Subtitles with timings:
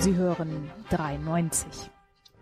[0.00, 1.66] Sie hören 93.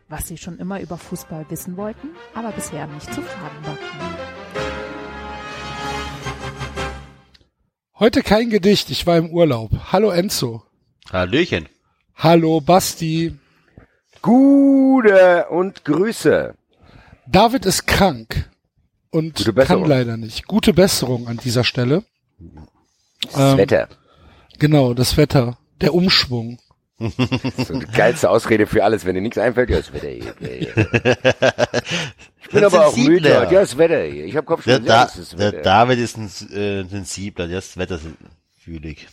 [0.09, 3.79] Was Sie schon immer über Fußball wissen wollten, aber bisher nicht zu fragen war.
[7.99, 9.73] Heute kein Gedicht, ich war im Urlaub.
[9.93, 10.63] Hallo Enzo.
[11.13, 11.69] Hallöchen.
[12.15, 13.37] Hallo Basti.
[14.23, 16.55] Gute und Grüße.
[17.27, 18.49] David ist krank
[19.11, 20.47] und kann leider nicht.
[20.47, 22.05] Gute Besserung an dieser Stelle.
[23.23, 23.89] Das Ähm, Wetter.
[24.59, 26.59] Genau, das Wetter, der Umschwung.
[26.99, 29.05] So die geilste Ausrede für alles.
[29.05, 30.35] Wenn dir nichts einfällt, ja, das Wetter hier.
[30.41, 31.81] Ja, ja.
[32.43, 33.29] Ich bin Das aber auch müde.
[33.29, 34.25] Ja, das Wetter hier.
[34.25, 34.87] Ich habe Der, Kopfschmerzen.
[34.87, 35.63] Ja, da, das ist das der.
[35.63, 39.07] David ist ein äh, sensibler, der ist wetterfühlig.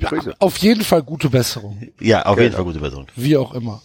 [0.00, 0.34] Grüße.
[0.38, 2.42] Auf jeden Fall gute Besserung, Ja, auf Okay.
[2.44, 3.06] jeden Fall gute Person.
[3.16, 3.82] wie auch immer.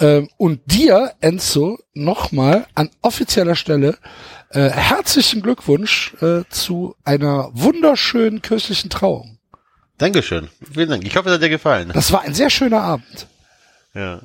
[0.00, 3.98] Ähm, und dir, Enzo, nochmal an offizieller Stelle
[4.50, 9.31] äh, herzlichen Glückwunsch äh, zu einer wunderschönen kirchlichen Trauung.
[10.02, 10.48] Dankeschön.
[10.74, 11.04] Vielen Dank.
[11.06, 11.92] Ich hoffe, es hat dir gefallen.
[11.94, 13.28] Das war ein sehr schöner Abend.
[13.94, 14.20] Ja.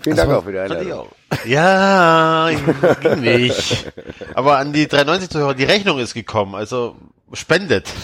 [0.00, 0.92] Vielen das Dank war- auch für die Einladung.
[0.92, 1.08] auch.
[1.44, 2.48] Ja,
[3.02, 3.92] ging nicht.
[4.34, 6.96] Aber an die 93 Zuhörer, die Rechnung ist gekommen, also
[7.34, 7.88] spendet.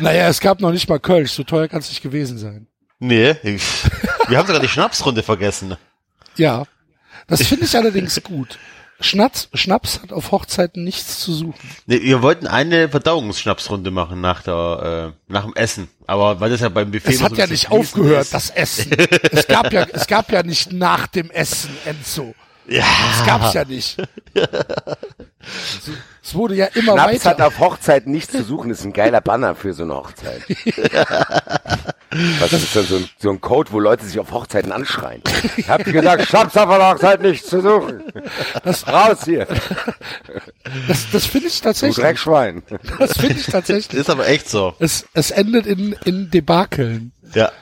[0.00, 2.66] Naja, es gab noch nicht mal Kölsch, so teuer kann es nicht gewesen sein.
[2.98, 5.76] Nee, wir haben sogar die Schnapsrunde vergessen.
[6.36, 6.64] Ja,
[7.28, 8.58] das finde ich allerdings gut.
[9.00, 11.70] Schnaps, Schnaps hat auf Hochzeiten nichts zu suchen.
[11.86, 15.88] Nee, wir wollten eine Verdauungsschnapsrunde machen nach der, äh, nach dem Essen.
[16.06, 18.34] Aber weil das ja beim Buffet Es hat so ja nicht aufgehört, ist.
[18.34, 18.90] das Essen.
[19.30, 22.34] Es gab ja, es gab ja nicht nach dem Essen, Enzo.
[22.68, 22.84] Ja.
[23.10, 23.96] Das gab's ja nicht.
[26.22, 27.46] Es wurde ja immer Schnaps hat weiter.
[27.46, 30.42] auf Hochzeit nichts zu suchen, ist ein geiler Banner für so eine Hochzeit.
[32.40, 35.22] Was ist dann so ein, so ein Code, wo Leute sich auf Hochzeiten anschreien?
[35.66, 38.02] Habt ihr gesagt, Schnaps hat auf der Hochzeit nichts zu suchen?
[38.62, 39.46] Das, Raus hier,
[40.86, 41.96] das, das finde ich du tatsächlich.
[42.04, 42.62] Dreckschwein.
[42.98, 43.98] Das finde ich tatsächlich.
[43.98, 44.74] Ist aber echt so.
[44.80, 47.12] Es, es endet in, in Debakeln.
[47.32, 47.52] Ja.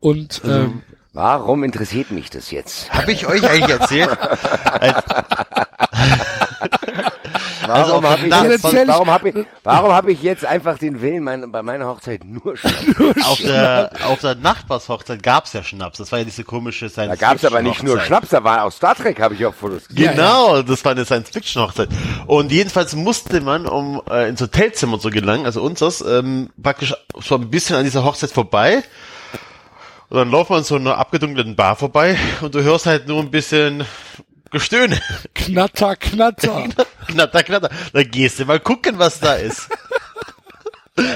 [0.00, 0.82] Und ähm,
[1.12, 2.92] Warum interessiert mich das jetzt?
[2.92, 4.10] Habe ich euch eigentlich erzählt?
[4.80, 5.02] Als,
[7.68, 11.22] Also Warum habe ich, jetzt- warum hab ich, warum hab ich jetzt einfach den Willen,
[11.22, 12.76] mein, bei meiner Hochzeit nur Schnaps?
[13.26, 15.98] auf, der, auf der Nachbarshochzeit gab's ja Schnaps.
[15.98, 18.06] Das war ja diese komische Da Science gab's aber nicht nur Hochzeit.
[18.06, 20.12] Schnaps, da war auch Star Trek, habe ich auch Fotos gesehen.
[20.12, 21.90] Genau, das war eine Science-Fiction-Hochzeit.
[22.26, 27.34] Und jedenfalls musste man, um äh, ins Hotelzimmer zu gelangen, also unseres, ähm, praktisch so
[27.34, 28.82] ein bisschen an dieser Hochzeit vorbei.
[30.10, 33.20] Und dann laufen wir an so einer abgedunkelten Bar vorbei und du hörst halt nur
[33.20, 33.84] ein bisschen
[34.50, 34.98] Gestöhne.
[35.34, 36.64] Knatter, Knatter.
[37.06, 37.70] knatter, knatter.
[37.92, 39.68] Dann gehst du mal gucken, was da ist.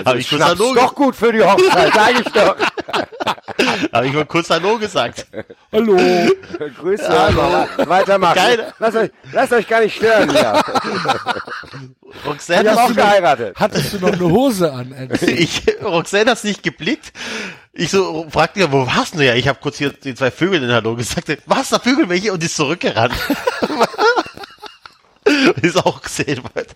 [0.04, 2.56] Habe ich, kurz Hallo, ist doch gut für die Hochzeit, sag ich doch.
[3.93, 5.26] hab ich mal kurz Hallo gesagt.
[5.72, 5.97] Hallo.
[6.78, 7.66] Grüße, Hallo.
[7.88, 8.34] weitermachen.
[8.34, 8.72] Geil.
[8.78, 10.53] Lasst euch, lasst euch gar nicht stören hier.
[12.26, 13.56] Roxanne, Ich habe hast auch du geheiratet.
[13.59, 14.94] Hattest du noch eine Hose an?
[15.22, 17.12] Ich, Roxanne hat's nicht geblickt.
[17.72, 19.34] Ich so fragte ja, wo warst du ja?
[19.34, 21.38] Ich habe kurz hier die zwei Vögel in Hallo gesagt.
[21.47, 22.32] Was, da Vögel welche?
[22.32, 23.14] Und die ist zurückgerannt.
[25.62, 26.66] ist auch gesehen worden.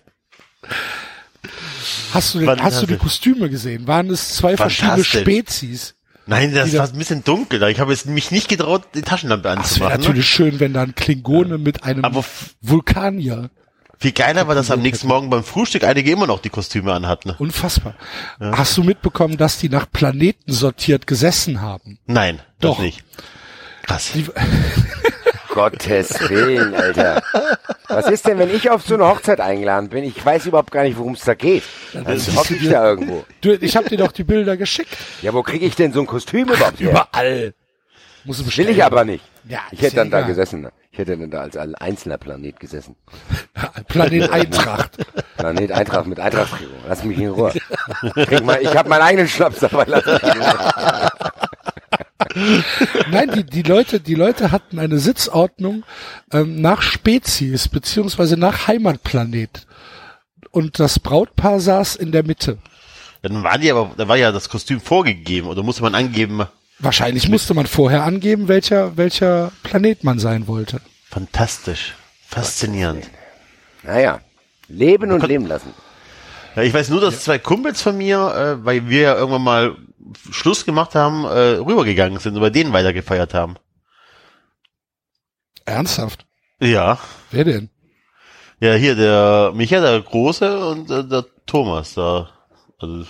[2.13, 3.87] Hast du, den, hast du die Kostüme gesehen?
[3.87, 5.03] Waren es zwei verschiedene.
[5.03, 5.95] Spezies?
[6.25, 7.63] Nein, das war ein bisschen dunkel.
[7.69, 9.93] Ich habe jetzt mich nicht getraut, die Taschenlampe Das wäre anzumachen.
[9.93, 9.97] ne?
[10.07, 12.25] natürlich schön, wenn da ein Klingone mit einem Aber
[12.61, 13.49] Vulkanier.
[13.99, 17.31] Viel geiler war, dass am nächsten Morgen beim Frühstück einige immer noch die Kostüme anhatten.
[17.39, 17.95] Unfassbar.
[18.39, 21.97] Hast du mitbekommen, dass die nach Planeten sortiert gesessen haben?
[22.05, 22.75] Nein, Doch.
[22.75, 23.03] das nicht.
[23.83, 24.11] Krass.
[24.13, 24.25] Die,
[25.57, 27.23] Gottes Willen, Alter.
[27.87, 30.03] Was ist denn, wenn ich auf so eine Hochzeit eingeladen bin?
[30.03, 31.63] Ich weiß überhaupt gar nicht, worum es da geht.
[31.93, 33.25] Dann hocke ich da irgendwo.
[33.41, 34.95] du, ich habe dir doch die Bilder geschickt.
[35.23, 36.91] Ja, wo kriege ich denn so ein Kostüm überhaupt her?
[36.91, 37.53] Überall.
[38.23, 39.23] Muss Will ich aber nicht.
[39.47, 40.29] Ja, Ich hätte ja dann da egal.
[40.29, 40.67] gesessen.
[40.91, 42.95] Ich hätte dann da als ein einzelner Planet gesessen.
[43.87, 44.91] Planet Eintracht.
[45.37, 46.75] Planet Eintracht mit Eintrachtführung.
[46.87, 47.53] Lass mich in Ruhe.
[48.13, 49.85] Trink mal, ich habe meinen eigenen Schnaps dabei.
[49.87, 51.09] Lass mich in Ruhe.
[53.11, 55.83] Nein, die, die Leute, die Leute hatten eine Sitzordnung
[56.31, 59.65] ähm, nach Spezies beziehungsweise nach Heimatplanet.
[60.51, 62.57] Und das Brautpaar saß in der Mitte.
[63.21, 66.45] Dann waren die aber, da war ja das Kostüm vorgegeben oder musste man angeben,
[66.79, 70.79] Wahrscheinlich musste man vorher angeben, welcher, welcher Planet man sein wollte.
[71.09, 71.95] fantastisch,
[72.27, 73.09] faszinierend.
[73.81, 74.19] Naja,
[74.67, 75.73] leben und leben lassen.
[76.55, 78.17] Ja, ich weiß nur, dass zwei Kumpels von mir,
[78.61, 79.75] äh, weil wir ja irgendwann mal
[80.31, 83.55] Schluss gemacht haben, äh, rübergegangen sind und bei denen weitergefeiert haben.
[85.65, 86.25] Ernsthaft?
[86.59, 86.97] Ja.
[87.31, 87.69] Wer denn?
[88.59, 91.93] Ja, hier der Michael, der Große und äh, der Thomas.
[91.93, 92.29] Da,
[92.79, 93.05] also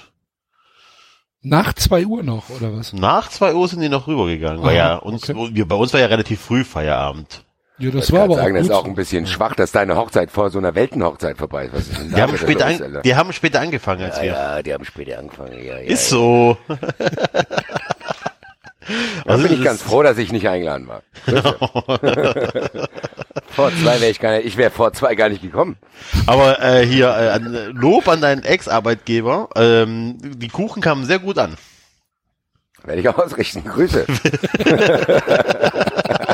[1.42, 2.94] Nach zwei Uhr noch, oder was?
[2.94, 4.64] nach zwei Uhr sind die noch rübergegangen.
[4.64, 5.50] Aha, ja, uns, okay.
[5.54, 7.46] wir, bei uns war ja relativ früh Feierabend.
[7.80, 8.72] Ja, das Ich war kann aber sagen, auch das gut.
[8.72, 11.74] ist auch ein bisschen schwach, dass deine Hochzeit vor so einer Weltenhochzeit vorbei ist.
[11.74, 14.32] Was ist denn Die haben, später los, an, die haben später angefangen als ja, wir.
[14.32, 15.54] ja, die haben später angefangen.
[15.54, 16.18] Ja, ja, Ist ja.
[16.18, 16.58] so.
[19.26, 21.02] Da Also bin ich ganz froh, dass ich nicht eingeladen war.
[23.50, 25.76] vor zwei wäre ich gar nicht, ich wäre vor zwei gar nicht gekommen.
[26.26, 27.38] Aber äh, hier äh,
[27.74, 29.50] Lob an deinen Ex-Arbeitgeber.
[29.58, 31.56] Ähm, die Kuchen kamen sehr gut an.
[32.86, 33.66] Werde ich auch ausrichten.
[33.66, 34.06] Grüße.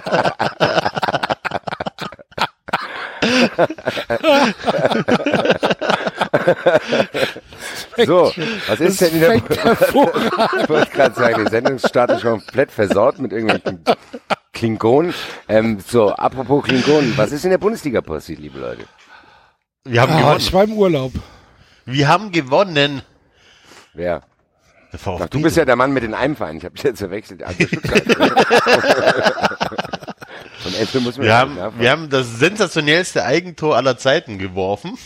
[8.06, 8.32] so,
[8.68, 13.20] was ist denn in der Ich wollte gerade sagen, die Sendungsstart ist schon komplett versaut
[13.20, 13.84] mit irgendwelchen
[14.54, 15.14] Klingonen.
[15.48, 18.84] Ähm, so, apropos Klingonen, was ist in der Bundesliga passiert, liebe Leute?
[19.86, 20.38] Wir haben Ah, gewonnen.
[20.40, 21.12] ich war im Urlaub.
[21.86, 23.02] Wir haben gewonnen.
[23.94, 24.22] Wer?
[24.92, 25.24] Der VfB.
[25.26, 26.58] Ach, du bist ja der Mann mit den Einvereinen.
[26.60, 27.44] Ich habe dich jetzt verwechselt.
[27.54, 27.66] Also
[30.94, 34.98] Muss man wir ja haben, wir haben das sensationellste Eigentor aller Zeiten geworfen.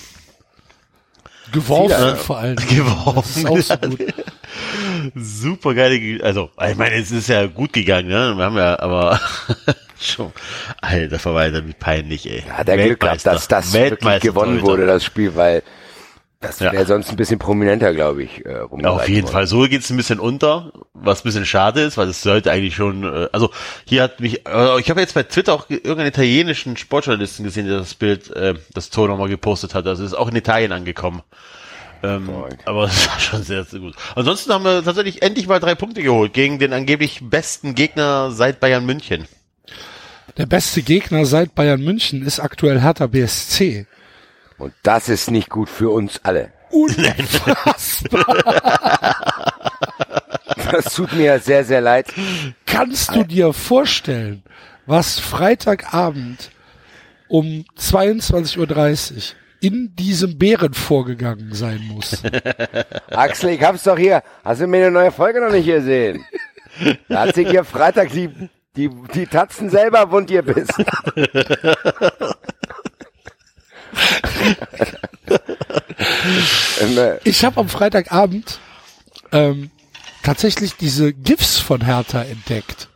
[1.51, 2.56] Geworfen Ziel, vor allem.
[2.56, 3.45] Geworfen.
[3.45, 4.13] Das ist auch so gut.
[5.15, 8.33] Super geile, also, ich meine, es ist ja gut gegangen, ne?
[8.35, 9.19] Wir haben ja, aber
[10.00, 10.33] schon,
[10.81, 12.41] alter Verwalter, wie peinlich, ey.
[12.41, 15.63] Hat er Glück gehabt, dass das wirklich gewonnen wurde, das Spiel, weil
[16.39, 16.72] das Ja.
[16.72, 18.45] wäre sonst ein bisschen prominenter, glaube ich.
[18.45, 19.31] Äh, Ja, auf jeden worden.
[19.34, 19.48] Fall.
[19.48, 23.04] So geht's ein bisschen unter, was ein bisschen schade ist, weil es sollte eigentlich schon,
[23.04, 23.50] äh, also
[23.86, 27.68] hier hat mich, äh, ich habe jetzt bei Twitter auch ge- irgendeinen italienischen Sportjournalisten gesehen,
[27.68, 29.88] der das Bild, äh, das Tor nochmal gepostet hat.
[29.88, 31.24] Also es ist auch in Italien angekommen.
[32.04, 32.30] Ähm,
[32.66, 33.95] aber es war schon sehr, sehr gut.
[34.13, 38.60] Ansonsten haben wir tatsächlich endlich mal drei Punkte geholt gegen den angeblich besten Gegner seit
[38.60, 39.28] Bayern München.
[40.38, 43.88] Der beste Gegner seit Bayern München ist aktuell Hertha BSC.
[44.57, 46.51] Und das ist nicht gut für uns alle.
[46.71, 48.25] Unfassbar.
[50.71, 52.07] Das tut mir sehr, sehr leid.
[52.65, 54.44] Kannst du dir vorstellen,
[54.86, 56.51] was Freitagabend
[57.27, 59.21] um 22.30 Uhr
[59.59, 62.21] in diesem Bären vorgegangen sein muss?
[63.12, 64.24] Axel, ich hab's doch hier.
[64.44, 66.25] Hast du mir eine neue Folge noch nicht gesehen?
[67.07, 68.30] Da hat sich hier Freitag die,
[68.75, 70.86] die, die Tatzen selber wund gebissen.
[77.24, 78.60] Ich habe am Freitagabend
[79.31, 79.72] ähm,
[80.24, 82.88] tatsächlich diese GIFs von Hertha entdeckt.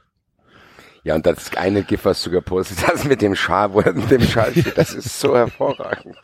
[1.04, 4.10] ja, und das eine GIF, was du gepostet hast mit dem Schal, wo er mit
[4.12, 6.16] dem Schal steht, das ist so hervorragend.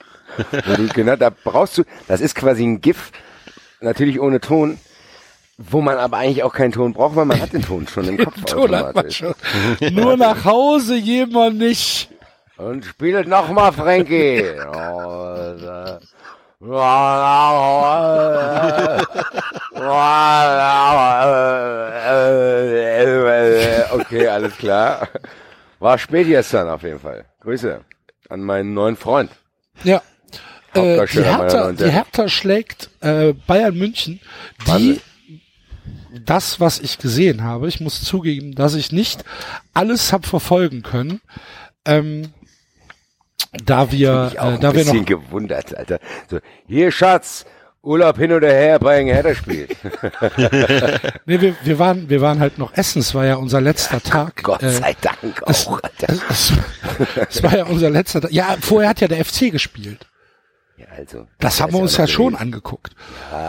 [0.76, 3.12] Du, genau, da brauchst du, das ist quasi ein GIF,
[3.82, 4.78] natürlich ohne Ton,
[5.58, 8.18] wo man aber eigentlich auch keinen Ton braucht, weil man hat den Ton schon im
[8.24, 8.36] Kopf.
[8.46, 9.18] Ton hat man automatisch.
[9.18, 9.34] schon.
[9.96, 12.10] Nur nach Hause jemand nicht.
[12.58, 14.44] Und spielt noch mal, Frankie.
[23.92, 25.08] Okay, alles klar.
[25.80, 27.26] War spät gestern auf jeden Fall.
[27.42, 27.82] Grüße
[28.30, 29.32] an meinen neuen Freund.
[29.84, 30.02] Ja.
[30.74, 31.92] Äh, die, Hertha, die.
[31.92, 34.20] Hertha schlägt äh, Bayern München,
[34.64, 35.02] die Wahnsinn.
[36.26, 39.24] das, was ich gesehen habe, ich muss zugeben, dass ich nicht
[39.74, 41.22] alles hab verfolgen können,
[41.86, 42.34] ähm,
[43.64, 46.00] da wir, äh, ein da wir bisschen noch, gewundert, Alter.
[46.30, 47.46] So, hier Schatz,
[47.82, 49.76] Urlaub hin oder her, Bayern Hertha spielt.
[51.26, 54.44] nee, wir, wir waren, wir waren halt noch essen, es war ja unser letzter Tag.
[54.44, 56.54] Gott äh, sei Dank es, auch, es, es,
[57.30, 58.32] es war ja unser letzter Tag.
[58.32, 60.08] Ja, vorher hat ja der FC gespielt.
[60.78, 62.94] Ja, also, Das haben ist wir uns ja schon angeguckt.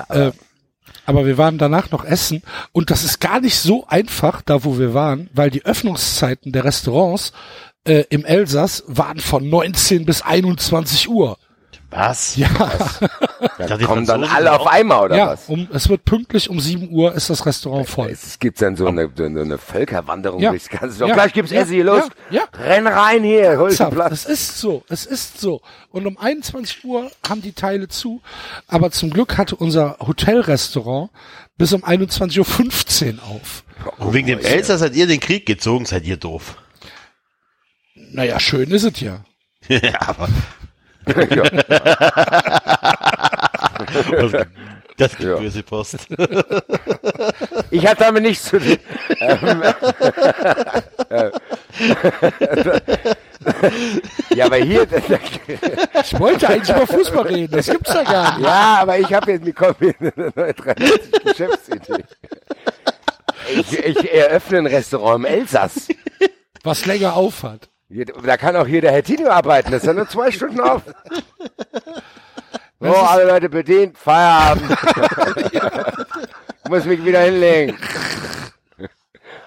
[0.08, 0.30] äh,
[1.04, 4.78] aber wir waren danach noch essen und das ist gar nicht so einfach, da wo
[4.78, 7.32] wir waren, weil die Öffnungszeiten der Restaurants
[7.88, 11.38] äh, im Elsass waren von 19 bis 21 Uhr.
[11.90, 12.36] Was?
[12.36, 12.48] Ja,
[13.56, 15.48] Da die kommen dann alle auf einmal, oder ja, was?
[15.48, 18.10] um, es wird pünktlich um 7 Uhr ist das Restaurant voll.
[18.10, 20.50] Es gibt dann so eine, eine, Völkerwanderung Ja.
[20.50, 21.06] durchs ganze.
[21.06, 21.14] Ja.
[21.14, 21.62] Gleich gibt's Ja.
[21.62, 22.04] Essen hier, los.
[22.30, 22.42] Ja.
[22.42, 22.60] Ja.
[22.62, 24.12] Renn rein hier, hol Ernsthaft, Platz.
[24.12, 25.62] Es ist so, es ist so.
[25.90, 28.20] Und um 21 Uhr haben die Teile zu,
[28.66, 31.10] aber zum Glück hatte unser Hotelrestaurant
[31.56, 33.64] bis um 21.15 Uhr auf.
[33.96, 36.56] Und wegen dem Elster seid ihr den Krieg gezogen, seid ihr doof.
[38.12, 39.24] Naja, schön ist es ja.
[39.68, 40.28] ja, aber
[41.06, 41.42] ja.
[44.96, 45.36] das gibt Ja.
[45.36, 45.98] böse Post.
[47.70, 48.78] Ich hatte damit nichts zu tun.
[54.34, 54.86] Ja, aber hier,
[56.02, 58.46] Ich wollte eigentlich über Fußball reden, das gibt's ja gar nicht.
[58.46, 59.54] ja, aber ich habe jetzt mir
[60.00, 62.04] eine neue 93 Geschäftsidee.
[63.54, 65.88] Ich, ich eröffne ein Restaurant im Elsass.
[66.64, 67.68] Was länger aufhat.
[67.90, 70.82] Da kann auch hier der Herr Tino arbeiten, das ist ja nur zwei Stunden auf.
[72.80, 74.70] So, alle Leute bedient, Feierabend.
[76.62, 77.76] ich muss mich wieder hinlegen.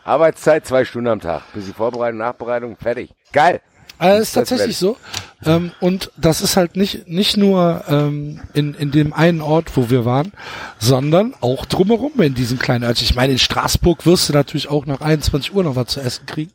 [0.04, 1.44] Arbeitszeit zwei Stunden am Tag.
[1.54, 3.16] Bisschen Vorbereitung, Nachbereitung, fertig.
[3.32, 3.62] Geil.
[4.02, 4.98] Äh, ist tatsächlich so.
[5.46, 9.92] Ähm, und das ist halt nicht, nicht nur ähm, in, in dem einen Ort, wo
[9.92, 10.34] wir waren,
[10.80, 13.06] sondern auch drumherum in diesen kleinen Örtchen.
[13.06, 16.26] Ich meine, in Straßburg wirst du natürlich auch nach 21 Uhr noch was zu essen
[16.26, 16.52] kriegen.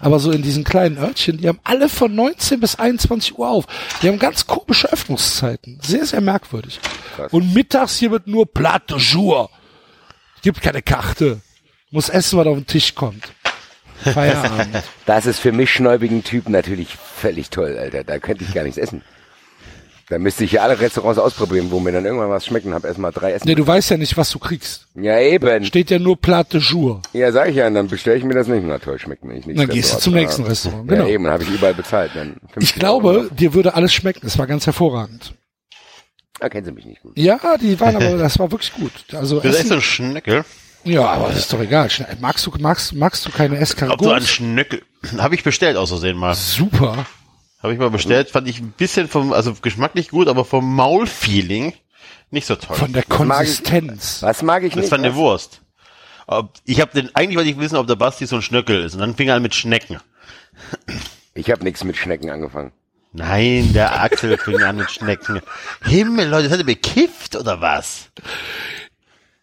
[0.00, 3.66] Aber so in diesen kleinen Örtchen, die haben alle von 19 bis 21 Uhr auf.
[4.02, 5.78] Die haben ganz komische Öffnungszeiten.
[5.82, 6.80] Sehr, sehr merkwürdig.
[7.14, 7.32] Krass.
[7.32, 9.50] Und mittags hier wird nur Plat de Jour.
[10.42, 11.40] Gibt keine Karte.
[11.90, 13.24] Muss essen, was auf den Tisch kommt.
[14.04, 14.82] Feierabend.
[15.06, 18.04] Das ist für mich schnäubigen Typen natürlich völlig toll, Alter.
[18.04, 19.02] Da könnte ich gar nichts essen.
[20.10, 22.72] Da müsste ich ja alle Restaurants ausprobieren, wo mir dann irgendwann was schmecken.
[22.72, 23.46] Hab erstmal drei Essen.
[23.46, 24.86] Nee, du weißt ja nicht, was du kriegst.
[24.94, 25.64] Ja, eben.
[25.66, 27.02] Steht ja nur Plat de Jour.
[27.12, 28.64] Ja, sag ich ja, und dann bestelle ich mir das nicht.
[28.66, 29.46] Na toll, schmeckt mir nicht.
[29.58, 30.88] Dann gehst du zum nächsten Restaurant.
[30.88, 31.04] Genau.
[31.04, 32.12] Ja, eben, dann habe ich überall bezahlt.
[32.14, 33.00] Dann Ich 50 Euro.
[33.00, 34.26] glaube, dir würde alles schmecken.
[34.26, 35.34] Es war ganz hervorragend.
[36.40, 37.12] Ah, kennen Sie mich nicht gut.
[37.18, 38.92] Ja, die waren aber, das war wirklich gut.
[39.12, 40.44] Also Das ist echt so Essen, ein Schnöckel.
[40.88, 41.88] Ja, aber das ist doch egal.
[42.20, 44.28] Magst du, magst, magst du keine Ob so ein Escargots?
[44.30, 44.82] Schnöckel.
[45.18, 46.34] Habe ich bestellt aus Versehen mal.
[46.34, 47.06] Super.
[47.62, 48.30] Habe ich mal bestellt.
[48.30, 51.74] Fand ich ein bisschen vom, also geschmacklich gut, aber vom Maulfeeling
[52.30, 52.76] nicht so toll.
[52.76, 54.22] Von der mag ich- Konsistenz.
[54.22, 54.90] Was mag ich das nicht?
[54.92, 55.16] war eine was?
[55.16, 55.60] Wurst.
[56.26, 58.94] Ob- Ich habe den, eigentlich wollte ich wissen, ob der Basti so ein Schnöckel ist.
[58.94, 59.98] Und dann fing er an mit Schnecken.
[61.34, 62.72] Ich habe nichts mit Schnecken angefangen.
[63.12, 65.40] Nein, der Axel fing an mit Schnecken.
[65.82, 68.10] Himmel, Leute, das hat er bekifft oder was?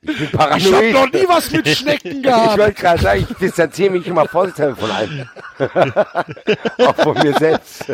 [0.08, 2.58] Ich habe noch nie was mit Schnecken Ich gehabt.
[2.58, 5.30] wollte gerade sagen, ich distanziere mich immer vorsichtshalber von allem.
[6.88, 7.86] Auch von mir selbst.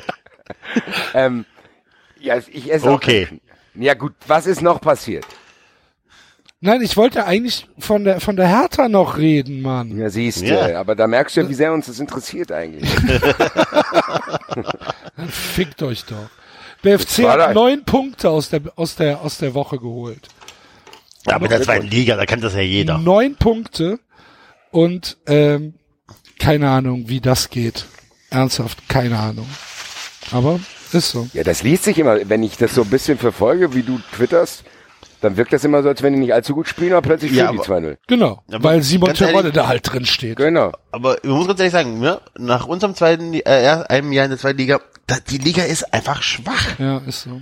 [1.13, 1.46] ähm,
[2.20, 3.27] ja, ich esse auch Okay.
[3.32, 3.39] Sch-
[3.75, 5.25] Ja gut, was ist noch passiert?
[6.63, 9.98] Nein, ich wollte eigentlich von der, von der Hertha noch reden, Mann.
[9.98, 10.80] Ja, siehst du, Ja.
[10.80, 12.88] aber da merkst du ja, wie sehr uns das interessiert eigentlich.
[15.30, 16.30] Fickt euch doch.
[16.82, 20.27] BFC hat neun Punkte aus der, aus der, aus der Woche geholt.
[21.28, 22.98] Aber das war in Liga, da kann das ja jeder.
[22.98, 24.00] Neun Punkte
[24.72, 25.74] und ähm,
[26.40, 27.86] keine Ahnung, wie das geht.
[28.30, 29.48] Ernsthaft, keine Ahnung.
[30.32, 30.60] Aber
[30.94, 31.28] ist so.
[31.34, 34.63] Ja, das liest sich immer, wenn ich das so ein bisschen verfolge, wie du twitterst,
[35.22, 37.48] dann wirkt das immer so, als wenn die nicht allzu gut spielen, aber plötzlich Ja,
[37.48, 37.98] spielen die aber- 2-0.
[38.08, 40.38] Genau, Aber weil Simon Terodde da halt drin steht.
[40.38, 40.72] Genau.
[40.92, 42.20] Aber man muss ganz ehrlich sagen, ne?
[42.38, 45.94] nach unserem zweiten, äh, ja, einem Jahr in der zweiten Liga, da, die Liga ist
[45.94, 46.80] einfach schwach.
[46.80, 47.40] Ja, ist so.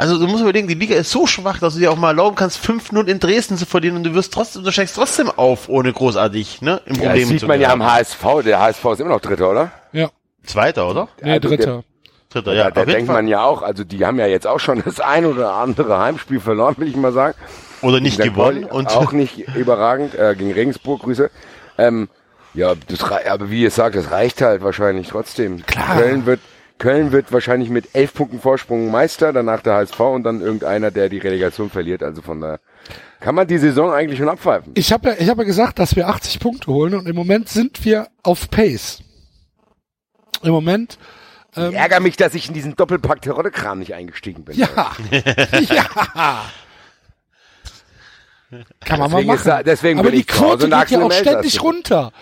[0.00, 2.34] Also du musst überlegen, die Liga ist so schwach, dass du dir auch mal erlauben
[2.34, 5.92] kannst, 5-0 in Dresden zu verlieren und du wirst trotzdem, du steigst trotzdem auf, ohne
[5.92, 6.80] großartig, ne?
[6.86, 7.84] Im Ja, Problem das sieht zu man ja am.
[7.84, 8.24] HSV.
[8.46, 9.72] Der HSV ist immer noch Dritter, oder?
[9.92, 10.08] Ja,
[10.42, 11.08] Zweiter, oder?
[11.22, 11.84] nee, Also Dritter.
[12.30, 12.70] Dritter, Ja, ja.
[12.70, 13.16] da denkt Fall.
[13.16, 16.40] man ja auch, also die haben ja jetzt auch schon das ein oder andere Heimspiel
[16.40, 17.36] verloren, will ich mal sagen.
[17.82, 21.30] Oder nicht gewonnen Pauli und auch nicht überragend äh, gegen Regensburg, Grüße.
[21.76, 22.08] Ähm,
[22.54, 25.64] ja, das aber wie ihr sagt, das reicht halt wahrscheinlich trotzdem.
[25.66, 25.96] Klar.
[25.98, 26.40] Köln wird
[26.80, 31.08] Köln wird wahrscheinlich mit elf Punkten Vorsprung Meister, danach der HSV und dann irgendeiner, der
[31.08, 32.02] die Relegation verliert.
[32.02, 32.58] Also von da
[33.20, 34.72] kann man die Saison eigentlich schon abpfeifen.
[34.74, 37.48] Ich habe ja, ich habe ja gesagt, dass wir 80 Punkte holen und im Moment
[37.48, 39.02] sind wir auf Pace.
[40.42, 40.98] Im Moment,
[41.54, 44.56] Ich ärgere mich, dass ich in diesen Doppelpack Terodde-Kram nicht eingestiegen bin.
[44.56, 44.68] ja,
[45.60, 45.84] ja.
[48.80, 49.48] Kann man Deswegen mal ist machen.
[49.58, 52.12] da- deswegen Aber die Quote geht ja auch ständig runter.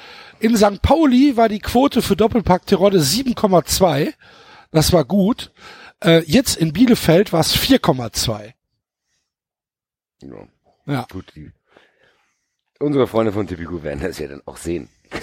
[0.40, 0.82] In St.
[0.82, 4.12] Pauli war die Quote für Doppelpack Terodde 7,2.
[4.70, 5.52] Das war gut.
[6.02, 8.52] Äh, jetzt in Bielefeld war es 4,2.
[10.22, 10.48] Ja.
[10.86, 11.06] Ja.
[11.10, 11.50] Gut, die,
[12.78, 14.88] unsere Freunde von Tipico werden das ja dann auch sehen.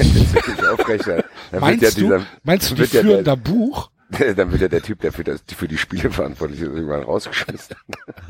[1.52, 3.92] Meinst ja du, meinst du, die ja führen da Buch?
[4.36, 7.76] Dann wird ja der Typ, der für, das, für die Spiele verantwortlich ist, irgendwann rausgeschmissen.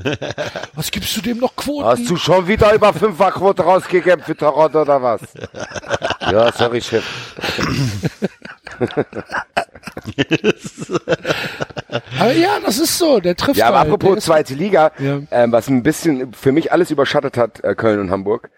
[0.73, 1.85] Was gibst du dem noch Quoten?
[1.85, 5.21] Hast du schon wieder über Fünferquote rausgegeben für Tarot oder was?
[6.21, 7.03] ja, sorry, Chef.
[12.19, 13.91] Aber ja, das ist so, der trifft Ja, aber halt.
[13.91, 15.19] Apropos zweite Liga, Ja.
[15.31, 18.49] ähm, was ein bisschen für mich alles überschattet hat, äh, Köln und Hamburg.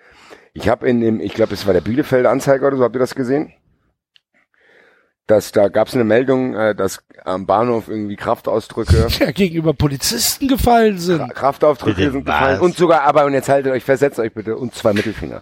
[0.54, 3.00] Ich habe in dem, ich glaube, es war der Bielefelder Anzeiger oder so, habt ihr
[3.00, 3.54] das gesehen?
[5.28, 10.48] Dass da gab es eine Meldung, äh, dass am Bahnhof irgendwie Kraftausdrücke, ja, gegenüber Polizisten
[10.48, 11.34] gefallen sind.
[11.34, 12.62] Kraftausdrücke sind gefallen was?
[12.62, 15.42] und sogar, aber und jetzt haltet euch, versetzt euch bitte und zwei Mittelfinger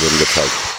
[0.00, 0.76] wurden gezeigt.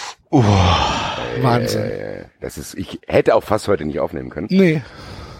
[1.42, 1.82] Wahnsinn.
[1.82, 4.48] Äh, das ist, ich hätte auch fast heute nicht aufnehmen können.
[4.50, 4.82] Nee.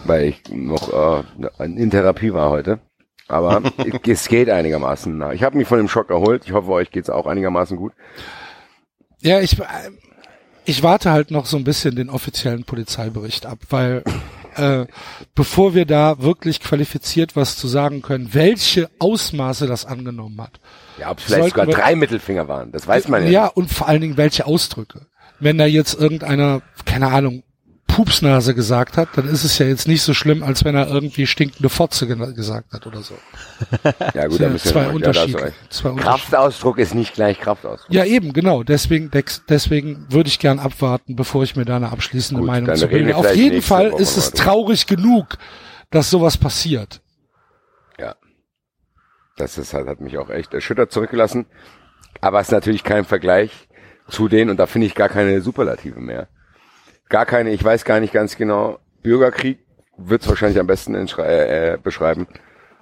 [0.05, 1.23] weil ich noch
[1.59, 2.79] äh, in Therapie war heute.
[3.27, 3.61] Aber
[4.07, 5.31] es geht einigermaßen.
[5.33, 6.45] Ich habe mich von dem Schock erholt.
[6.45, 7.93] Ich hoffe, euch geht's auch einigermaßen gut.
[9.21, 9.63] Ja, ich, äh,
[10.69, 14.03] ich warte halt noch so ein bisschen den offiziellen Polizeibericht ab, weil
[14.55, 14.85] äh,
[15.35, 20.59] bevor wir da wirklich qualifiziert was zu sagen können, welche Ausmaße das angenommen hat.
[20.99, 22.71] Ja, ob es vielleicht sogar wir- drei Mittelfinger waren.
[22.71, 23.29] Das weiß man ja.
[23.29, 25.07] Ja, und vor allen Dingen welche Ausdrücke.
[25.39, 27.43] Wenn da jetzt irgendeiner, keine Ahnung,
[27.89, 31.27] Pupsnase gesagt hat, dann ist es ja jetzt nicht so schlimm, als wenn er irgendwie
[31.27, 33.15] stinkende Fotze gesagt hat oder so.
[34.13, 35.39] Ja gut, Ja, da müssen zwei wir Unterschiede.
[35.39, 36.11] Ja, Zwei Unterschiede.
[36.11, 37.93] Kraftausdruck ist nicht gleich Kraftausdruck.
[37.93, 38.63] Ja, eben, genau.
[38.63, 39.11] Deswegen,
[39.49, 43.07] deswegen würde ich gern abwarten, bevor ich mir da eine abschließende Gut, Meinung zu reden
[43.07, 43.29] wir bilde.
[43.29, 45.37] Auf jeden Fall ist es traurig genug,
[45.91, 47.01] dass sowas passiert.
[47.99, 48.15] Ja.
[49.35, 51.45] Das ist halt, hat mich auch echt erschüttert zurückgelassen.
[52.21, 53.51] Aber es ist natürlich kein Vergleich
[54.09, 56.27] zu denen, und da finde ich gar keine Superlative mehr.
[57.09, 59.59] Gar keine, ich weiß gar nicht ganz genau, Bürgerkrieg
[59.97, 62.27] wird es wahrscheinlich am besten äh, beschreiben,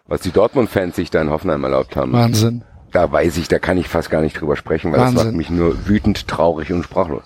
[0.06, 2.12] was die Dortmund-Fans sich da in Hoffenheim erlaubt haben.
[2.14, 2.64] Wahnsinn.
[2.92, 5.26] Da weiß ich, da kann ich fast gar nicht drüber sprechen, weil das Wahnsinn.
[5.28, 7.24] macht mich nur wütend, traurig und sprachlos.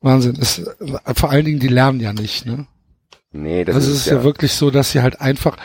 [0.00, 0.36] Wahnsinn.
[0.40, 0.62] Es,
[1.14, 2.66] vor allen Dingen, die lernen ja nicht, ne?
[3.32, 4.22] Nee, das Also ist es ist ja.
[4.24, 5.56] wirklich so, dass sie halt einfach,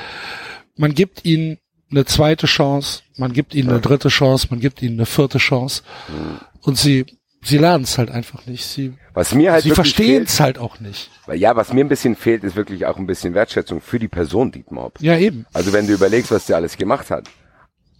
[0.75, 1.57] man gibt ihnen
[1.91, 5.83] eine zweite Chance, man gibt ihnen eine dritte Chance, man gibt ihnen eine vierte Chance
[6.07, 6.39] Hm.
[6.61, 7.05] und sie,
[7.45, 8.65] sie lernen es halt einfach nicht.
[8.65, 11.09] Sie, was mir halt sie verstehen es halt auch nicht.
[11.25, 14.07] weil ja, was mir ein bisschen fehlt, ist wirklich auch ein bisschen Wertschätzung für die
[14.07, 14.91] Person Dietmar.
[14.99, 15.45] Ja, eben.
[15.53, 17.29] Also wenn du überlegst, was der alles gemacht hat.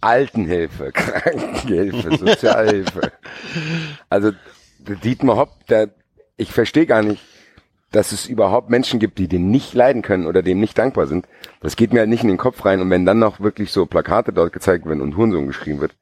[0.00, 3.12] Altenhilfe, Krankenhilfe, Sozialhilfe.
[4.08, 4.32] Also
[5.02, 5.90] Dietmar Hopp, der,
[6.36, 7.20] ich verstehe gar nicht,
[7.90, 11.26] dass es überhaupt Menschen gibt, die den nicht leiden können oder dem nicht dankbar sind.
[11.60, 12.80] Das geht mir halt nicht in den Kopf rein.
[12.80, 15.94] Und wenn dann noch wirklich so Plakate dort gezeigt werden und Hurensohn geschrieben wird.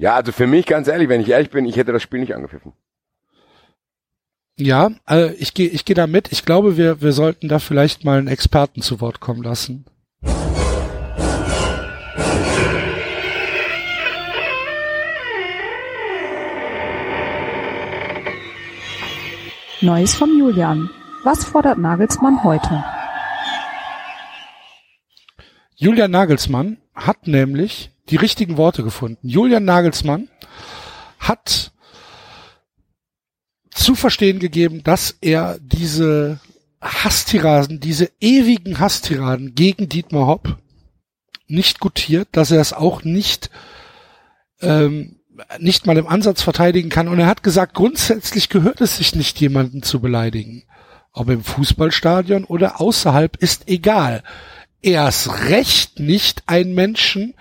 [0.00, 2.34] Ja, also für mich ganz ehrlich, wenn ich ehrlich bin, ich hätte das Spiel nicht
[2.34, 2.72] angepfiffen.
[4.56, 6.32] Ja, äh, ich gehe ich geh da mit.
[6.32, 9.84] Ich glaube, wir, wir sollten da vielleicht mal einen Experten zu Wort kommen lassen.
[19.82, 20.88] Neues vom Julian.
[21.24, 22.82] Was fordert Nagelsmann heute?
[25.76, 29.28] Julian Nagelsmann hat nämlich die richtigen Worte gefunden.
[29.28, 30.28] Julian Nagelsmann
[31.18, 31.72] hat
[33.70, 36.40] zu verstehen gegeben, dass er diese
[36.80, 40.58] Hasstiraden, diese ewigen Hasstiraden gegen Dietmar Hopp
[41.46, 43.50] nicht gutiert, dass er es auch nicht
[44.60, 45.20] ähm,
[45.58, 47.08] nicht mal im Ansatz verteidigen kann.
[47.08, 50.64] Und er hat gesagt, grundsätzlich gehört es sich nicht, jemanden zu beleidigen.
[51.12, 54.22] Ob im Fußballstadion oder außerhalb ist egal.
[54.82, 57.34] Erst recht nicht ein Menschen,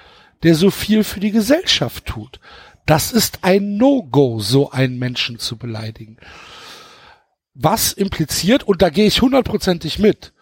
[0.44, 2.40] der so viel für die Gesellschaft tut.
[2.86, 6.18] Das ist ein No-Go, so einen Menschen zu beleidigen.
[7.54, 10.34] Was impliziert, und da gehe ich hundertprozentig mit,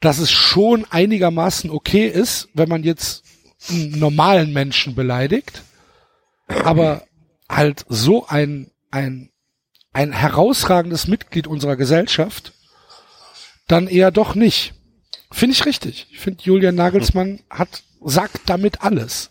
[0.00, 3.24] dass es schon einigermaßen okay ist, wenn man jetzt
[3.68, 5.62] einen normalen Menschen beleidigt,
[6.46, 7.04] aber
[7.48, 9.30] halt so ein, ein,
[9.92, 12.52] ein herausragendes Mitglied unserer Gesellschaft,
[13.66, 14.74] dann eher doch nicht.
[15.32, 16.06] Finde ich richtig.
[16.10, 19.30] Ich finde, Julian Nagelsmann hat, sagt damit alles.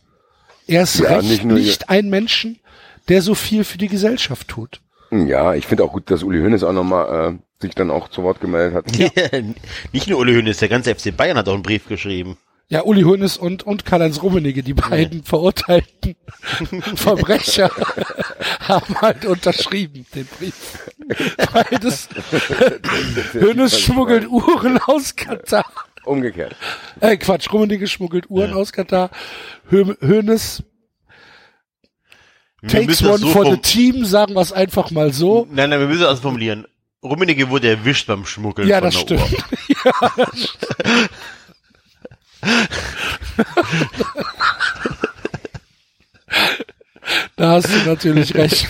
[0.67, 2.59] Er ist Ja, recht nicht nicht, ein Menschen,
[3.07, 4.81] der so viel für die Gesellschaft tut.
[5.11, 8.23] Ja, ich finde auch gut, dass Uli Hoeneß auch nochmal äh, sich dann auch zu
[8.23, 9.45] Wort gemeldet hat.
[9.93, 12.37] Nicht nur Uli Hoeneß, der ganze FC Bayern hat auch einen Brief geschrieben.
[12.67, 16.15] Ja, Uli Hoeneß und, und Karl-Heinz Rummenigge, die beiden verurteilten
[16.95, 17.69] Verbrecher,
[18.61, 20.79] haben halt unterschrieben, den Brief.
[21.53, 22.09] Weil das,
[23.35, 25.65] Hoeneß schmuggelt Uhren aus Katar.
[26.05, 26.55] Umgekehrt.
[27.01, 29.09] Äh, Quatsch, Rummenigge schmuggelt Uhren aus Katar.
[29.71, 30.63] Hö- Hoeneß
[32.61, 35.47] Wir takes one so for the team, sagen wir es einfach mal so.
[35.51, 36.65] Nein, nein, wir müssen das formulieren.
[37.03, 39.21] Rummenigge wurde erwischt beim Schmuggeln Ja, von das der stimmt.
[39.21, 39.39] Uhr.
[39.67, 41.09] Ja, das stimmt.
[47.35, 48.67] Da hast du natürlich recht.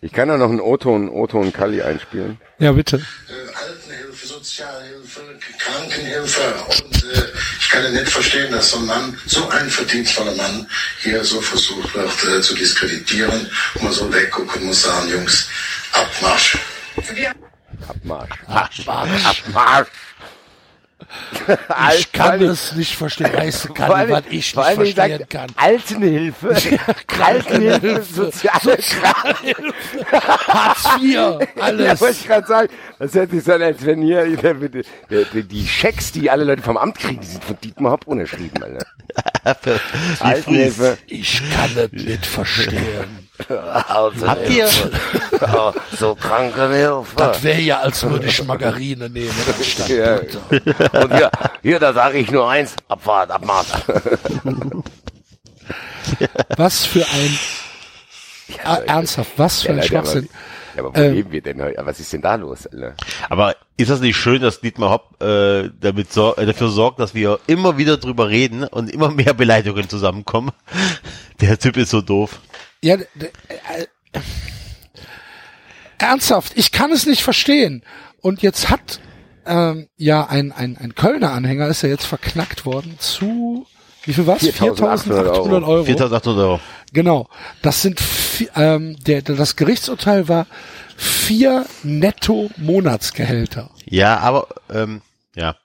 [0.00, 2.38] Ich kann da noch einen O-Ton, O-Ton Kali einspielen.
[2.58, 3.00] Ja, bitte.
[7.76, 10.66] Kann ja nicht verstehen, dass so ein Mann, so ein verdienstvoller Mann,
[11.02, 15.48] hier so versucht wird äh, zu diskreditieren und man so weggucken muss sagen, Jungs,
[15.92, 16.56] Abmarsch.
[17.86, 18.88] Abmarsch.
[18.88, 19.88] Abmarsch.
[21.98, 23.32] Ich kann es nicht verstehen.
[23.32, 25.50] Weißt du, kann, was ich nicht verstehen sagt, kann.
[25.56, 26.56] Altenhilfe.
[27.24, 29.02] Altenhilfe, Sozialhilfe.
[30.48, 32.00] Hartz IV, Ja, alles.
[32.00, 32.68] wollte ich gerade sagen.
[32.98, 36.62] Das hört sich so an, als wenn hier der, der, die Schecks, die alle Leute
[36.62, 38.86] vom Amt kriegen, die sind von Dietmar Hopp unterschrieben, Alter.
[40.20, 40.98] Altenhilfe.
[41.06, 43.25] Ich kann es nicht verstehen.
[43.48, 44.68] Habt ihr?
[45.98, 47.16] so Krankenhilfe.
[47.16, 50.16] Das wäre ja, als würde ich Margarine nehmen anstatt Ja.
[51.02, 51.30] Und hier,
[51.62, 53.68] hier, da sage ich nur eins, Abfahrt, Abmarsch.
[56.56, 57.38] Was für ein...
[58.64, 60.28] Ah, ernsthaft, was für ein Leute, Schwachsinn.
[60.76, 61.14] Ja, aber wo Ähm.
[61.14, 61.80] leben wir denn heute?
[61.84, 62.94] Was ist denn da los, Alter?
[63.28, 67.12] Aber ist das nicht schön, dass Dietmar Hopp äh, damit sor äh, dafür sorgt, dass
[67.12, 70.52] wir immer wieder drüber reden und immer mehr Beleidigungen zusammenkommen?
[71.40, 72.38] Der Typ ist so doof.
[72.82, 73.04] Ja, d-
[73.48, 73.86] äh,
[75.98, 77.82] ernsthaft, ich kann es nicht verstehen.
[78.20, 79.00] Und jetzt hat
[79.46, 83.66] ähm, ja ein, ein, ein Kölner Anhänger ist ja jetzt verknackt worden zu
[84.04, 84.40] wie viel was?
[84.42, 85.84] 4.800 4.800 Euro.
[85.84, 86.60] 4.800 Euro.
[86.92, 87.28] Genau.
[87.62, 88.00] Das sind
[88.54, 90.46] ähm, der, der das Gerichtsurteil war
[90.96, 93.70] vier Netto Monatsgehälter.
[93.84, 95.02] Ja, aber, ähm,
[95.34, 95.56] ja.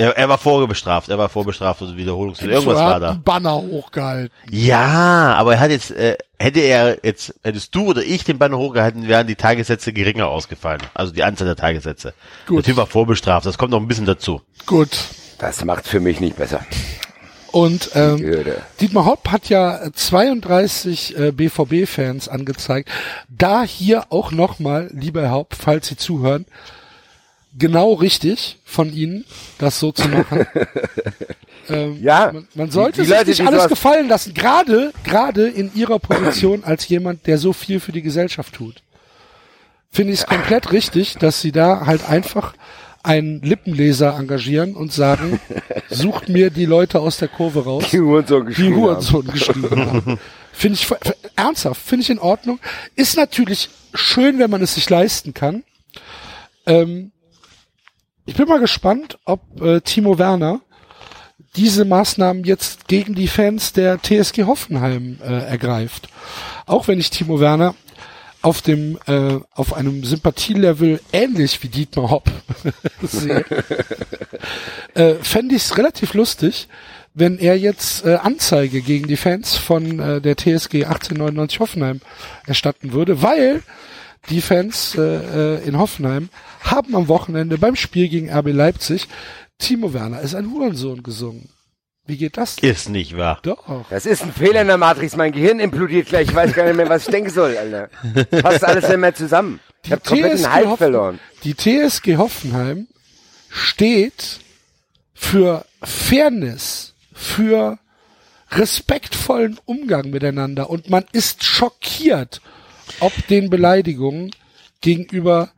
[0.00, 3.10] Er, er war vorbestraft, er war vorbestraft und Wiederholungs irgendwas er war hat da.
[3.10, 4.32] einen Banner hochgehalten.
[4.48, 8.58] Ja, aber er hat jetzt, äh, hätte er jetzt, hättest du oder ich den Banner
[8.58, 10.82] hochgehalten, wären die Tagessätze geringer ausgefallen.
[10.94, 12.14] Also die Anzahl der Tagessätze.
[12.46, 12.58] Gut.
[12.58, 14.40] Der Typ war vorbestraft, das kommt noch ein bisschen dazu.
[14.66, 14.90] Gut.
[15.38, 16.64] Das macht für mich nicht besser.
[17.50, 18.44] Und ähm.
[18.80, 22.88] Dietmar Hopp hat ja 32 äh, BVB-Fans angezeigt.
[23.28, 26.46] Da hier auch nochmal, lieber Herr Hopp, falls Sie zuhören,
[27.56, 29.24] genau richtig von Ihnen,
[29.58, 30.46] das so zu machen.
[31.68, 34.34] ähm, Ja, man, man sollte die- die sich Leute, nicht die alles sowas- gefallen lassen,
[34.34, 38.82] gerade gerade in Ihrer Position als jemand, der so viel für die Gesellschaft tut.
[39.90, 42.54] Finde ich es komplett richtig, dass Sie da halt einfach
[43.02, 45.40] einen Lippenleser engagieren und sagen,
[45.88, 48.80] sucht mir die Leute aus der Kurve raus Die Hurensohn die geschrieben haben.
[48.82, 50.18] Hurensohn geschrieben haben.
[50.52, 50.86] Finde ich
[51.36, 52.58] ernsthaft, finde ich in Ordnung.
[52.96, 55.62] Ist natürlich schön, wenn man es sich leisten kann.
[56.66, 57.12] Ähm,
[58.28, 60.60] ich bin mal gespannt, ob äh, Timo Werner
[61.56, 66.10] diese Maßnahmen jetzt gegen die Fans der TSG Hoffenheim äh, ergreift.
[66.66, 67.74] Auch wenn ich Timo Werner
[68.42, 72.30] auf dem äh, auf einem Sympathielevel ähnlich wie Dietmar Hopp
[73.02, 73.46] sehe,
[74.92, 76.68] äh, fände ich es relativ lustig,
[77.14, 82.02] wenn er jetzt äh, Anzeige gegen die Fans von äh, der TSG 1899 Hoffenheim
[82.46, 83.62] erstatten würde, weil
[84.30, 86.28] die Fans äh, äh, in Hoffenheim
[86.62, 89.08] haben am Wochenende beim Spiel gegen RB Leipzig
[89.58, 91.48] Timo Werner ist ein Hurensohn gesungen.
[92.06, 92.56] Wie geht das?
[92.56, 92.70] denn?
[92.70, 93.40] Ist nicht wahr.
[93.42, 93.84] Doch.
[93.90, 95.14] Das ist ein Fehler in der Matrix.
[95.16, 96.28] Mein Gehirn implodiert gleich.
[96.28, 97.90] Ich weiß gar nicht mehr, was ich denken soll, Alter.
[98.40, 99.60] Passt alles nicht mehr zusammen.
[99.84, 101.18] Ich habe komplett den Halt Hoffen- verloren.
[101.44, 102.86] Die TSG Hoffenheim
[103.50, 104.40] steht
[105.12, 107.78] für Fairness, für
[108.52, 112.40] respektvollen Umgang miteinander und man ist schockiert,
[113.00, 114.30] ob den Beleidigungen
[114.80, 115.50] gegenüber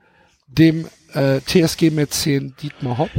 [0.46, 3.10] dem äh, TSG-Mäzen Dietmar Hopp.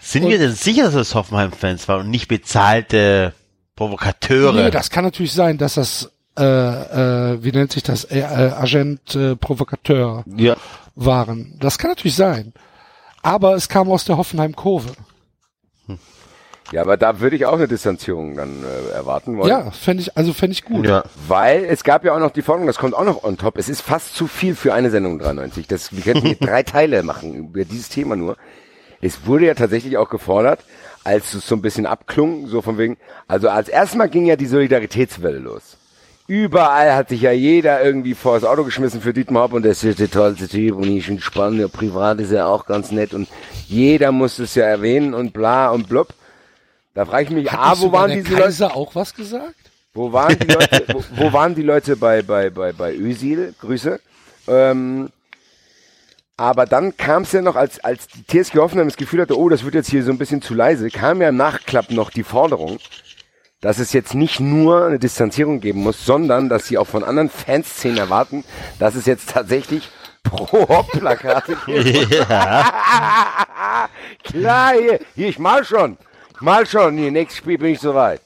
[0.00, 3.34] Sind Und- wir denn sicher, dass das Hoffenheim-Fans waren und nicht bezahlte
[3.76, 4.52] Provokateure?
[4.52, 8.22] Nee, das kann natürlich sein, dass das, äh, äh, wie nennt sich das, äh, äh,
[8.22, 10.56] Agent äh, Provokateur ja.
[10.94, 11.56] waren.
[11.60, 12.52] Das kann natürlich sein.
[13.22, 14.92] Aber es kam aus der Hoffenheim-Kurve.
[16.72, 19.48] Ja, aber da würde ich auch eine Distanzierung dann äh, erwarten wollen.
[19.48, 20.86] Ja, fände ich, also fände ich gut.
[20.86, 21.04] Ja.
[21.26, 23.56] Weil es gab ja auch noch die Folgen, das kommt auch noch on top.
[23.56, 25.66] Es ist fast zu viel für eine Sendung 93.
[25.66, 28.36] Das, wir könnten hier drei Teile machen über dieses Thema nur.
[29.00, 30.60] Es wurde ja tatsächlich auch gefordert,
[31.04, 34.46] als es so ein bisschen abklung, so von wegen, also als erstmal ging ja die
[34.46, 35.78] Solidaritätswelle los.
[36.26, 39.82] Überall hat sich ja jeder irgendwie vor das Auto geschmissen für Dietmar Hopp und das
[39.82, 43.14] ist der tollste Typ und ich bin spannend, ja, privat ist er auch ganz nett
[43.14, 43.28] und
[43.66, 46.08] jeder muss es ja erwähnen und bla und blub.
[46.98, 48.42] Da frage ich mich, Hat ah, wo waren diese Leute?
[48.42, 49.54] Kaiser auch was gesagt?
[49.94, 53.54] Wo waren die Leute, wo, wo waren die Leute bei, bei, bei, bei Özil?
[53.60, 54.00] Grüße.
[54.48, 55.08] Ähm,
[56.36, 59.48] aber dann kam es ja noch, als, als die TSG Hoffenheim das Gefühl hatte, oh,
[59.48, 62.24] das wird jetzt hier so ein bisschen zu leise, kam ja im Nachklapp noch die
[62.24, 62.80] Forderung,
[63.60, 67.30] dass es jetzt nicht nur eine Distanzierung geben muss, sondern dass sie auch von anderen
[67.30, 68.42] Fanszenen erwarten,
[68.80, 69.88] dass es jetzt tatsächlich
[70.24, 72.10] Pro-Plakate gibt.
[74.24, 75.96] Klar, hier, hier, ich mal schon.
[76.38, 78.20] Ich mal schon, hier, nächstes Spiel bin ich soweit.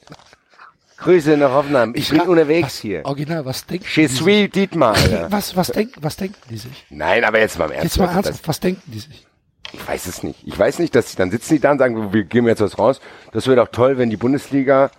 [0.97, 1.93] Grüße nach Hoffenheim.
[1.95, 3.05] Ich, bin frag- unterwegs was, hier.
[3.05, 4.95] Original, was denken Je die suis Dietmar.
[5.31, 6.85] Was, was, denken, was denken die sich?
[6.89, 7.83] Nein, aber jetzt mal im Ernst.
[7.83, 9.25] Jetzt mal ernsthaft, was denken die sich?
[9.63, 10.39] Das, ich weiß es nicht.
[10.47, 12.77] Ich weiß nicht, dass sie, dann sitzen die da und sagen, wir geben jetzt was
[12.77, 13.01] raus.
[13.31, 14.91] Das wäre doch toll, wenn die Bundesliga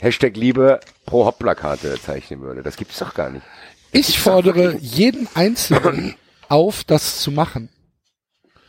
[0.00, 2.62] Hashtag Liebe pro Hauptplakate zeichnen würde.
[2.62, 3.46] Das gibt es doch gar nicht.
[3.92, 6.14] Ich fordere jeden Einzelnen
[6.48, 7.68] auf, das zu machen.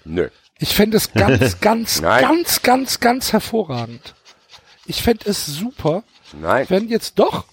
[0.05, 0.29] Nö.
[0.59, 4.13] Ich fände es ganz, ganz, ganz, ganz, ganz hervorragend.
[4.85, 6.65] Ich fände es super, Nein.
[6.69, 7.45] wenn jetzt doch,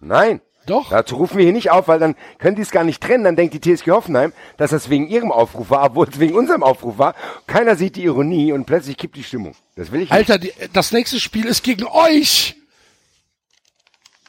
[0.00, 0.40] Nein.
[0.66, 3.24] doch, Dazu rufen wir hier nicht auf, weil dann können die es gar nicht trennen.
[3.24, 6.62] Dann denkt die TSG Hoffenheim, dass das wegen ihrem Aufruf war, obwohl es wegen unserem
[6.62, 7.14] Aufruf war.
[7.46, 9.54] Keiner sieht die Ironie und plötzlich kippt die Stimmung.
[9.76, 10.12] Das will ich nicht.
[10.12, 12.54] Alter, die, das nächste Spiel ist gegen euch.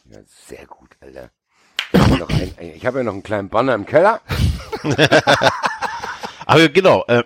[0.10, 1.30] Ja, sehr gut, Alter.
[1.92, 4.22] Ich habe noch, ein, ein- ich habe ja noch einen kleinen Banner im Keller.
[6.46, 7.24] Aber genau, äh,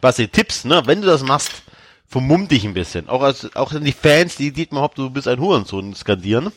[0.00, 0.82] Basti, Tipps, ne?
[0.86, 1.62] Wenn du das machst,
[2.06, 3.08] vermumm dich ein bisschen.
[3.08, 6.52] Auch als, auch an die Fans, die Dietmar Hopp, du bist ein Hurensohn skandieren.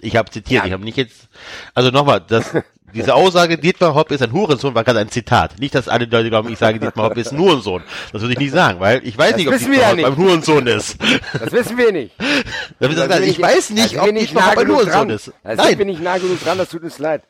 [0.00, 1.28] Ich habe zitiert, ich habe nicht jetzt,
[1.74, 2.50] also nochmal, das,
[2.94, 5.58] diese Aussage, Dietmar Hopp ist ein Hurensohn, war gerade ein Zitat.
[5.58, 7.82] Nicht, dass alle Leute glauben, ich sage, Dietmar Hopp ist ein Hurensohn.
[8.12, 10.16] Das würde ich nicht sagen, weil ich weiß Das nicht, ob Dietmar ja Hopp ein
[10.16, 10.96] Hurensohn ist.
[11.32, 12.14] Das wissen wir nicht.
[12.80, 15.10] Das das, ich wir weiß nicht, ob nicht Dietmar Hopp ein Hurensohn dran.
[15.10, 15.24] ist.
[15.24, 17.22] Sind wir Nein, nicht nah genug dran, das tut uns leid.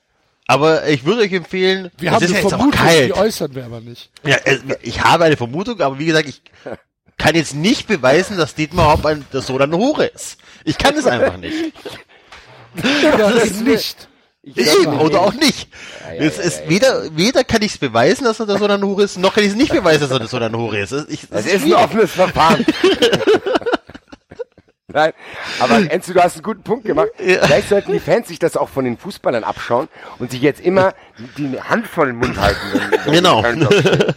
[0.47, 3.07] Aber ich würde euch empfehlen, Wir es haben ist eine ja jetzt auch Vermutung, kalt.
[3.09, 4.11] die äußern wir aber nicht.
[4.27, 6.43] Ja, es- ich habe eine Vermutung, aber wie gesagt, ich
[7.17, 10.37] kann jetzt nicht beweisen, dass Dietmar Hopp ein, das so eine Hure ist.
[10.65, 11.55] Ich kann es einfach nicht.
[12.77, 14.09] Oder eben nicht.
[14.47, 15.69] Ich Eben, oder auch nicht.
[16.07, 18.67] ja, es ja, ist ja, weder, weder kann ich es beweisen, dass er der so
[18.67, 20.81] eine Hure ist, noch kann ich es nicht beweisen, dass er der so eine Hure
[20.81, 20.93] ist.
[20.93, 22.67] Das, ich, Das ist ein offenes Verfahren.
[24.95, 25.13] Nein,
[25.59, 27.09] aber Enzo, du hast einen guten Punkt gemacht.
[27.17, 29.89] Vielleicht sollten die Fans sich das auch von den Fußballern abschauen
[30.21, 30.95] und sich jetzt immer
[31.37, 32.61] die, Hand vor den Mund halten.
[32.73, 33.43] Wenn, wenn Genau.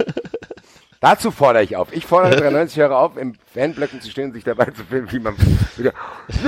[0.99, 1.91] Dazu fordere ich auf.
[1.93, 5.19] Ich fordere 93 Hörer auf, im Fanblöcken zu stehen und sich dabei zu filmen, wie
[5.19, 5.35] man
[5.77, 5.93] wieder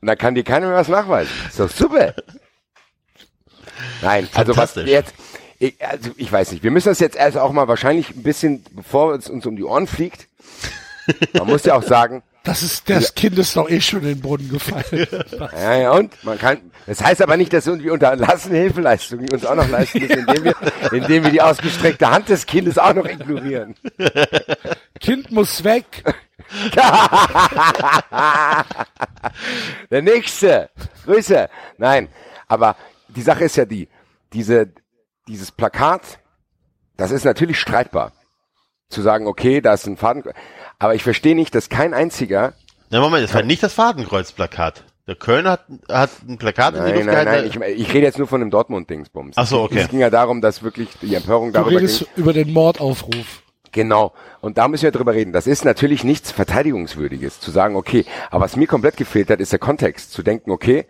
[0.00, 1.32] und dann kann dir keiner mehr was nachweisen.
[1.48, 2.14] Ist doch super.
[4.02, 5.14] Nein, also was jetzt,
[5.58, 8.64] ich, also ich weiß nicht, wir müssen das jetzt erst auch mal wahrscheinlich ein bisschen,
[8.72, 10.28] bevor es uns um die Ohren fliegt,
[11.34, 14.20] man muss ja auch sagen, Das ist, das Kind ist doch eh schon in den
[14.20, 15.06] Brunnen gefallen.
[15.56, 19.54] ja, ja, und man kann, das heißt aber nicht, dass wir unterlassene Hilfeleistungen uns auch
[19.54, 20.54] noch leisten müssen, indem wir,
[20.92, 23.74] indem wir die ausgestreckte Hand des Kindes auch noch ignorieren.
[25.00, 26.04] kind muss weg.
[29.90, 30.68] Der nächste.
[31.06, 31.48] Grüße.
[31.78, 32.08] Nein,
[32.46, 32.76] aber
[33.08, 33.88] die Sache ist ja die,
[34.32, 34.70] diese,
[35.28, 36.18] dieses Plakat,
[36.96, 38.12] das ist natürlich streitbar.
[38.90, 40.22] Zu sagen, okay, da ist ein Faden,
[40.84, 42.52] aber ich verstehe nicht, dass kein einziger,
[42.90, 44.84] Na Moment, das war nicht das Fadenkreuzplakat.
[45.06, 47.58] Der Kölner hat, hat ein Plakat in die nein, Luft nein, gehalten.
[47.60, 49.36] nein, ich, ich rede jetzt nur von dem Dortmund-Dingsbums.
[49.36, 49.80] Ach so, okay.
[49.80, 52.08] Es ging ja darum, dass wirklich die Empörung Du darüber redest ging.
[52.16, 53.42] über den Mordaufruf.
[53.72, 54.12] Genau.
[54.40, 55.32] Und da müssen wir drüber reden.
[55.32, 59.52] Das ist natürlich nichts Verteidigungswürdiges, zu sagen, okay, aber was mir komplett gefehlt hat, ist
[59.52, 60.12] der Kontext.
[60.12, 60.86] Zu denken, okay,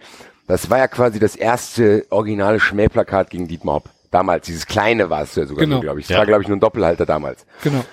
[0.46, 3.90] das war ja quasi das erste originale Schmähplakat gegen Dietmar Hopp.
[4.12, 5.80] Damals, dieses kleine war es ja sogar, Genau.
[5.80, 6.06] glaube ich.
[6.06, 6.18] Es Ja.
[6.18, 7.46] war, glaube ich, nur ein Doppelhalter damals.
[7.62, 7.84] Genau.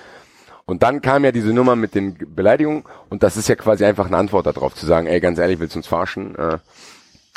[0.72, 4.06] Und dann kam ja diese Nummer mit den Beleidigungen und das ist ja quasi einfach
[4.06, 6.34] eine Antwort darauf, zu sagen, ey, ganz ehrlich, willst du uns verarschen?
[6.36, 6.60] Äh,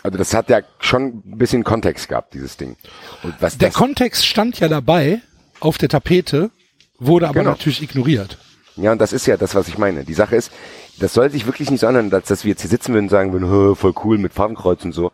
[0.05, 2.77] also das hat ja schon ein bisschen Kontext gehabt, dieses Ding.
[3.25, 5.21] Und was Der Kontext stand ja dabei
[5.59, 6.53] auf der Tapete,
[7.01, 7.51] wurde aber Genau.
[7.51, 8.39] natürlich ignoriert.
[8.77, 10.05] Ja, und das ist ja das, was ich meine.
[10.05, 10.53] Die Sache ist,
[11.01, 13.11] das soll sich wirklich nicht so anhören, als dass wir jetzt hier sitzen würden und
[13.11, 15.11] sagen würden, "Hö, voll cool mit Fadenkreuz und so.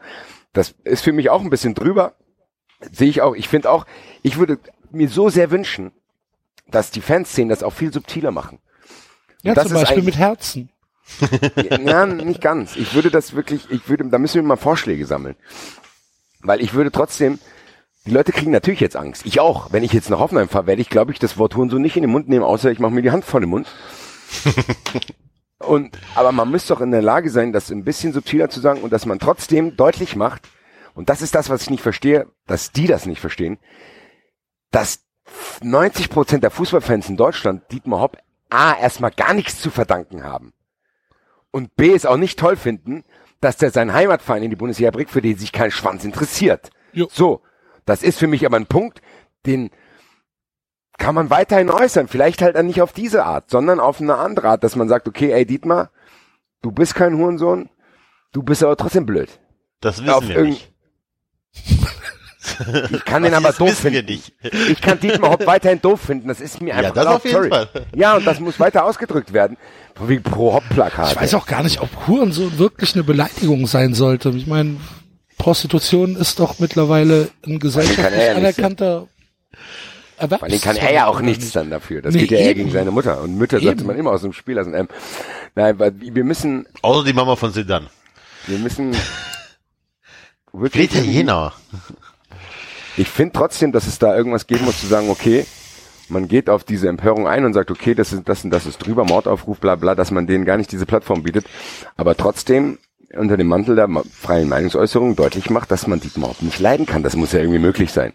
[0.53, 2.13] Das ist für mich auch ein bisschen drüber.
[2.93, 3.35] Sehe ich auch.
[3.35, 3.87] Ich finde auch,
[4.21, 4.59] ich würde
[4.91, 5.93] mir so sehr wünschen,
[6.71, 8.59] dass die Fanszenen das auch viel subtiler machen.
[9.43, 10.71] Ja, das zum ist Beispiel mit Herzen.
[11.85, 12.77] Ja, nicht ganz.
[12.77, 15.35] Ich würde das wirklich, ich würde, da müssen wir mal Vorschläge sammeln.
[16.41, 17.39] Weil ich würde trotzdem,
[18.07, 19.27] die Leute kriegen natürlich jetzt Angst.
[19.27, 19.73] Ich auch.
[19.73, 22.03] Wenn ich jetzt nach Hoffenheim fahre, werde ich, glaube ich, das Wort Hurensohn nicht in
[22.03, 23.67] den Mund nehmen, außer ich mache mir die Hand vor den Mund.
[25.59, 28.83] und, aber man müsste doch in der Lage sein, das ein bisschen subtiler zu sagen
[28.83, 30.49] und dass man trotzdem deutlich macht,
[30.95, 33.59] und das ist das, was ich nicht verstehe, dass die das nicht verstehen,
[34.71, 35.01] dass
[35.63, 38.17] 90 Prozent der Fußballfans in Deutschland Dietmar Hopp
[38.51, 40.53] A, erstmal gar nichts zu verdanken haben
[41.51, 43.05] und B, es auch nicht toll finden,
[43.41, 46.71] dass der seinen Heimatverein in die Bundesliga bringt, für den sich kein Schwanz interessiert.
[46.93, 47.09] Jo.
[47.11, 47.43] So,
[47.87, 49.01] das ist für mich aber ein Punkt,
[49.47, 49.71] den
[50.99, 52.09] kann man weiterhin äußern.
[52.09, 55.09] Vielleicht halt dann nicht auf diese Art, sondern auf eine andere Art, dass man sagt,
[55.09, 55.91] okay, ey Dietmar,
[56.61, 57.71] du bist kein Hurensohn,
[58.33, 59.31] du bist aber trotzdem blöd.
[59.81, 60.73] Das Auf wissen wir irgend- nicht.
[62.93, 64.07] Ich kann den aber das doof finden.
[64.07, 64.33] nicht.
[64.71, 66.29] Ich kann Dietmar Hopp weiterhin doof finden.
[66.29, 67.49] Das ist mir Ja, einfach das erlaubt, auf jeden.
[67.51, 67.69] Fall.
[67.95, 69.57] Ja, und das muss weiter ausgedrückt werden.
[70.07, 71.13] Wie pro Hopp-Plakat.
[71.13, 74.31] Ich weiß auch gar nicht, ob Hurensohn wirklich eine Beleidigung sein sollte.
[74.31, 74.77] Ich meine,
[75.37, 79.07] Prostitution ist doch mittlerweile ein gesellschaftlich ja nicht anerkannter
[80.19, 82.01] Vor allem kann er ja auch nichts dann dafür.
[82.03, 83.21] Das Nee, geht ja eher gegen seine Mutter.
[83.21, 83.87] Und Mütter sollte Eben.
[83.87, 84.75] man immer aus dem Spiel lassen.
[84.75, 84.89] Ähm,
[85.55, 87.89] nein, wir müssen, Außer die Mama von Sedan.
[88.47, 90.91] wir müssen Der wirklich.
[92.97, 95.47] Ich finde trotzdem, dass es da irgendwas geben muss, zu sagen, okay,
[96.09, 98.79] man geht auf diese Empörung ein und sagt, okay, das ist das und das ist
[98.79, 101.47] drüber, Mordaufruf, bla bla, dass man denen gar nicht diese Plattform bietet,
[101.97, 102.79] aber trotzdem
[103.17, 107.03] unter dem Mantel der freien Meinungsäußerung deutlich macht, dass man Dietmar Hopp nicht leiden kann.
[107.03, 108.13] Das muss ja irgendwie möglich sein.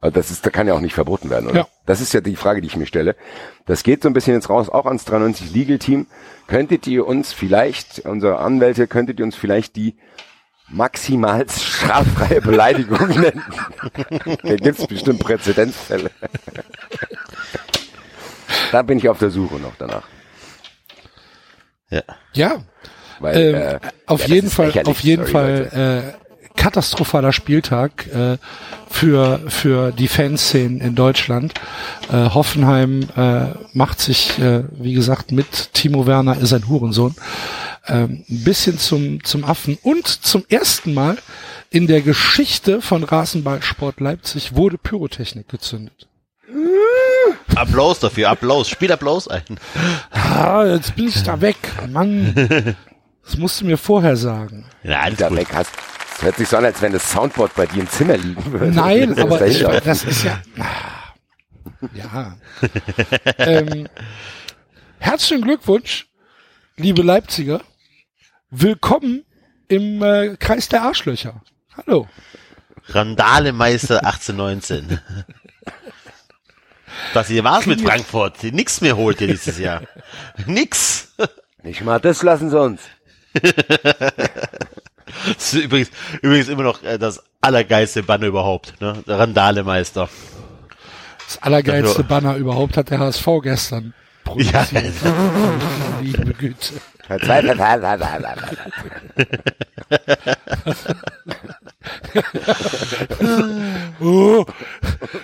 [0.00, 1.60] Also das ist, da kann ja auch nicht verboten werden, oder?
[1.60, 1.68] Ja.
[1.86, 3.16] Das ist ja die Frage, die ich mir stelle.
[3.64, 6.06] Das geht so ein bisschen jetzt raus, auch ans 93 Legal Team.
[6.46, 9.96] Könntet ihr uns vielleicht, unsere Anwälte, könntet ihr uns vielleicht die
[10.68, 13.42] maximal straffreie Beleidigung nennen?
[14.42, 16.10] da gibt's bestimmt Präzedenzfälle.
[18.72, 20.04] da bin ich auf der Suche noch danach.
[21.90, 22.02] Ja.
[22.32, 22.62] Ja,
[23.20, 25.70] Weil, ähm, äh, auf ja, jeden Fall, auf jeden sorry, Leute.
[25.70, 28.38] Fall äh, katastrophaler Spieltag äh,
[28.88, 31.54] für für die Fanszenen in Deutschland.
[32.10, 37.14] Äh, Hoffenheim äh, macht sich, äh, wie gesagt, mit Timo Werner ist ein Hurensohn
[37.86, 41.18] ähm, ein bisschen zum zum Affen und zum ersten Mal
[41.70, 46.08] in der Geschichte von Rasenballsport Leipzig wurde Pyrotechnik gezündet.
[47.56, 48.68] Applaus dafür, Applaus.
[48.68, 49.42] Spiel Applaus ein.
[50.10, 51.56] Ah, jetzt bin ich da weg,
[51.88, 52.76] Mann.
[53.24, 54.66] Das musst du mir vorher sagen.
[54.82, 55.38] Ja, alles Da gut.
[55.38, 55.70] weg hast.
[56.16, 58.66] Es hört sich so an, als wenn das Soundboard bei dir im Zimmer liegen würde.
[58.72, 60.40] Nein, Das aber ist ich, das ist ja.
[60.58, 61.14] Ah,
[61.94, 62.36] Ja.
[63.38, 63.88] ähm,
[64.98, 66.06] herzlichen Glückwunsch,
[66.76, 67.60] liebe Leipziger.
[68.56, 69.24] Willkommen
[69.66, 71.42] im äh, Kreis der Arschlöcher.
[71.76, 72.06] Hallo.
[72.86, 75.00] Randalemeister 1819.
[77.14, 78.44] Was ihr war's mit Frankfurt?
[78.44, 79.82] Nix mehr holt ihr dieses Jahr.
[80.46, 81.14] Nix.
[81.64, 82.80] Nicht mal das lassen sie uns.
[85.26, 85.90] Das ist übrigens,
[86.22, 89.02] übrigens immer noch äh, das allergeilste Banner überhaupt, ne?
[89.08, 90.08] Der Randalemeister.
[91.26, 93.94] Das allergeilste Banner überhaupt hat der HSV gestern
[94.36, 94.94] Ja, produziert.
[96.02, 96.74] Liebe Güte.
[104.00, 104.44] Oh,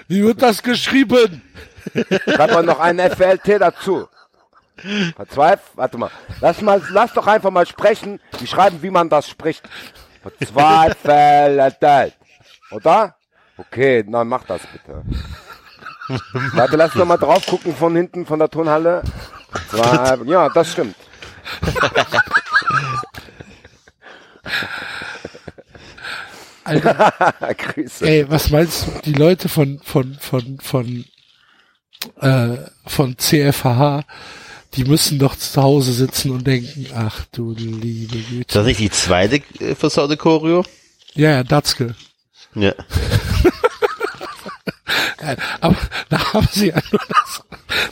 [0.08, 1.42] wie wird das geschrieben?
[2.24, 4.08] Schreib mal noch einen FLT dazu.
[5.16, 6.10] Verzweif, warte mal.
[6.40, 8.20] Lass mal, lass doch einfach mal sprechen.
[8.40, 9.68] Die schreiben, wie man das spricht.
[10.22, 12.14] Verzweifelt.
[12.70, 13.14] Oder?
[13.56, 15.02] Okay, dann mach das bitte.
[16.54, 19.02] Warte, lass doch mal drauf gucken von hinten, von der Tonhalle.
[20.24, 20.96] Ja, das stimmt.
[26.64, 27.12] Alter,
[27.56, 28.06] Grüße.
[28.06, 28.92] ey, was meinst du?
[29.04, 31.04] Die Leute von, von, von, von,
[32.20, 34.04] äh, von CFHH,
[34.74, 38.54] die müssen doch zu Hause sitzen und denken, ach du liebe Ist Güte.
[38.58, 40.64] das nicht die zweite äh, versaute Choreo?
[41.14, 41.94] Ja, ja, Datzke.
[42.56, 42.72] Ja.
[45.60, 45.76] Aber
[46.08, 47.42] da haben sie ja nur das,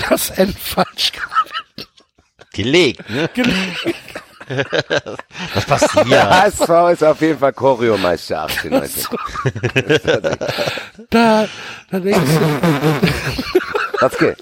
[0.09, 1.48] das N falsch gemacht.
[2.59, 3.31] Gelegt, ne?
[5.55, 6.07] Was passiert?
[6.11, 9.05] HSV ist auf jeden Fall Choreomeister 18, 19.
[11.09, 11.47] Da,
[11.89, 13.09] da denkst du,
[14.01, 14.39] Das geht.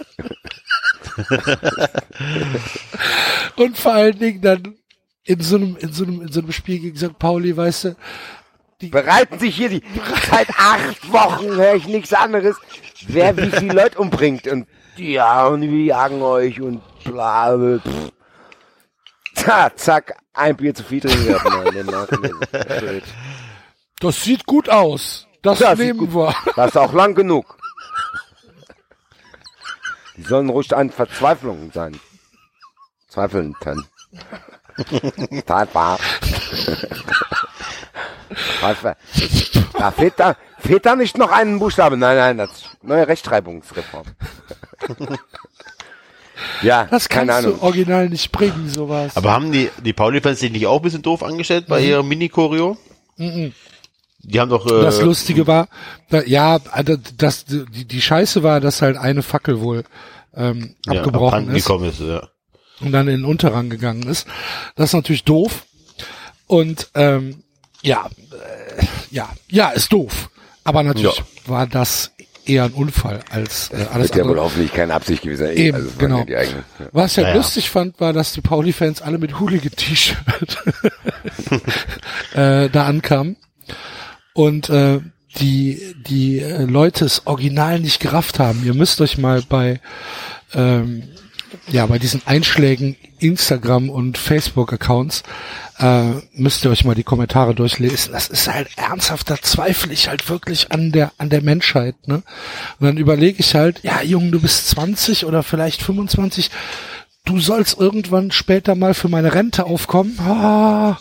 [3.57, 4.77] und vor allen Dingen dann
[5.25, 7.19] in so einem, in so einem, in so einem Spiel gegen St.
[7.19, 7.97] Pauli, weißt du,
[8.91, 9.83] bereiten sich hier die
[10.31, 12.57] seit acht Wochen höre ich nichts anderes,
[13.09, 18.13] wer wie viele Leute umbringt und ja und wir jagen euch und bla pff.
[19.35, 23.03] Zack, zack, ein Bier zu viel trinken gehabt, Mann, den
[24.01, 25.27] das sieht gut aus.
[25.43, 26.35] Das sieht nehmen wir.
[26.55, 27.57] Das ist auch lang genug.
[30.17, 31.99] Die sollen ruhig an Verzweiflung sein.
[33.09, 33.87] Zweifeln dann.
[35.47, 35.99] Tatbar.
[39.79, 41.97] Da fehlt da, fehlt da nicht noch ein Buchstabe?
[41.97, 44.07] Nein, nein, das ist neue Rechtschreibungsreform.
[46.63, 47.59] Ja, Das keine kannst Ahnung.
[47.61, 49.17] du original nicht bringen, sowas.
[49.17, 52.77] Aber haben die, die Pauli-Fans sich nicht auch ein bisschen doof angestellt bei ihrer Mini-Choreo?
[53.19, 55.69] Die haben doch, äh, das Lustige war,
[56.11, 59.85] da, ja, also das, die, die Scheiße war, dass halt eine Fackel wohl
[60.35, 62.29] ähm, ja, abgebrochen ist ist, ja.
[62.81, 64.27] und dann in den Unterrang gegangen ist.
[64.75, 65.65] Das ist natürlich doof.
[66.47, 67.43] Und ähm,
[67.83, 68.09] ja,
[68.79, 70.29] äh, ja, ja, ist doof.
[70.65, 71.25] Aber natürlich Ja.
[71.47, 72.11] war das
[72.47, 74.45] eher ein Unfall als äh, alles Wird ja wohl andere.
[74.47, 75.57] hoffentlich keine Absicht gewesen sein.
[75.57, 76.25] Eben, Also, genau.
[76.29, 76.41] ja.
[76.93, 77.35] Was ich ja, Ja, ja.
[77.37, 80.65] lustig fand, war, dass die Pauli-Fans alle mit Hooligan-T-Shirt
[82.35, 83.37] äh, da ankamen
[84.33, 85.01] und äh,
[85.39, 88.63] die die äh, Leute es original nicht gerafft haben.
[88.65, 89.81] Ihr müsst euch mal bei
[90.55, 91.03] ähm,
[91.69, 95.23] ja bei diesen Einschlägen Instagram und Facebook Accounts
[95.79, 98.13] äh, müsst ihr euch mal die Kommentare durchlesen.
[98.13, 102.23] Das ist halt ernsthaft, da zweifle ich halt wirklich an der an der Menschheit, ne?
[102.79, 106.51] Und dann überlege ich halt, ja, Junge, du bist 20 oder vielleicht 25,
[107.25, 110.19] du sollst irgendwann später mal für meine Rente aufkommen.
[110.19, 110.99] Ah,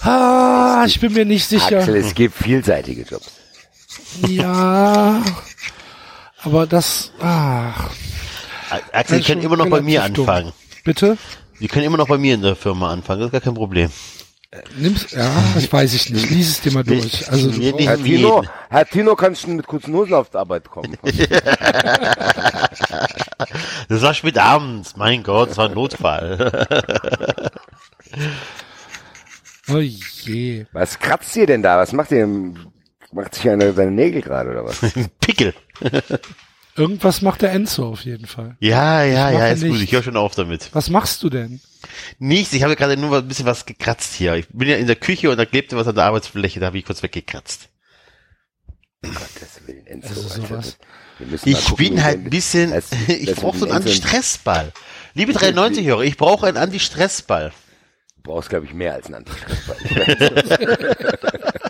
[0.00, 1.80] ah ich bin mir nicht sicher.
[1.80, 3.30] Axel, es gibt vielseitige Jobs.
[4.28, 5.22] Ja,
[6.42, 7.90] aber das, ach,
[8.92, 10.28] Axel, die schon können immer noch bei mir relativ dumm.
[10.28, 10.52] anfangen.
[10.84, 11.18] bitte?
[11.60, 13.90] Die können immer noch bei mir in der Firma anfangen, das ist gar kein Problem.
[14.78, 16.30] Nimm's, ja, ich weiß ich nicht.
[16.30, 17.30] Lies es dir mal durch.
[17.30, 17.72] Also, du nee.
[17.84, 18.44] Herr Tino.
[18.70, 20.96] Herr Tino, kannst du mit kurzen Hosen auf die Arbeit kommen?
[23.88, 26.50] Das war spät abends, mein Gott, das war ein Notfall.
[29.68, 30.66] oh je.
[30.72, 31.78] Was kratzt ihr denn da?
[31.78, 32.26] Was macht ihr?
[33.12, 34.80] Macht sich einer seine Nägel gerade oder was?
[35.20, 35.54] Pickel.
[36.76, 38.56] Irgendwas macht der Enzo auf jeden Fall.
[38.60, 40.68] Ja, ja, ja, ist gut, ich höre schon auf damit.
[40.72, 41.60] Was machst du denn?
[42.18, 44.34] Nichts, ich habe gerade nur ein bisschen was gekratzt hier.
[44.34, 46.78] Ich bin ja in der Küche und da klebte was an der Arbeitsfläche, da habe
[46.78, 47.68] ich kurz weggekratzt.
[49.02, 50.78] Gottes Willen, Enzo, Also sowas.
[51.44, 54.72] Ich gucken, bin halt ein bisschen, das- ich brauche so einen Anti-Stress-Ball.
[55.14, 57.52] Liebe 93-Hörer, ich brauche einen Anti-Stress-Ball.
[58.16, 59.76] Du brauchst, glaube ich, mehr als einen Antistressball.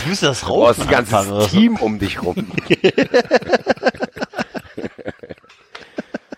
[0.00, 1.48] Ich müsste das Du brauchst ein ganzes anfangen.
[1.48, 2.50] Team um dich rum.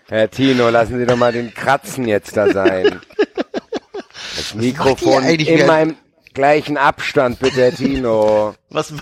[0.07, 2.99] Herr Tino, lassen Sie doch mal den Kratzen jetzt da sein.
[4.35, 5.95] Das Mikrofon in meinem
[6.33, 8.55] gleichen Abstand, bitte, Herr Tino.
[8.69, 8.93] Was,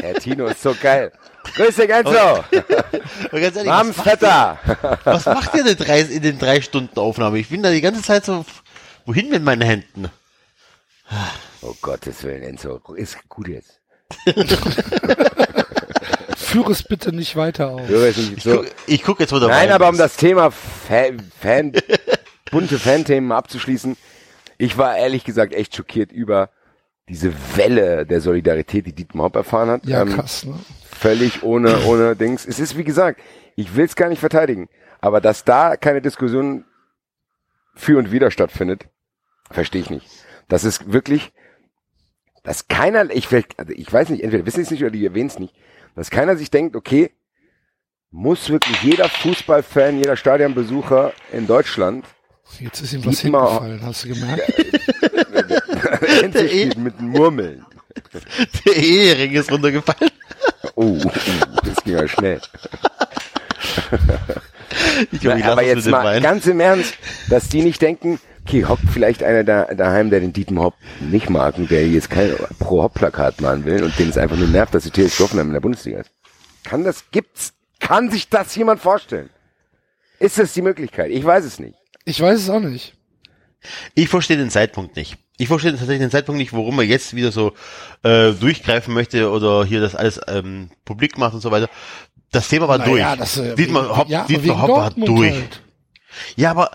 [0.00, 1.12] Herr Tino ist so geil.
[1.54, 2.10] Grüße, Genzo.
[2.10, 2.44] aber
[3.40, 4.58] ganz ehrlich, was, Namensvetter.
[5.04, 7.38] was macht ihr denn drei, in den drei Stunden Aufnahme?
[7.38, 8.44] Ich bin da die ganze Zeit so,
[9.06, 10.10] wohin mit meinen Händen?
[11.62, 12.80] Oh Gottes Willen, Enzo.
[12.94, 13.80] Ist gut jetzt.
[16.36, 17.74] Führe es bitte nicht weiter
[18.16, 18.64] nicht Ich, so.
[19.04, 20.00] guck, jetzt, wo der Nein, aber um ist.
[20.00, 21.72] das Thema Fan, Fan
[22.50, 23.96] bunte Fanthemen abzuschließen.
[24.58, 26.50] Ich war ehrlich gesagt echt schockiert über
[27.08, 29.86] diese Welle der Solidarität, die Dietmar Hopp erfahren hat.
[29.86, 30.58] Ja, Ähm, krass, ne?
[30.90, 32.46] völlig ohne, ohne Dings.
[32.46, 33.20] Es ist, wie gesagt,
[33.56, 34.68] ich will es gar nicht verteidigen,
[35.00, 36.64] aber dass da keine Diskussion
[37.74, 38.86] für und wider stattfindet,
[39.50, 40.06] verstehe ich nicht.
[40.50, 41.32] Das ist wirklich,
[42.42, 45.28] dass keiner, ich, will- also ich weiß nicht, entweder wissen es nicht oder die erwähnen
[45.28, 45.54] es nicht,
[45.96, 47.10] dass keiner sich denkt, okay,
[48.10, 52.04] muss wirklich jeder Fußballfan, jeder Stadionbesucher in Deutschland
[52.58, 54.42] Jetzt ist ihm was hingefallen, hast du gemerkt?
[56.48, 57.64] Spielt mit Murmeln.
[58.66, 60.10] Der Ehering ist runtergefallen.
[60.74, 61.10] Oh, oh,
[61.64, 62.40] das ging ja schnell.
[65.12, 66.22] Ich glaub, ich lass aber jetzt mal Wein.
[66.22, 66.94] ganz im Ernst,
[67.28, 68.20] dass die nicht denken,
[68.50, 72.10] okay, hockt vielleicht einer da, daheim, der den Dietmar Hopp nicht mag und der jetzt
[72.10, 75.52] kein Pro-Hopp-Plakat malen will und den es einfach nur nervt, dass die TSG Hoffenheim in
[75.52, 76.10] der Bundesliga ist.
[76.64, 79.30] Kann das, gibt's, kann sich das jemand vorstellen?
[80.18, 81.10] Ist das die Möglichkeit?
[81.12, 81.76] Ich weiß es nicht.
[82.04, 82.94] Ich weiß es auch nicht.
[83.94, 85.16] Ich verstehe den Zeitpunkt nicht.
[85.38, 87.52] Ich verstehe tatsächlich den Zeitpunkt nicht, warum er jetzt wieder so
[88.02, 91.68] äh, durchgreifen möchte oder hier das alles ähm, publik macht und so weiter.
[92.32, 93.00] Das Thema war durch.
[93.00, 95.32] Naja, das, äh, Dietmar Hopp, ja, Dietmar Hopp war durch.
[95.32, 95.62] halt.
[96.36, 96.70] Ja, aber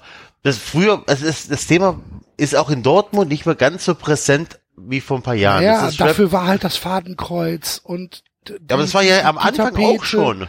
[0.46, 2.00] das früher, also das, das Thema
[2.38, 5.64] ist auch in Dortmund nicht mehr ganz so präsent wie vor ein paar Jahren.
[5.64, 9.24] Ja, dafür war halt das Fadenkreuz und d- Ja, aber das die- war ja die-
[9.26, 9.88] am die Anfang Tapete.
[10.00, 10.48] auch schon.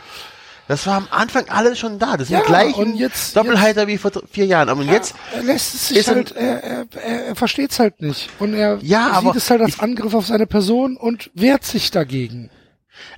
[0.69, 2.17] Das war am Anfang alles schon da.
[2.17, 4.69] Das sind Ja, die jetzt- Doppelhalter wie vor vier Jahren.
[4.69, 8.31] Aber jetzt, Er lässt es sich halt, er, er, er, er versteht es halt nicht.
[8.41, 12.51] Und er Ja, sieht es halt als Angriff auf seine Person und wehrt sich dagegen.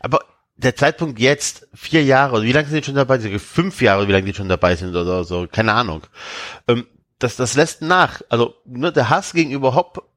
[0.01, 0.21] aber
[0.59, 3.19] der Zeitpunkt jetzt, vier Jahre, oder wie lange sind die schon dabei?
[3.19, 3.39] sind?
[3.41, 6.03] Fünf Jahre, wie lange die schon dabei sind oder so, keine Ahnung.
[6.67, 6.87] Ähm,
[7.19, 8.23] das, das lässt nach.
[8.29, 10.09] Also, ne, der Hass gegenüber Hopp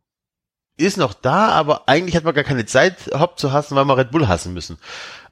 [0.77, 3.97] ist noch da, aber eigentlich hat man gar keine Zeit, Hopp zu hassen, weil wir
[3.97, 4.77] Red Bull hassen müssen.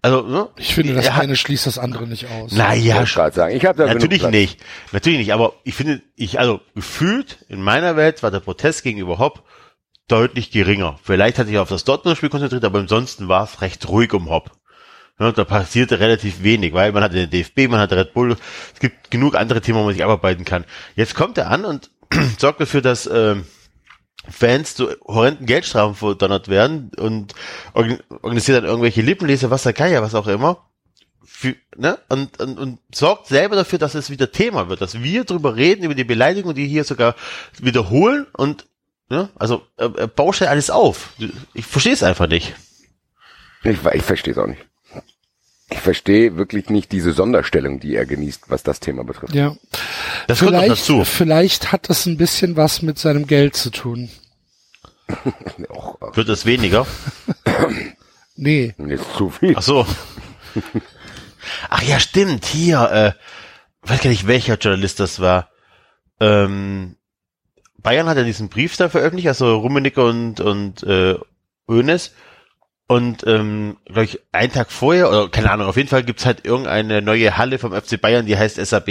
[0.02, 0.48] Also, ne?
[0.58, 2.52] Ich finde, das eine schließt das andere nicht aus.
[2.52, 4.60] Ich Naja, wollte gerade sagen, ich habe da Natürlich nicht.
[4.92, 5.34] Natürlich nicht.
[5.34, 9.44] Aber ich finde, ich, also gefühlt in meiner Welt war der Protest gegenüber Hopp
[10.08, 11.00] deutlich geringer.
[11.04, 14.52] Vielleicht hat sich auf das Dortmund-Spiel konzentriert, aber ansonsten war es recht ruhig um Hopp.
[15.20, 18.38] Ja, da passierte relativ wenig, weil man hatte den DFB, man hatte Red Bull,
[18.74, 20.64] es gibt genug andere Themen, wo man sich abarbeiten kann.
[20.96, 21.92] Jetzt kommt er an und
[22.40, 23.46] sorgt dafür, dass ähm,
[24.30, 27.34] Fans zu horrenden Geldstrafen verdonnert werden und
[27.74, 30.70] organ- organisiert dann irgendwelche Lippenleser, was der Geier, was auch immer
[31.26, 31.98] für, ne?
[32.10, 35.84] und, und, und sorgt selber dafür, dass es wieder Thema wird, dass wir drüber reden,
[35.84, 37.16] über die Beleidigung, die hier sogar
[37.60, 38.68] wiederholen und
[39.10, 39.30] ne?
[39.36, 41.14] also äh, bauscht ja alles auf.
[41.54, 42.56] Ich verstehe es einfach nicht.
[43.64, 44.69] Ich, ich verstehe es auch nicht.
[45.72, 49.36] Ich verstehe wirklich nicht diese Sonderstellung, die er genießt, was das Thema betrifft.
[49.36, 49.56] Ja.
[50.28, 51.04] Das kommt noch Vielleicht, dazu.
[51.06, 54.10] vielleicht hat das ein bisschen was mit seinem Geld zu tun.
[55.70, 56.86] Och, Wird es weniger?
[58.42, 58.74] Nee.
[58.88, 59.54] jetzt zu viel.
[59.58, 59.86] Ach so.
[61.70, 65.50] Ach ja, stimmt, hier, äh, weiß gar nicht, welcher Journalist das war.
[66.22, 66.96] Ähm,
[67.80, 71.16] Bayern hat ja diesen Brief da veröffentlicht, also Rummenigge und, und äh,
[71.68, 72.14] Hoeneß.
[72.92, 76.44] Und ähm, glaube ich, einen Tag vorher, oder keine Ahnung, auf jeden Fall gibt's halt
[76.44, 78.90] irgendeine neue Halle vom FC Bayern, die heißt SAP,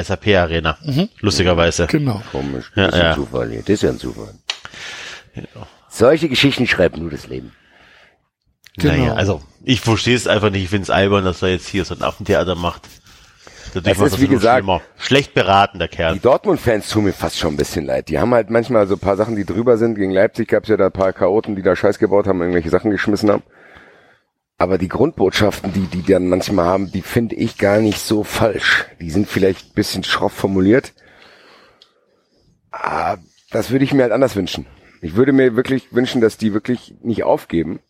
[0.00, 0.78] SAP Arena.
[1.18, 1.88] Lustigerweise.
[1.88, 2.22] Genau.
[2.30, 2.70] Komisch.
[2.76, 3.08] Ja, das ist ja.
[3.08, 3.60] ein Zufall hier.
[3.62, 4.34] Das ist ja ein Zufall.
[5.88, 7.50] Solche Geschichten schreibt nur das Leben.
[8.76, 8.94] Genau.
[8.94, 11.84] Naja, also ich verstehe es einfach nicht, ich finde es albern, dass er jetzt hier
[11.84, 12.82] so ein Affentheater macht.
[13.74, 14.80] Dadurch macht ist, das wie gesagt- schlimmer.
[14.98, 16.14] Schlecht beraten, der Kerl.
[16.14, 18.08] Die Dortmund-Fans tun mir fast schon ein bisschen leid.
[18.08, 19.94] Die haben halt manchmal so ein paar Sachen, die drüber sind.
[19.94, 22.70] Gegen Leipzig gab es ja da ein paar Chaoten, die da Scheiß gebaut haben, irgendwelche
[22.70, 23.42] Sachen geschmissen haben.
[24.58, 28.86] Aber die Grundbotschaften, die die dann manchmal haben, die finde ich gar nicht so falsch.
[29.00, 30.92] Die sind vielleicht ein bisschen schroff formuliert.
[32.70, 33.16] Ah,
[33.50, 34.66] das würde ich mir halt anders wünschen.
[35.02, 37.80] Ich würde mir wirklich wünschen, dass die wirklich nicht aufgeben,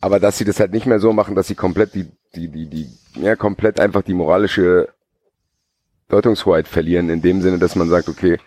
[0.00, 2.66] aber dass sie das halt nicht mehr so machen, dass sie komplett die, die, die,
[2.66, 4.88] die, ja, komplett einfach die moralische
[6.08, 8.38] Deutungshoheit verlieren, in dem Sinne, dass man sagt, okay,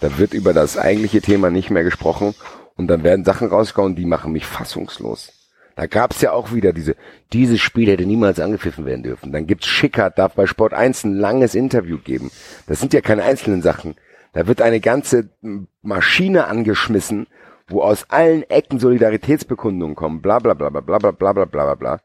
[0.00, 2.34] da wird über das eigentliche Thema nicht mehr gesprochen
[2.76, 5.32] und dann werden Sachen rausgehauen, die machen mich fassungslos.
[5.74, 6.96] Da gab's ja auch wieder diese,
[7.32, 9.30] dieses Spiel hätte niemals angepfiffen werden dürfen.
[9.30, 12.32] Dann gibt's Schickert, darf bei Sport 1 ein langes Interview geben.
[12.66, 13.94] Das sind ja keine einzelnen Sachen.
[14.32, 15.30] Da wird eine ganze
[15.82, 17.28] Maschine angeschmissen,
[17.68, 21.74] wo aus allen Ecken Solidaritätsbekundungen kommen, bla bla bla bla bla bla bla bla bla
[21.74, 22.00] bla.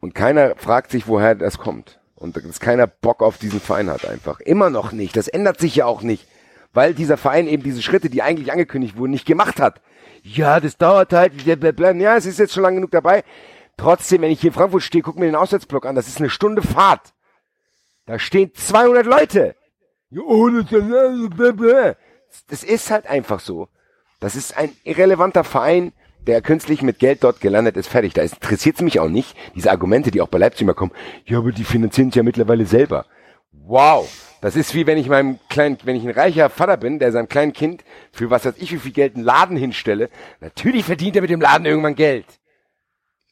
[0.00, 2.00] Und keiner fragt sich, woher das kommt.
[2.16, 4.40] Und dass keiner Bock auf diesen Verein hat einfach.
[4.40, 5.16] Immer noch nicht.
[5.16, 6.26] Das ändert sich ja auch nicht.
[6.72, 9.80] weil dieser Verein eben diese Schritte, die eigentlich angekündigt wurden, nicht gemacht hat.
[10.22, 13.24] Ja, das dauert halt, ja, es ist jetzt schon lang genug dabei.
[13.76, 16.30] Trotzdem, wenn ich hier in Frankfurt stehe, guck mir den Auswärtsblock an, das ist eine
[16.30, 17.12] Stunde Fahrt.
[18.06, 19.56] Da stehen 200 Leute.
[22.48, 23.68] Das ist halt einfach so.
[24.20, 25.92] Das ist ein irrelevanter Verein,
[26.30, 28.14] der künstlich mit Geld dort gelandet ist, fertig.
[28.14, 30.92] Da interessiert es mich auch nicht, diese Argumente, die auch bei Leipzig immer kommen.
[31.26, 33.06] Ja, aber die finanzieren sich ja mittlerweile selber.
[33.50, 34.08] Wow.
[34.40, 37.28] Das ist wie wenn ich meinem kleinen, wenn ich ein reicher Vater bin, der seinem
[37.28, 40.08] kleinen Kind für was weiß ich wie viel Geld einen Laden hinstelle.
[40.40, 42.26] Natürlich verdient er mit dem Laden irgendwann Geld.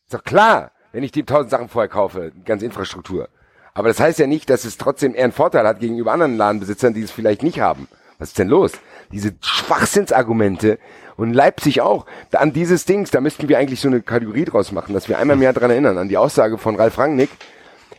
[0.05, 3.29] Ist doch klar, wenn ich dem tausend Sachen vorher kaufe, ganze Infrastruktur.
[3.75, 6.95] Aber das heißt ja nicht, dass es trotzdem eher einen Vorteil hat gegenüber anderen Ladenbesitzern,
[6.95, 7.87] die es vielleicht nicht haben.
[8.19, 8.73] Was ist denn los?
[9.13, 10.81] Diese Schwachsinnsargumente
[11.19, 12.07] und Leipzig auch.
[12.33, 15.37] An dieses Dings, da müssten wir eigentlich so eine Kategorie draus machen, dass wir einmal
[15.37, 17.31] mehr dran erinnern, an die Aussage von Ralf Rangnick,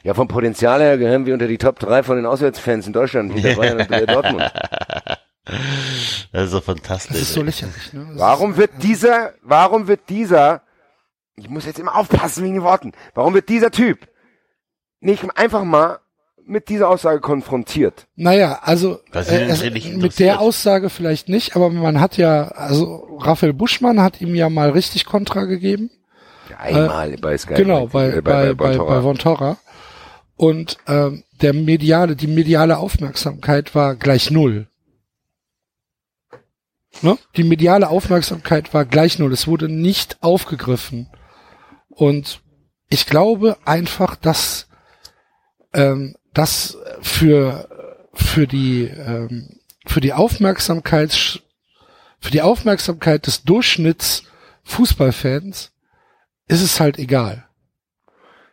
[0.03, 3.33] ja, vom Potenzial her gehören wir unter die Top 3 von den Auswärtsfans in Deutschland
[3.33, 4.51] hinter Bayern und Dortmund.
[6.31, 7.11] Das ist so fantastisch.
[7.11, 7.91] Das ist so lächerlich.
[7.91, 8.07] Ne?
[8.13, 10.61] Warum wird dieser, warum wird dieser,
[11.35, 14.07] ich muss jetzt immer aufpassen wegen den Worten, warum wird dieser Typ
[15.01, 15.99] nicht einfach mal
[16.49, 18.07] mit dieser Aussage konfrontiert?
[18.15, 19.63] Naja, also äh, es,
[19.95, 24.49] mit der Aussage vielleicht nicht, aber man hat ja, also Raphael Buschmann hat ihm ja
[24.49, 25.91] mal richtig Kontra gegeben.
[26.49, 27.53] Ja, einmal äh, bei Sky.
[27.53, 29.57] Genau, bei, bei, bei, bei, bei Von Torra.
[30.35, 34.67] Und ähm, der mediale, die mediale Aufmerksamkeit war gleich null.
[37.01, 37.17] Ne?
[37.35, 39.31] Die mediale Aufmerksamkeit war gleich null.
[39.31, 41.09] Es wurde nicht aufgegriffen.
[41.89, 42.41] Und
[42.89, 44.67] ich glaube einfach, dass
[45.73, 47.67] ähm, das für
[48.13, 51.41] für die ähm, für die Aufmerksamkeit
[52.19, 54.23] für die Aufmerksamkeit des Durchschnitts
[54.63, 55.71] Fußballfans
[56.47, 57.45] ist es halt egal.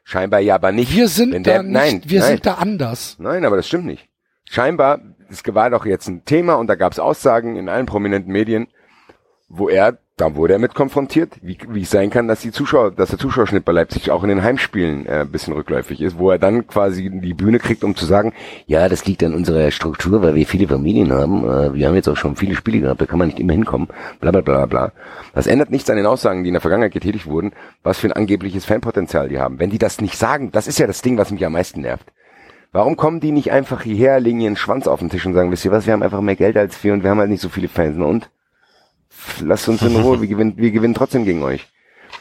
[0.04, 0.94] Scheinbar ja, aber nicht.
[0.94, 2.28] Wir sind da nicht, nein, wir nein.
[2.28, 3.16] sind da anders.
[3.18, 4.08] Nein, aber das stimmt nicht.
[4.48, 8.32] Scheinbar, es war doch jetzt ein Thema und da gab es Aussagen in allen prominenten
[8.32, 8.68] Medien,
[9.48, 12.90] wo er da wurde er mit konfrontiert, wie, wie es sein kann, dass die Zuschauer,
[12.90, 16.30] dass der Zuschauerschnitt bei Leipzig auch in den Heimspielen äh, ein bisschen rückläufig ist, wo
[16.30, 18.32] er dann quasi die Bühne kriegt, um zu sagen,
[18.66, 22.08] ja, das liegt an unserer Struktur, weil wir viele Familien haben, äh, wir haben jetzt
[22.08, 23.88] auch schon viele Spiele gehabt, da kann man nicht immer hinkommen,
[24.20, 24.92] bla bla bla bla.
[25.34, 27.52] Das ändert nichts an den Aussagen, die in der Vergangenheit getätigt wurden,
[27.82, 29.58] was für ein angebliches Fanpotenzial die haben.
[29.58, 32.06] Wenn die das nicht sagen, das ist ja das Ding, was mich am meisten nervt.
[32.72, 35.66] Warum kommen die nicht einfach hierher, legen ihren Schwanz auf den Tisch und sagen, wisst
[35.66, 37.50] ihr was, wir haben einfach mehr Geld als wir und wir haben halt nicht so
[37.50, 38.30] viele Fans, und?
[39.40, 41.66] Lasst uns in Ruhe, wir gewinnen, wir gewinnen trotzdem gegen euch.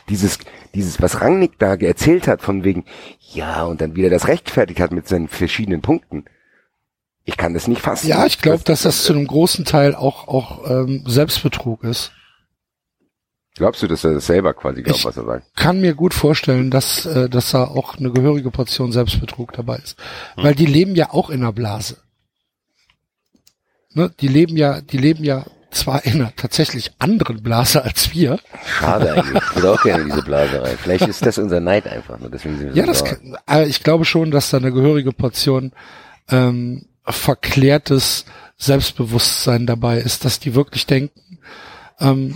[0.10, 0.40] Dieses,
[0.74, 2.86] dieses, was Rangnick da erzählt hat, von wegen,
[3.34, 6.26] ja, und dann wieder das rechtfertigt hat mit seinen verschiedenen Punkten.
[7.24, 8.08] Ich kann das nicht fassen.
[8.08, 12.12] Ja, ich glaube, dass das zu einem großen Teil auch, auch ähm, Selbstbetrug ist.
[13.56, 15.56] Glaubst du, dass er das selber quasi glaubt, ich was er sagt?
[15.56, 19.98] kann mir gut vorstellen, dass, äh, dass da auch eine gehörige Portion Selbstbetrug dabei ist.
[20.36, 20.44] Hm.
[20.44, 21.98] Weil die leben ja auch in einer Blase.
[23.94, 24.14] Ne?
[24.20, 25.46] Die leben ja, die leben ja
[25.76, 28.40] zwar in einer tatsächlich anderen Blase als wir.
[28.80, 29.44] Schade eigentlich.
[29.56, 30.78] Ich auch gerne in diese Blase rein.
[30.82, 32.20] Vielleicht ist das unser Neid einfach.
[32.20, 35.74] Nur deswegen sind wir ja, das kann, ich glaube schon, dass da eine gehörige Portion
[36.30, 38.26] ähm, verklärtes
[38.58, 41.40] Selbstbewusstsein dabei ist, dass die wirklich denken,
[42.00, 42.36] ähm,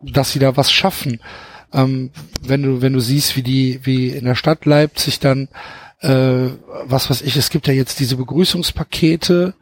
[0.00, 1.20] dass sie da was schaffen.
[1.72, 2.10] Ähm,
[2.42, 5.48] wenn du wenn du siehst, wie die wie in der Stadt Leipzig dann
[6.00, 6.50] äh,
[6.84, 9.54] was weiß ich, es gibt ja jetzt diese Begrüßungspakete,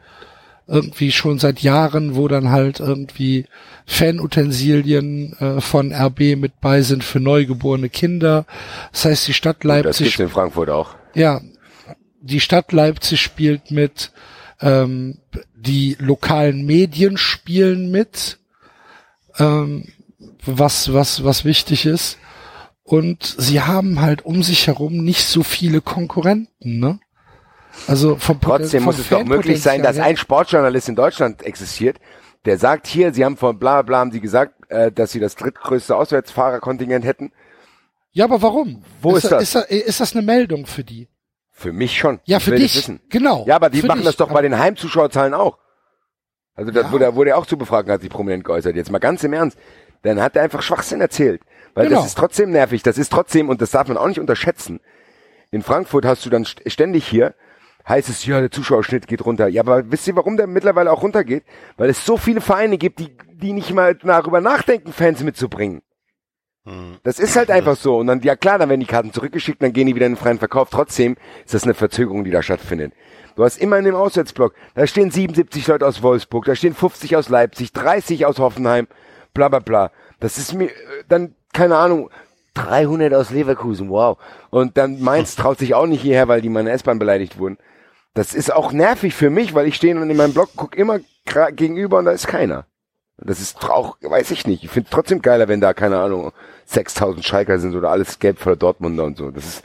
[0.66, 3.46] irgendwie schon seit Jahren, wo dann halt irgendwie
[3.86, 8.46] Fanutensilien äh, von RB mit bei sind für neugeborene Kinder.
[8.92, 9.88] Das heißt, die Stadt Leipzig.
[9.90, 10.94] Das gibt's in Frankfurt auch.
[11.14, 11.40] Ja,
[12.20, 14.12] die Stadt Leipzig spielt mit,
[14.60, 15.18] ähm,
[15.54, 18.38] die lokalen Medien spielen mit,
[19.38, 19.88] ähm,
[20.46, 22.18] was was was wichtig ist.
[22.84, 27.00] Und sie haben halt um sich herum nicht so viele Konkurrenten, ne?
[27.86, 31.98] Also vom Trotzdem muss es doch möglich sein, dass ein Sportjournalist in Deutschland existiert,
[32.44, 35.36] der sagt hier, sie haben von bla bla haben sie gesagt, äh, dass sie das
[35.36, 37.32] drittgrößte Auswärtsfahrerkontingent hätten.
[38.10, 38.82] Ja, aber warum?
[39.00, 39.42] Wo ist, ist das?
[39.42, 41.08] Ist das, ist das eine Meldung für die?
[41.50, 42.20] Für mich schon.
[42.24, 42.90] Ja, für dich.
[43.08, 43.44] Genau.
[43.46, 44.06] Ja, aber die machen dich.
[44.06, 45.58] das doch bei den Heimzuschauerzahlen auch.
[46.54, 46.92] Also das ja.
[46.92, 48.76] wurde, wurde er auch zu befragen, hat sich prominent geäußert.
[48.76, 49.56] Jetzt mal ganz im Ernst.
[50.02, 51.40] Dann hat er einfach Schwachsinn erzählt.
[51.74, 52.00] Weil genau.
[52.00, 52.82] das ist trotzdem nervig.
[52.82, 54.80] Das ist trotzdem, und das darf man auch nicht unterschätzen.
[55.50, 57.34] In Frankfurt hast du dann ständig hier,
[57.88, 59.48] heißt es, ja, der Zuschauerschnitt geht runter.
[59.48, 61.44] Ja, aber wisst ihr, warum der mittlerweile auch runtergeht?
[61.76, 65.82] Weil es so viele Vereine gibt, die, die nicht mal darüber nachdenken, Fans mitzubringen.
[66.64, 66.98] Hm.
[67.02, 67.98] Das ist halt einfach so.
[67.98, 70.18] Und dann, ja klar, dann werden die Karten zurückgeschickt, dann gehen die wieder in den
[70.18, 70.70] freien Verkauf.
[70.70, 72.92] Trotzdem ist das eine Verzögerung, die da stattfindet.
[73.34, 77.16] Du hast immer in dem Auswärtsblock, da stehen 77 Leute aus Wolfsburg, da stehen 50
[77.16, 78.86] aus Leipzig, 30 aus Hoffenheim,
[79.32, 79.90] bla bla bla.
[80.20, 80.68] Das ist mir,
[81.08, 82.10] dann, keine Ahnung,
[82.54, 84.18] 300 aus Leverkusen, wow.
[84.50, 87.56] Und dann Mainz traut sich auch nicht hierher, weil die meine S-Bahn beleidigt wurden.
[88.14, 91.00] Das ist auch nervig für mich, weil ich stehe in meinem Block, guck immer
[91.56, 92.66] gegenüber und da ist keiner.
[93.16, 94.64] Das ist auch, weiß ich nicht.
[94.64, 96.32] Ich finde trotzdem geiler, wenn da, keine Ahnung,
[96.66, 99.30] 6000 Schalker sind oder alles gelb voller Dortmunder und so.
[99.30, 99.64] Das ist,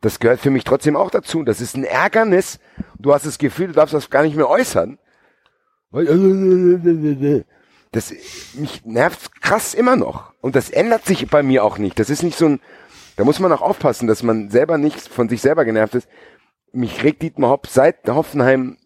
[0.00, 1.42] das gehört für mich trotzdem auch dazu.
[1.44, 2.58] Das ist ein Ärgernis.
[2.98, 4.98] Du hast das Gefühl, du darfst das gar nicht mehr äußern.
[7.92, 8.12] Das,
[8.54, 10.32] mich nervt krass immer noch.
[10.40, 11.98] Und das ändert sich bei mir auch nicht.
[11.98, 12.60] Das ist nicht so ein,
[13.16, 16.08] da muss man auch aufpassen, dass man selber nicht von sich selber genervt ist.
[16.72, 18.76] Mich regt Dietmar Hopp seit Hoffenheim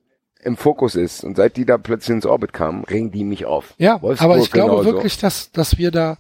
[0.43, 3.75] im Fokus ist und seit die da plötzlich ins Orbit kamen, regen die mich auf.
[3.79, 4.93] Ja, Wolfsburg aber ich glaube genauso.
[4.93, 6.19] wirklich, dass, dass wir da,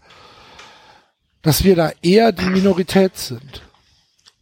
[1.43, 3.63] dass wir da eher die Minorität sind.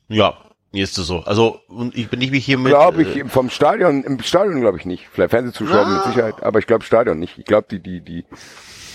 [0.08, 0.36] Ja,
[0.72, 1.20] mir ist es so.
[1.20, 2.72] Also, und ich bin nicht mich hier mit.
[2.72, 5.08] Glaube ich, äh, vom Stadion, im Stadion glaube ich nicht.
[5.10, 5.94] Vielleicht Fernsehzuschauer ah.
[5.94, 7.38] mit Sicherheit, aber ich glaube Stadion nicht.
[7.38, 8.24] Ich glaube, die, die, die,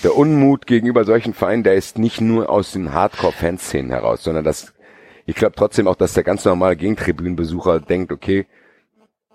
[0.02, 4.72] der Unmut gegenüber solchen Vereinen, der ist nicht nur aus den Hardcore-Fanszenen heraus, sondern das,
[5.26, 8.46] ich glaube trotzdem auch, dass der ganz normale Gegentribünenbesucher denkt, okay,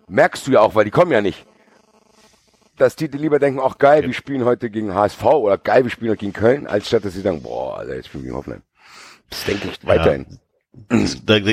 [0.07, 1.45] merkst du ja auch, weil die kommen ja nicht.
[2.77, 6.11] Dass die lieber denken, ach geil, wir spielen heute gegen HSV oder geil, wir spielen
[6.11, 8.63] heute gegen Köln, als statt dass sie sagen, boah, Alter, jetzt spielen wir gegen Hoffenheim.
[9.29, 10.25] Das denke ich weiterhin.
[10.29, 10.37] Ja.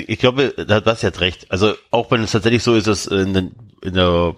[0.07, 1.51] Ich glaube, da hat was jetzt recht.
[1.51, 4.37] Also auch wenn es tatsächlich so ist, dass in, den, in der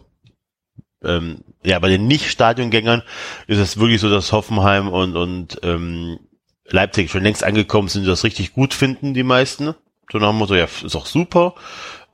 [1.04, 3.02] ähm, ja bei den Nicht-Stadiongängern
[3.46, 6.18] ist es wirklich so, dass Hoffenheim und und ähm,
[6.66, 9.74] Leipzig schon längst angekommen sind, das richtig gut finden, die meisten.
[10.10, 11.54] So nach dem Motto, ja, ist auch super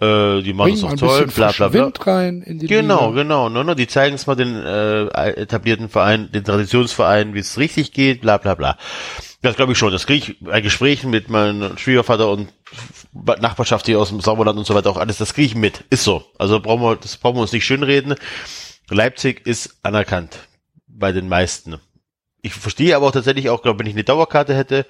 [0.01, 1.87] äh, die machen es auch toll, bla bla bla.
[1.87, 3.23] Wind rein in die genau, Liga.
[3.23, 3.49] genau.
[3.49, 7.93] Ne, ne, die zeigen es mal den äh, etablierten Verein, den Traditionsverein, wie es richtig
[7.93, 8.77] geht, bla bla bla.
[9.41, 9.93] Das glaube ich schon.
[9.93, 12.53] Das kriege ich bei Gesprächen mit meinem Schwiegervater und
[13.13, 15.85] Nachbarschaft hier aus dem Sauerland und so weiter auch alles, das kriege ich mit.
[15.89, 16.25] Ist so.
[16.39, 18.17] Also brauchen wir, das brauchen wir uns nicht schönreden.
[18.91, 20.41] Leipzig ist anerkannt
[20.87, 21.77] bei den meisten.
[22.43, 24.85] Ich verstehe aber auch tatsächlich auch, glaube wenn ich eine Dauerkarte hätte,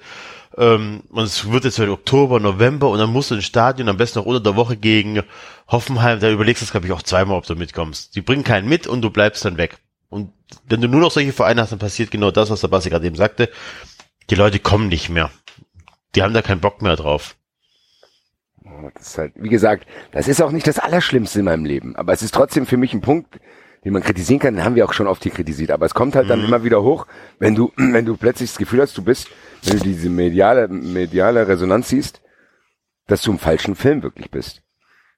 [0.57, 3.97] ähm, und es wird jetzt halt Oktober, November und dann musst du ins Stadion am
[3.97, 5.21] besten noch unter der Woche gegen
[5.67, 8.15] Hoffenheim, da überlegst du es, glaube ich, auch zweimal, ob du mitkommst.
[8.15, 9.77] Die bringen keinen mit und du bleibst dann weg.
[10.09, 10.31] Und
[10.67, 13.05] wenn du nur noch solche Vereine hast, dann passiert genau das, was der Basti gerade
[13.05, 13.49] eben sagte.
[14.29, 15.29] Die Leute kommen nicht mehr.
[16.15, 17.35] Die haben da keinen Bock mehr drauf.
[18.93, 21.95] Das ist halt, wie gesagt, das ist auch nicht das Allerschlimmste in meinem Leben.
[21.95, 23.39] Aber es ist trotzdem für mich ein Punkt,
[23.87, 25.71] den man kritisieren kann, haben wir auch schon oft hier kritisiert.
[25.71, 26.45] Aber es kommt halt dann mhm.
[26.47, 27.07] immer wieder hoch,
[27.39, 29.29] wenn du, wenn du plötzlich das Gefühl hast, du bist
[29.63, 32.21] wenn du diese mediale, mediale Resonanz siehst,
[33.07, 34.61] dass du im falschen Film wirklich bist.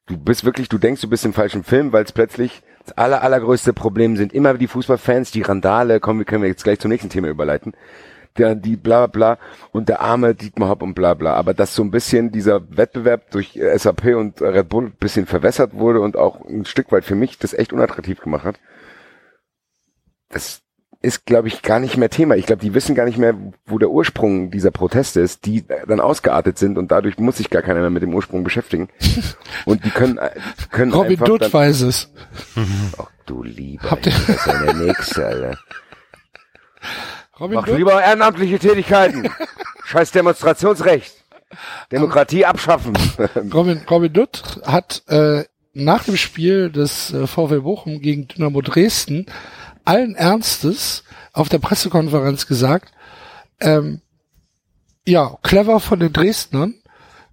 [0.05, 3.21] Du bist wirklich, du denkst, du bist im falschen Film, weil es plötzlich das aller,
[3.21, 6.89] allergrößte Problem sind immer die Fußballfans, die Randale, kommen, wir können wir jetzt gleich zum
[6.89, 7.73] nächsten Thema überleiten,
[8.37, 9.37] der, die bla bla
[9.71, 11.33] und der arme Dietmar Hopp und bla bla.
[11.33, 15.73] Aber dass so ein bisschen dieser Wettbewerb durch SAP und Red Bull ein bisschen verwässert
[15.73, 18.59] wurde und auch ein Stück weit für mich das echt unattraktiv gemacht hat,
[20.29, 20.61] das,
[21.01, 22.35] ist, glaube ich, gar nicht mehr Thema.
[22.35, 23.33] Ich glaube, die wissen gar nicht mehr,
[23.65, 27.61] wo der Ursprung dieser Proteste ist, die dann ausgeartet sind und dadurch muss sich gar
[27.61, 28.89] keiner mehr mit dem Ursprung beschäftigen.
[29.65, 30.19] Und die können,
[30.71, 32.11] können Robin einfach Dutt weiß es.
[32.97, 35.59] Ach du lieber, Habt ihr das ist ja der Nächste, Alter.
[37.39, 37.77] Robin Mach Dutt?
[37.77, 39.29] lieber ehrenamtliche Tätigkeiten.
[39.85, 41.13] Scheiß Demonstrationsrecht.
[41.91, 42.93] Demokratie abschaffen.
[43.53, 49.25] Robin, Robin Dutt hat äh, nach dem Spiel des äh, VW Bochum gegen Dynamo Dresden
[49.85, 52.91] allen Ernstes auf der Pressekonferenz gesagt,
[53.59, 54.01] ähm,
[55.07, 56.75] ja, clever von den Dresdnern,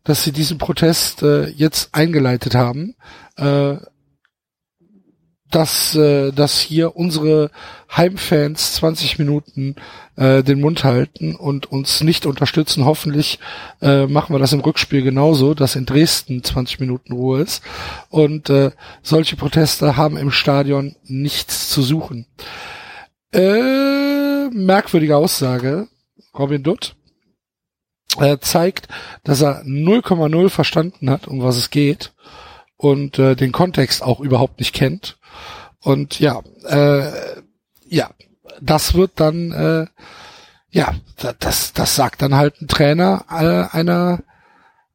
[0.05, 2.95] dass sie diesen Protest äh, jetzt eingeleitet haben.
[3.37, 3.77] Äh,
[5.51, 7.51] dass, äh, dass hier unsere
[7.95, 9.77] Heimfans 20 Minuten
[10.17, 12.85] äh, den Mund halten und uns nicht unterstützen.
[12.85, 13.39] Hoffentlich
[13.81, 17.63] äh, machen wir das im Rückspiel genauso, dass in Dresden 20 Minuten Ruhe ist.
[18.11, 18.73] Und äh,
[19.03, 22.27] solche Proteste haben im Stadion nichts zu suchen.
[23.33, 25.89] Äh, merkwürdige Aussage,
[26.37, 26.97] Robin Dutt.
[28.19, 28.89] Er zeigt,
[29.25, 32.13] dass er 0,0 verstanden hat, um was es geht
[32.77, 35.19] und äh, den Kontext auch überhaupt nicht kennt
[35.87, 37.13] und ja, äh,
[37.85, 38.11] ja,
[38.61, 39.87] das wird dann, äh,
[40.69, 40.97] ja,
[41.39, 44.25] das, das sagt dann halt ein Trainer äh, einer,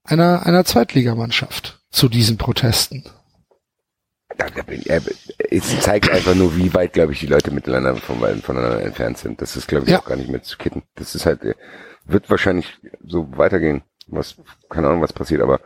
[0.03, 3.05] einer, einer Zweitligamannschaft zu diesen Protesten.
[5.49, 9.41] Es zeigt einfach nur, wie weit, glaube ich, die Leute miteinander voneinander entfernt sind.
[9.41, 9.99] Das ist, glaube ich, ja.
[9.99, 10.83] auch gar nicht mehr zu kitten.
[10.95, 11.55] Das ist halt, äh,
[12.03, 12.67] wird wahrscheinlich
[13.01, 13.81] so weitergehen.
[14.07, 14.35] Was,
[14.69, 15.61] keine Ahnung, was passiert, aber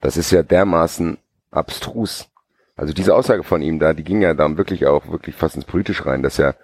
[0.00, 1.18] das ist ja dermaßen
[1.50, 2.30] abstrus,
[2.76, 5.64] also diese Aussage von ihm da, die ging ja dann wirklich auch wirklich fast ins
[5.64, 6.56] Politische rein, dass er,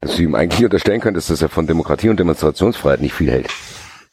[0.00, 3.48] dass du ihm eigentlich unterstellen könntest, dass er von Demokratie und Demonstrationsfreiheit nicht viel hält.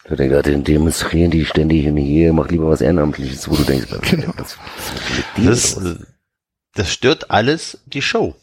[0.08, 3.88] So denkt, er, demonstrieren die ständig und hier, mach lieber was Ehrenamtliches, wo du denkst,
[4.02, 4.34] genau.
[4.38, 4.58] das,
[5.38, 5.98] das, das,
[6.76, 8.36] das stört alles die Show.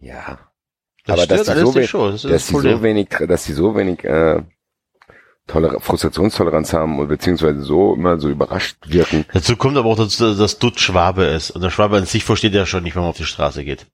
[0.00, 0.38] Ja.
[1.06, 4.04] Das aber dass die, so, we das dass die so wenig, dass die so wenig
[4.04, 4.42] äh,
[5.48, 9.24] Toler Frustrationstoleranz haben und beziehungsweise so immer so überrascht wirken.
[9.32, 11.50] Dazu kommt aber auch dazu, dass Dutt Schwabe ist.
[11.50, 13.86] Und der Schwabe an sich versteht ja schon nicht, wenn man auf die Straße geht.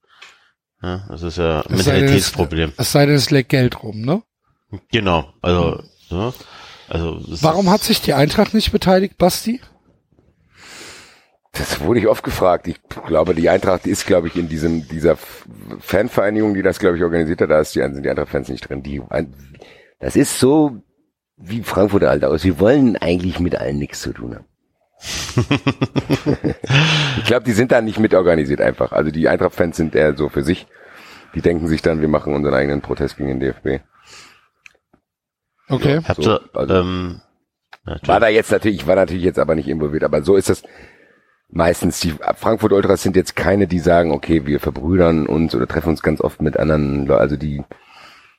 [0.83, 2.73] Ja, das ist ja ein Mentalitätsproblem.
[2.77, 4.23] Es sei denn, es legt Geld rum, ne?
[4.91, 5.33] Genau.
[5.41, 6.35] Also, ja,
[6.89, 9.61] also Warum ist, hat sich die Eintracht nicht beteiligt, Basti?
[11.53, 12.67] Das wurde ich oft gefragt.
[12.67, 15.17] Ich glaube, die Eintracht ist, glaube ich, in diesem dieser
[15.79, 18.83] Fanvereinigung, die das, glaube ich, organisiert hat, da ist die, sind die Eintracht-Fans nicht drin.
[18.83, 19.01] Die,
[20.01, 20.83] das ist so
[21.37, 22.43] wie Frankfurter Alter aus.
[22.43, 24.45] Sie wollen eigentlich mit allen nichts zu tun haben.
[27.19, 28.93] ich glaube, die sind da nicht mitorganisiert einfach.
[28.93, 30.67] Also die Eintracht-Fans sind eher so für sich.
[31.35, 33.83] Die denken sich dann, wir machen unseren eigenen Protest gegen den DFB.
[35.69, 36.01] Okay.
[36.07, 37.21] habt so, also- ähm,
[37.87, 40.49] ja, War da jetzt natürlich, ich war natürlich jetzt aber nicht involviert, aber so ist
[40.49, 40.63] das
[41.49, 42.01] meistens.
[42.01, 46.03] Die Frankfurt Ultras sind jetzt keine, die sagen, okay, wir verbrüdern uns oder treffen uns
[46.03, 47.63] ganz oft mit anderen, also die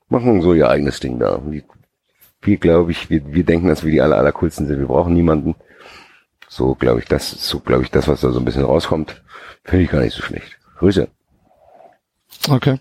[0.10, 1.38] machen so ihr eigenes Ding da.
[1.46, 1.64] Die,
[2.46, 4.80] wir glaube ich, wir, wir denken, dass wir die aller, allercoolsten sind.
[4.80, 5.56] Wir brauchen niemanden.
[6.48, 9.22] So glaube ich, das, so glaube ich, das, was da so ein bisschen rauskommt,
[9.64, 10.58] finde ich gar nicht so schlecht.
[10.78, 11.08] Grüße.
[12.50, 12.80] Okay.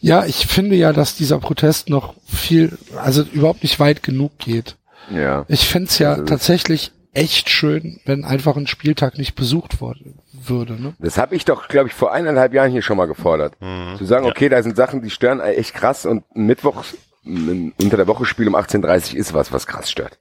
[0.00, 4.76] Ja, ich finde ja, dass dieser Protest noch viel, also überhaupt nicht weit genug geht.
[5.10, 5.44] Ja.
[5.48, 10.18] Ich fände es ja Also- tatsächlich echt schön, wenn einfach ein Spieltag nicht besucht worden
[10.32, 10.80] würde.
[10.80, 10.94] Ne?
[11.00, 13.54] Das habe ich doch, glaube ich, vor eineinhalb Jahren hier schon mal gefordert.
[13.96, 16.84] Zu sagen, okay, da sind Sachen, die stören echt krass und ein Mittwoch ein
[17.24, 20.18] unter der Woche Spiel um 18.30 ist was, was krass stört.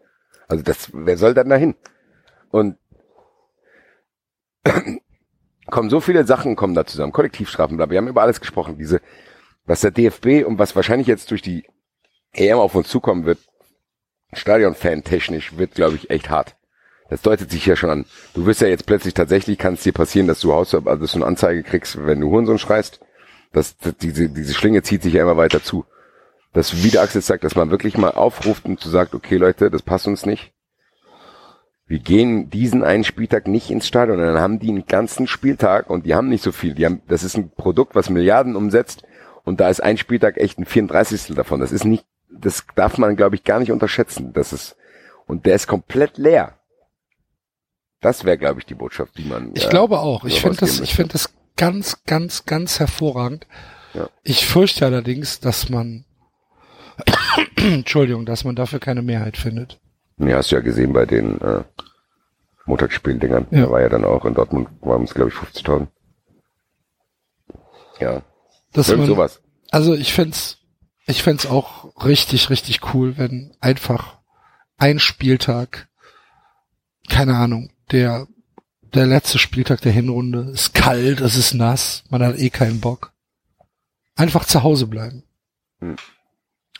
[0.47, 1.75] Also das, wer soll dann dahin?
[2.49, 2.77] Und
[5.69, 7.89] kommen so viele Sachen kommen da zusammen, Kollektivstrafen, bla.
[7.89, 8.77] Wir haben über alles gesprochen.
[8.77, 9.01] Diese,
[9.65, 11.65] was der DFB und was wahrscheinlich jetzt durch die
[12.33, 13.39] EM auf uns zukommen wird,
[14.33, 16.55] Stadionfan technisch, wird, glaube ich, echt hart.
[17.09, 18.05] Das deutet sich ja schon an.
[18.33, 21.11] Du wirst ja jetzt plötzlich tatsächlich, kann es dir passieren, dass du Haus, also dass
[21.11, 22.99] du eine Anzeige kriegst, wenn du Hurensohn schreist.
[23.53, 25.85] Das, das, diese, diese Schlinge zieht sich ja immer weiter zu.
[26.57, 29.69] Dass, wie der Axel sagt, dass man wirklich mal aufruft und zu sagt, okay Leute,
[29.69, 30.53] das passt uns nicht.
[31.85, 36.07] Wir gehen diesen einen Spieltag nicht ins Stadion dann haben die einen ganzen Spieltag und
[36.07, 36.73] die haben nicht so viel.
[36.73, 39.03] Die haben, das ist ein Produkt, was Milliarden umsetzt
[39.43, 41.35] und da ist ein Spieltag echt ein 34.
[41.35, 41.59] davon.
[41.59, 44.33] Das ist nicht, das darf man, glaube ich, gar nicht unterschätzen.
[44.33, 44.77] Das ist,
[45.27, 46.57] und der ist komplett leer.
[48.01, 49.51] Das wäre, glaube ich, die Botschaft, die man.
[49.53, 50.25] Ich äh, glaube auch.
[50.25, 53.45] Ich finde das, ich finde das ganz, ganz, ganz hervorragend.
[53.93, 54.09] Ja.
[54.23, 56.06] Ich fürchte allerdings, dass man,
[57.55, 59.79] Entschuldigung, dass man dafür keine Mehrheit findet.
[60.17, 61.63] Nee, hast du ja gesehen bei den äh,
[62.65, 63.47] Montagsspieldingern.
[63.51, 63.65] Ja.
[63.65, 65.87] Da war ja dann auch in Dortmund waren es, glaube ich, 50.000.
[67.99, 68.21] Ja,
[68.73, 69.41] Dass irgend man, sowas.
[69.71, 70.59] Also ich fänd's,
[71.05, 74.17] ich fänd's auch richtig, richtig cool, wenn einfach
[74.77, 75.87] ein Spieltag,
[77.09, 78.27] keine Ahnung, der,
[78.93, 83.13] der letzte Spieltag der Hinrunde ist kalt, es ist nass, man hat eh keinen Bock.
[84.15, 85.23] Einfach zu Hause bleiben.
[85.79, 85.95] Hm.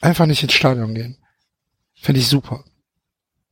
[0.02, 1.18] Einfach nicht ins Stadion gehen.
[2.00, 2.64] Fände ich super.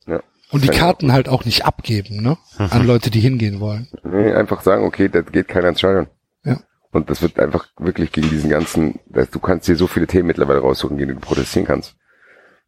[0.06, 0.22] Ja.
[0.50, 2.38] Und die Karten halt auch nicht abgeben, ne?
[2.58, 3.88] An Leute, die hingehen wollen.
[4.04, 6.06] Nee, einfach sagen, okay, da geht keiner ins Stadion.
[6.44, 6.60] Ja.
[6.92, 10.28] Und das wird einfach wirklich gegen diesen ganzen, das- du kannst dir so viele Themen
[10.28, 11.96] mittlerweile raussuchen, gegen die du protestieren kannst.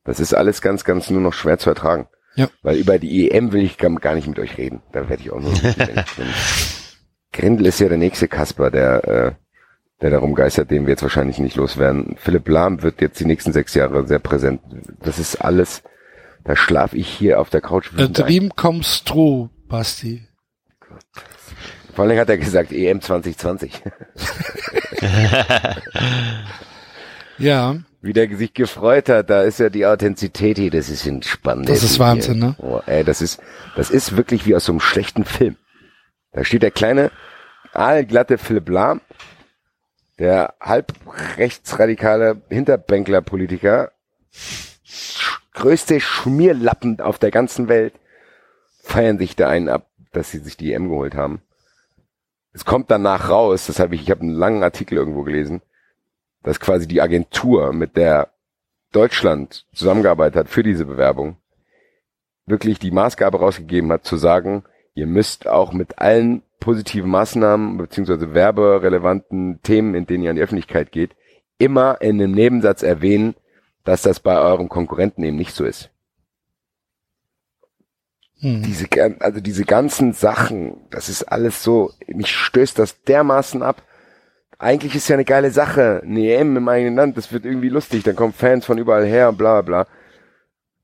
[0.05, 2.09] Das ist alles ganz, ganz nur noch schwer zu ertragen.
[2.35, 2.49] Ja.
[2.63, 4.83] Weil über die EM will ich gar nicht mit euch reden.
[4.93, 5.53] Da werde ich auch nur.
[7.33, 9.33] Grindel ist ja der nächste Kasper, der, äh,
[10.01, 12.17] der darum geistert, den wir jetzt wahrscheinlich nicht loswerden.
[12.19, 14.61] Philipp Lahm wird jetzt die nächsten sechs Jahre sehr präsent.
[15.01, 15.83] Das ist alles,
[16.45, 17.93] da schlaf ich hier auf der Couch.
[17.93, 18.27] Wütend ein.
[18.27, 20.27] Dream comes true, Basti.
[21.95, 23.83] Vor allem hat er gesagt EM 2020.
[27.39, 31.69] Ja, Wie der sich gefreut hat, da ist ja die Authentizität hier, das ist entspannend.
[31.69, 32.57] Das ist Wahnsinn, ne?
[32.59, 33.41] Oh, ey, das ist,
[33.77, 35.57] das ist wirklich wie aus so einem schlechten Film.
[36.33, 37.11] Da steht der kleine,
[37.73, 39.01] aalglatte Philipp Lahm,
[40.19, 40.93] der halb
[41.37, 43.93] rechtsradikale Hinterbänkler-Politiker,
[45.55, 47.95] größte Schmierlappen auf der ganzen Welt,
[48.83, 51.43] feiern sich da einen ab, dass sie sich die EM geholt haben.
[52.53, 55.63] Es kommt danach raus, das habe ich, ich habe einen langen Artikel irgendwo gelesen,
[56.43, 58.31] dass quasi die Agentur, mit der
[58.93, 61.37] Deutschland zusammengearbeitet hat für diese Bewerbung,
[62.47, 64.65] wirklich die Maßgabe rausgegeben hat, zu sagen,
[64.95, 70.43] ihr müsst auch mit allen positiven Maßnahmen beziehungsweise werberelevanten Themen, in denen ihr an die
[70.43, 71.15] Öffentlichkeit geht,
[71.59, 73.35] immer in einem Nebensatz erwähnen,
[73.85, 75.91] dass das bei eurem Konkurrenten eben nicht so ist.
[78.41, 78.63] hm.
[78.63, 78.87] Diese,
[79.21, 83.83] also diese ganzen Sachen, das ist alles so, mich stößt das dermaßen ab.
[84.59, 88.03] Eigentlich ist ja eine geile Sache, eine EM im eigenen Land, das wird irgendwie lustig,
[88.03, 89.87] dann kommen Fans von überall her bla bla.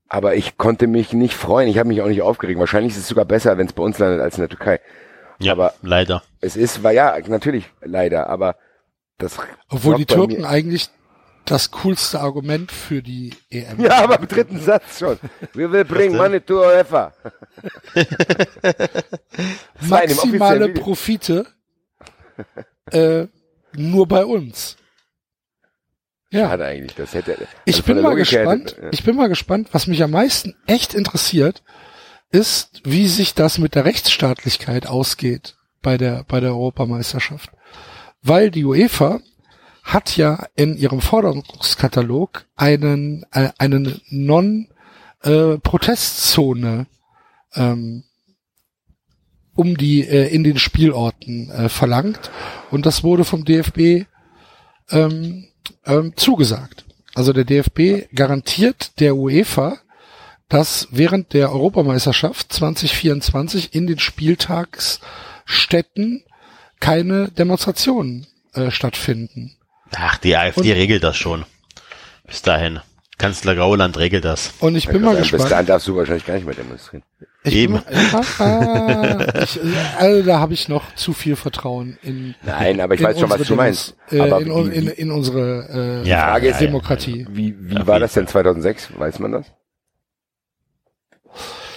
[0.09, 2.61] Aber ich konnte mich nicht freuen, ich habe mich auch nicht aufgeregt.
[2.61, 4.81] Wahrscheinlich ist es sogar besser, wenn es bei uns landet als in der Türkei.
[5.39, 6.23] Ja, aber- leider.
[6.41, 8.57] Es ist, war ja, natürlich, leider, aber
[9.19, 10.89] das Obwohl die Türken eigentlich
[11.45, 13.79] das coolste Argument für die EM.
[13.81, 15.19] Ja, aber im dritten Satz schon.
[15.53, 17.13] We will bring money to UEFA.
[19.81, 20.69] Maximale.
[20.71, 21.47] Profite
[22.91, 23.27] äh,
[23.77, 24.77] nur bei uns.
[26.31, 26.49] Ja.
[26.49, 27.33] Schade eigentlich, das hätte.
[27.33, 28.73] also Ich bin mal Logik gespannt.
[28.73, 28.89] hätte- ja.
[28.93, 29.69] Ich bin mal gespannt.
[29.73, 31.63] Was mich am meisten echt interessiert,
[32.35, 37.51] ist, wie sich das mit der Rechtsstaatlichkeit ausgeht bei der bei der Europameisterschaft,
[38.23, 39.21] weil die UEFA
[39.85, 44.69] hat ja in ihrem Forderungskatalog einen äh, einen non
[45.23, 45.59] äh,
[47.57, 48.05] ähm,
[49.55, 52.33] um die äh, in den Spielorten äh, verlangt
[52.73, 54.07] und das wurde vom DFB
[54.91, 55.47] ähm,
[55.87, 56.85] ähm, zugesagt.
[57.15, 59.79] Also der DFB garantiert der UEFA,
[60.49, 66.25] dass während der Europameisterschaft 2024 in den Spieltagsstätten
[66.81, 69.57] keine Demonstrationen äh, stattfinden.
[69.97, 71.45] Ach, die AfD regelt das schon.
[72.27, 72.81] Bis dahin.
[73.17, 74.55] Kanzler Gauland regelt das.
[74.59, 75.69] Und ich bin mal Bis dahin gespannt.
[75.69, 77.05] darfst du wahrscheinlich gar nicht mehr demonstrieren.
[77.45, 77.75] Ich Eben.
[77.75, 77.85] Mal-
[78.39, 79.61] ah, ich,
[79.99, 82.35] also da habe ich noch zu viel Vertrauen in.
[82.43, 83.95] Nein, aber ich weiß schon, was unsere du meinst.
[84.11, 87.27] Äh, Aber in, in, in unsere äh, Ja, Frage ist, ja, Demokratie.
[87.31, 88.99] Wie, wie war das denn 2006?
[88.99, 89.47] Weiß man das?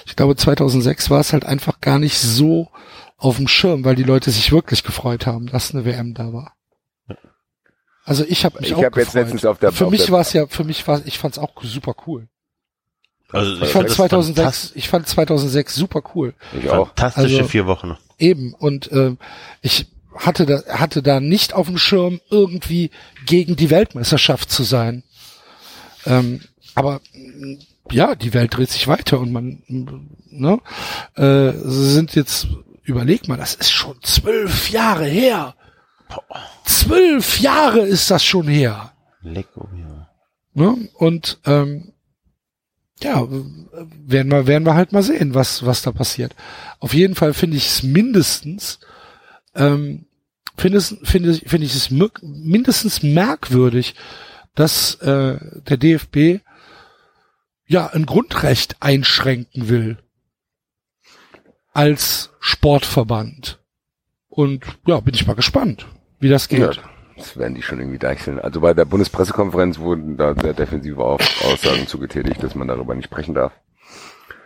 [0.08, 2.70] Ich glaube, 2006 war es halt einfach gar nicht so
[3.18, 6.54] auf dem Schirm, weil die Leute sich wirklich gefreut haben, dass eine WM da war.
[8.06, 9.22] Also ich habe mich Ich auch hab jetzt gefreut.
[9.24, 11.40] letztens auf der- für auf mich war es ja, für mich war, ich fand es
[11.40, 12.30] auch super cool.
[13.30, 16.34] Also Ich fand das 2006, ich fand 2006 super cool.
[16.58, 16.88] Ich auch.
[16.88, 17.98] Fantastische Also- vier Wochen.
[18.18, 19.18] Eben und ähm,
[19.62, 22.92] ich hatte da hatte da nicht auf dem Schirm irgendwie
[23.26, 25.04] gegen die Weltmeisterschaft zu sein.
[26.06, 26.40] Ähm,
[26.76, 27.02] aber
[27.94, 30.60] ja, die Welt dreht sich weiter und man ne,
[31.16, 32.48] äh, sind jetzt
[32.84, 35.56] überleg mal, das ist schon zwölf Jahre her.
[36.64, 38.94] Zwölf Jahre ist das schon her.
[39.22, 40.10] Lecko, ja.
[40.54, 40.90] Ne?
[40.94, 41.94] Und ähm,
[43.04, 46.36] ja, werden wir, werden wir halt mal sehen, was, was da passiert.
[46.80, 48.80] Auf jeden Fall finde ich es mindestens,
[49.54, 50.06] ähm,
[50.58, 53.96] finde es, finde, finde ich es mindestens merkwürdig,
[54.56, 55.38] dass äh,
[55.70, 56.42] der DFB
[57.68, 59.98] ja ein Grundrecht einschränken will
[61.74, 63.60] als Sportverband.
[64.30, 65.86] Und ja, bin ich mal gespannt,
[66.20, 66.60] wie das geht.
[66.60, 66.72] Ja,
[67.16, 68.40] das werden die schon irgendwie deichseln.
[68.40, 73.36] Also bei der Bundespressekonferenz wurden da sehr defensive Aussagen zugetätigt, dass man darüber nicht sprechen
[73.36, 73.54] darf.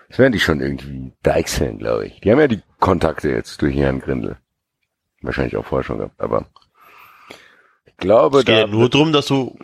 [0.09, 2.19] Das werden die schon irgendwie deichseln, glaube ich.
[2.19, 4.38] Die haben ja die Kontakte jetzt durch Herrn Grindel.
[5.22, 6.47] Wahrscheinlich auch vorher schon gehabt, aber
[7.86, 9.57] ich glaube, Es geht da ja nur drum, dass du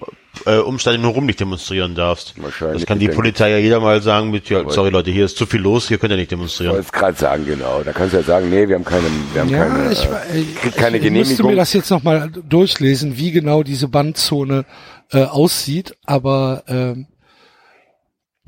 [0.47, 2.33] äh, um Stadion rum nicht demonstrieren darfst.
[2.41, 3.15] Wahrscheinlich, Das kann die ich.
[3.15, 5.97] Polizei ja jeder mal sagen mit, ja, sorry Leute, hier ist zu viel los, hier
[5.97, 6.73] könnt ihr nicht ich demonstrieren.
[6.73, 7.83] wollte es gerade sagen, genau.
[7.83, 10.39] Da kannst du ja sagen, nee, wir haben keine, wir haben Ja, keine, ich, äh,
[10.39, 11.51] ich, kriegt keine ich müsste Genehmigung.
[11.51, 14.65] mir das jetzt nochmal durchlesen, wie genau diese Bandzone
[15.11, 17.07] äh, aussieht, aber ähm,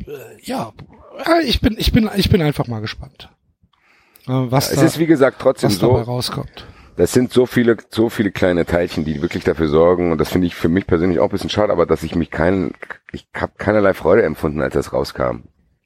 [0.05, 0.11] äh,
[0.43, 0.71] ja,
[1.25, 3.29] äh, ich bin, ich bin, ich bin einfach mal gespannt,
[4.27, 6.65] äh, was, es da, ist wie gesagt trotzdem was dabei so, rauskommt.
[6.99, 10.47] Das sind so viele, so viele kleine Teilchen, die wirklich dafür sorgen, und das finde
[10.47, 12.73] ich für mich persönlich auch ein bisschen schade, aber dass ich mich kein,
[13.13, 15.43] ich habe keinerlei Freude empfunden, als das rauskam.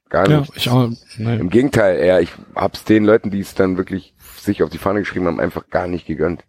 [0.09, 0.53] Gar Ja, nicht.
[0.55, 0.89] ich auch.
[1.18, 1.36] Nee.
[1.36, 5.01] Im Gegenteil, eher, ich hab's den Leuten, die es dann wirklich sich auf die Fahne
[5.01, 6.45] geschrieben haben, einfach gar nicht gegönnt.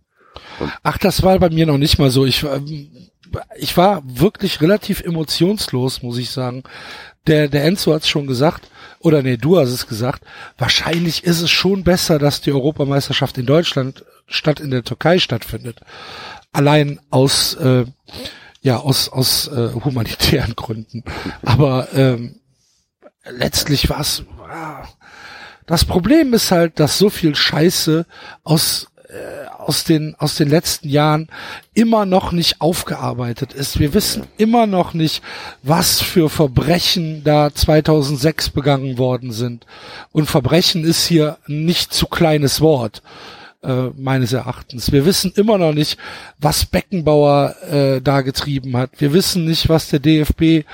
[0.82, 2.24] Ach, das war bei mir noch nicht mal so.
[2.24, 2.88] Ich, ähm,
[3.56, 6.62] ich war wirklich relativ emotionslos, muss ich sagen.
[7.26, 8.70] Der, der Enzo hat's schon gesagt,
[9.04, 10.24] oder nee, du hast es gesagt.
[10.56, 15.80] Wahrscheinlich ist es schon besser, dass die Europameisterschaft in Deutschland statt in der Türkei stattfindet.
[16.52, 17.84] Allein aus, äh,
[18.62, 21.04] ja, aus, aus äh, humanitären Gründen.
[21.42, 22.40] Aber ähm,
[23.30, 24.22] letztlich war es.
[25.66, 28.06] Das Problem ist halt, dass so viel Scheiße
[28.42, 31.28] aus äh, aus den aus den letzten Jahren
[31.72, 33.78] immer noch nicht aufgearbeitet ist.
[33.78, 35.22] Wir wissen immer noch nicht,
[35.62, 39.66] was für Verbrechen da 2006 begangen worden sind.
[40.12, 43.02] Und Verbrechen ist hier nicht zu kleines Wort
[43.64, 44.92] äh, meines Erachtens.
[44.92, 45.98] Wir wissen immer noch nicht,
[46.38, 48.90] was Beckenbauer äh, da getrieben hat.
[48.98, 50.64] Wir wissen nicht, was der DFB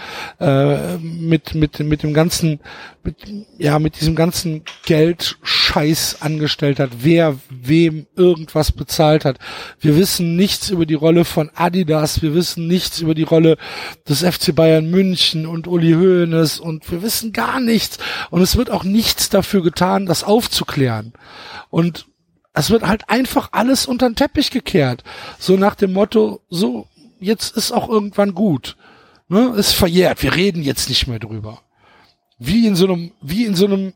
[0.40, 2.60] äh, mit mit mit dem ganzen
[3.02, 3.16] mit,
[3.58, 6.90] ja mit diesem ganzen Geldscheiß angestellt hat.
[7.00, 9.38] Wer wem irgendwas bezahlt hat.
[9.78, 12.22] Wir wissen nichts über die Rolle von Adidas.
[12.22, 13.56] Wir wissen nichts über die Rolle
[14.08, 17.98] des FC Bayern München und Uli Hoeneß und wir wissen gar nichts.
[18.30, 21.12] Und es wird auch nichts dafür getan, das aufzuklären.
[21.70, 22.09] Und
[22.52, 25.04] es wird halt einfach alles unter den Teppich gekehrt.
[25.38, 26.86] So nach dem Motto, so,
[27.20, 28.76] jetzt ist auch irgendwann gut.
[29.28, 29.52] Ne?
[29.56, 30.22] Ist verjährt.
[30.22, 31.62] Wir reden jetzt nicht mehr drüber.
[32.38, 33.92] Wie in so einem, wie in so einem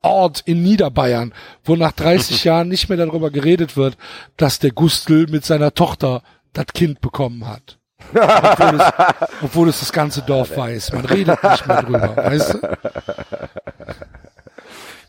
[0.00, 1.34] Ort in Niederbayern,
[1.64, 3.96] wo nach 30 Jahren nicht mehr darüber geredet wird,
[4.36, 6.22] dass der Gustl mit seiner Tochter
[6.52, 7.78] das Kind bekommen hat.
[8.14, 8.92] obwohl, es,
[9.42, 10.92] obwohl es das ganze Dorf weiß.
[10.92, 12.78] Man redet nicht mehr drüber, weißt du?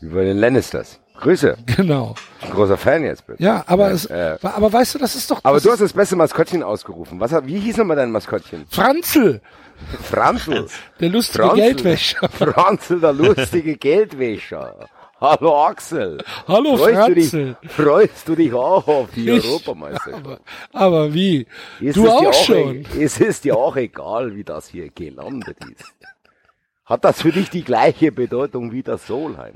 [0.00, 1.00] Über den Lannisters.
[1.24, 1.56] Grüße.
[1.76, 2.14] Genau.
[2.42, 3.42] Ein großer Fan jetzt bitte.
[3.42, 4.36] Ja, aber Ja, es, äh.
[4.42, 7.18] aber weißt du, das ist doch, Aber du hast das beste Maskottchen ausgerufen.
[7.18, 8.66] Was, wie hieß nochmal dein Maskottchen?
[8.70, 9.40] Franzl,
[10.02, 10.66] Franzl.
[11.00, 11.60] der lustige Franzl.
[11.62, 12.28] Geldwäscher.
[12.38, 14.86] Franzl, der lustige Geldwäscher.
[15.20, 16.18] Hallo Axel.
[16.46, 17.56] Hallo freust du dich, Franzl.
[17.68, 20.24] freust du dich auch auf die Ich- Europameisterschaft?
[20.26, 20.38] Aber,
[20.72, 21.46] aber wie?
[21.80, 22.84] Ist du es dir auch schon.
[22.98, 25.94] e- Es ist dir auch egal, wie das hier gelandet ist.
[26.86, 29.54] Hat das für dich die gleiche Bedeutung wie das Solheim?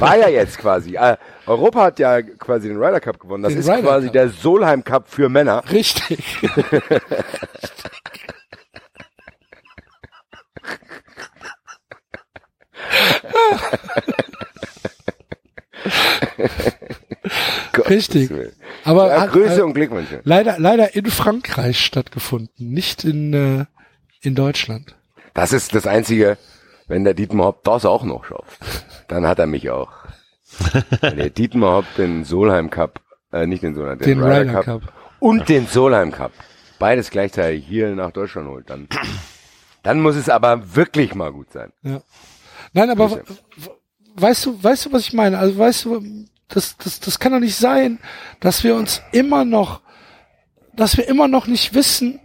[0.00, 0.96] War ja jetzt quasi.
[0.96, 1.16] Äh,
[1.46, 3.44] Europa hat ja quasi den Ryder Cup gewonnen.
[3.44, 4.12] Das Den ist Ryder quasi Cup.
[4.14, 5.62] der Solheim Cup für Männer.
[5.70, 6.18] Richtig.
[17.88, 18.30] Richtig.
[18.84, 20.20] Aber Ja, Grüße äh, und Glückwünsche.
[20.24, 23.64] leider, leider in Frankreich stattgefunden, nicht in, äh,
[24.20, 24.94] in Deutschland.
[25.38, 26.36] Das ist das Einzige,
[26.88, 28.58] wenn der Dietmar Hopp das auch noch schafft,
[29.06, 29.92] dann hat er mich auch.
[31.00, 33.00] Wenn der Dietmar Hopp den Solheim Cup,
[33.32, 34.92] äh, nicht den Solheim, den, Den Ryder, Ryder Cup, Cup.
[35.20, 36.32] und den Solheim Cup,
[36.80, 38.88] beides gleichzeitig hier nach Deutschland holt, dann,
[39.84, 41.72] dann muss es aber wirklich mal gut sein.
[41.84, 42.02] Ja.
[42.72, 43.22] Nein, aber
[44.16, 45.38] weißt du, weißt du, was ich meine?
[45.38, 46.02] Also weißt du,
[46.48, 48.00] das, das, das kann doch nicht sein,
[48.40, 49.82] dass wir uns immer noch,
[50.74, 52.18] dass wir immer noch nicht wissen,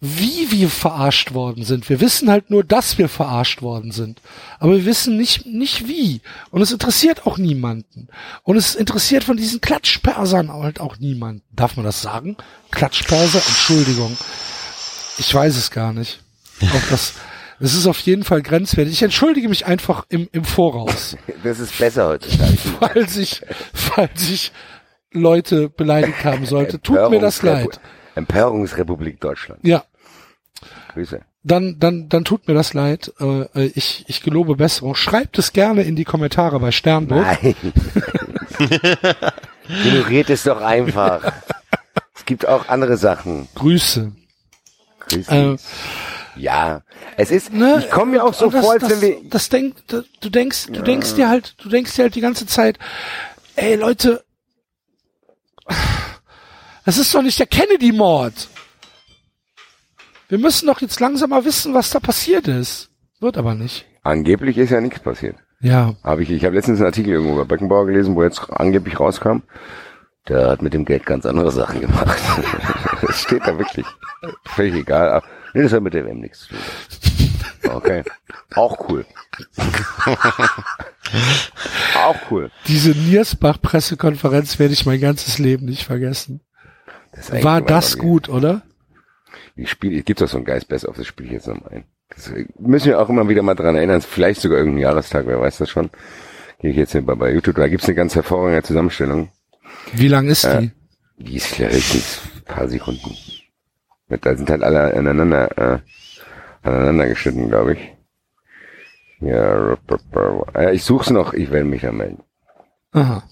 [0.00, 1.88] wie wir verarscht worden sind.
[1.88, 4.20] Wir wissen halt nur, dass wir verarscht worden sind.
[4.60, 6.20] Aber wir wissen nicht, nicht wie.
[6.50, 8.08] Und es interessiert auch niemanden.
[8.44, 11.42] Und es interessiert von diesen Klatschpersern halt auch niemanden.
[11.50, 12.36] Darf man das sagen?
[12.70, 13.38] Klatschperser?
[13.44, 14.16] Entschuldigung.
[15.18, 16.20] Ich weiß es gar nicht.
[16.62, 17.14] Auch das,
[17.58, 18.92] es ist auf jeden Fall grenzwertig.
[18.92, 22.56] Ich entschuldige mich einfach im, im Voraus, Das ist besser heutzutage.
[22.78, 23.42] falls ich,
[23.74, 24.52] falls ich
[25.10, 26.80] Leute beleidigt haben sollte.
[26.80, 27.80] Tut mir das leid.
[28.18, 29.60] Empörungsrepublik Deutschland.
[29.62, 29.84] Ja,
[30.92, 31.20] Grüße.
[31.42, 33.12] dann, dann, dann tut mir das leid.
[33.20, 34.94] Äh, ich, ich gelobe Besserung.
[34.94, 37.24] Schreibt es gerne in die Kommentare bei Sternburg.
[37.42, 37.54] Nein.
[39.84, 41.32] Ignoriert es doch einfach.
[42.14, 43.48] Es gibt auch andere Sachen.
[43.54, 44.12] Grüße.
[45.08, 45.34] Grüße.
[45.34, 45.56] Äh,
[46.38, 46.82] ja,
[47.16, 49.48] es ist, Ne, ich komme mir auch so das, vor, als das, wenn wir, das
[49.48, 52.78] denk, du denkst, du denkst dir halt, du denkst dir halt die ganze Zeit,
[53.56, 54.24] ey Leute,
[56.88, 58.48] das ist doch nicht der Kennedy-Mord.
[60.30, 62.88] Wir müssen doch jetzt langsam mal wissen, was da passiert ist.
[63.20, 63.84] Wird aber nicht.
[64.04, 65.36] angeblich ist ja nichts passiert.
[65.60, 68.98] Ja, Habe ich, ich habe letztens einen Artikel irgendwo bei Beckenbauer gelesen, wo jetzt angeblich
[68.98, 69.40] rauskam,
[70.28, 72.18] der hat mit dem Geld ganz andere Sachen gemacht.
[73.02, 73.84] das steht da wirklich.
[74.46, 75.10] Völlig egal.
[75.10, 77.70] aber- Nee, das hat mit der WM nichts zu tun.
[77.74, 78.02] Okay.
[78.54, 79.04] Auch cool.
[81.96, 82.50] Auch cool.
[82.66, 86.40] diese Niersbach-Pressekonferenz werde ich mein ganzes Leben nicht vergessen.
[87.12, 88.62] Das War das gut, oder?
[89.56, 91.72] Ich spiele, es gibt doch so ein Geist Best auf, das spiele ich jetzt nochmal
[91.72, 91.84] ein.
[92.10, 95.58] Das müssen wir auch immer wieder mal dran erinnern, vielleicht sogar irgendein Jahrestag, wer weiß
[95.58, 95.90] das schon.
[96.60, 99.30] Gehe ich jetzt hier bei, bei YouTube, da gibt's eine ganz hervorragende Zusammenstellung.
[99.92, 100.70] Wie lang ist die?
[101.18, 103.16] Die ist ja höchstens ein paar Sekunden.
[104.08, 105.78] Da sind halt alle aneinander, äh,
[106.62, 107.92] aneinander geschnitten, glaube ich.
[109.20, 109.76] Ja,
[110.54, 112.22] äh, ich such's noch, ich werde mich da melden.
[112.92, 113.22] Aha.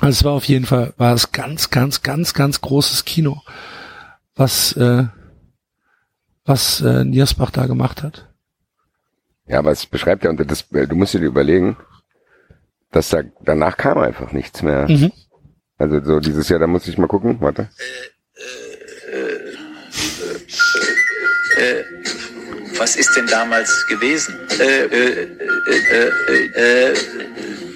[0.00, 3.42] Also es war auf jeden Fall, war es ganz, ganz, ganz, ganz großes Kino,
[4.34, 5.04] was, äh,
[6.44, 8.28] was äh, Niersbach da gemacht hat.
[9.46, 11.76] Ja, aber es beschreibt ja, und das, äh, du musst dir überlegen,
[12.92, 14.88] dass da, danach kam einfach nichts mehr.
[14.88, 15.12] Mhm.
[15.76, 17.68] Also so dieses Jahr, da muss ich mal gucken, warte.
[22.78, 24.34] Was ist denn damals gewesen?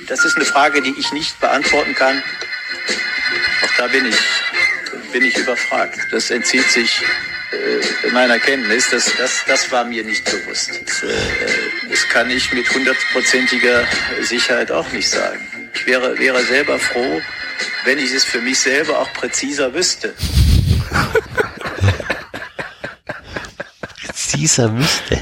[0.07, 2.23] Das ist eine Frage, die ich nicht beantworten kann.
[3.65, 4.17] Auch da bin ich,
[5.13, 5.99] bin ich überfragt.
[6.11, 7.03] Das entzieht sich
[7.53, 8.91] äh, meiner Kenntnis.
[8.91, 10.71] Das, das, das war mir nicht bewusst.
[10.87, 11.15] Das, äh,
[11.91, 13.85] das kann ich mit hundertprozentiger
[14.23, 15.71] Sicherheit auch nicht sagen.
[15.75, 17.21] Ich wäre, wäre selber froh,
[17.85, 20.15] wenn ich es für mich selber auch präziser wüsste.
[24.35, 25.21] Dieser müsste.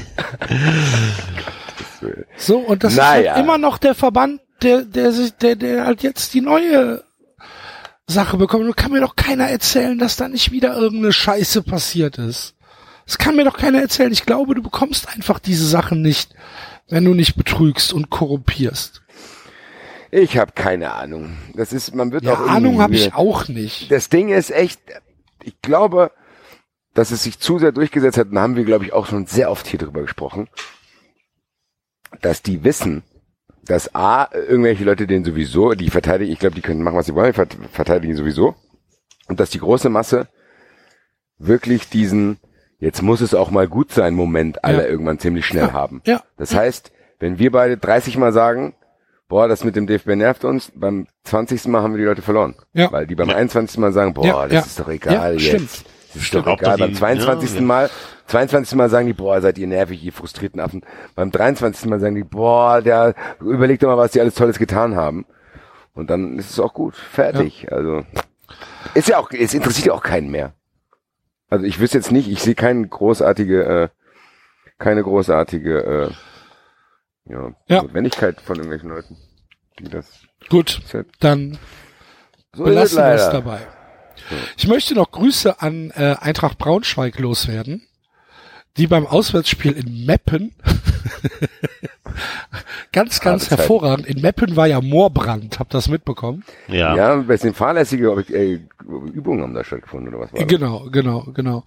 [2.35, 3.21] So, und das Naja.
[3.21, 7.03] ist halt immer noch der Verband, der, der sich, der, der halt jetzt die neue
[8.07, 8.65] Sache bekommt.
[8.65, 12.55] Und kann mir doch keiner erzählen, dass da nicht wieder irgendeine Scheiße passiert ist.
[13.05, 14.11] Das kann mir doch keiner erzählen.
[14.11, 16.33] Ich glaube, du bekommst einfach diese Sachen nicht,
[16.87, 19.01] wenn du nicht betrügst und korrumpierst.
[20.11, 21.37] Ich habe keine Ahnung.
[21.55, 23.91] Das ist, man wird Ja, auch Ahnung habe ich auch nicht.
[23.91, 24.79] Das Ding ist echt,
[25.41, 26.11] ich glaube,
[26.93, 29.25] dass es sich zu sehr durchgesetzt hat, und da haben wir, glaube ich, auch schon
[29.25, 30.47] sehr oft hier drüber gesprochen,
[32.21, 33.03] dass die wissen,
[33.65, 37.15] dass A, irgendwelche Leute den sowieso, die verteidigen, ich glaube, die können machen, was sie
[37.15, 38.55] wollen, verteidigen sowieso,
[39.27, 40.27] und dass die große Masse
[41.37, 42.37] wirklich diesen,
[42.79, 44.87] jetzt muss es auch mal gut sein, Moment alle Ja.
[44.89, 46.01] irgendwann ziemlich schnell haben.
[46.05, 46.23] Ja.
[46.37, 48.75] Das heißt, wenn wir beide 30 Mal sagen,
[49.29, 51.65] boah, das mit dem DFB nervt uns, beim 20.
[51.67, 52.55] Mal haben wir die Leute verloren.
[52.73, 52.91] Ja.
[52.91, 53.77] Weil die beim 21.
[53.79, 54.59] Mal sagen, boah, Ja, das ja.
[54.61, 55.43] ist doch egal Ja, jetzt.
[55.45, 55.71] stimmt.
[56.13, 56.77] Das ist Stimmt, doch auch egal.
[56.77, 57.49] Beim die- 22.
[57.51, 57.61] ja, ja.
[57.63, 57.89] Mal,
[58.27, 58.75] 22.
[58.77, 60.81] Mal sagen die, boah, seid ihr nervig, ihr frustrierten Affen.
[61.15, 61.85] Beim 23.
[61.89, 65.25] Mal sagen die, boah, der, überlegt doch mal, was die alles Tolles getan haben.
[65.93, 66.95] Und dann ist es auch gut.
[66.95, 67.71] Fertig.
[67.71, 68.03] Also,
[68.95, 70.53] ist ja auch, es interessiert ja auch keinen mehr.
[71.49, 73.89] Also ich wüsste jetzt nicht, ich sehe keine großartige, äh,
[74.79, 76.11] keine großartige, äh,
[77.31, 77.81] ja, Ja.
[77.83, 79.17] Notwendigkeit von irgendwelchen Leuten,
[79.79, 81.59] die das, Gut, halt- dann
[82.55, 83.59] so belassen wir es dabei.
[84.57, 87.85] Ich möchte noch Grüße an äh, Eintracht Braunschweig loswerden,
[88.77, 90.53] die beim Auswärtsspiel in Meppen
[92.91, 93.59] ganz, ganz Harte Zeit.
[93.59, 94.07] hervorragend.
[94.07, 96.43] In Meppen war ja Moorbrand, habt ihr das mitbekommen?
[96.67, 96.95] Ja.
[96.95, 98.59] Ja, ein bisschen fahrlässige äh,
[99.13, 100.47] Übungen haben da stattgefunden, oder was war das?
[100.47, 101.63] Genau, genau, genau.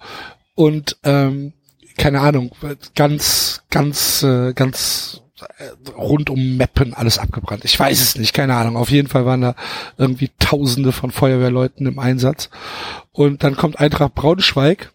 [0.54, 1.52] Und ähm,
[1.96, 2.52] keine Ahnung,
[2.94, 5.22] ganz, ganz, äh, ganz
[5.58, 7.64] äh, rund um Meppen alles abgebrannt.
[7.64, 8.76] Ich weiß es nicht, keine Ahnung.
[8.76, 9.54] Auf jeden Fall waren da
[9.96, 12.50] irgendwie Tausende von Feuerwehrleuten im Einsatz.
[13.12, 14.92] Und dann kommt Eintracht Braunschweig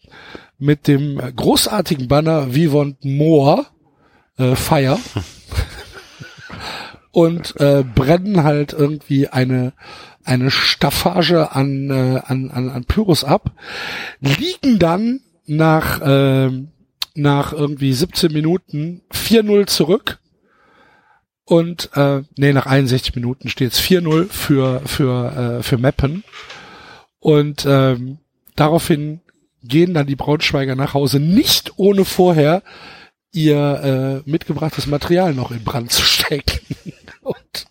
[0.61, 3.65] mit dem äh, großartigen Banner Vivont Moor
[4.37, 4.99] äh, Fire.
[7.11, 9.73] Und äh, brennen halt irgendwie eine
[10.23, 13.51] eine Staffage an äh, an, an an Pyros ab,
[14.21, 16.69] liegen dann nach ähm,
[17.15, 20.19] nach irgendwie 17 Minuten 4-0 zurück
[21.43, 26.23] und äh, nee nach 61 Minuten steht es 4-0 für für äh, für Meppen
[27.19, 28.19] und ähm,
[28.55, 29.19] daraufhin
[29.63, 32.63] gehen dann die Braunschweiger nach Hause nicht ohne vorher
[33.31, 36.59] ihr äh, mitgebrachtes Material noch in Brand zu stecken.
[37.21, 37.67] und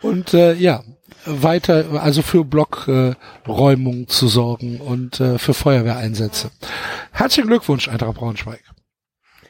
[0.00, 0.82] und äh, ja,
[1.24, 6.50] weiter, also für Blockräumung äh, zu sorgen und äh, für Feuerwehreinsätze.
[7.12, 8.62] Herzlichen Glückwunsch, Eintracht Braunschweig.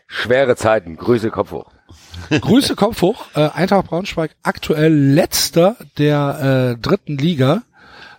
[0.06, 1.72] Schwere Zeiten, Grüße, Kopf hoch.
[2.30, 3.26] Grüße, Kopf hoch.
[3.34, 7.62] Äh, Eintracht Braunschweig aktuell letzter der äh, dritten Liga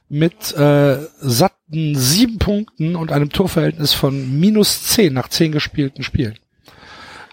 [0.09, 6.37] mit äh, satten sieben Punkten und einem Torverhältnis von minus zehn nach zehn gespielten Spielen.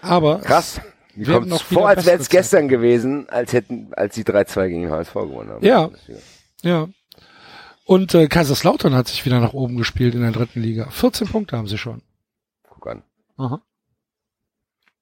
[0.01, 0.81] Aber Krass.
[1.15, 4.67] Werden kommt noch wieder vor, als wäre es gestern gewesen, als hätten, als die 3-2
[4.67, 5.65] gegen HSV gewonnen haben.
[5.65, 5.91] Ja.
[6.63, 6.87] Ja.
[7.85, 10.89] Und äh, Kaiserslautern hat sich wieder nach oben gespielt in der dritten Liga.
[10.89, 12.01] 14 Punkte haben sie schon.
[12.67, 13.03] Guck an.
[13.37, 13.61] Aha.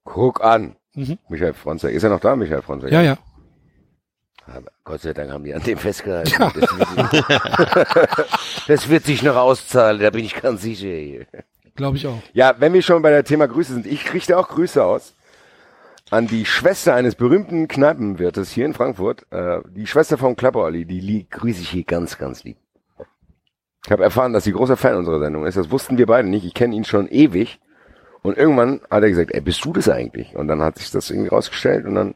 [0.03, 0.75] Guck an.
[0.95, 1.17] Mhm.
[1.29, 1.93] Michael Fronzek.
[1.95, 2.91] Ist er noch da, Michael Fronzek?
[2.91, 3.17] Ja, ja.
[4.83, 6.31] Gott sei Dank haben die an dem festgehalten.
[6.39, 6.51] Ja.
[6.53, 8.27] Das, wird,
[8.67, 11.25] das wird sich noch auszahlen, da bin ich ganz sicher.
[11.75, 12.21] Glaube ich auch.
[12.33, 15.13] Ja, wenn wir schon bei der Thema Grüße sind, ich richte auch Grüße aus
[16.11, 19.25] an die Schwester eines berühmten Kneipenwirtes hier in Frankfurt.
[19.31, 22.57] Äh, die Schwester vom Klapperolli, die grüße ich hier ganz, ganz lieb.
[23.85, 25.57] Ich habe erfahren, dass sie großer Fan unserer Sendung ist.
[25.57, 26.45] Das wussten wir beide nicht.
[26.45, 27.59] Ich kenne ihn schon ewig.
[28.21, 30.35] Und irgendwann hat er gesagt, ey, bist du das eigentlich?
[30.35, 32.13] Und dann hat sich das irgendwie rausgestellt und dann,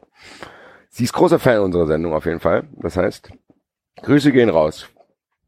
[0.96, 2.64] sie ist großer Fan unserer Sendung auf jeden Fall.
[2.76, 3.30] Das heißt,
[4.02, 4.86] Grüße gehen raus.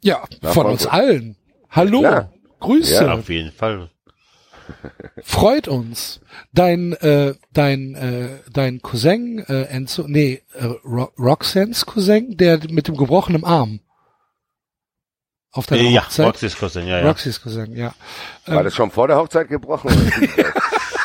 [0.03, 0.73] Ja, Na, von Frankfurt.
[0.73, 1.37] uns allen.
[1.71, 2.01] Hallo.
[2.01, 2.33] Klar.
[2.61, 2.95] Grüße.
[3.05, 3.15] Ja.
[3.15, 3.91] Auf jeden Fall.
[5.23, 6.21] Freut uns.
[6.53, 12.87] Dein, äh, dein, äh, dein Cousin, äh, Enzo, nee, äh, Ro Roxans Cousin, der mit
[12.89, 13.81] dem gebrochenen Arm.
[15.53, 16.27] Auf deiner Äh, ja, Hochzeit.
[16.27, 17.07] Roxys Cousin, ja, ja.
[17.09, 17.95] Roxys Cousin, ja.
[18.47, 19.91] War das schon vor der Hochzeit gebrochen?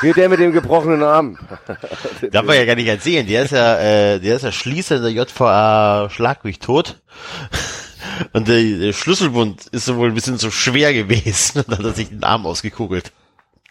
[0.03, 1.37] Hier der mit dem gebrochenen Arm.
[2.31, 3.25] Darf man ja gar nicht erzählen.
[3.25, 7.01] Der ist ja, äh, der ist ja Schließer in der JVA Schlag mich tot.
[8.33, 11.59] Und der, der Schlüsselbund ist so wohl ein bisschen so schwer gewesen.
[11.65, 13.13] Und dann hat er sich den Arm ausgekugelt.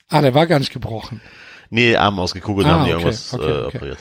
[0.08, 1.20] Ah, der war gar nicht gebrochen.
[1.68, 3.76] Nee, Arm ausgekugelt, Ah, haben die okay, irgendwas okay, äh, okay.
[3.76, 3.98] operiert.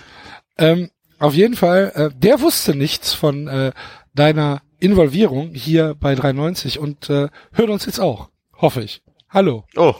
[0.57, 0.89] Ähm,
[1.19, 3.71] auf jeden Fall, äh, der wusste nichts von äh,
[4.13, 8.29] deiner Involvierung hier bei 390 und äh, hört uns jetzt auch.
[8.57, 9.01] Hoffe ich.
[9.29, 9.65] Hallo.
[9.75, 9.95] Oh,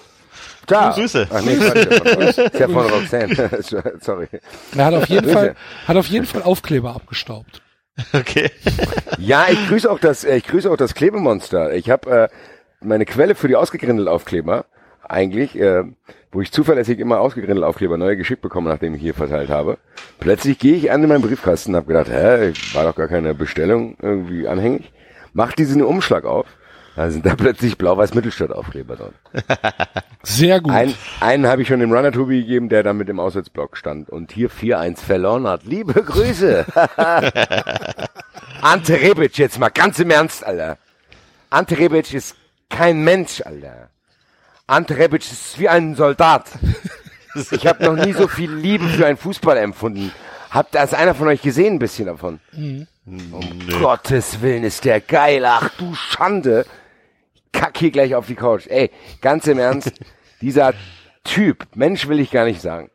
[0.68, 0.94] Ciao.
[0.94, 1.28] Grüße.
[1.30, 3.50] Ach nee, ist ja von Roxanne.
[4.00, 4.28] Sorry.
[4.76, 5.30] Er hat auf jeden.
[5.30, 5.56] Fall,
[5.88, 7.62] hat auf jeden Fall Aufkleber abgestaubt.
[8.14, 8.52] okay.
[9.18, 11.74] Ja, ich grüße auch das, äh, ich grüße auch das Klebemonster.
[11.74, 12.28] Ich habe äh,
[12.82, 14.66] meine Quelle für die Ausgegrindelt-Aufkleber
[15.08, 15.84] eigentlich, äh,
[16.32, 19.78] wo ich zuverlässig immer Ausgegrindelt-Aufkleber neue geschickt bekomme, nachdem ich hier verteilt habe.
[20.20, 23.34] Plötzlich gehe ich an in meinen Briefkasten und habe gedacht, hä, war doch gar keine
[23.36, 24.92] Bestellung irgendwie anhängig.
[25.34, 26.46] Mach diesen Umschlag auf.
[27.02, 29.14] Da sind da plötzlich Blau-Weiß-Mittelstadt-Aufkleber drin.
[30.22, 30.72] Sehr gut.
[30.72, 34.12] Ein, einen habe ich schon dem Runner Tobi gegeben, der dann mit dem Auswärtsblock stand
[34.12, 35.64] und hier 4-1 verloren hat.
[35.64, 36.64] Liebe Grüße.
[38.62, 40.78] Ante Rebic, jetzt mal ganz im Ernst, Alter.
[41.50, 42.36] Ante Rebic ist
[42.70, 43.90] kein Mensch, Alter.
[44.68, 46.52] Ante Rebic ist wie ein Soldat.
[47.50, 50.12] Ich habe noch nie so viel Liebe für einen Fußball empfunden.
[50.52, 52.40] Habt das einer von euch gesehen, ein bisschen davon?
[52.54, 55.44] Um Gottes Willen ist der geil.
[55.46, 56.64] Ach du Schande.
[57.54, 58.68] Kack hier gleich auf die Couch.
[58.68, 58.92] Ey,
[59.22, 59.92] ganz im Ernst,
[60.42, 60.74] dieser
[61.24, 62.90] Typ, Mensch will ich gar nicht sagen,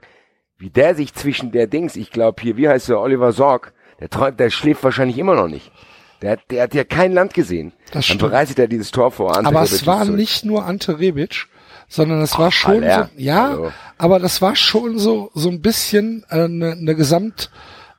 [0.59, 4.11] wie der sich zwischen der Dings, ich glaube hier, wie heißt der, Oliver Sorg, der
[4.11, 5.71] träumt, der schläft wahrscheinlich immer noch nicht.
[6.23, 7.73] Der, hat- der hat ja kein Land gesehen.
[7.87, 8.21] Das Dann stimmt.
[8.23, 9.37] bereitet er dieses Tor vor.
[9.37, 10.17] Ante Aber Rebic es war zurück.
[10.17, 11.47] nicht nur Ante Rebic,
[11.89, 13.73] sondern es war schon so, ja, Also.
[13.99, 17.51] aber das war schon so so ein bisschen eine äh, ne ne Gesamt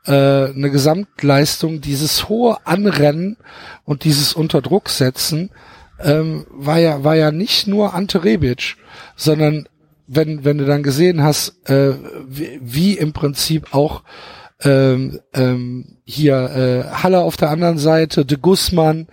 [0.05, 3.37] äh, eine Gesamtleistung, dieses hohe Anrennen
[3.85, 5.51] und dieses Unterdruck setzen
[6.03, 8.75] ähm, war ja war ja nicht nur Ante Rebic,
[9.15, 9.67] sondern
[10.07, 11.93] wenn wenn du dann gesehen hast, äh,
[12.27, 14.03] wie, wie im Prinzip auch
[14.63, 19.07] ähm, ähm, hier äh, Haller auf der anderen Seite, de Guzman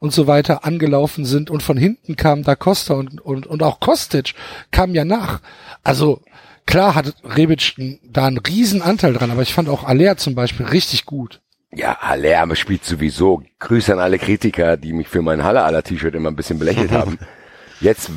[0.00, 3.80] und so weiter angelaufen sind und von hinten kam da Costa und, und, und auch
[3.80, 4.34] Kostic
[4.70, 5.40] kam ja nach.
[5.82, 6.22] Also
[6.66, 7.74] klar hat Rebic
[8.04, 11.40] da einen riesen Anteil dran, aber ich fand auch Aller zum Beispiel richtig gut.
[11.72, 13.42] Ja, Haller aber spielt sowieso.
[13.58, 16.90] Grüße an alle Kritiker, die mich für mein Haller aller T-Shirt immer ein bisschen belächelt
[16.92, 17.18] haben.
[17.80, 18.10] Jetzt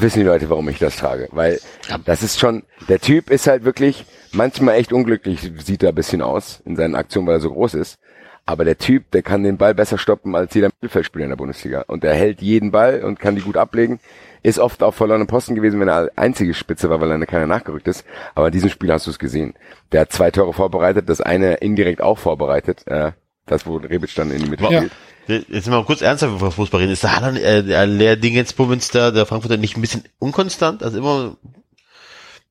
[0.00, 1.28] wissen die Leute, warum ich das trage.
[1.30, 1.60] Weil
[2.04, 6.20] das ist schon, der Typ ist halt wirklich manchmal echt unglücklich, sieht er ein bisschen
[6.20, 7.98] aus in seinen Aktionen, weil er so groß ist.
[8.44, 11.84] Aber der Typ, der kann den Ball besser stoppen als jeder Mittelfeldspieler in der Bundesliga.
[11.86, 14.00] Und der hält jeden Ball und kann die gut ablegen.
[14.42, 17.88] Ist oft auf verlorenen Posten gewesen, wenn er einzige Spitze war, weil er keiner nachgerückt
[17.88, 18.04] ist.
[18.34, 19.54] Aber in diesem Spiel hast du es gesehen.
[19.92, 22.86] Der hat zwei Tore vorbereitet, das eine indirekt auch vorbereitet.
[22.86, 23.12] Äh,
[23.46, 24.82] das, wo Rebic dann in die Mitte Ja.
[25.26, 25.48] spielt.
[25.48, 26.92] Jetzt mal kurz ernsthaft über Fußball reden.
[26.92, 30.82] Ist der Haaland, äh, der Leer Dingensbummens da, der Frankfurter nicht ein bisschen unkonstant?
[30.82, 31.36] Also immer,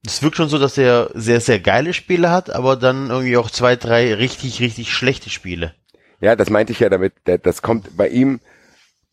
[0.05, 3.49] es wirkt schon so, dass er sehr, sehr geile Spiele hat, aber dann irgendwie auch
[3.49, 5.73] zwei, drei richtig, richtig schlechte Spiele.
[6.21, 7.13] Ja, das meinte ich ja damit.
[7.25, 8.39] Das kommt bei ihm,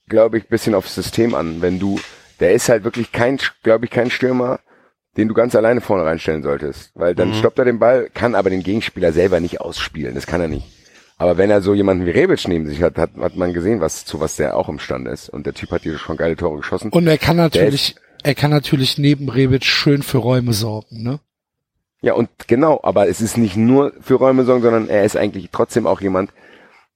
[0.09, 1.61] glaube ich, bisschen aufs System an.
[1.62, 1.98] Wenn du,
[2.40, 4.60] der ist halt wirklich kein, glaube ich, kein Stürmer,
[5.16, 6.90] den du ganz alleine vorne reinstellen solltest.
[6.94, 10.14] Weil dann stoppt er den Ball, kann aber den Gegenspieler selber nicht ausspielen.
[10.14, 10.66] Das kann er nicht.
[11.18, 14.04] Aber wenn er so jemanden wie Rebic neben sich hat, hat, hat man gesehen, was,
[14.04, 15.30] zu was der auch imstande ist.
[15.30, 16.90] Und der Typ hat hier schon geile Tore geschossen.
[16.90, 21.20] Und er kann natürlich, er kann natürlich neben Rebic schön für Räume sorgen, ne?
[22.02, 25.48] Ja, und genau, aber es ist nicht nur für Räume sorgen, sondern er ist eigentlich
[25.50, 26.30] trotzdem auch jemand,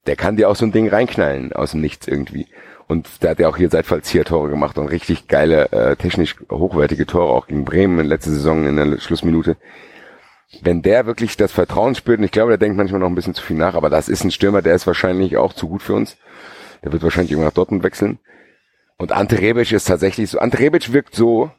[0.05, 2.47] der kann dir auch so ein Ding reinknallen aus dem Nichts irgendwie.
[2.91, 7.31] Und der hat ja auch hier Seitfallzieher-Tore gemacht und richtig geile, äh, technisch hochwertige Tore,
[7.31, 9.55] auch gegen Bremen in letzter Saison in der Schlussminute.
[10.61, 13.33] Wenn der wirklich das Vertrauen spürt, und ich glaube, der denkt manchmal noch ein bisschen
[13.33, 15.93] zu viel nach, aber das ist ein Stürmer, der ist wahrscheinlich auch zu gut für
[15.93, 16.17] uns.
[16.83, 18.19] Der wird wahrscheinlich irgendwann nach Dortmund wechseln.
[18.97, 21.49] Und Ante Rebic ist tatsächlich so, Ante Rebic wirkt so,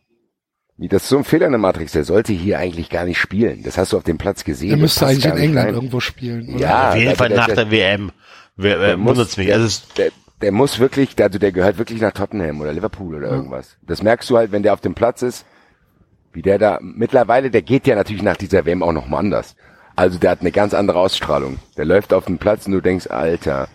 [0.76, 3.18] wie das ist so ein Fehler in der Matrix, der sollte hier eigentlich gar nicht
[3.18, 3.62] spielen.
[3.62, 4.70] Das hast du auf dem Platz gesehen.
[4.70, 5.74] Er das müsste eigentlich in England rein.
[5.76, 6.59] irgendwo spielen, oder?
[6.60, 8.12] Ja, Auf jeden Fall der- nach der- der WM.
[8.59, 9.46] Der äh, muss- wundert's mich.
[9.46, 10.10] Der, Also der,
[10.43, 13.77] der muss wirklich, der, also der gehört wirklich nach Tottenham oder Liverpool oder irgendwas.
[13.82, 15.47] Das merkst du halt, wenn der auf dem Platz ist,
[16.32, 19.55] wie der da, mittlerweile, der geht ja natürlich nach dieser WM auch nochmal anders.
[19.94, 21.59] Also der hat eine ganz andere Ausstrahlung.
[21.77, 23.69] Der läuft auf dem Platz und du denkst, Alter,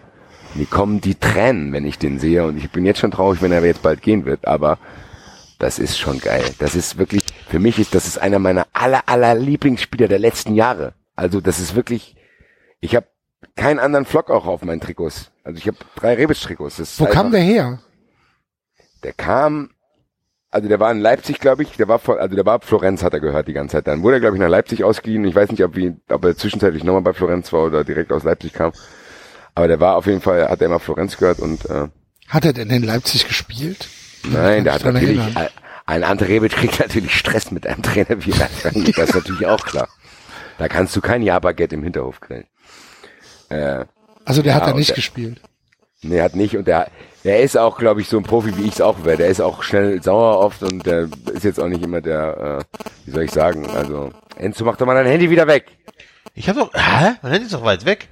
[0.56, 3.52] mir kommen die Tränen, wenn ich den sehe und ich bin jetzt schon traurig, wenn
[3.52, 4.77] er jetzt bald gehen wird, aber
[5.60, 6.44] das ist schon geil.
[6.60, 10.56] Das ist wirklich, für mich ist, das ist einer meiner aller, aller Lieblingsspieler der letzten
[10.56, 10.94] Jahre.
[11.15, 12.15] Also das ist wirklich,
[12.80, 13.07] ich habe
[13.56, 15.31] keinen anderen Flock auch auf meinen Trikots.
[15.48, 16.99] Also ich habe drei Rebic-Trikots.
[16.99, 17.80] Wo kam einfach- der her?
[19.03, 19.69] Der kam,
[20.52, 21.78] also der war in Leipzig, glaube ich.
[21.78, 23.88] Der war vor, also der war Florenz, hat er gehört die ganze Zeit.
[23.88, 25.24] Dann wurde er, glaube ich, nach Leipzig ausgeliehen.
[25.24, 28.24] Ich weiß nicht, ob, wie, ob er zwischenzeitlich nochmal bei Florenz war oder direkt aus
[28.26, 28.74] Leipzig kam.
[29.56, 31.88] Aber der war auf jeden Fall, hat er immer Florenz gehört und äh,
[32.28, 33.88] Hat er denn in Leipzig gespielt?
[34.30, 35.48] Nein, der hat natürlich, erinnern.
[35.86, 38.32] ein Ante Rebic kriegt natürlich Stress mit einem Trainer wie
[38.64, 39.88] Rangnick, das ist natürlich auch klar.
[40.57, 42.48] Da kannst du kein Ja-Baguette im Hinterhof grillen.
[43.49, 43.86] Äh,
[44.27, 45.39] Also der hat Ja, da und nicht der- gespielt.
[46.01, 46.87] nee, hat nicht und der,
[47.23, 49.17] der ist auch, glaube ich, so ein Profi, wie ich es auch wäre.
[49.17, 52.79] Der ist auch schnell sauer oft und der ist jetzt auch nicht immer der, äh,
[53.05, 55.65] wie soll ich sagen, also, Enzo, mach doch mal dein Handy wieder weg.
[56.35, 57.13] ich habe doch, hä?
[57.21, 58.07] Mein Handy ist doch weit weg.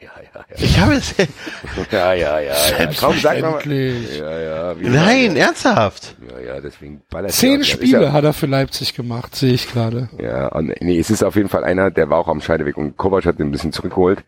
[0.00, 1.14] Ja, ja, ja, Ich habe es,
[1.92, 2.90] ja, ja, ja, ja.
[2.98, 3.60] Komm, sag mal.
[3.62, 4.18] Selbstverständlich.
[4.18, 6.16] Ja, ja, nein, ernsthaft.
[6.28, 10.08] Ja, ja, deswegen ballert Zehn Spiele ja- hat er für Leipzig gemacht, sehe ich gerade.
[10.20, 12.96] Ja, und nee, es ist auf jeden Fall einer, der war auch am Scheideweg und
[12.96, 14.24] Kovac hat den ein bisschen zurückgeholt.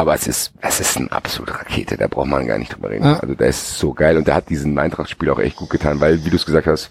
[0.00, 3.04] Aber es ist, es ist eine absolute Rakete, da braucht man gar nicht drüber reden.
[3.04, 3.18] Ja.
[3.18, 6.24] Also der ist so geil und der hat diesen Eintracht-Spiel auch echt gut getan, weil,
[6.24, 6.90] wie du es gesagt hast,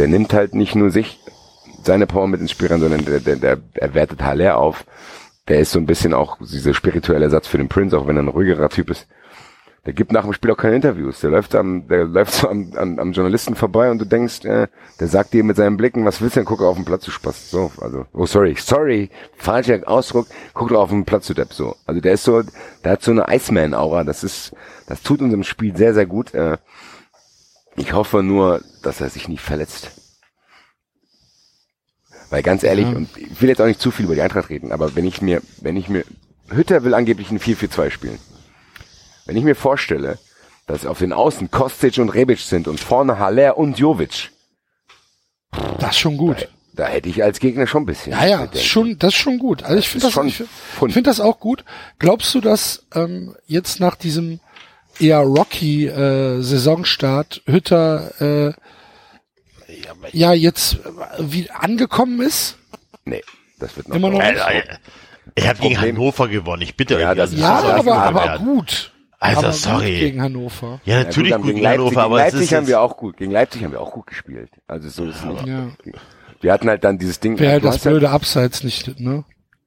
[0.00, 1.20] der nimmt halt nicht nur sich,
[1.84, 4.84] seine Power mit ins Spiel rein, sondern der, der, der, er wertet Haller auf.
[5.46, 8.24] Der ist so ein bisschen auch dieser spirituelle Ersatz für den Prince, auch wenn er
[8.24, 9.06] ein ruhigerer Typ ist.
[9.88, 11.20] Der gibt nach dem Spiel auch keine Interviews.
[11.20, 14.68] Der läuft am, der läuft so am, am, am Journalisten vorbei und du denkst, äh,
[15.00, 16.44] der sagt dir mit seinen Blicken, was willst du denn?
[16.44, 17.50] Guck auf den Platz, du Spaß.
[17.50, 19.08] So, also, oh sorry, sorry,
[19.38, 21.74] falscher Ausdruck, guck doch auf den Platz, du Depp, so.
[21.86, 22.42] Also der ist so,
[22.84, 24.52] der hat so eine Iceman-Aura, das ist,
[24.88, 26.34] das tut unserem Spiel sehr, sehr gut.
[26.34, 26.58] Äh,
[27.76, 29.90] ich hoffe nur, dass er sich nicht verletzt.
[32.28, 32.94] Weil ganz ehrlich, Ja.
[32.94, 35.22] und ich will jetzt auch nicht zu viel über die Eintracht reden, aber wenn ich
[35.22, 36.04] mir, wenn ich mir,
[36.50, 38.18] Hütter will angeblich ein 4-4-2 spielen.
[39.28, 40.18] Wenn ich mir vorstelle,
[40.66, 44.30] dass auf den Außen Kostic und Rebic sind und vorne Haller und Jovic.
[45.78, 46.48] Das ist schon gut.
[46.72, 48.12] Da hätte ich als Gegner schon ein bisschen.
[48.12, 48.58] Ja, ja, Bedenken.
[48.66, 49.62] schon, das ist schon gut.
[49.64, 51.62] Also ich finde das, ich, find- finde das auch gut.
[51.98, 54.40] Glaubst du, dass ähm, jetzt nach diesem
[54.98, 58.52] eher rocky äh, Saisonstart Hütter äh,
[60.12, 60.78] ja jetzt äh,
[61.18, 62.56] wie angekommen ist?
[63.04, 63.22] Nee,
[63.58, 63.96] das wird noch.
[63.96, 64.40] Immer noch nicht?
[64.40, 64.78] Alter,
[65.34, 66.62] ich habe gegen Hannover gewonnen.
[66.62, 67.16] Ich bitte Ja, euch.
[67.16, 68.92] das also, ist- Ja, das aber, aber gut.
[69.20, 69.90] Alter, aber sorry.
[69.90, 70.80] Gut gegen Hannover.
[70.84, 72.66] Ja, Ja, natürlich gut, gut, gegen gegen Leipzig, Hannover, gegen aber es Leipzig ist haben
[72.68, 73.16] wir auch gut.
[73.16, 74.50] Gegen Leipzig haben wir auch gut gespielt.
[74.68, 75.46] Also so ist es nicht.
[75.46, 75.68] Ja.
[76.40, 77.36] Wir hatten halt dann dieses Ding.
[77.38, 79.24] Wäre halt das ja- blöde Abseits nicht, ne?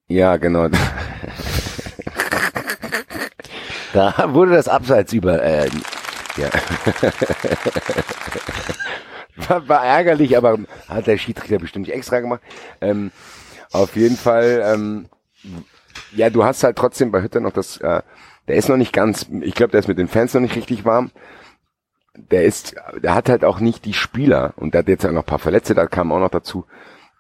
[0.08, 0.70] Ja, genau.
[3.94, 5.42] da wurde das Abseits über.
[5.44, 5.70] Äh,
[6.38, 6.50] ja.
[9.50, 12.42] war, war ärgerlich, aber hat der Schiedsrichter bestimmt nicht extra gemacht.
[12.80, 13.12] Ähm,
[13.72, 14.64] auf jeden Fall.
[14.74, 15.08] Ähm,
[16.16, 17.78] ja, du hast halt trotzdem bei Hütter noch das.
[17.78, 18.02] Äh,
[18.52, 19.28] der ist noch nicht ganz.
[19.42, 21.12] Ich glaube, der ist mit den Fans noch nicht richtig warm.
[22.16, 25.24] Der ist, der hat halt auch nicht die Spieler und der hat jetzt auch noch
[25.24, 26.66] ein paar Verletzte, da kamen auch noch dazu.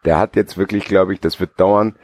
[0.05, 1.95] Der hat jetzt wirklich, glaube ich, das wird dauern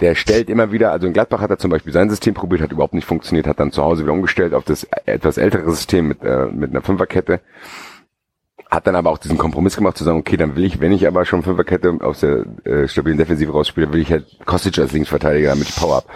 [0.00, 2.72] der stellt immer wieder, also in Gladbach hat er zum Beispiel sein System probiert, hat
[2.72, 6.22] überhaupt nicht funktioniert, hat dann zu Hause wieder umgestellt auf das etwas ältere System mit,
[6.22, 7.40] äh, mit einer Fünferkette.
[8.70, 11.06] Hat dann aber auch diesen Kompromiss gemacht, zu sagen, okay, dann will ich, wenn ich
[11.06, 15.50] aber schon Fünferkette aus der äh, stabilen Defensive rausspiele, will ich halt Kostic als Linksverteidiger,
[15.50, 16.06] damit ich Power hab.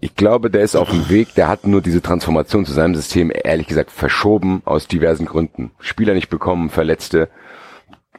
[0.00, 3.32] Ich glaube, der ist auf dem Weg, der hat nur diese Transformation zu seinem System,
[3.32, 5.72] ehrlich gesagt, verschoben aus diversen Gründen.
[5.78, 7.30] Spieler nicht bekommen, Verletzte,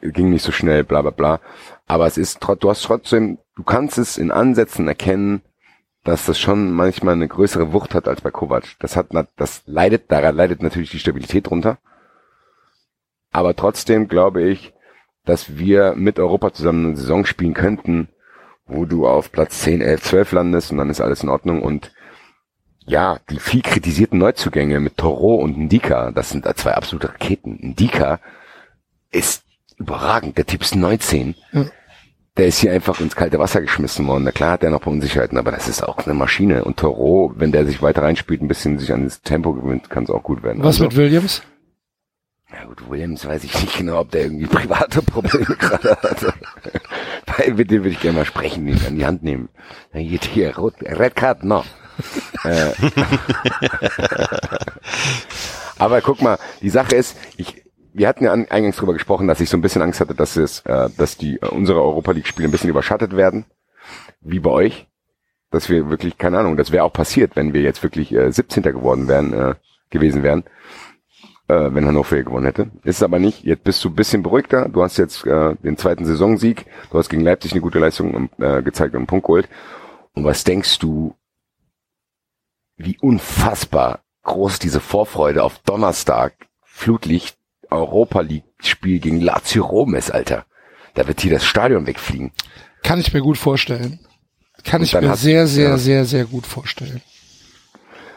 [0.02, 1.40] ging nicht so schnell, bla bla bla.
[1.86, 5.42] Aber es ist du hast trotzdem, du kannst es in Ansätzen erkennen,
[6.04, 8.76] dass das schon manchmal eine größere Wucht hat als bei Kovac.
[8.80, 11.78] Das hat, das leidet, daran leidet natürlich die Stabilität drunter.
[13.30, 14.72] Aber trotzdem glaube ich,
[15.24, 18.08] dass wir mit Europa zusammen eine Saison spielen könnten,
[18.68, 21.92] wo du auf Platz 10, 11, 12 landest und dann ist alles in Ordnung und
[22.86, 27.58] ja, die viel kritisierten Neuzugänge mit Toro und Ndika, das sind da zwei absolute Raketen.
[27.60, 28.18] Ndika
[29.10, 29.44] ist
[29.76, 30.38] überragend.
[30.38, 31.34] Der Typ ist 19.
[31.52, 31.66] Ja.
[32.38, 34.24] Der ist hier einfach ins kalte Wasser geschmissen worden.
[34.24, 36.64] Na klar hat er noch ein paar Unsicherheiten, aber das ist auch eine Maschine.
[36.64, 40.04] Und Toro, wenn der sich weiter reinspielt, ein bisschen sich an das Tempo gewinnt, kann
[40.04, 40.60] es auch gut werden.
[40.60, 41.42] Was Also, mit Williams?
[42.52, 46.34] Ja gut, Williams weiß ich nicht genau, ob der irgendwie private Probleme gerade hat.
[47.26, 49.48] Bei- Mit dem würde ich gerne mal sprechen, ihn an die Hand nehmen.
[49.92, 51.64] Dann geht hier, rot, Red Card, no.
[52.44, 52.72] äh,
[55.78, 59.40] aber guck mal, die Sache ist, ich, wir hatten ja an, eingangs drüber gesprochen, dass
[59.40, 62.26] ich so ein bisschen Angst hatte, dass es, äh, dass die äh, unsere Europa League
[62.26, 63.44] Spiele ein bisschen überschattet werden,
[64.20, 64.86] wie bei euch.
[65.50, 68.62] Dass wir wirklich, keine Ahnung, das wäre auch passiert, wenn wir jetzt wirklich äh, 17.
[68.62, 69.54] geworden wären, äh,
[69.90, 70.44] gewesen wären
[71.48, 72.70] äh, wenn Hannover hier gewonnen hätte.
[72.84, 73.42] Ist es aber nicht.
[73.44, 74.68] Jetzt bist du ein bisschen beruhigter.
[74.68, 76.66] Du hast jetzt äh, den zweiten Saisonsieg.
[76.90, 79.48] Du hast gegen Leipzig eine gute Leistung äh, gezeigt und einen Punkt geholt.
[80.14, 81.14] Und was denkst du,
[82.76, 87.36] wie unfassbar groß diese Vorfreude auf Donnerstag Flutlicht
[87.70, 90.44] Europa League Spiel gegen Lazio Rom ist, Alter.
[90.94, 92.32] Da wird hier das Stadion wegfliegen.
[92.82, 94.00] Kann ich mir gut vorstellen.
[94.64, 95.78] Kann Und ich mir hast- sehr, sehr, ja.
[95.78, 97.00] sehr, sehr gut vorstellen.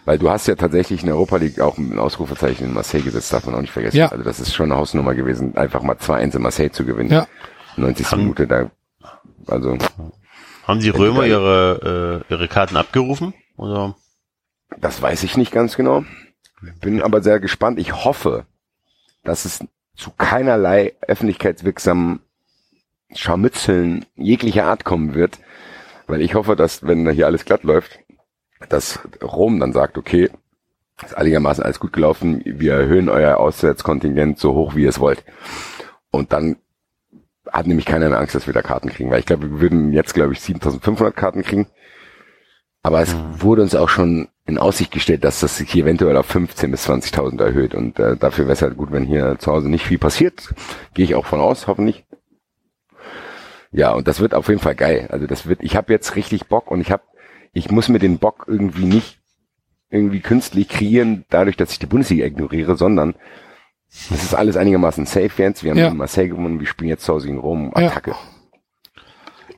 [0.06, 3.32] Weil du hast ja tatsächlich in der Europa League auch ein Ausrufezeichen in Marseille gesetzt,
[3.32, 3.98] darf man auch nicht vergessen.
[3.98, 4.07] Ja.
[4.07, 7.11] Also das ist schon eine Hausnummer gewesen, einfach mal 2-1 in Marseille zu gewinnen.
[7.11, 7.28] Ja.
[7.78, 8.11] 90.
[8.14, 8.72] Minute da.
[9.48, 9.78] Also
[10.68, 13.34] Haben die Römer ihre, äh, ihre Karten abgerufen?
[13.57, 13.95] Oder?
[14.80, 16.06] das weiß ich nicht ganz genau.
[16.80, 17.80] Bin aber sehr gespannt.
[17.80, 18.45] Ich hoffe,
[19.23, 19.64] dass es
[19.95, 22.19] zu keinerlei öffentlichkeitswirksamen
[23.14, 25.40] Scharmützeln jeglicher Art kommen wird.
[26.07, 27.99] Weil ich hoffe, dass, wenn da hier alles glatt läuft,
[28.69, 30.29] dass Rom dann sagt, okay,
[31.03, 35.23] ist einigermaßen alles gut gelaufen, wir erhöhen euer Auswärtskontingent so hoch, wie ihr es wollt.
[36.11, 36.57] Und dann
[37.51, 39.93] hat nämlich keiner mehr Angst, dass wir da Karten kriegen, weil ich glaube, wir würden
[39.93, 41.67] jetzt, glaube ich, 7500 Karten kriegen.
[42.83, 46.25] Aber es wurde uns auch schon in Aussicht gestellt, dass das sich hier eventuell auf
[46.25, 47.75] 15 bis 20.000 erhöht.
[47.75, 50.53] Und äh, dafür wäre es halt gut, wenn hier zu Hause nicht viel passiert.
[50.93, 52.05] Gehe ich auch von aus, hoffentlich.
[53.71, 55.07] Ja, und das wird auf jeden Fall geil.
[55.11, 57.03] Also das wird, ich habe jetzt richtig Bock und ich habe,
[57.53, 59.19] ich muss mir den Bock irgendwie nicht
[59.90, 63.15] irgendwie künstlich kreieren, dadurch, dass ich die Bundesliga ignoriere, sondern
[63.90, 65.64] es ist alles einigermaßen safe jetzt.
[65.64, 65.88] Wir haben Ja.
[65.90, 67.88] in Marseille gewonnen, wir spielen jetzt zu Hause gegen Rom, Ja.
[67.88, 68.15] Attacke.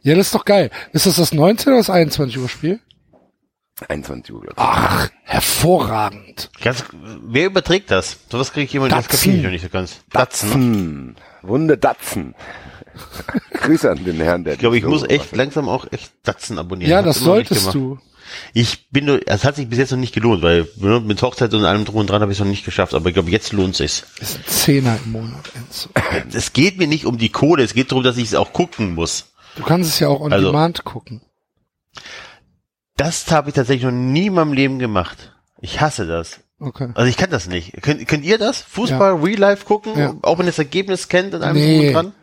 [0.02, 0.70] Ja, das ist doch geil.
[0.92, 2.80] Ist das das 19 oder das 21 Uhr Spiel?
[3.88, 4.64] 21 Uhr, glaube ich.
[4.64, 6.50] Ach, hervorragend.
[6.62, 6.84] Ganz,
[7.24, 8.20] wer überträgt das?
[8.30, 9.18] Sowas kriege ich immer das Datsen.
[9.20, 10.00] kapiere ich noch nicht so ganz.
[10.12, 10.50] Datsen.
[10.50, 11.16] Datzen.
[11.42, 12.36] Wunde Datzen.
[13.62, 16.92] Grüße an den Herrn, der Ich glaube, ich muss echt langsam auch echt Datsen abonnieren.
[16.92, 18.00] Ja, das solltest du.
[18.54, 21.54] Ich bin nur, es hat sich bis jetzt noch nicht gelohnt, weil ne, mit Hochzeit
[21.54, 23.52] und allem drum und dran habe ich es noch nicht geschafft, aber ich glaube, jetzt
[23.54, 24.06] lohnt sich's.
[24.20, 25.52] Ist ein Zehner im Monat.
[25.56, 25.90] Enzo.
[26.34, 28.96] Es geht mir nicht um die Kohle, es geht darum, dass ich es auch gucken
[28.96, 29.34] muss.
[29.56, 31.22] Du kannst es ja auch on Also- demand gucken.
[32.96, 35.34] Das habe ich tatsächlich noch nie in meinem Leben gemacht.
[35.62, 36.40] Ich hasse das.
[36.60, 36.90] Okay.
[36.96, 37.74] Also ich kann das nicht.
[37.82, 38.62] Könnt, könnt ihr das?
[38.62, 39.98] Fußball, Real Life gucken?
[39.98, 40.16] Ja.
[40.22, 41.78] Auch wenn ihr das Ergebnis kennt und allem Nee.
[41.78, 42.14] drum und dran?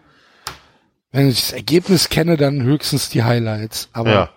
[1.12, 3.88] Wenn ich das Ergebnis kenne, dann höchstens die Highlights.
[3.92, 4.30] Aber Ja.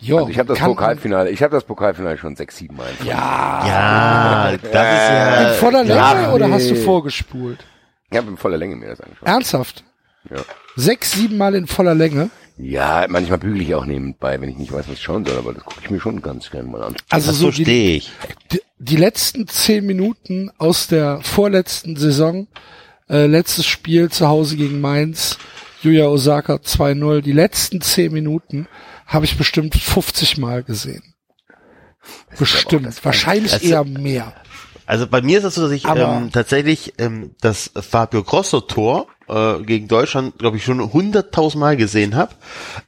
[0.00, 2.90] ja, Also ich habe das Pokalfinale, ich habe das Pokalfinale schon sechs, sieben Mal.
[3.04, 3.66] Ja.
[3.66, 5.48] Ja, das ist ja.
[5.52, 7.64] In voller Länge ja, oder hast du vorgespult?
[8.10, 9.28] Ich habe in voller Länge mir das angeschaut.
[9.28, 9.84] Ernsthaft?
[10.30, 10.38] Ja.
[10.76, 12.30] Sechs, sieben Mal in voller Länge?
[12.58, 15.54] Ja, manchmal bügele ich auch nebenbei, wenn ich nicht weiß, was ich schauen soll, aber
[15.54, 16.94] das gucke ich mir schon ganz gerne mal an.
[17.10, 18.12] Also Das so die, verstehe ich.
[18.52, 22.46] die, die letzten zehn Minuten aus der vorletzten Saison,
[23.12, 25.38] äh, letztes Spiel zu Hause gegen Mainz,
[25.82, 28.66] Yuya Osaka 2-0, die letzten zehn Minuten
[29.06, 31.02] habe ich bestimmt 50 Mal gesehen.
[32.38, 34.32] Bestimmt, wahrscheinlich Also- eher mehr.
[34.84, 38.60] Also bei mir ist es so, dass ich Aber- ähm, tatsächlich ähm, das Fabio Grosso
[38.60, 42.34] Tor äh, gegen Deutschland, glaube ich, schon hunderttausend Mal gesehen habe,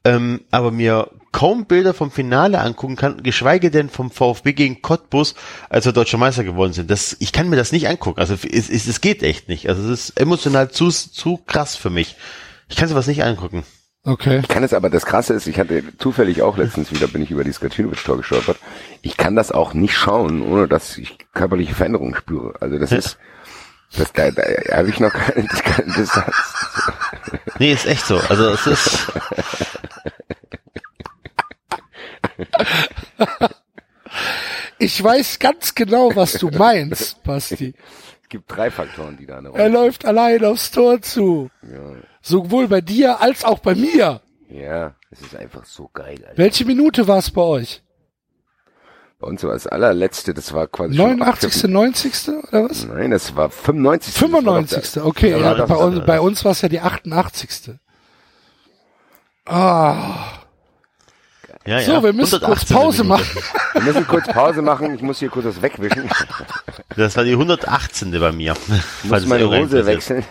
[0.05, 5.35] ähm, aber mir kaum Bilder vom Finale angucken kann, geschweige denn vom VfB gegen Cottbus,
[5.69, 6.91] als wir deutscher Meister geworden sind.
[6.91, 8.21] Das, ich kann mir das nicht angucken.
[8.21, 9.69] Also es, es, es geht echt nicht.
[9.69, 12.17] Also es ist emotional zu, zu krass für mich.
[12.69, 13.65] Ich kann sowas nicht angucken.
[14.05, 14.41] Okay.
[14.43, 17.31] Ich kann es aber, das Krasse ist, ich hatte zufällig auch letztens wieder, bin ich
[17.31, 18.59] über die Skatinovic-Tor gestolpert.
[19.03, 22.55] Ich kann das auch nicht schauen, ohne dass ich körperliche Veränderungen spüre.
[22.61, 23.19] Also das ist,
[23.97, 24.43] das, da, da
[24.77, 26.23] habe ich noch keine, das, kann- das,
[27.59, 28.19] Nee, ist echt so.
[28.29, 29.13] Also es ist,
[34.79, 37.75] Ich weiß ganz genau, was du meinst, Basti.
[38.23, 41.51] es gibt drei Faktoren, die da eine Er Rolle läuft allein aufs Tor zu.
[42.21, 44.21] Sowohl bei dir als auch bei mir.
[44.49, 46.19] Ja, es ist einfach so geil.
[46.25, 46.37] Alter.
[46.39, 47.83] Welche Minute war es bei euch?
[49.21, 52.29] Bei uns war das allerletzte, das war quasi schon 89., 90.
[52.29, 52.85] oder was?
[52.85, 54.13] Nein, das war 95.
[54.13, 54.93] Das war doch 95.
[54.93, 57.75] der- Okay, Ja, ja, bei, uns, bei uns war es ja die 88.
[59.47, 60.44] Ah,
[61.67, 62.03] ja, so, ja.
[62.03, 62.77] wir müssen kurz 118.
[62.77, 63.23] Pause Minute.
[63.23, 63.43] machen.
[63.73, 66.09] Wir müssen kurz Pause machen, ich muss hier kurz was wegwischen.
[66.97, 68.11] Das war die 118.
[68.21, 68.55] bei mir.
[69.03, 70.25] Ich muss meine Hose wechseln.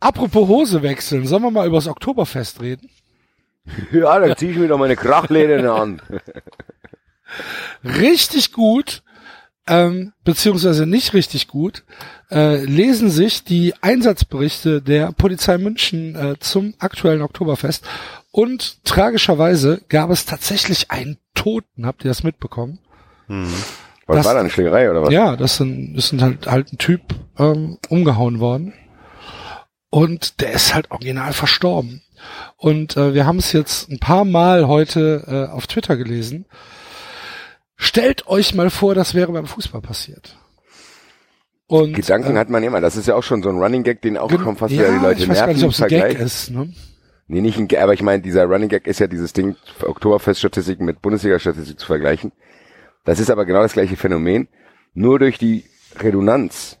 [0.00, 2.88] Apropos Hose wechseln, sollen wir mal über das Oktoberfest reden?
[3.92, 6.00] Ja, dann zieh ich mir doch meine Krachleder an.
[7.84, 9.02] Richtig gut,
[9.68, 11.84] ähm, beziehungsweise nicht richtig gut,
[12.30, 17.84] äh, lesen sich die Einsatzberichte der Polizei München äh, zum aktuellen Oktoberfest
[18.30, 21.86] und tragischerweise gab es tatsächlich einen Toten.
[21.86, 22.78] Habt ihr das mitbekommen?
[24.06, 25.12] Was Das- war da, eine Schlägerei oder was?
[25.12, 27.02] Ja, das sind, das sind halt, halt ein Typ
[27.38, 28.72] ähm, umgehauen worden.
[29.90, 32.02] Und der ist halt original verstorben.
[32.56, 36.44] Und äh, wir haben es jetzt ein paar Mal heute äh, auf Twitter gelesen.
[37.78, 40.36] Stellt euch mal vor, das wäre beim Fußball passiert.
[41.68, 42.80] Und, Gedanken äh, hat man immer.
[42.80, 44.92] Das ist ja auch schon so ein Running Gag, den auch schon fast ja, wieder
[44.92, 45.88] die Leute ich weiß gar nicht, ob es ein.
[45.88, 46.50] Gag ist.
[46.50, 46.72] Ne?
[47.28, 50.84] Nee, nicht ein Gag, aber ich meine, dieser Running Gag ist ja dieses Ding, Oktoberfest-Statistiken
[50.84, 52.32] mit Bundesliga-Statistik zu vergleichen.
[53.04, 54.48] Das ist aber genau das gleiche Phänomen.
[54.94, 55.64] Nur durch die
[56.00, 56.78] Redundanz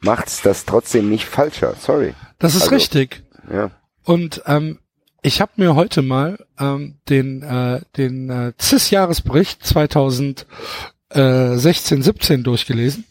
[0.00, 1.74] macht's das trotzdem nicht falscher.
[1.78, 2.14] Sorry.
[2.38, 3.22] Das ist Also- richtig.
[3.50, 3.70] Ja.
[4.02, 4.80] Und ähm,
[5.24, 13.06] ich habe mir heute mal ähm, den äh, den äh, CIS-Jahresbericht 2016, 17 durchgelesen.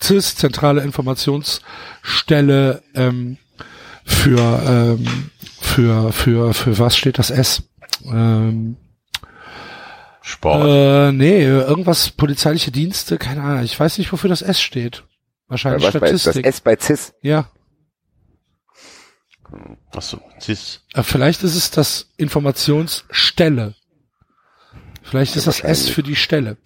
[0.00, 3.38] CIS, zentrale Informationsstelle ähm,
[4.04, 5.30] für ähm,
[5.60, 7.64] für für für was steht das S?
[8.06, 8.76] Ähm,
[10.22, 10.66] Sport.
[10.66, 13.64] äh, nee, irgendwas polizeiliche Dienste, keine Ahnung.
[13.64, 15.02] Ich weiß nicht, wofür das S steht.
[15.48, 16.46] Wahrscheinlich bei, das Statistik.
[16.46, 17.12] S bei CIS.
[17.22, 17.48] ja.
[19.92, 23.74] Achso, siehst Äh, Vielleicht ist es das Informationsstelle.
[25.02, 26.56] Vielleicht ist das S für die Stelle.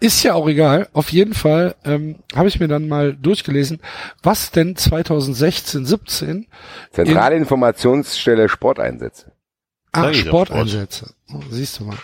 [0.00, 0.88] Ist ja auch egal.
[0.94, 3.80] Auf jeden Fall ähm, habe ich mir dann mal durchgelesen,
[4.22, 6.46] was denn 2016, 17
[6.90, 9.32] Zentrale Informationsstelle Sporteinsätze.
[9.92, 11.12] ah, Sporteinsätze.
[11.34, 11.98] Oh, siehst du mal.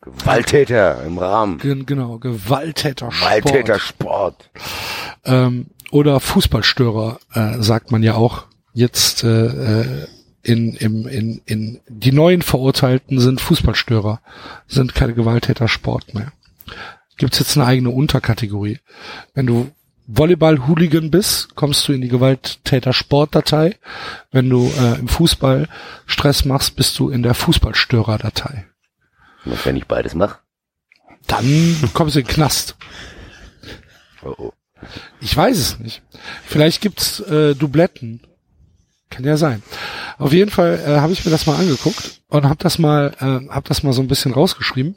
[0.00, 1.58] Gewalttäter im Rahmen.
[1.58, 4.48] Gen genau, Gewalttäter Gewalttäter Sport.
[4.54, 5.24] Sport.
[5.24, 10.06] Ähm, oder Fußballstörer, äh, sagt man ja auch jetzt äh, äh,
[10.42, 14.20] in, im, in, in die neuen Verurteilten sind Fußballstörer,
[14.66, 16.32] sind keine Gewalttäter Sport mehr.
[17.18, 18.78] Gibt's jetzt eine eigene Unterkategorie.
[19.34, 19.70] Wenn du
[20.06, 23.76] Volleyball-Hooligan bist, kommst du in die Gewalttäter-Sport-Datei.
[24.32, 25.68] Wenn du äh, im Fußball
[26.06, 28.66] Stress machst, bist du in der Fußballstörer-Datei.
[29.44, 30.38] Und wenn ich beides mache?
[31.26, 32.76] Dann kommst du in den Knast.
[34.22, 34.52] Oh, oh.
[35.20, 36.02] Ich weiß es nicht.
[36.44, 38.22] Vielleicht gibt's äh, Dubletten.
[39.10, 39.62] Kann ja sein.
[40.18, 43.48] Auf jeden Fall äh, habe ich mir das mal angeguckt und habe das mal, äh,
[43.52, 44.96] habe das mal so ein bisschen rausgeschrieben,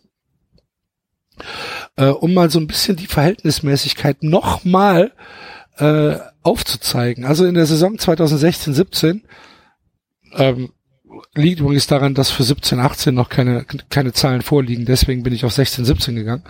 [1.98, 5.12] äh, um mal so ein bisschen die Verhältnismäßigkeit nochmal
[5.78, 7.26] äh, aufzuzeigen.
[7.26, 9.22] Also in der Saison 2016/17
[10.36, 10.72] ähm,
[11.36, 14.86] liegt übrigens daran, dass für 17, 18 noch keine, keine Zahlen vorliegen.
[14.86, 16.44] Deswegen bin ich auf 16, 17 gegangen.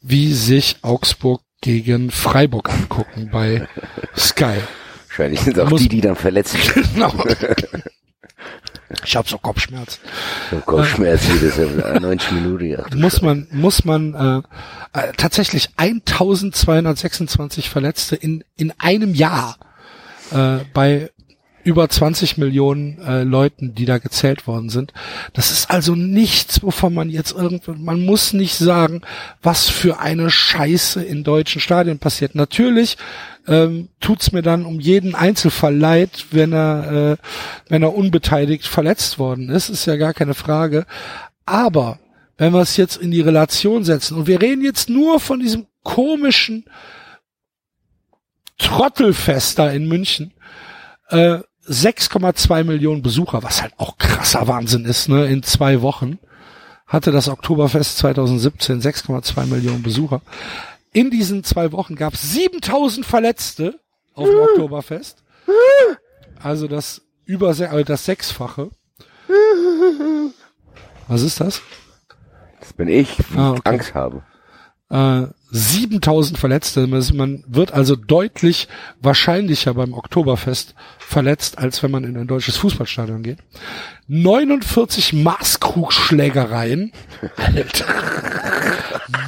[0.00, 3.66] wie sich Augsburg gegen Freiburg angucken bei
[4.16, 4.56] Sky.
[5.08, 6.94] Wahrscheinlich sind auch Muss- die, die dann verletzt sind.
[6.94, 7.12] Genau.
[9.04, 10.00] Ich habe so Kopfschmerz.
[10.50, 11.58] So Kopfschmerz jedes
[12.00, 12.64] 90 Minuten.
[12.64, 12.84] Ja.
[12.94, 14.14] Muss man, muss man
[14.94, 19.58] äh, äh, tatsächlich 1226 Verletzte in, in einem Jahr
[20.30, 21.10] äh, bei
[21.68, 24.94] über 20 Millionen äh, Leuten, die da gezählt worden sind.
[25.34, 29.02] Das ist also nichts, wovon man jetzt irgendwie, man muss nicht sagen,
[29.42, 32.34] was für eine Scheiße in deutschen Stadien passiert.
[32.34, 32.96] Natürlich
[33.46, 37.16] ähm, tut's mir dann um jeden Einzelfall leid, wenn er, äh,
[37.68, 40.86] wenn er unbeteiligt verletzt worden ist, ist ja gar keine Frage.
[41.44, 41.98] Aber
[42.38, 45.66] wenn wir es jetzt in die Relation setzen und wir reden jetzt nur von diesem
[45.82, 46.64] komischen
[48.56, 50.32] Trottelfest da in München,
[51.10, 56.18] äh, 6,2 Millionen Besucher, was halt auch krasser Wahnsinn ist, ne, in zwei Wochen
[56.86, 60.22] hatte das Oktoberfest 2017 6,2 Millionen Besucher.
[60.92, 63.78] In diesen zwei Wochen gab es 7000 Verletzte
[64.14, 65.22] auf dem Oktoberfest.
[66.42, 68.70] Also das über also das Sechsfache.
[71.08, 71.60] Was ist das?
[72.60, 73.68] Das bin ich, wie Ah, ich okay.
[73.70, 74.22] Angst habe.
[74.90, 76.86] äh, 7000 Verletzte.
[76.86, 78.68] Man wird also deutlich
[79.00, 83.38] wahrscheinlicher beim Oktoberfest verletzt, als wenn man in ein deutsches Fußballstadion geht.
[84.08, 86.92] 49 Maßkrugschlägereien.
[87.36, 87.84] Alter.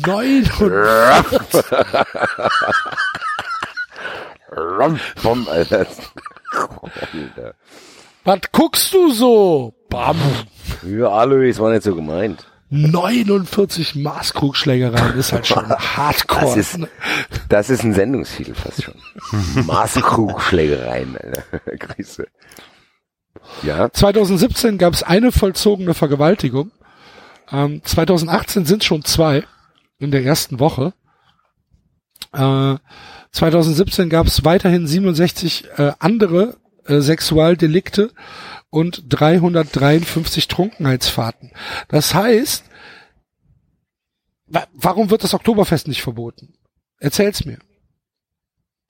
[0.06, 0.60] 49.
[5.22, 5.86] Bom, Alter.
[7.00, 7.54] Alter.
[8.24, 9.74] Was guckst du so?
[9.88, 10.18] Bam.
[10.86, 12.46] Ja, Alois, war nicht so gemeint.
[12.70, 16.56] 49 Maßkrugschlägereien ist halt schon hardcore.
[16.56, 16.78] Das ist,
[17.48, 18.94] das ist ein Sendungstitel fast schon.
[19.66, 21.16] Maßkrugschlägereien.
[21.78, 22.28] Grüße.
[23.62, 26.70] Ja, 2017 gab es eine vollzogene Vergewaltigung.
[27.50, 29.44] Ähm, 2018 sind schon zwei
[29.98, 30.92] in der ersten Woche.
[32.32, 32.76] Äh,
[33.32, 36.56] 2017 gab es weiterhin 67 äh, andere
[36.86, 38.10] äh, Sexualdelikte
[38.70, 41.52] und 353 Trunkenheitsfahrten.
[41.88, 42.64] Das heißt,
[44.46, 46.54] wa warum wird das Oktoberfest nicht verboten?
[46.98, 47.58] Erzähl's mir.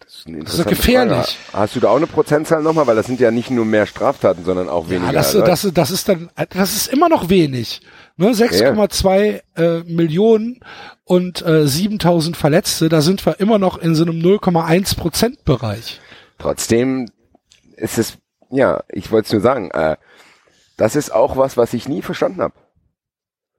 [0.00, 1.38] das ist, eine Das ist gefährlich.
[1.50, 1.62] Frage.
[1.62, 2.86] Hast du da auch eine Prozentzahl nochmal?
[2.86, 5.06] Weil das sind ja nicht nur mehr Straftaten, sondern auch weniger.
[5.06, 7.80] Ja, das, das, das ist dann, das ist immer noch wenig.
[8.16, 10.60] Ne, 6,2 äh, Millionen
[11.04, 16.00] und äh, 7000 Verletzte, da sind wir immer noch in so einem 0,1 Prozent Bereich.
[16.38, 17.08] Trotzdem
[17.76, 18.18] ist es,
[18.50, 19.96] ja, ich wollte es nur sagen, äh,
[20.76, 22.54] das ist auch was, was ich nie verstanden habe.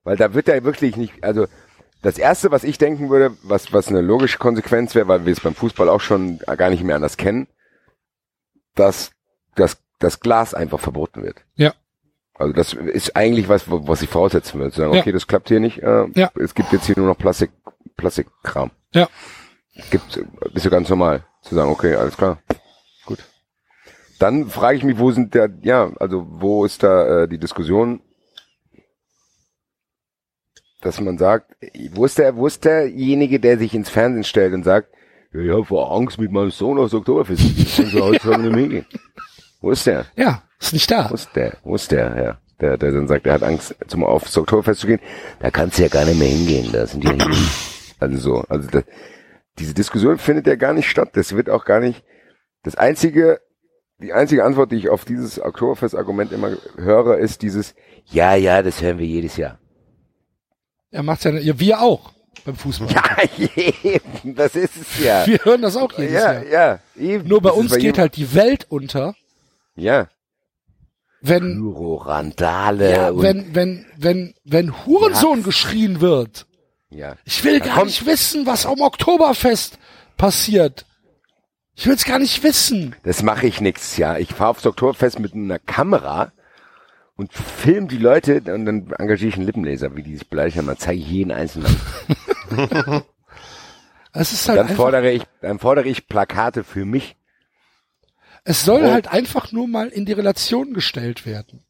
[0.04, 1.48] Weil da wird ja wirklich nicht, also
[2.02, 5.40] das erste, was ich denken würde, was, was eine logische Konsequenz wäre, weil wir es
[5.40, 7.48] beim Fußball auch schon gar nicht mehr anders kennen,
[8.76, 9.12] dass
[9.56, 11.38] das, das Glas einfach verboten wird.
[11.56, 11.74] Ja.
[12.34, 14.72] Also das ist eigentlich was, was ich voraussetzen würde.
[14.72, 15.02] Zu sagen, Ja.
[15.02, 15.84] okay, das klappt hier nicht.
[15.84, 16.32] Äh, Ja.
[16.40, 17.52] Es gibt jetzt hier nur noch Plastik,
[17.98, 18.72] Plastikkram.
[18.94, 19.08] Ja.
[19.92, 20.18] Gibt,
[20.56, 21.24] ist ja ganz normal.
[21.44, 22.40] Zu sagen, okay, alles klar.
[24.22, 28.02] Dann frage ich mich, wo sind der, ja, also wo ist da äh, die Diskussion,
[30.82, 31.56] dass man sagt,
[31.94, 34.90] wo ist der, wo ist derjenige, der sich ins Fernsehen stellt und sagt,
[35.34, 37.42] ja, ich habe vor Angst mit meinem Sohn aufs Oktoberfest.
[37.42, 38.86] Ich kann so heutzutage nicht mehr hingehen.
[39.60, 40.06] Wo ist der?
[40.16, 41.10] Ja, ist nicht da.
[41.10, 41.58] Wo ist der?
[41.64, 42.38] Wo ist der, ja?
[42.60, 45.00] Der, der dann sagt, er hat Angst, zum aufs Oktoberfest zu gehen.
[45.40, 46.72] Da kannst du ja gar nicht mehr hingehen.
[46.72, 47.28] Da sind die ja
[48.00, 48.44] Also so.
[48.50, 48.84] Also das,
[49.58, 51.10] diese Diskussion findet ja gar nicht statt.
[51.14, 52.04] Das wird auch gar nicht.
[52.62, 53.40] Das einzige,
[54.02, 57.76] die einzige Antwort, die ich auf dieses Oktoberfest-Argument immer höre, ist dieses,
[58.08, 59.60] ja, ja, das hören wir jedes Jahr.
[60.92, 62.12] Er macht ja, ja, wir auch
[62.46, 62.88] beim Fußball.
[62.94, 65.26] Ja, eben, das ist es ja.
[65.28, 66.46] Wir hören das auch jedes Ja, Jahr.
[66.46, 67.28] ja, eben.
[67.28, 69.16] Nur bei Das uns geht jedem- halt die Welt unter,
[69.76, 70.08] Ja.
[71.22, 76.48] wenn, Pyro, Randale ja, wenn, wenn, wenn, wenn Hurensohn geschrien wird.
[76.90, 77.16] ja.
[77.26, 79.78] Ich will Da gar kommt- nicht wissen, was am Oktoberfest
[80.18, 80.86] passiert.
[81.82, 82.96] Ich will's gar nicht wissen.
[83.02, 84.20] Das mache ich nächstes Jahr.
[84.20, 86.32] Ich fahre aufs Oktoberfest mit einer Kamera
[87.16, 90.68] und film die Leute und dann engagiere ich einen Lippenleser, wie die sich beleidigt haben.
[90.68, 91.76] Dann zeige ich jeden einzelnen.
[94.14, 97.16] Es ist halt Dann einfach, fordere ich, dann fordere ich Plakate für mich.
[98.44, 98.92] es soll Oh.
[98.92, 101.64] halt einfach nur mal in die Relation gestellt werden.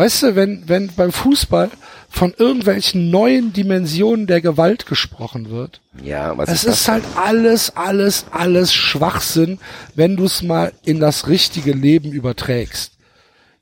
[0.00, 1.68] Weißt du, wenn, wenn beim Fußball
[2.08, 7.76] von irgendwelchen neuen Dimensionen der Gewalt gesprochen wird, Ja, was Es ist ist halt alles,
[7.76, 9.58] alles, alles Schwachsinn,
[9.94, 12.92] wenn du es mal in das richtige Leben überträgst.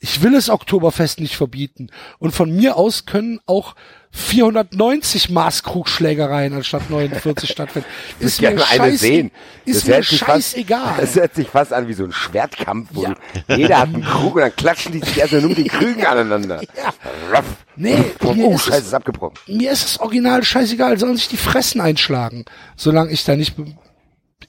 [0.01, 1.91] Ich will es Oktoberfest nicht verbieten.
[2.21, 3.75] Und von mir aus können auch
[4.13, 7.89] 490 Maßkrugschlägereien anstatt 49 stattfinden.
[8.21, 9.33] Ist mir eine sehen.
[9.65, 10.95] ist Das mir sich fast- scheißegal.
[11.01, 13.15] Das hört sich fast an wie so ein Schwertkampf, wo Ja.
[13.49, 16.61] jeder hat einen Krug und dann klatschen die sich erstmal nur mit den Krügen aneinander.
[17.31, 17.45] Raff.
[17.77, 19.37] Nee, Oh, mir oh ist scheiße, es- ist abgebrochen.
[19.49, 22.45] mir ist es original scheißegal, sollen sich die Fressen einschlagen,
[22.77, 23.57] solange ich da nicht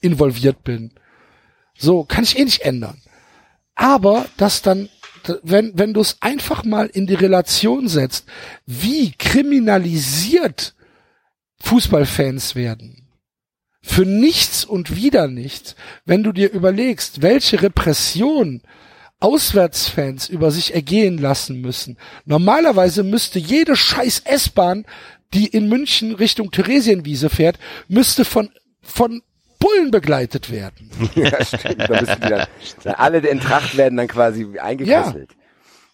[0.02, 0.92] involviert bin.
[1.78, 3.02] So, kann ich eh nicht ändern.
[3.76, 4.90] Aber dass dann,
[5.44, 8.26] wenn, wenn du es einfach mal in die Relation setzt,
[8.66, 10.76] wie kriminalisiert
[11.62, 13.08] Fußballfans werden.
[13.82, 15.76] Für nichts und wieder nichts,
[16.06, 18.62] wenn du dir überlegst, welche Repression
[19.20, 21.98] Auswärtsfans über sich ergehen lassen müssen.
[22.26, 24.86] Normalerweise müsste jede scheiß S-Bahn,
[25.34, 28.50] die in München Richtung Theresienwiese fährt, müsste von,
[28.82, 29.22] von
[29.60, 30.90] Bullen begleitet werden.
[31.16, 31.90] Ja, stimmt.
[31.90, 32.48] Da müssen die dann,
[32.84, 35.32] dann alle in Tracht werden dann quasi eingekesselt.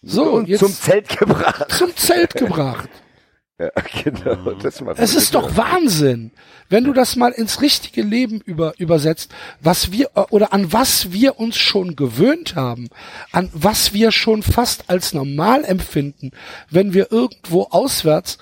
[0.01, 1.71] So, und jetzt zum Zelt gebracht.
[1.71, 2.89] zum Zelt gebracht.
[3.57, 3.69] Ja,
[4.03, 6.31] genau, das mal Es ist doch Wahnsinn,
[6.67, 9.31] wenn du das mal ins richtige Leben über, übersetzt,
[9.61, 12.89] was wir oder an was wir uns schon gewöhnt haben,
[13.31, 16.31] an was wir schon fast als normal empfinden,
[16.69, 18.39] wenn wir irgendwo auswärts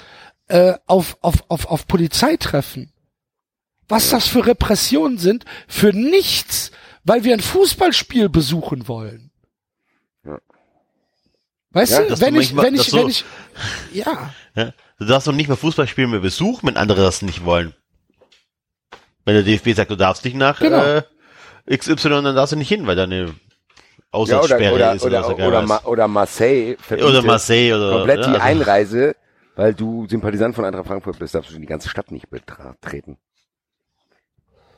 [0.47, 2.92] äh, auf, auf, auf, auf Polizei treffen.
[3.89, 6.71] Was das für Repressionen sind, für nichts,
[7.03, 9.31] weil wir ein Fußballspiel besuchen wollen.
[10.25, 10.39] Ja.
[11.71, 13.25] Weißt Ja, du, wenn du ich, manchmal- wenn ich, dass so- wenn ich,
[13.93, 14.73] ja, Ja?
[14.99, 17.73] Du darfst doch nicht mehr Fußball spielen mit Besuch, wenn andere das nicht wollen.
[19.25, 20.81] Wenn der DFB sagt, du darfst nicht nach Genau.
[20.83, 21.03] äh,
[21.77, 23.35] XY, dann darfst du nicht hin, weil deine ja, oder,
[24.11, 28.25] Auslandssperre oder, ist oder, er oder, geil Ma oder Marseille oder Marseille oder komplett ja,
[28.27, 29.15] die also- Einreise,
[29.55, 33.17] weil du Sympathisant von Eintracht Frankfurt bist, darfst du die ganze Stadt nicht betreten.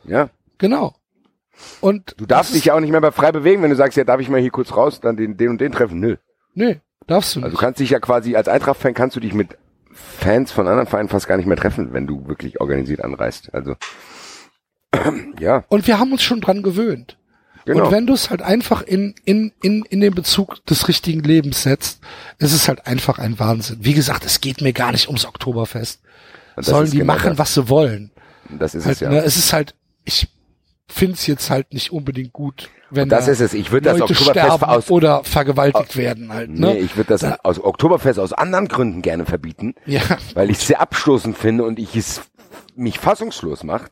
[0.07, 0.95] Ja, genau.
[1.81, 4.03] Und du darfst dich ja auch nicht mehr bei frei bewegen, wenn du sagst, ja,
[4.03, 5.99] darf ich mal hier kurz raus, dann den, den und den treffen.
[5.99, 6.17] Nö.
[6.53, 7.45] Nee, darfst du nicht.
[7.45, 9.57] Also du kannst dich ja quasi, als Eintracht-Fan kannst du dich mit
[9.93, 13.53] Fans von anderen Vereinen fast gar nicht mehr treffen, wenn du wirklich organisiert anreist.
[13.53, 13.75] Also,
[15.39, 17.17] ja, und wir haben uns schon dran gewöhnt.
[17.65, 17.85] genau.
[17.85, 21.63] Und wenn du es halt einfach in, in, in, in den Bezug des richtigen Lebens
[21.63, 22.01] setzt,
[22.37, 23.77] ist es halt einfach ein Wahnsinn.
[23.81, 26.01] Wie gesagt, es geht mir gar nicht ums Oktoberfest.
[26.57, 27.37] Sollen die genau machen, das.
[27.39, 28.11] was sie wollen.
[28.49, 29.09] Das ist Halt, es ja.
[29.09, 29.75] ne, es ist halt,
[30.05, 30.27] ich
[30.87, 33.53] finde es jetzt halt nicht unbedingt gut, wenn das da ist es.
[33.53, 36.49] Ich würde das Leute Oktoberfest sterben aus, oder vergewaltigt werden halt.
[36.51, 36.73] Ne?
[36.73, 40.01] nee, ich würde das Da- aus Oktoberfest aus anderen Gründen gerne verbieten, ja,
[40.35, 42.21] weil ich es sehr abstoßend finde und ich es
[42.75, 43.91] mich fassungslos macht,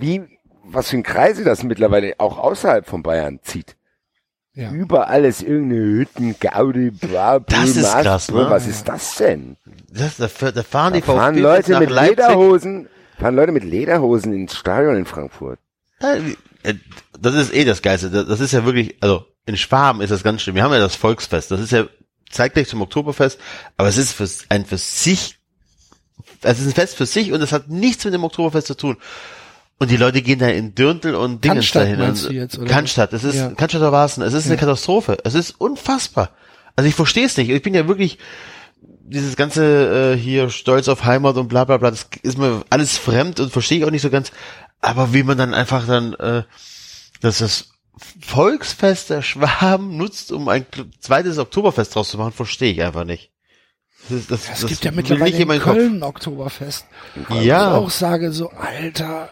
[0.00, 0.22] wie,
[0.64, 3.76] was für ein Kreise das mittlerweile auch außerhalb von Bayern zieht.
[4.54, 4.70] ja.
[4.72, 8.46] Überall ist irgendeine Hütten, Gaudi, bla, Das ist krass, ne?
[8.50, 9.56] Was ist das denn?
[9.90, 12.16] Das, da, da fahren die Da fahren VfB Leute nach mit Leipzig.
[12.18, 12.88] Lederhosen,
[13.18, 15.58] fahren Leute mit Lederhosen ins Stadion in Frankfurt.
[16.00, 16.14] Ja,
[16.62, 16.74] äh,
[17.20, 18.10] Das ist eh das Geilste.
[18.10, 20.54] Das ist ja wirklich, also in Schwaben ist das ganz schlimm.
[20.56, 21.50] Wir haben ja das Volksfest.
[21.50, 21.86] Das ist ja
[22.30, 23.38] zeitgleich zum Oktoberfest,
[23.76, 25.38] aber es ist für, ein für sich,
[26.42, 28.96] es ist ein Fest für sich und es hat nichts mit dem Oktoberfest zu tun.
[29.80, 31.98] Und die Leute gehen da in Dürntel und Dingens dahin.
[31.98, 32.66] meinst und- du jetzt, oder?
[32.68, 33.50] Cannstatt, es ist, Ja.
[33.50, 35.18] Cannstatter Warsen, es ist eine Katastrophe.
[35.24, 36.30] Es ist unfassbar.
[36.76, 37.48] Also ich verstehe es nicht.
[37.50, 38.18] Ich bin ja wirklich
[39.08, 42.98] dieses ganze äh, hier Stolz auf Heimat und bla bla bla, das ist mir alles
[42.98, 44.30] fremd und verstehe ich auch nicht so ganz.
[44.80, 46.42] Aber wie man dann einfach dann, äh,
[47.20, 47.70] dass das
[48.20, 50.66] Volksfest der Schwaben nutzt, um ein
[51.00, 53.30] zweites Oktoberfest draus zu machen, verstehe ich einfach nicht.
[54.08, 56.08] Das, das, es gibt ja mittlerweile in, in Köln Kopf.
[56.08, 56.86] Oktoberfest.
[57.42, 57.76] Ja.
[57.76, 59.30] Ich auch sage so, Alter,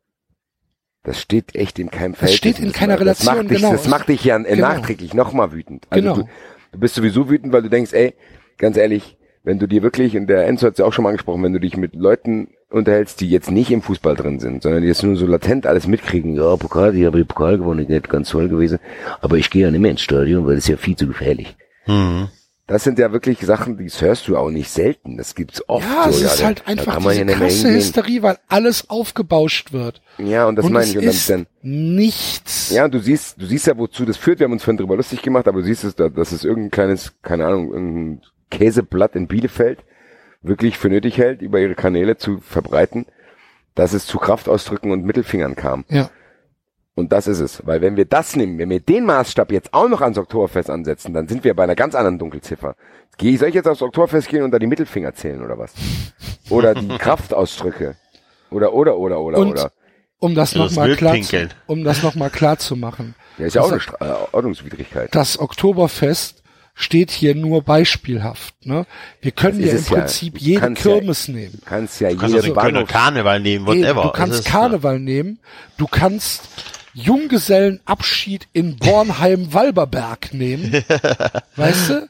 [1.02, 2.30] das steht echt in keinem Feld.
[2.30, 3.72] Das steht in keiner Relation, das macht dich, genau.
[3.72, 4.62] Das macht dich ja genau.
[4.62, 5.88] nachträglich nochmal wütend.
[5.90, 6.16] Also genau.
[6.16, 6.30] Du,
[6.74, 8.14] du bist sowieso wütend, weil du denkst, ey,
[8.58, 11.10] ganz ehrlich, wenn du dir wirklich, und der Enzo hat es ja auch schon mal
[11.10, 14.82] angesprochen, wenn du dich mit Leuten unterhältst, die jetzt nicht im Fußball drin sind, sondern
[14.82, 18.10] die jetzt nur so latent alles mitkriegen, ja, Pokal, ich habe die Pokal gewonnen, nicht
[18.10, 18.80] ganz toll gewesen,
[19.22, 21.56] aber ich gehe ja nicht mehr ins Stadion, weil das ist ja viel zu gefährlich.
[21.86, 22.30] Mhm.
[22.66, 25.18] Das sind ja wirklich Sachen, die hörst du auch nicht selten.
[25.18, 25.86] Das gibt's oft.
[25.86, 30.02] Ja, so, es ist ja, halt einfach diese krasse Hysterie, weil alles aufgebauscht wird.
[30.18, 30.98] Ja, und das und meine ich.
[30.98, 32.72] Und dann, dann, nichts.
[32.72, 34.40] Ja, du siehst, du siehst ja, wozu das führt.
[34.40, 37.14] Wir haben uns vorhin drüber lustig gemacht, aber du siehst es, dass es irgendein kleines,
[37.22, 38.22] keine Ahnung, irgendein
[38.54, 39.84] Käseblatt in Bielefeld
[40.42, 43.06] wirklich für nötig hält, über ihre Kanäle zu verbreiten,
[43.76, 45.86] dass es zu Kraftausdrücken und Mittelfingern kam.
[45.90, 46.10] Ja.
[46.96, 47.66] Und das ist es.
[47.66, 51.14] Weil wenn wir das nehmen, wenn wir den Maßstab jetzt auch noch ans Oktoberfest ansetzen,
[51.14, 52.76] dann sind wir bei einer ganz anderen Dunkelziffer.
[53.18, 55.74] Gehe soll ich jetzt aufs Oktoberfest gehen und da die Mittelfinger zählen oder was?
[56.50, 57.96] Oder die Kraftausdrücke.
[58.52, 59.72] Oder, oder, oder, oder, und, oder.
[60.20, 63.16] Um das nochmal klar, zu, um das noch mal klar zu machen.
[63.40, 65.14] Ja, ist ja auch eine Stra äh, Ordnungswidrigkeit.
[65.14, 66.43] Das Oktoberfest
[66.76, 68.66] steht hier nur beispielhaft.
[68.66, 68.86] Ne?
[69.22, 71.60] Wir können ja im Prinzip ja, jede Kirmes ja, nehmen.
[71.60, 74.04] Du kannst ja du kannst also Bahnhof Karneval nehmen, whatever.
[74.04, 75.40] Du kannst Karneval nehmen.
[75.78, 76.50] Du kannst
[76.94, 80.84] Junggesellenabschied in Bornheim-Walberberg nehmen.
[81.56, 82.10] weißt du?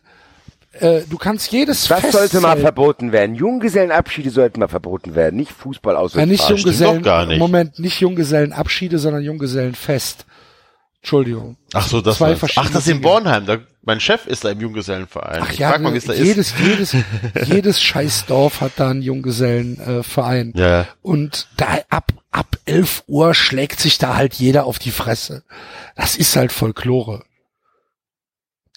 [0.79, 3.35] Äh, du kannst jedes Das Fest sollte mal verboten werden.
[3.35, 6.15] Junggesellenabschiede sollten mal verboten werden, nicht Fußball aus.
[6.15, 7.37] Ja, nicht Junggesellen, nicht.
[7.39, 10.25] Moment, nicht Junggesellenabschiede, sondern Junggesellenfest.
[11.03, 11.57] Entschuldigung.
[11.73, 13.45] Ach so, das Zwei war, Ach, das ist in Bornheim.
[13.45, 15.41] Da, mein Chef ist da im Junggesellenverein.
[15.43, 16.59] Ach ich ja, mal, wie es da jedes, ist.
[16.59, 16.95] jedes,
[17.45, 20.53] jedes Scheißdorf hat da einen Junggesellenverein.
[20.55, 20.87] Äh, ja.
[21.01, 25.43] Und da ab, ab 11 Uhr schlägt sich da halt jeder auf die Fresse.
[25.97, 27.25] Das ist halt Folklore.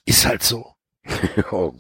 [0.05, 0.75] Ist halt so.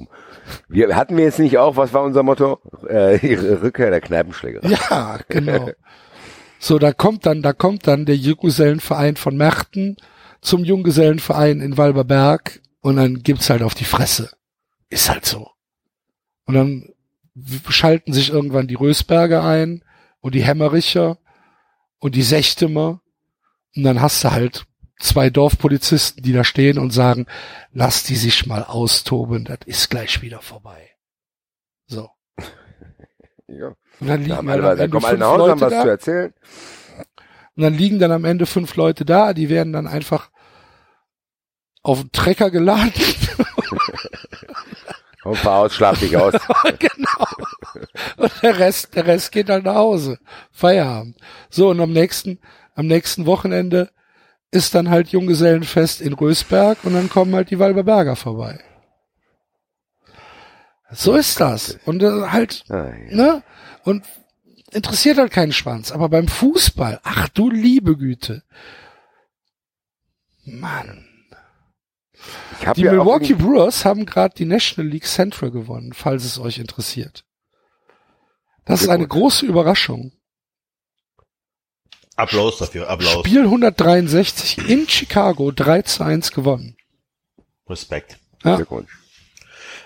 [0.68, 2.60] wir hatten wir jetzt nicht auch, was war unser Motto?
[2.88, 3.16] Äh,
[3.62, 4.64] Rückkehr der Kneipenschläger.
[4.64, 5.70] Ja, genau.
[6.60, 9.96] So, da kommt dann, da kommt dann der Junggesellenverein von Merten
[10.46, 14.30] zum Junggesellenverein in Walberberg und dann gibt's halt auf die Fresse.
[14.88, 15.50] Ist halt so.
[16.44, 16.92] Und dann
[17.68, 19.84] schalten sich irgendwann die Rösberger ein
[20.20, 21.18] und die Hämmericher
[21.98, 23.02] und die Sechtemer
[23.74, 24.66] und dann hast du halt
[25.00, 27.26] zwei Dorfpolizisten, die da stehen und sagen,
[27.72, 30.90] lass die sich mal austoben, das ist gleich wieder vorbei.
[31.86, 32.08] So.
[33.48, 33.74] Ja.
[34.00, 35.82] Und dann liegen da, da kommen alle nach Hause, haben was da.
[35.82, 36.34] zu erzählen.
[37.56, 40.30] Und dann liegen dann am Ende fünf Leute da, die werden dann einfach
[41.86, 42.92] auf den Trecker geladen.
[45.22, 46.34] Und fahr aus, schlaf dich aus.
[46.78, 47.26] genau.
[48.16, 50.18] Und der Rest, der Rest geht dann nach Hause.
[50.52, 51.16] Feierabend.
[51.50, 52.38] So, und am nächsten,
[52.76, 53.90] am nächsten Wochenende
[54.52, 58.60] ist dann halt Junggesellenfest in Rösberg und dann kommen halt die Walberberger vorbei.
[60.92, 61.78] So ist das.
[61.84, 63.16] Und äh, halt, ah, ja.
[63.16, 63.42] ne?
[63.82, 64.04] Und
[64.70, 65.90] interessiert halt keinen Schwanz.
[65.90, 68.44] Aber beim Fußball, ach du liebe Güte.
[70.44, 71.05] Mann.
[72.76, 77.24] Die ja Milwaukee Brewers haben gerade die National League Central gewonnen, falls es euch interessiert.
[78.64, 80.12] Das ist eine große Überraschung.
[82.16, 83.26] Applaus dafür, Applaus.
[83.26, 86.76] Spiel 163 in Chicago 3 zu 1 gewonnen.
[87.68, 88.18] Respekt.
[88.42, 88.56] Ja.
[88.56, 88.90] Glückwunsch.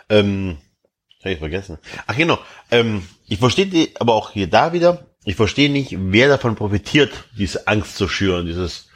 [0.09, 0.59] Ähm,
[1.23, 1.79] hab ich vergessen.
[2.07, 2.39] Ach genau.
[2.71, 5.07] Ähm, ich verstehe die, aber auch hier da wieder.
[5.25, 8.90] Ich verstehe nicht, wer davon profitiert, diese Angst zu schüren, dieses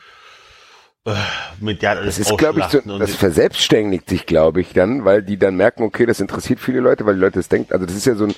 [1.60, 5.36] medial alles Das ist, glaube ich, so, das verselbstständigt sich, glaube ich, dann, weil die
[5.36, 8.06] dann merken, okay, das interessiert viele Leute, weil die Leute das denken, also das ist
[8.06, 8.34] ja so, ein,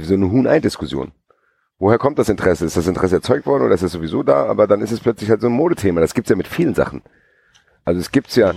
[0.00, 1.12] so eine Huhn-Ei-Diskussion.
[1.78, 2.64] Woher kommt das Interesse?
[2.64, 4.46] Ist das Interesse erzeugt worden oder ist es sowieso da?
[4.46, 6.00] Aber dann ist es plötzlich halt so ein Modethema.
[6.00, 7.02] Das gibt's ja mit vielen Sachen.
[7.84, 8.52] Also es gibt's ja,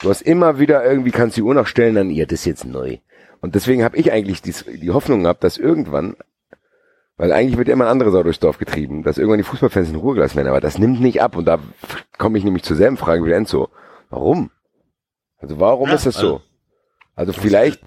[0.00, 2.64] du hast immer wieder irgendwie, kannst die Uhr noch stellen, dann, ja, das ist jetzt
[2.64, 2.98] neu.
[3.40, 6.16] Und deswegen habe ich eigentlich die, die Hoffnung gehabt, dass irgendwann,
[7.16, 9.88] weil eigentlich wird ja immer eine andere Sau durchs Dorf getrieben, dass irgendwann die Fußballfans
[9.90, 10.48] in Ruhe gelassen werden.
[10.48, 11.36] Aber das nimmt nicht ab.
[11.36, 11.58] Und da
[12.18, 13.68] komme ich nämlich zur selben Frage wie Enzo.
[14.10, 14.50] Warum?
[15.38, 16.42] Also warum Ja, ist das also- so?
[17.14, 17.80] Also vielleicht,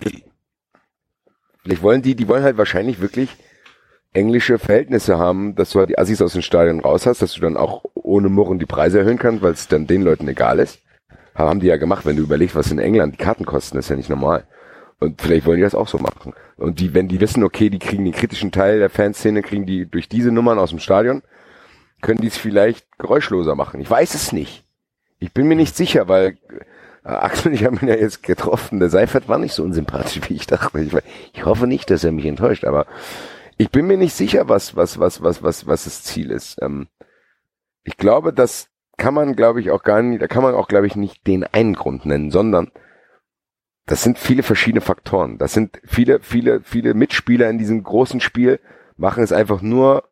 [1.64, 3.36] vielleicht wollen die, die wollen halt wahrscheinlich wirklich
[4.14, 7.42] englische Verhältnisse haben, dass du halt die Assis aus dem Stadion raus hast, dass du
[7.42, 10.80] dann auch ohne Murren die Preise erhöhen kannst, weil es dann den Leuten egal ist.
[11.36, 13.96] Haben die ja gemacht, wenn du überlegst, was in England die Karten kosten, ist ja
[13.96, 14.48] nicht normal.
[15.00, 16.34] Und vielleicht wollen die das auch so machen.
[16.58, 19.86] Und die, wenn die wissen, okay, die kriegen den kritischen Teil der Fanszene, kriegen die
[19.86, 21.22] durch diese Nummern aus dem Stadion,
[22.02, 23.80] können die es vielleicht geräuschloser machen.
[23.80, 24.66] Ich weiß es nicht.
[25.20, 26.38] Ich bin mir nicht sicher, weil
[27.04, 28.80] äh, Axel ich haben ihn ja jetzt getroffen.
[28.80, 30.80] Der Seifert war nicht so unsympathisch, wie ich dachte.
[30.82, 30.94] Ich,
[31.34, 32.86] ich hoffe nicht, dass er mich enttäuscht, aber
[33.58, 36.62] ich bin mir nicht sicher, was, was, was, was, was, was das Ziel ist.
[36.62, 36.88] Ähm,
[37.84, 40.88] ich glaube, das kann man, glaube ich, auch gar nicht, da kann man auch, glaube
[40.88, 42.72] ich, nicht den einen Grund nennen, sondern
[43.90, 45.40] das sind viele verschiedene Faktoren.
[45.40, 48.60] Das sind viele, viele, viele Mitspieler in diesem großen Spiel
[48.98, 50.04] machen es einfach nur,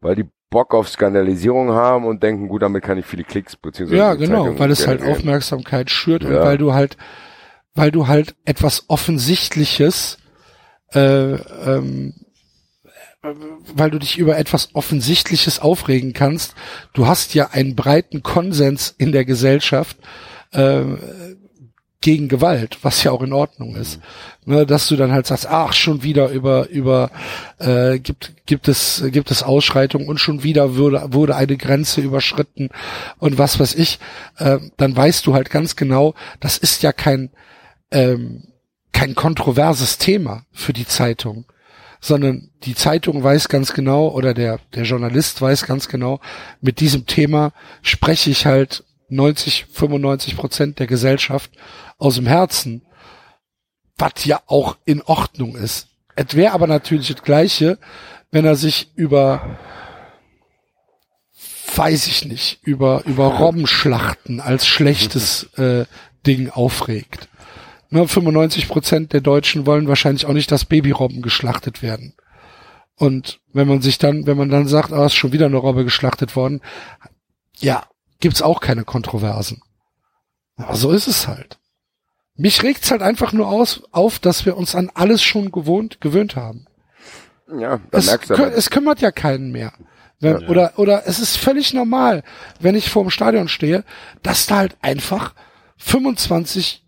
[0.00, 3.98] weil die Bock auf Skandalisierung haben und denken, gut, damit kann ich viele Klicks beziehungsweise
[3.98, 5.02] Ja, genau, Zeitung weil es halt.
[5.02, 6.44] Aufmerksamkeit schürt und Ja.
[6.44, 6.96] weil du halt,
[7.74, 10.18] weil du halt etwas Offensichtliches,
[10.94, 12.14] äh, ähm,
[13.24, 13.34] äh,
[13.74, 16.54] weil du dich über etwas Offensichtliches aufregen kannst.
[16.92, 19.96] Du hast ja einen breiten Konsens in der Gesellschaft
[20.52, 20.82] äh,
[22.02, 24.00] gegen Gewalt, was ja auch in Ordnung ist.
[24.44, 27.10] Ne, dass du dann halt sagst, ach, schon wieder über, über
[27.58, 32.70] äh, gibt, gibt es, gibt es Ausschreitungen und schon wieder wurde, wurde eine Grenze überschritten
[33.18, 34.00] und was weiß ich,
[34.38, 37.30] äh, dann weißt du halt ganz genau, das ist ja kein,
[37.92, 38.48] ähm,
[38.92, 41.44] kein kontroverses Thema für die Zeitung,
[42.00, 46.18] sondern die Zeitung weiß ganz genau oder der, der Journalist weiß ganz genau,
[46.60, 51.50] mit diesem Thema spreche ich halt 90, 95 Prozent der Gesellschaft
[51.98, 52.82] aus dem Herzen,
[53.96, 55.88] was ja auch in Ordnung ist.
[56.14, 57.78] Es wäre aber natürlich das Gleiche,
[58.30, 59.58] wenn er sich über,
[61.74, 65.84] weiß ich nicht, über, über Robbenschlachten als schlechtes äh,
[66.26, 67.28] Ding aufregt.
[67.90, 72.14] Ne, 95 Prozent der Deutschen wollen wahrscheinlich auch nicht, dass Babyrobben geschlachtet werden.
[72.96, 75.84] Und wenn man sich dann, wenn man dann sagt, ah, ist schon wieder eine Robbe
[75.84, 76.60] geschlachtet worden,
[77.58, 77.84] ja,
[78.22, 79.60] gibt's auch keine Kontroversen.
[80.56, 81.58] Aber so ist es halt.
[82.34, 86.34] Mich regt's halt einfach nur aus, auf, dass wir uns an alles schon gewohnt, gewöhnt
[86.36, 86.66] haben.
[87.58, 89.74] Ja, Es, es kümmert ja keinen mehr.
[90.20, 92.22] Wenn, Oder, oder es ist völlig normal,
[92.60, 93.84] wenn ich vor dem Stadion stehe,
[94.22, 95.34] dass da halt einfach
[95.78, 96.86] 25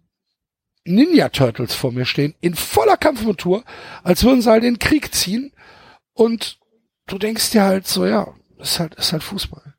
[0.85, 3.65] Ninja Turtles vor mir stehen, in voller Kampfmontur,
[4.05, 5.52] als würden sie halt den Krieg ziehen.
[6.12, 6.59] Und
[7.06, 8.28] du denkst dir halt so, ja,
[8.59, 9.74] ist halt, ist halt Fußball.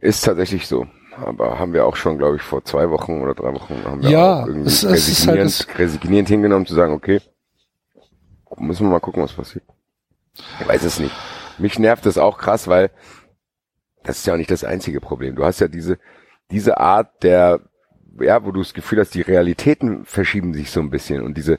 [0.00, 0.86] Ist tatsächlich so.
[1.24, 4.10] Aber haben wir auch schon, glaube ich, vor zwei Wochen oder drei Wochen haben wir
[4.10, 7.20] Ja, auch irgendwie es- es ist halt resignierend, resignierend hingenommen zu sagen, okay,
[8.58, 9.64] müssen wir mal gucken, was passiert.
[10.60, 11.14] Ich weiß es nicht.
[11.58, 12.90] Mich nervt das auch krass, weil
[14.04, 15.34] das ist ja auch nicht das einzige Problem.
[15.36, 15.98] Du hast ja diese,
[16.50, 17.60] diese Art der,
[18.20, 21.58] ja, wo du das Gefühl hast, die Realitäten verschieben sich so ein bisschen und diese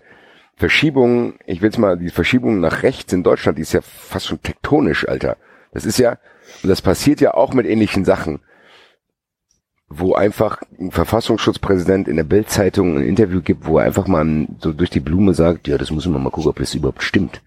[0.55, 4.27] Verschiebung, ich will es mal, die Verschiebung nach rechts in Deutschland, die ist ja fast
[4.27, 5.37] schon tektonisch, Alter.
[5.71, 6.17] Das ist ja,
[6.63, 8.39] und das passiert ja auch mit ähnlichen Sachen
[9.89, 14.73] wo einfach ein Verfassungsschutzpräsident in der Bildzeitung ein Interview gibt, wo er einfach mal so
[14.73, 17.41] durch die Blume sagt, ja, das müssen wir mal gucken, ob das überhaupt stimmt.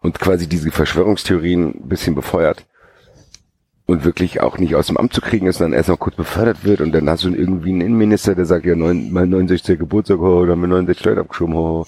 [0.00, 2.66] Und quasi diese Verschwörungstheorien ein bisschen befeuert.
[3.86, 6.62] Und wirklich auch nicht aus dem Amt zu kriegen ist, sondern erst noch kurz befördert
[6.62, 9.78] wird und dann hast du irgendwie einen Innenminister, der sagt, ja, neun, mein 69.
[9.78, 11.86] Geburtstag, oh, da haben wir 69 Leute abgeschoben, oh.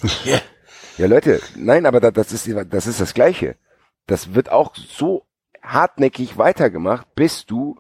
[0.97, 3.57] Ja, Leute, nein, aber da, das ist, das ist das Gleiche.
[4.07, 5.25] Das wird auch so
[5.73, 7.77] hartnäckig weitergemacht, bis du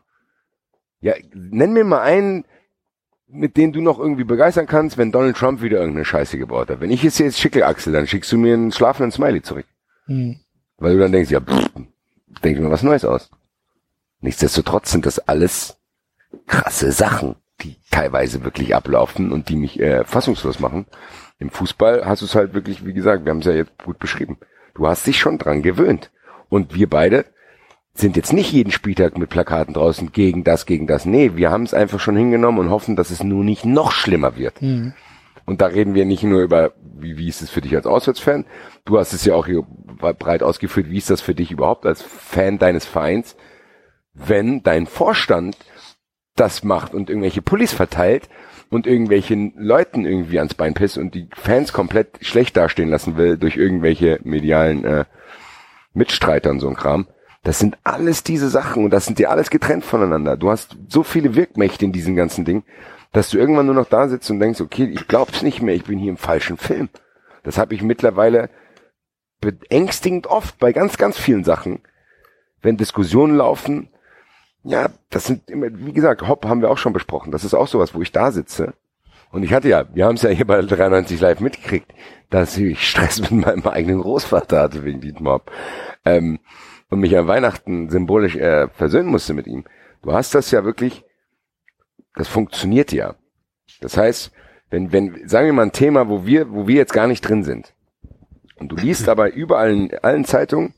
[1.00, 2.44] ja, nenn mir mal einen,
[3.26, 6.80] mit dem du noch irgendwie begeistern kannst, wenn Donald Trump wieder irgendeine Scheiße gebaut hat.
[6.80, 9.66] Wenn ich es jetzt schicke, Axel, dann schickst du mir einen schlafenden Smiley zurück.
[10.06, 10.40] Hm.
[10.78, 11.70] Weil du dann denkst, ja, pff,
[12.42, 13.30] denk mir was Neues aus.
[14.20, 15.78] Nichtsdestotrotz sind das alles
[16.46, 20.86] krasse Sachen, die teilweise wirklich ablaufen und die mich äh, fassungslos machen.
[21.38, 23.98] Im Fußball hast du es halt wirklich, wie gesagt, wir haben es ja jetzt gut
[23.98, 24.38] beschrieben.
[24.74, 26.10] Du hast dich schon dran gewöhnt.
[26.48, 27.26] Und wir beide,
[27.94, 31.04] sind jetzt nicht jeden Spieltag mit Plakaten draußen gegen das, gegen das.
[31.04, 34.36] Nee, wir haben es einfach schon hingenommen und hoffen, dass es nur nicht noch schlimmer
[34.36, 34.62] wird.
[34.62, 34.94] Mhm.
[35.44, 38.46] Und da reden wir nicht nur über, wie, wie ist es für dich als Auswärtsfan?
[38.84, 40.90] Du hast es ja auch hier breit ausgeführt.
[40.90, 43.36] Wie ist das für dich überhaupt als Fan deines Vereins,
[44.14, 45.56] wenn dein Vorstand
[46.36, 48.28] das macht und irgendwelche Pullis verteilt
[48.70, 53.36] und irgendwelchen Leuten irgendwie ans Bein pisst und die Fans komplett schlecht dastehen lassen will
[53.36, 55.04] durch irgendwelche medialen äh,
[55.92, 57.08] Mitstreiter und so ein Kram.
[57.42, 60.36] Das sind alles diese Sachen und das sind ja alles getrennt voneinander.
[60.36, 62.64] Du hast so viele Wirkmächte in diesem ganzen Ding,
[63.12, 65.84] dass du irgendwann nur noch da sitzt und denkst, okay, ich glaub's nicht mehr, ich
[65.84, 66.90] bin hier im falschen Film.
[67.42, 68.50] Das habe ich mittlerweile
[69.40, 71.80] beängstigend oft bei ganz, ganz vielen Sachen,
[72.60, 73.88] wenn Diskussionen laufen.
[74.62, 77.32] Ja, das sind immer, wie gesagt, Hopp haben wir auch schon besprochen.
[77.32, 78.74] Das ist auch sowas, wo ich da sitze.
[79.32, 81.90] Und ich hatte ja, wir haben es ja hier bei 93 Live mitgekriegt,
[82.28, 85.40] dass ich Stress mit meinem eigenen Großvater hatte wegen Dietmar.
[86.04, 86.40] Ähm,
[86.90, 89.64] und mich an Weihnachten symbolisch äh, versöhnen musste mit ihm.
[90.02, 91.04] Du hast das ja wirklich,
[92.14, 93.14] das funktioniert ja.
[93.80, 94.32] Das heißt,
[94.70, 97.44] wenn, wenn, sagen wir mal ein Thema, wo wir, wo wir jetzt gar nicht drin
[97.44, 97.74] sind,
[98.56, 100.74] und du liest aber überall in allen Zeitungen,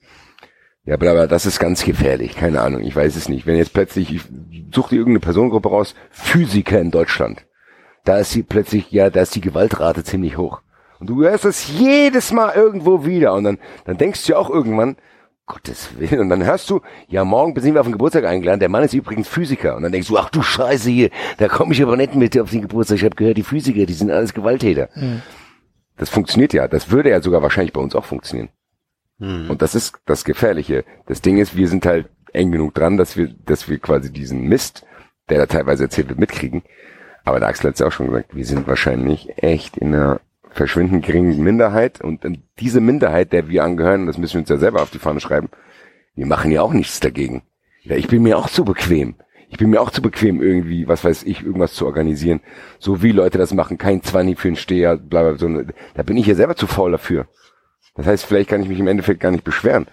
[0.85, 3.47] ja, bla, das ist ganz gefährlich, keine Ahnung, ich weiß es nicht.
[3.47, 4.23] Wenn jetzt plötzlich, ich
[4.75, 7.47] such dir irgendeine Personengruppe raus, Physiker in Deutschland,
[8.05, 10.61] da ist sie plötzlich, ja, da ist die Gewaltrate ziemlich hoch.
[10.99, 14.51] Und du hörst das jedes Mal irgendwo wieder und dann, dann denkst du ja auch
[14.51, 14.97] irgendwann,
[15.53, 16.21] Gottes Willen.
[16.21, 18.59] Und dann hörst du, ja, morgen sind wir auf den Geburtstag eingeladen.
[18.59, 19.77] Der Mann ist übrigens Physiker.
[19.77, 22.51] Und dann denkst du, ach du Scheiße hier, da komme ich aber nicht mit auf
[22.51, 22.97] den Geburtstag.
[22.97, 24.89] Ich habe gehört, die Physiker, die sind alles Gewalttäter.
[24.95, 25.21] Mhm.
[25.99, 26.69] Das funktioniert ja.
[26.69, 28.49] Das würde ja sogar wahrscheinlich bei uns auch funktionieren.
[29.19, 29.51] Mhm.
[29.51, 30.85] Und das ist das Gefährliche.
[31.07, 34.49] Das Ding ist, wir sind halt eng genug dran, dass wir, dass wir quasi diesen
[34.49, 34.87] Mist,
[35.29, 36.63] der da teilweise erzählt wird, mitkriegen.
[37.25, 40.21] Aber der Axel hat es ja auch schon gesagt, wir sind wahrscheinlich echt in einer
[40.55, 42.21] verschwindend geringen Minderheit und
[42.59, 45.49] diese Minderheit, der wir angehören, das müssen wir uns ja selber auf die Fahne schreiben,
[46.15, 47.43] wir machen ja auch nichts dagegen.
[47.83, 49.17] Ja, ich bin mir auch zu bequem.
[49.49, 52.41] Ich bin mir auch zu bequem, irgendwie, was weiß ich, irgendwas zu organisieren.
[52.79, 55.49] So wie Leute das machen, kein Zwanni für einen Steher, bla, bla, so,
[55.95, 57.27] da bin ich ja selber zu faul dafür.
[57.95, 59.87] Das heißt, vielleicht kann ich mich im Endeffekt gar nicht beschweren.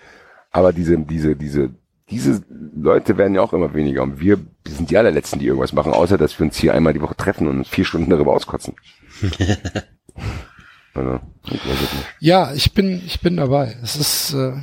[0.51, 1.71] Aber diese, diese, diese,
[2.09, 4.03] diese Leute werden ja auch immer weniger.
[4.03, 7.01] Und wir, sind die allerletzten, die irgendwas machen, außer dass wir uns hier einmal die
[7.01, 8.75] Woche treffen und vier Stunden darüber auskotzen.
[10.93, 11.19] Also,
[11.49, 11.59] ich
[12.19, 13.77] ja, ich bin, ich bin dabei.
[13.83, 14.53] Es ist, äh,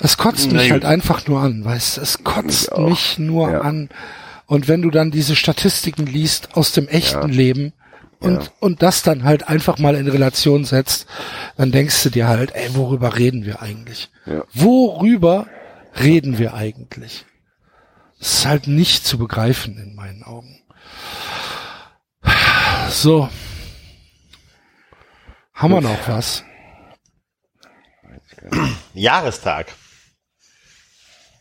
[0.00, 3.60] es kotzt mich halt einfach nur an, weißt es kotzt mich nur ja.
[3.60, 3.88] an.
[4.46, 7.34] Und wenn du dann diese Statistiken liest aus dem echten ja.
[7.34, 7.72] Leben
[8.20, 8.48] und, ja.
[8.60, 11.06] und das dann halt einfach mal in Relation setzt,
[11.56, 14.10] dann denkst du dir halt, ey, worüber reden wir eigentlich?
[14.52, 15.46] Worüber
[15.98, 17.24] reden wir eigentlich?
[18.18, 20.60] Das ist halt nicht zu begreifen in meinen Augen.
[22.94, 23.28] So.
[25.52, 26.44] Haben wir noch was?
[28.94, 29.66] Jahrestag.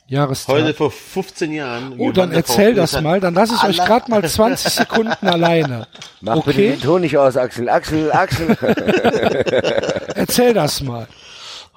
[0.08, 0.56] Jahrestag.
[0.56, 1.94] Heute vor 15 Jahren.
[2.00, 5.88] Oh, dann erzähl das mal, dann lass ich euch gerade mal 20 Sekunden alleine.
[6.22, 6.46] Mach okay?
[6.48, 7.70] bitte den Ton nicht aus, Axel.
[7.70, 8.58] Axel, Axel.
[10.16, 11.08] erzähl das mal.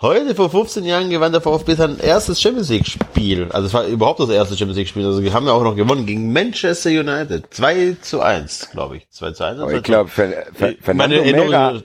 [0.02, 3.48] Heute vor 15 Jahren gewann der VfB sein erstes Champions League Spiel.
[3.50, 5.06] Also es war überhaupt das erste Champions League Spiel.
[5.06, 7.46] Also wir haben ja auch noch gewonnen gegen Manchester United.
[7.54, 9.08] 2 zu 1, glaube ich.
[9.08, 9.58] 2 zu 1.
[9.58, 11.80] Aber ich glaube, Fer Fer Fernando Mera,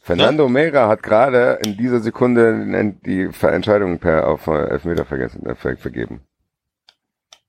[0.00, 0.48] Fernando ja?
[0.48, 6.22] Mera hat gerade in dieser Sekunde die Entscheidung per auf Elfmeter vergessen, äh, vergeben.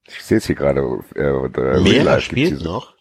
[0.08, 0.82] Ich sehe es hier gerade.
[1.16, 2.66] Äh, Mera spielt so.
[2.66, 2.94] noch?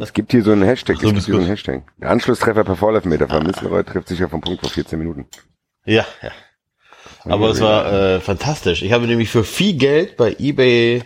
[0.00, 0.96] Es gibt hier so einen Hashtag.
[0.96, 1.82] Ach, so, es gibt hier so einen Hashtag.
[1.98, 3.28] Der Anschlusstreffer per Vorlaufmeter.
[3.28, 5.26] Van Nistelrooy trifft sicher vom Punkt vor 14 Minuten.
[5.88, 6.30] Ja, ja.
[7.24, 8.82] Aber es war äh, fantastisch.
[8.82, 11.02] Ich habe nämlich für viel Geld bei eBay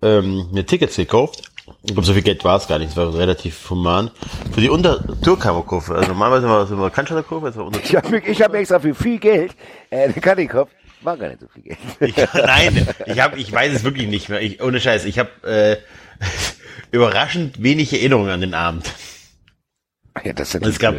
[0.00, 1.42] ähm, mir Tickets gekauft.
[1.82, 2.90] Ich glaube, so viel Geld war es gar nicht.
[2.90, 4.10] Es war relativ human.
[4.54, 5.94] Für die Unter-Tourkammerkurve.
[5.94, 7.52] Also normalerweise war es immer Cannstatter-Kurve.
[7.84, 9.54] Ich habe ich hab extra für viel Geld
[9.90, 10.72] äh, eine Karte gekauft.
[11.02, 11.78] War gar nicht so viel Geld.
[12.00, 14.40] Ich, nein, ich, hab, ich weiß es wirklich nicht mehr.
[14.40, 15.04] Ich, ohne Scheiß.
[15.04, 15.76] Ich habe äh,
[16.92, 18.90] überraschend wenig Erinnerungen an den Abend.
[20.24, 20.96] Ja, das ist es gab,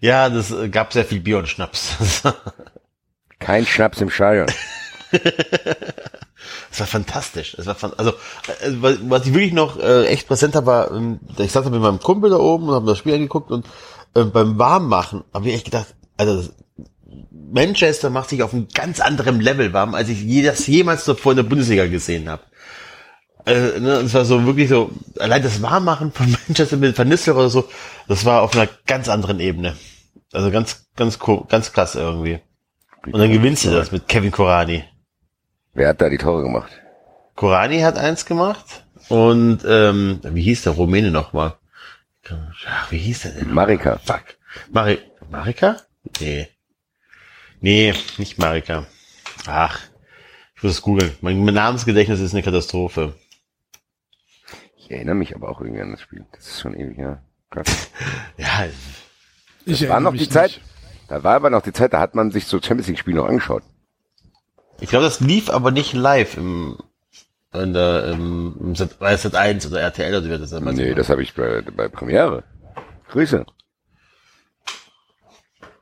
[0.00, 1.96] ja, das äh, gab sehr viel Bier und Schnaps.
[3.38, 4.48] Kein Schnaps im Stadion.
[6.70, 7.54] Es war fantastisch.
[7.58, 8.72] Es war fan also äh,
[9.02, 12.30] was ich wirklich noch äh, echt präsent habe, war, ähm, ich saß mit meinem Kumpel
[12.30, 13.66] da oben und habe das Spiel angeguckt und
[14.14, 16.48] äh, beim Warmmachen habe ich echt gedacht, also
[17.30, 21.32] Manchester macht sich auf einem ganz anderen Level warm, als ich je, das jemals zuvor
[21.32, 22.42] in der Bundesliga gesehen habe.
[23.46, 27.50] Äh, ne, es war so wirklich so, allein das Warmmachen von Manchester mit Van oder
[27.50, 27.68] so,
[28.06, 29.76] das war auf einer ganz anderen Ebene.
[30.32, 32.40] Also ganz, ganz, ganz krass irgendwie.
[33.06, 34.84] Und dann gewinnst du das mit Kevin Korani.
[35.72, 36.70] Wer hat da die Tore gemacht?
[37.34, 41.54] Korani hat eins gemacht und ähm, wie hieß der Rumäne nochmal?
[42.66, 43.52] Ach, wie hieß der denn?
[43.52, 43.98] Marika.
[43.98, 44.22] Fuck.
[44.70, 44.98] Mari
[45.30, 45.76] Marika?
[46.20, 46.48] Nee.
[47.60, 48.86] Nee, nicht Marika.
[49.46, 49.80] Ach,
[50.54, 51.16] ich muss es googeln.
[51.22, 53.14] Mein Namensgedächtnis ist eine Katastrophe.
[54.76, 56.24] Ich erinnere mich aber auch irgendwie an das Spiel.
[56.32, 57.22] Das ist schon ewig, ja.
[58.36, 58.66] Ja,
[59.66, 60.62] Ich War noch die Zeit, nicht.
[61.08, 63.28] da war aber noch die Zeit, da hat man sich so Champions League Spiele noch
[63.28, 63.62] angeschaut.
[64.80, 66.78] ich glaube, das lief aber nicht live im,
[67.52, 71.22] in der, im, im Set 1 oder RTL oder wie das immer Nee, das habe
[71.22, 72.44] ich bei, bei Premiere.
[73.10, 73.44] Grüße.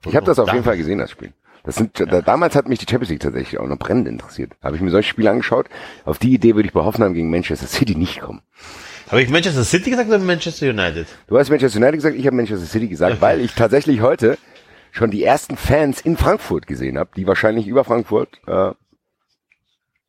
[0.07, 1.33] Ich habe das auf jeden Fall gesehen, das Spiel.
[1.65, 4.53] Das sind, da, damals hat mich die Champions League tatsächlich auch noch brennend interessiert.
[4.63, 5.67] Habe ich mir solche Spiele angeschaut.
[6.05, 8.41] Auf die Idee würde ich bei Hoffenheim gegen Manchester City nicht kommen.
[9.09, 11.07] Habe ich Manchester City gesagt oder Manchester United?
[11.29, 14.37] Du hast Manchester United gesagt, ich habe Manchester City gesagt, weil ich tatsächlich heute
[14.91, 18.73] schon die ersten Fans in Frankfurt gesehen habe, die wahrscheinlich über Frankfurt äh,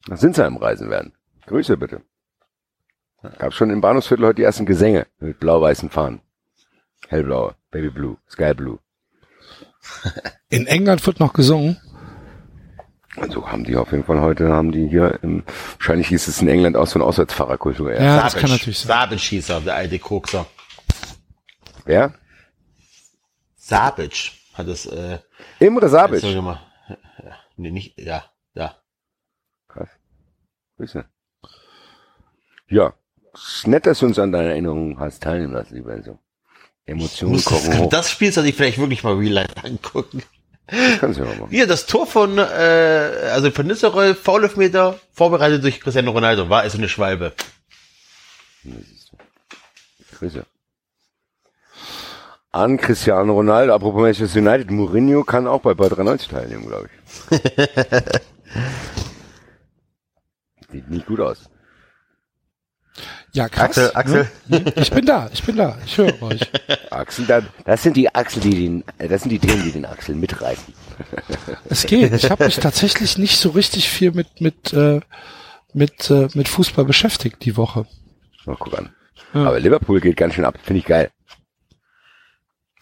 [0.08, 1.14] nach Sinsheim reisen werden.
[1.46, 2.02] Grüße bitte.
[3.38, 6.22] Gab schon im Bahnhofsviertel heute die ersten Gesänge mit blau-weißen Fahnen.
[7.08, 8.80] Hellblaue, Baby Blue, Sky Blue.
[10.50, 11.78] In England wird noch gesungen.
[13.16, 15.44] Und so haben die auf jeden Fall heute, haben die hier im,
[15.78, 17.94] wahrscheinlich hieß es in England auch so eine Auswärtsfahrerkultur.
[17.94, 18.02] Ja.
[18.02, 18.88] Ja, das kann natürlich sein.
[18.88, 20.46] Sabic hieß er, der alte Kokser.
[21.86, 22.14] Wer?
[23.56, 25.20] Sabic hat es, äh,
[25.60, 26.22] Imre Sabic.
[26.22, 26.66] so gemacht.
[26.88, 28.76] Ja, nee, nicht, ja, ja.
[29.68, 29.90] Krass.
[30.78, 31.06] Grüße.
[32.70, 32.94] Ja.
[33.34, 36.20] Ist nett, dass du uns an deiner Erinnerung hast teilnehmen lassen, lieber Enzo.
[36.86, 40.24] Emotionen kochen das, das Spiel sollte ich vielleicht wirklich mal real life angucken.
[41.00, 41.48] Kannst du ja machen.
[41.50, 46.78] Hier, das Tor von, äh, also von Nisserol, Foulelfmeter, vorbereitet durch Cristiano Ronaldo, war also
[46.78, 47.34] eine Schwalbe.
[50.18, 50.46] Grüße.
[52.52, 57.40] An Cristiano Ronaldo, apropos Manchester United, Mourinho kann auch bei Bad 93 teilnehmen, glaube ich.
[60.72, 61.50] Sieht nicht gut aus.
[63.34, 63.78] Ja, krass.
[63.78, 64.28] Axel, Axel.
[64.48, 64.74] Ne?
[64.78, 66.42] Ich bin da, ich bin da, ich höre euch.
[66.92, 70.16] Axel, da- das sind die Axel, die den, das sind die Themen, die den Axel
[70.16, 70.74] mitreißen.
[71.70, 72.12] Es geht.
[72.14, 75.00] Ich habe mich tatsächlich nicht so richtig viel mit mit äh,
[75.74, 77.86] mit äh, mit Fußball beschäftigt die Woche.
[78.46, 78.90] Na, guck an.
[79.34, 79.46] Ja.
[79.46, 81.10] Aber Liverpool geht ganz schön ab, finde ich geil.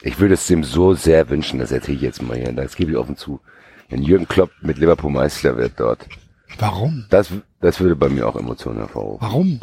[0.02, 2.91] Ich würde es dem so sehr wünschen, das erzähle ich jetzt mal hier, das gebe
[2.91, 3.39] ich offen zu.
[3.89, 6.07] Wenn Jürgen Klopp mit Liverpool Meister wird dort,
[6.60, 7.06] Warum?
[7.10, 7.30] das,
[7.61, 9.27] das würde bei mir auch Emotionen hervorrufen.
[9.27, 9.61] Warum?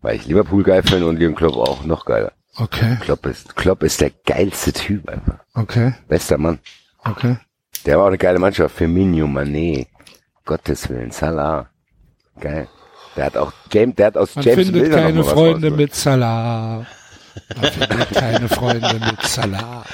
[0.00, 2.32] Weil ich Liverpool geil finde und Jürgen Klopp auch noch geiler.
[2.56, 5.38] Okay, Klopp ist, Klopp ist der geilste Typ einfach.
[5.54, 6.58] okay, Bester Mann.
[7.04, 7.36] okay.
[7.86, 8.74] Der war auch eine geile Mannschaft.
[8.76, 9.86] Firmino, Mané,
[10.44, 11.68] Gottes Willen, Salah.
[12.40, 12.68] Geil.
[13.16, 15.94] Der hat auch James, der hat aus Man James findet Milner noch keine Freunde mit
[15.94, 16.86] Salah.
[17.60, 19.84] Man findet keine Freunde mit Salah.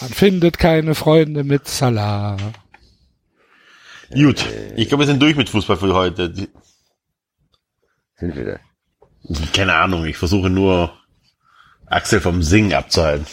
[0.00, 2.36] Man findet keine Freunde mit Salah.
[4.12, 4.44] Gut,
[4.76, 6.32] ich glaube, wir sind durch mit Fußball für heute.
[8.18, 8.58] Sind wir da?
[9.52, 10.92] Keine Ahnung, ich versuche nur
[11.86, 13.26] Axel vom Singen abzuhalten.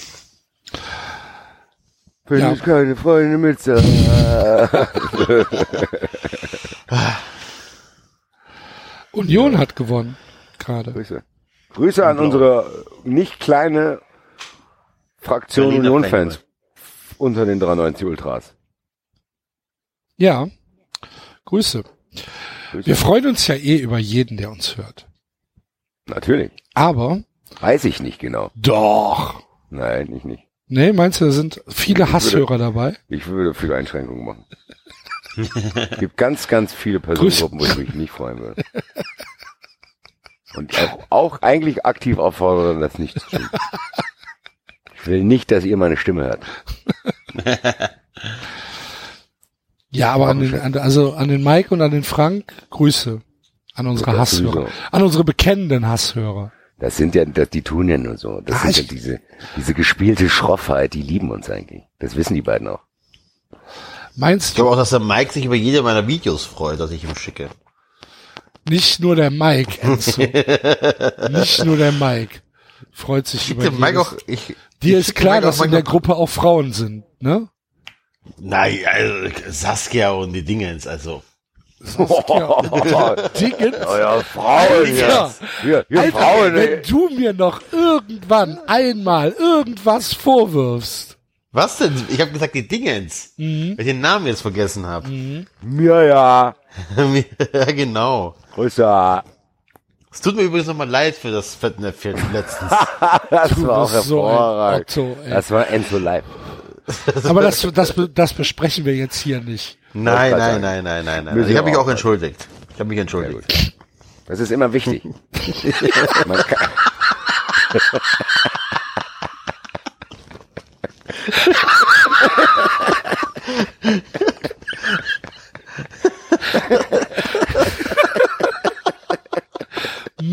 [2.28, 2.54] Finde Ja.
[2.54, 3.60] ich keine Freunde mit.
[9.12, 10.18] Union hat gewonnen.
[10.58, 10.92] Gerade.
[10.94, 11.24] Grüße.
[11.74, 14.02] Grüße an unsere nicht kleine
[15.18, 16.40] Fraktion Union-Fans
[17.18, 18.54] unter den 93 Ultras.
[20.18, 20.48] Ja.
[21.46, 21.84] Grüße.
[22.84, 25.08] Wir freuen uns ja eh über jeden, der uns hört.
[26.08, 26.52] Natürlich.
[26.74, 27.24] Aber
[27.60, 28.52] Weiß ich nicht genau.
[28.56, 29.42] doch.
[29.70, 30.44] Nein, ich nicht.
[30.68, 32.98] Nee, meinst du, da sind viele Hasshörer dabei?
[33.08, 34.46] Ich würde viele Einschränkungen machen.
[35.92, 38.64] Es gibt ganz, ganz viele Personengruppen, wo ich mich nicht freuen würde.
[40.56, 43.50] Und auch, auch eigentlich aktiv auffordern, das nicht zu tun.
[44.96, 46.44] Ich will nicht, dass ihr meine Stimme hört.
[49.98, 53.22] Ja, aber an den, an, also an den Mike und an den Frank Grüße
[53.74, 56.52] an unsere Das Hasshörer, an unsere bekennenden Hasshörer.
[56.80, 58.42] Das sind ja, das, die tun ja nur so.
[58.42, 59.22] Das Ah, sind ja ich- diese,
[59.58, 61.84] diese gespielte Schroffheit, die lieben uns eigentlich.
[62.00, 62.80] Das wissen die beiden auch.
[63.52, 66.92] Ich Meinst glaube du, auch, dass der Mike sich über jede meiner Videos freut, dass
[66.92, 67.50] ich ihm schicke.
[68.70, 70.22] nicht nur der Mike, Enzo,
[71.32, 72.40] nicht nur der Mike
[72.92, 76.16] freut sich über Der Mike auch, ich, Dir ich ist klar, dass in der Gruppe
[76.16, 77.50] auch Frauen sind, ne?
[78.38, 81.24] Nein, also Saskia und die Dingens, also.
[83.40, 83.78] Dingens.
[83.86, 86.82] Euer Frauen, Alter, Hier, hier Alter, Frauen, wenn ey.
[86.82, 91.18] du mir noch irgendwann einmal irgendwas vorwirfst,
[91.52, 91.94] Was denn?
[92.10, 93.34] Ich habe gesagt, die Dingens.
[93.38, 93.78] Mhm.
[93.78, 95.08] Weil ich den Namen jetzt vergessen habe.
[95.62, 96.56] Mir ja.
[97.54, 98.36] ja, genau.
[98.56, 99.24] Grüße.
[100.12, 102.72] Es tut mir übrigens nochmal leid für das Fettnäpfchen letztens.
[103.30, 104.98] Das war auch bist so hervorragend.
[104.98, 106.24] Otto, das war Enzo live.
[107.24, 109.78] aber das, das, das besprechen wir jetzt hier nicht.
[109.94, 111.36] Nein, nein, nein, nein, nein, nein.
[111.36, 112.48] Müssen Ich habe mich auch auch entschuldigt.
[112.74, 113.74] Ich habe mich entschuldigt.
[114.28, 115.04] Das ist immer wichtig.
[116.26, 116.70] Man kann,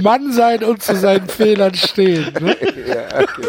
[0.03, 2.33] Mann sein und zu seinen Fehlern stehen.
[2.41, 2.57] Ne?
[2.87, 3.49] Ja, okay.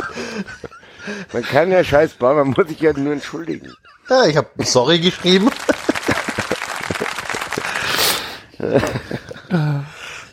[1.31, 3.73] Man kann ja scheiß bauen, man muss sich ja nur entschuldigen.
[4.09, 5.49] Ja, ich habe sorry geschrieben.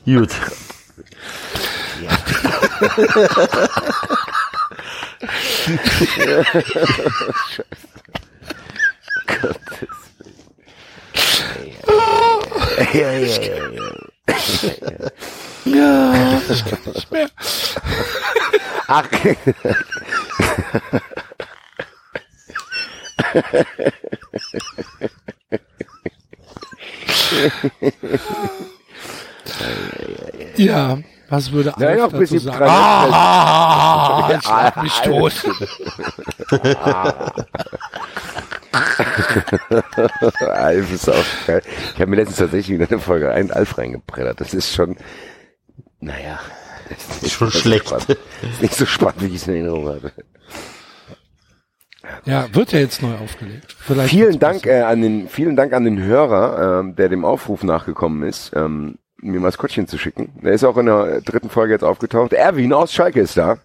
[0.05, 0.31] Gut.
[12.93, 13.91] Ja, ja, ja, ja.
[15.65, 17.29] Ja, ich kann nicht mehr.
[18.93, 19.07] Ach,
[30.57, 30.99] Ja,
[31.29, 32.59] was würde Ja, Alf noch ein dazu sagen?
[32.59, 32.69] dran-
[33.12, 35.33] Ah, ich schlag mich tot.
[40.41, 41.62] Alf ist auch geil.
[41.95, 44.41] Ich habe mir letztens tatsächlich wieder eine Folge ein Alf reingepreddert.
[44.41, 44.97] Das ist schon,
[46.01, 46.39] naja.
[47.23, 47.87] Ist schon so schlecht.
[47.87, 48.11] spannend.
[48.43, 50.12] Ist nicht so spannend, wie ich es in Erinnerung hatte.
[52.25, 53.77] Ja, wird ja jetzt neu aufgelegt.
[53.79, 57.62] Vielleicht Vielen Dank äh, an den vielen Dank an den Hörer, ähm, der dem Aufruf
[57.62, 60.33] nachgekommen ist, ähm, mir Maskottchen zu schicken.
[60.43, 62.33] Der ist auch in der dritten Folge jetzt aufgetaucht.
[62.33, 63.59] Erwin aus Schalke ist da.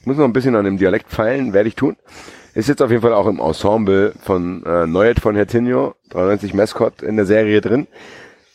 [0.00, 1.96] Ich muss noch ein bisschen an dem Dialekt feilen, werde ich tun.
[2.54, 7.02] Ist jetzt auf jeden Fall auch im Ensemble von äh, Neuet von Hertinho, 93 Mascot
[7.02, 7.88] in der Serie drin.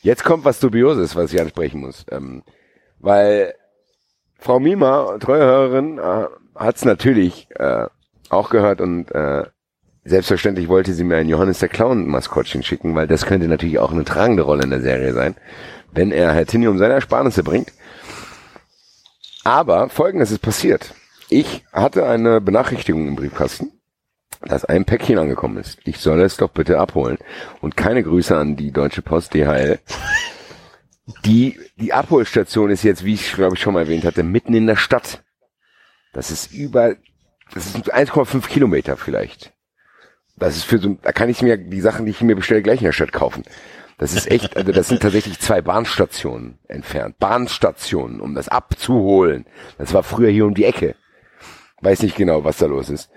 [0.02, 2.06] Jetzt kommt was Dubioses, was ich ansprechen muss.
[2.12, 2.44] Ähm,
[3.00, 3.56] weil
[4.40, 6.26] Frau Mima, treue Hörerin, äh,
[6.56, 7.86] hat es natürlich äh,
[8.30, 9.44] auch gehört und äh,
[10.06, 13.92] selbstverständlich wollte sie mir ein Johannes der Clown Maskottchen schicken, weil das könnte natürlich auch
[13.92, 15.36] eine tragende Rolle in der Serie sein,
[15.92, 17.72] wenn er Herr Tinny um seine Ersparnisse bringt.
[19.44, 20.94] Aber folgendes ist passiert.
[21.30, 23.72] Ich hatte eine Benachrichtigung im Briefkasten,
[24.42, 25.80] dass ein Päckchen angekommen ist.
[25.86, 27.18] Ich soll es doch bitte abholen.
[27.62, 29.80] Und keine Grüße an die Deutsche Post DHL.
[31.26, 34.68] Die, die Abholstation ist jetzt, wie ich glaube ich schon mal erwähnt hatte, mitten in
[34.68, 35.24] der Stadt.
[36.14, 36.96] Das ist über,
[37.54, 39.54] das ist 1,5 Kilometer vielleicht.
[40.36, 42.80] Das ist für so, da kann ich mir die Sachen, die ich mir bestelle, gleich
[42.80, 43.44] in der Stadt kaufen.
[43.98, 47.20] Das ist echt, also das sind tatsächlich zwei Bahnstationen entfernt.
[47.20, 49.46] Bahnstationen, um das abzuholen.
[49.78, 50.96] Das war früher hier um die Ecke.
[51.82, 53.10] Weiß nicht genau, was da los ist.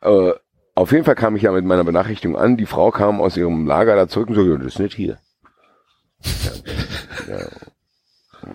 [0.00, 0.32] Äh,
[0.74, 2.56] auf jeden Fall kam ich ja mit meiner Benachrichtigung an.
[2.56, 5.18] Die Frau kam aus ihrem Lager da zurück und so, das ist nicht hier.
[7.28, 7.46] Ja.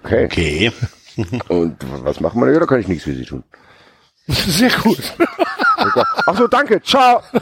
[0.04, 0.26] Okay.
[0.26, 0.72] Okay.
[1.50, 2.52] Und was machen wir?
[2.52, 3.44] Ja, da kann ich nichts für sie tun.
[4.28, 5.14] Sehr gut.
[6.26, 7.22] Ach so, danke, ciao.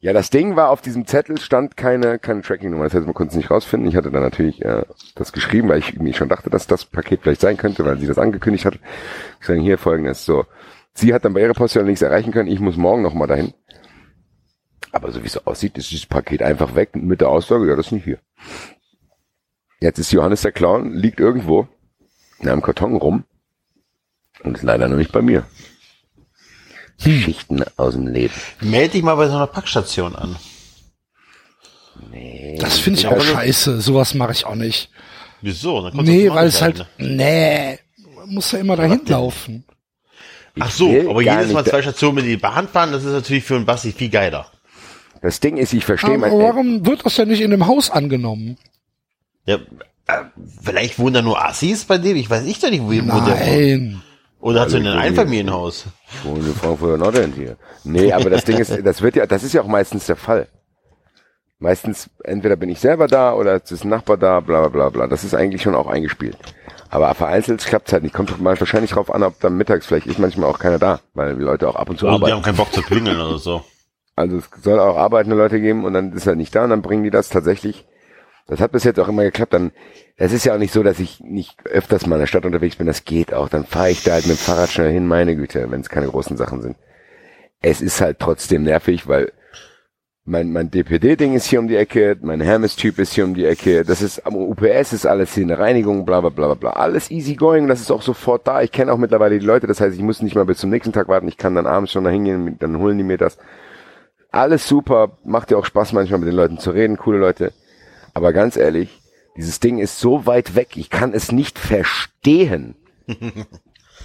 [0.00, 2.84] ja, das Ding war auf diesem Zettel stand keine keine Tracking-Nummer.
[2.84, 3.88] Das heißt, man konnte es nicht rausfinden.
[3.88, 4.84] Ich hatte dann natürlich äh,
[5.16, 8.06] das geschrieben, weil ich mir schon dachte, dass das Paket vielleicht sein könnte, weil sie
[8.06, 8.78] das angekündigt hat.
[9.40, 10.46] Ich sage hier folgendes: So,
[10.94, 12.48] sie hat dann bei ihrer Post ja nichts erreichen können.
[12.48, 13.52] Ich muss morgen noch mal dahin.
[14.92, 17.86] Aber so wie es aussieht, ist dieses Paket einfach weg mit der Aussage, ja, das
[17.86, 18.18] ist nicht hier.
[19.80, 21.68] Jetzt ist Johannes der Clown, liegt irgendwo
[22.38, 23.24] in einem Karton rum
[24.42, 25.46] und ist leider noch nicht bei mir.
[27.02, 28.34] Geschichten aus dem Leben.
[28.60, 30.36] Meld dich mal bei so einer Packstation an.
[32.10, 32.58] Nee.
[32.60, 33.80] Das finde ich auch scheiße.
[33.80, 34.90] Sowas mache ich auch nicht.
[35.40, 35.82] Wieso?
[35.82, 37.78] Dann kommt Nee, weil es halt, nee,
[38.14, 39.64] man muss ja immer dahin laufen.
[40.58, 43.56] Ach so, aber jedes Mal zwei Stationen mit die Bahn fahren, das ist natürlich für
[43.56, 44.50] einen Basti viel geiler.
[45.22, 47.90] Das Ding ist, ich verstehe Aber mein, warum wird das denn nicht in dem Haus
[47.90, 48.56] angenommen?
[49.46, 49.56] Ja,
[50.06, 50.12] äh,
[50.62, 53.02] vielleicht wohnen da nur Assis bei dem, ich weiß ich doch nicht, wo, wo der
[53.04, 53.28] wohnt.
[53.28, 54.02] Nein.
[54.40, 55.84] Oder hat so ein Also ich wohne- Einfamilienhaus.
[56.12, 57.56] Ich wohne in Frankfurter Nordend hier.
[57.84, 60.48] Nee, aber das Ding ist, das wird ja, das ist ja auch meistens der Fall.
[61.58, 64.88] Meistens, entweder bin ich selber da oder es ist ein Nachbar da, bla bla bla
[64.88, 65.06] bla.
[65.06, 66.38] Das ist eigentlich schon auch eingespielt.
[66.88, 68.14] Aber vereinzelt klappt es halt nicht.
[68.14, 71.36] Kommt mal wahrscheinlich drauf an, ob dann mittags vielleicht ist manchmal auch keiner da, weil
[71.36, 72.32] die Leute auch ab und zu die arbeiten.
[72.36, 73.62] haben keinen Bock zu klingeln oder so.
[74.20, 76.82] Also es soll auch arbeitende Leute geben und dann ist er nicht da und dann
[76.82, 77.86] bringen die das tatsächlich.
[78.46, 79.54] Das hat bis jetzt auch immer geklappt.
[79.54, 79.70] Dann,
[80.16, 82.76] es ist ja auch nicht so, dass ich nicht öfters mal in der Stadt unterwegs
[82.76, 82.86] bin.
[82.86, 83.48] Das geht auch.
[83.48, 86.08] Dann fahre ich da halt mit dem Fahrrad schnell hin, meine Güte, wenn es keine
[86.08, 86.76] großen Sachen sind.
[87.62, 89.32] Es ist halt trotzdem nervig, weil
[90.24, 93.84] mein, mein DPD-Ding ist hier um die Ecke, mein Hermes-Typ ist hier um die Ecke,
[93.84, 96.70] das ist am UPS ist alles hier eine Reinigung, bla bla bla bla bla.
[96.70, 98.62] Alles easy going, das ist auch sofort da.
[98.62, 100.92] Ich kenne auch mittlerweile die Leute, das heißt, ich muss nicht mal bis zum nächsten
[100.92, 103.38] Tag warten, ich kann dann abends schon da hingehen, dann holen die mir das.
[104.32, 107.52] Alles super, macht ja auch Spaß manchmal mit den Leuten zu reden, coole Leute.
[108.14, 109.00] Aber ganz ehrlich,
[109.36, 112.76] dieses Ding ist so weit weg, ich kann es nicht verstehen.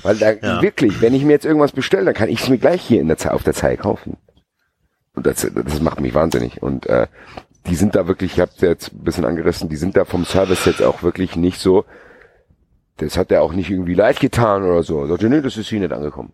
[0.03, 0.61] Weil da Ja.
[0.61, 3.07] wirklich, wenn ich mir jetzt irgendwas bestelle, dann kann ich es mir gleich hier in
[3.07, 4.17] der auf der Zeile kaufen.
[5.15, 6.61] Und das, das macht mich wahnsinnig.
[6.61, 7.07] Und äh,
[7.67, 10.65] die sind da wirklich, ich habe jetzt ein bisschen angerissen, die sind da vom Service
[10.65, 11.85] jetzt auch wirklich nicht so.
[12.97, 15.01] Das hat er auch nicht irgendwie leid getan oder so.
[15.01, 16.33] Er sagte, nee, das ist hier nicht angekommen.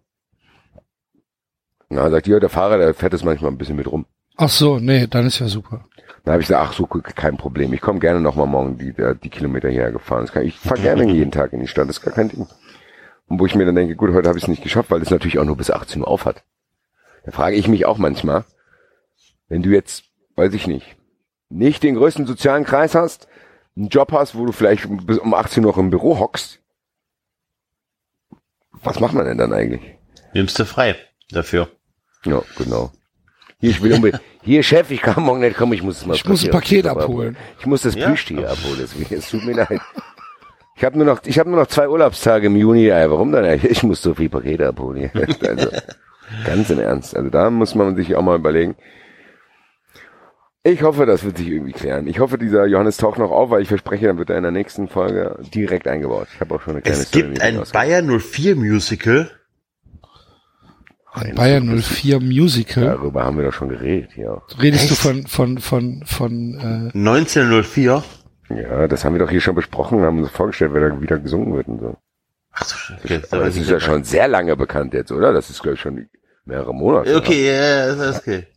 [1.91, 4.05] Na, sagt die, ja, der Fahrer, der fährt das manchmal ein bisschen mit rum.
[4.37, 5.83] Ach so, nee, dann ist ja super.
[6.23, 7.73] Dann habe ich gesagt, ach so, kein Problem.
[7.73, 10.21] Ich komme gerne nochmal morgen die, die Kilometer hierher gefahren.
[10.21, 12.47] Das kann, ich fahre gerne jeden Tag in die Stadt, das ist gar kein Ding.
[13.27, 15.09] Und wo ich mir dann denke, gut, heute habe ich es nicht geschafft, weil es
[15.09, 16.43] natürlich auch nur bis 18 Uhr auf hat.
[17.25, 18.45] Da frage ich mich auch manchmal,
[19.49, 20.05] wenn du jetzt,
[20.37, 20.95] weiß ich nicht,
[21.49, 23.27] nicht den größten sozialen Kreis hast,
[23.75, 26.59] einen Job hast, wo du vielleicht bis um 18 Uhr im Büro hockst,
[28.71, 29.81] was macht man denn dann eigentlich?
[30.33, 30.95] Nimmst du frei
[31.29, 31.67] dafür.
[32.25, 32.91] Ja, genau.
[33.59, 36.15] Hier, ich will unbedingt, hier, Chef, ich kann morgen nicht kommen, ich muss es mal
[36.15, 37.37] Ich muss ein Paket abholen.
[37.59, 38.07] Ich muss das Ja.
[38.07, 39.79] Plüschtier abholen, deswegen, es tut mir leid.
[40.75, 43.45] Ich habe nur noch, ich habe nur noch zwei Urlaubstage im Juni, ey, warum dann?
[43.63, 45.11] Ich muss so viel Pakete abholen.
[45.47, 45.69] Also,
[46.45, 47.15] ganz im Ernst.
[47.15, 48.75] Also da muss man sich auch mal überlegen.
[50.63, 52.07] Ich hoffe, das wird sich irgendwie klären.
[52.07, 54.51] Ich hoffe, dieser Johannes taucht noch auf, weil ich verspreche, dann wird er in der
[54.51, 56.27] nächsten Folge direkt eingebaut.
[56.33, 57.61] Ich habe auch schon eine kleine Es Story gibt ein.
[57.73, 59.29] Bayern 04 Musical.
[61.13, 62.85] Ein Bayern 04 Musical.
[62.85, 64.41] Darüber haben wir doch schon geredet, ja.
[64.61, 68.03] Redest du von, von, von, von, 1904.
[68.49, 71.53] Ja, das haben wir doch hier schon besprochen, haben uns vorgestellt, wer da wieder gesungen
[71.53, 71.97] wird und so.
[72.53, 75.33] Ach so, okay, Aber das ist ja schon sehr lange bekannt jetzt, oder?
[75.33, 76.07] Das ist, glaube ich, schon
[76.45, 77.15] mehrere Monate.
[77.15, 78.47] Okay, ja, das ist okay.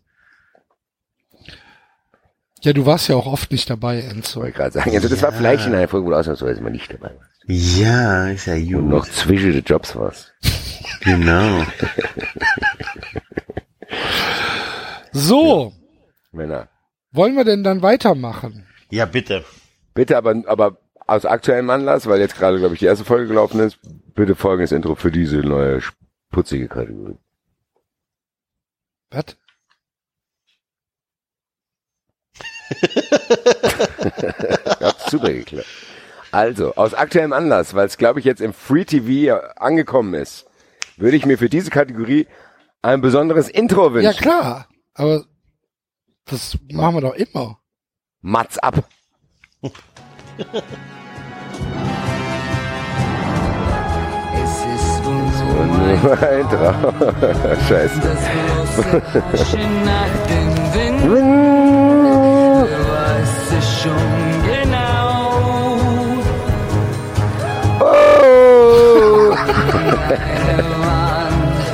[2.64, 4.40] Ja, du warst ja auch oft nicht dabei, Enzo.
[4.40, 4.90] wollte ich gerade sagen.
[4.94, 7.30] Also das war vielleicht in einer Folge, wo du ausnahmsweise mal nicht dabei warst.
[7.46, 8.84] Ja, ist ja Und gut.
[8.84, 10.32] noch zwischen den Jobs warst.
[11.02, 11.62] Genau.
[15.12, 15.72] So,
[16.32, 16.68] Männer.
[17.12, 18.66] wollen wir denn dann weitermachen?
[18.90, 19.44] Ja, bitte.
[19.94, 23.60] Bitte aber, aber aus aktuellem Anlass, weil jetzt gerade, glaube ich, die erste Folge gelaufen
[23.60, 23.78] ist,
[24.14, 25.80] bitte folgendes Intro für diese neue
[26.30, 27.16] putzige Kategorie.
[29.10, 29.36] Was?
[34.80, 35.66] Hat's super geklappt.
[36.30, 40.46] Also, aus aktuellem Anlass, weil es, glaube ich, jetzt im Free TV angekommen ist,
[40.96, 42.26] würde ich mir für diese Kategorie
[42.82, 44.12] ein besonderes Intro wünschen.
[44.12, 44.68] Ja, klar.
[44.94, 45.24] Aber
[46.26, 47.58] das machen wir doch immer.
[48.20, 48.84] Mats ab.
[49.62, 49.70] Es
[54.74, 56.04] ist Traum.
[57.68, 58.00] Scheiße.
[63.84, 65.36] Schon genau.
[67.80, 69.36] Oh!
[70.08, 71.64] Eine Wand,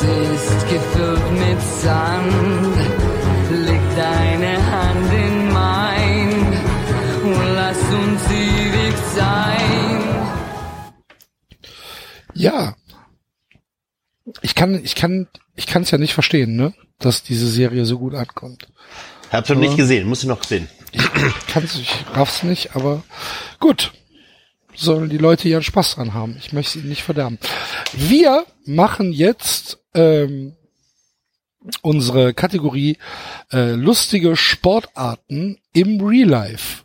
[0.00, 2.76] sie ist gefüllt mit Sand.
[3.66, 6.30] Leg deine Hand in mein
[7.24, 10.00] und lass uns ewig sein.
[12.34, 12.74] Ja.
[14.42, 16.72] Ich kann, ich kann, ich kann es ja nicht verstehen, ne?
[16.98, 18.68] Dass diese Serie so gut ankommt.
[19.30, 20.68] Hab's noch nicht gesehen, muss ich noch sehen.
[21.48, 23.02] Kann's, ich raff's nicht, aber
[23.58, 23.92] gut.
[24.74, 26.36] Sollen die Leute ihren Spaß dran haben.
[26.38, 27.38] Ich möchte sie nicht verderben.
[27.92, 30.54] Wir machen jetzt ähm,
[31.82, 32.96] unsere Kategorie
[33.52, 36.84] äh, lustige Sportarten im Real Life.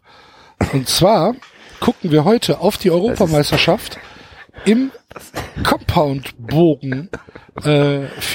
[0.74, 1.36] Und zwar
[1.80, 4.00] gucken wir heute auf die Europameisterschaft
[4.66, 4.92] im
[5.64, 7.10] Compound-Bogen
[7.64, 8.08] äh,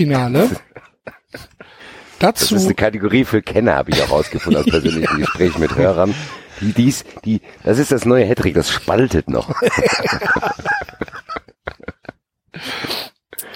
[2.20, 2.32] Finale.
[2.32, 5.74] Das ist Dazu eine Kategorie für Kenner, habe ich auch rausgefunden aus persönlichen Gesprächen mit
[5.74, 6.14] Hörern.
[6.60, 9.54] Die, dies, die, das ist das neue Hattrick, das spaltet noch.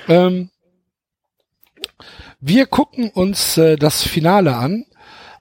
[0.09, 0.51] Ähm,
[2.41, 4.85] wir gucken uns äh, das Finale an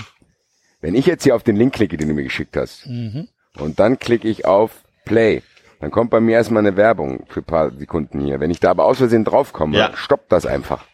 [0.80, 3.28] Wenn ich jetzt hier auf den Link klicke, den du mir geschickt hast, Mhm.
[3.58, 4.72] und dann klicke ich auf
[5.04, 5.42] Play,
[5.82, 8.40] dann kommt bei mir erstmal eine Werbung für ein paar Sekunden hier.
[8.40, 9.92] Wenn ich da aber aus Versehen draufkomme, Ja.
[9.96, 10.86] stoppt das einfach.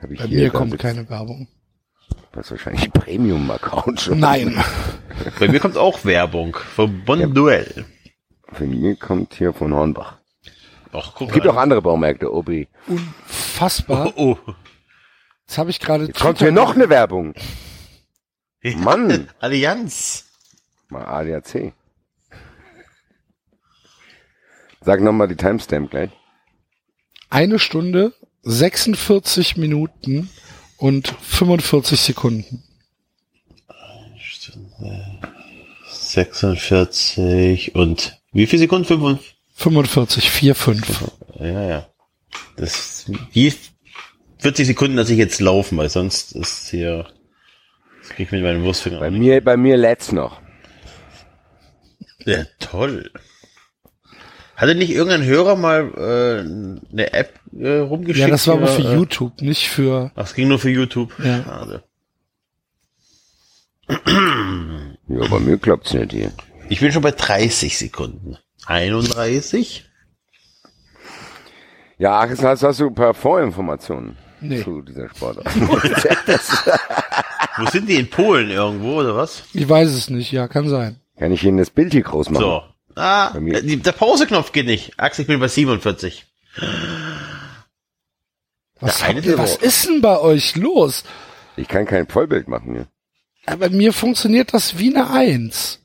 [0.00, 1.48] Hab ich Bei hier mir da kommt sitzt- keine Werbung.
[2.32, 4.20] Das ist wahrscheinlich Premium-Account schon.
[4.20, 4.62] Nein.
[5.40, 7.84] Bei mir kommt auch Werbung vom Bonduell.
[8.52, 10.18] Für mich kommt hier von Hornbach.
[10.92, 12.68] Ach, guck Es gibt auch andere Baumärkte, Obi.
[12.86, 14.12] Unfassbar.
[14.16, 14.52] Oh, oh.
[15.46, 16.04] Jetzt habe ich gerade.
[16.06, 17.34] Jetzt kommt hier noch eine Werbung.
[18.76, 19.28] Mann.
[19.40, 20.26] Allianz.
[20.88, 21.72] Mal ADAC.
[24.86, 26.10] Sag nochmal die Timestamp gleich.
[27.28, 28.12] Eine Stunde,
[28.44, 30.30] 46 Minuten
[30.76, 32.62] und 45 Sekunden.
[35.88, 38.84] 46 und wie viel Sekunden?
[38.84, 39.20] 5
[39.56, 41.04] 45, 4, 5.
[41.40, 41.88] Ja, ja.
[42.56, 43.52] Das, wie
[44.38, 47.06] 40 Sekunden lasse ich jetzt laufen, weil sonst ist hier,
[48.02, 49.00] das krieg ich mit meinen Wurstfingern.
[49.00, 50.40] Bei mir, bei mir lädt's noch.
[52.24, 53.10] Ja, toll.
[54.56, 58.18] Hatte nicht irgendein Hörer mal äh, eine App äh, rumgeschickt?
[58.20, 60.10] Ja, das war aber für äh, YouTube, nicht für.
[60.16, 61.12] Ach, es ging nur für YouTube.
[61.22, 61.44] Ja.
[61.44, 61.82] Schade.
[63.88, 66.32] Ja, bei mir klappt's nicht hier.
[66.68, 68.38] Ich bin schon bei 30 Sekunden.
[68.66, 69.84] 31?
[71.98, 74.62] Ja, ach, jetzt hast, hast du ein paar Vorinformationen Nee.
[74.62, 75.46] zu dieser Sportart.
[77.58, 79.44] Wo sind die in Polen irgendwo oder was?
[79.54, 81.00] Ich weiß es nicht, ja, kann sein.
[81.18, 82.42] Kann ich Ihnen das Bild hier groß machen?
[82.42, 82.62] So.
[82.96, 84.98] Ah, der Pauseknopf geht nicht.
[84.98, 86.26] Axel, ich bin bei 47.
[88.80, 91.04] Was, ihr, ist was aber- ist denn bei euch los?
[91.56, 92.86] Ich kann kein Vollbild machen hier.
[93.46, 95.80] Ja, bei mir funktioniert das wie eine Eins.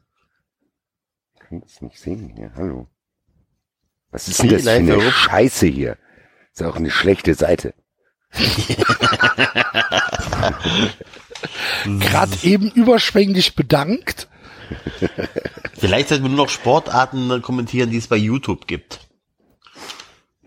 [1.36, 2.52] Ich kann es nicht sehen hier.
[2.56, 2.88] Hallo.
[4.10, 5.12] Was ist denn das für eine Europa.
[5.12, 5.98] Scheiße hier?
[6.54, 7.74] Ist auch eine schlechte Seite.
[11.86, 14.28] Gerade eben überschwänglich bedankt.
[15.78, 19.00] Vielleicht sollten wir nur noch Sportarten kommentieren, die es bei YouTube gibt.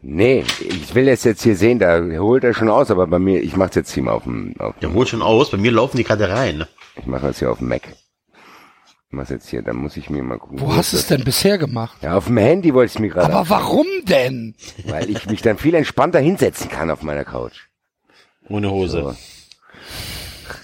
[0.07, 3.43] Nee, ich will das jetzt hier sehen, da holt er schon aus, aber bei mir,
[3.43, 5.51] ich mach's jetzt hier mal auf dem, auf Der holt schon aus.
[5.51, 6.67] Bei mir laufen die gerade rein.
[6.97, 7.83] ich mache das hier auf dem Mac.
[7.89, 10.61] Ich mach's jetzt hier, da muss ich mir mal gucken.
[10.61, 11.97] Wo hast du es denn bisher gemacht?
[12.03, 13.33] Ja, auf dem Handy wollte ich mir gerade.
[13.33, 14.55] Aber warum denn?
[14.85, 17.69] Weil ich mich dann viel entspannter hinsetzen kann auf meiner Couch.
[18.51, 19.17] Ohne Hose.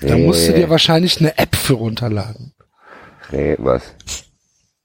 [0.00, 0.06] So.
[0.06, 2.52] Da musst du Äh, dir wahrscheinlich eine App für runterladen.
[3.32, 3.94] Äh, was?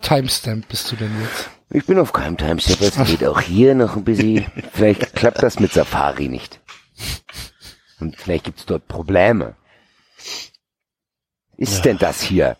[0.00, 1.50] Timestamp bist du denn jetzt?
[1.70, 4.46] Ich bin auf keinem Timestamp, es geht auch hier noch ein bisschen.
[4.72, 6.60] Vielleicht klappt das mit Safari nicht.
[7.98, 9.56] Und vielleicht gibt's dort Probleme.
[11.56, 11.82] Ist Ja.
[11.82, 12.56] denn das hier?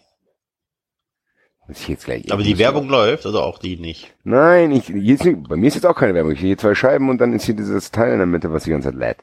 [1.68, 4.14] Muss ich jetzt gleich Aber die Werbung läuft oder auch die nicht?
[4.24, 6.32] Nein, ich, nicht- bei mir ist jetzt auch keine Werbung.
[6.32, 8.64] Ich sehe hier zwei Scheiben und dann ist hier dieses Teil in der Mitte, was
[8.64, 9.18] die ganze Zeit lädt.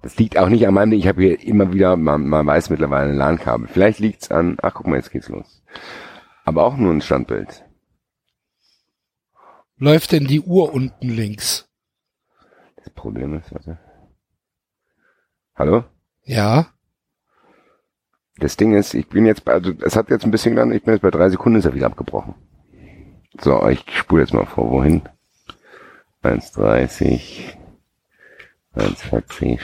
[0.00, 1.00] Das liegt auch nicht an meinem Ding.
[1.00, 3.68] Ich habe hier immer wieder, man, man weiß mittlerweile ein LAN-Kabel.
[3.68, 5.62] Vielleicht liegt's an, ach guck mal, jetzt geht's los.
[6.44, 7.64] Aber auch nur ein Standbild.
[9.76, 11.68] Läuft denn die Uhr unten links?
[12.76, 13.78] Das Problem ist, warte.
[15.54, 15.84] Hallo?
[16.24, 16.68] Ja?
[18.40, 20.84] Das Ding ist, ich bin jetzt bei, also es hat jetzt ein bisschen gedauert, ich
[20.84, 22.34] bin jetzt bei drei Sekunden, ist er wieder abgebrochen.
[23.40, 25.02] So, ich spule jetzt mal vor, wohin?
[26.22, 27.56] 1,30,
[28.76, 29.58] 1,40.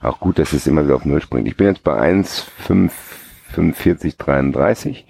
[0.00, 1.48] Auch gut, dass es immer wieder auf Null springt.
[1.48, 5.06] Ich bin jetzt bei 1,45, 33.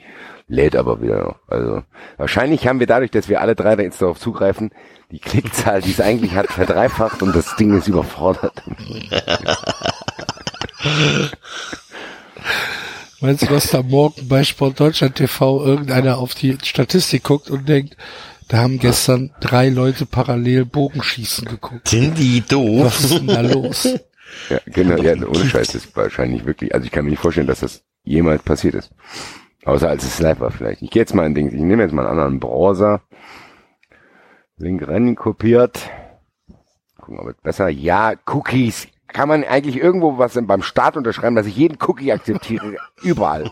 [0.51, 1.37] Lädt aber wieder noch.
[1.49, 1.83] Also,
[2.17, 4.71] wahrscheinlich haben wir dadurch, dass wir alle drei da jetzt darauf zugreifen,
[5.11, 8.63] die Klickzahl, die es eigentlich hat, verdreifacht und das Ding ist überfordert.
[13.21, 17.69] Meinst du, dass da morgen bei Sport Deutschland TV irgendeiner auf die Statistik guckt und
[17.69, 17.97] denkt,
[18.49, 21.89] da haben gestern drei Leute parallel Bogenschießen geguckt.
[21.89, 22.87] Sind die doof?
[22.87, 23.89] Was ist denn da los?
[24.51, 27.47] Ja, genau, ja, ohne Scheiß, das ist wahrscheinlich wirklich, also ich kann mir nicht vorstellen,
[27.47, 28.93] dass das jemals passiert ist.
[29.65, 30.83] Außer als es live war vielleicht.
[30.83, 33.03] Ich gehe jetzt mal ein Ding, ich nehme jetzt mal einen anderen Browser.
[34.57, 35.91] Link rein kopiert.
[36.97, 37.69] Gucken, ob es besser.
[37.69, 42.77] Ja, Cookies kann man eigentlich irgendwo was beim Start unterschreiben, dass ich jeden Cookie akzeptiere?
[43.03, 43.51] Überall.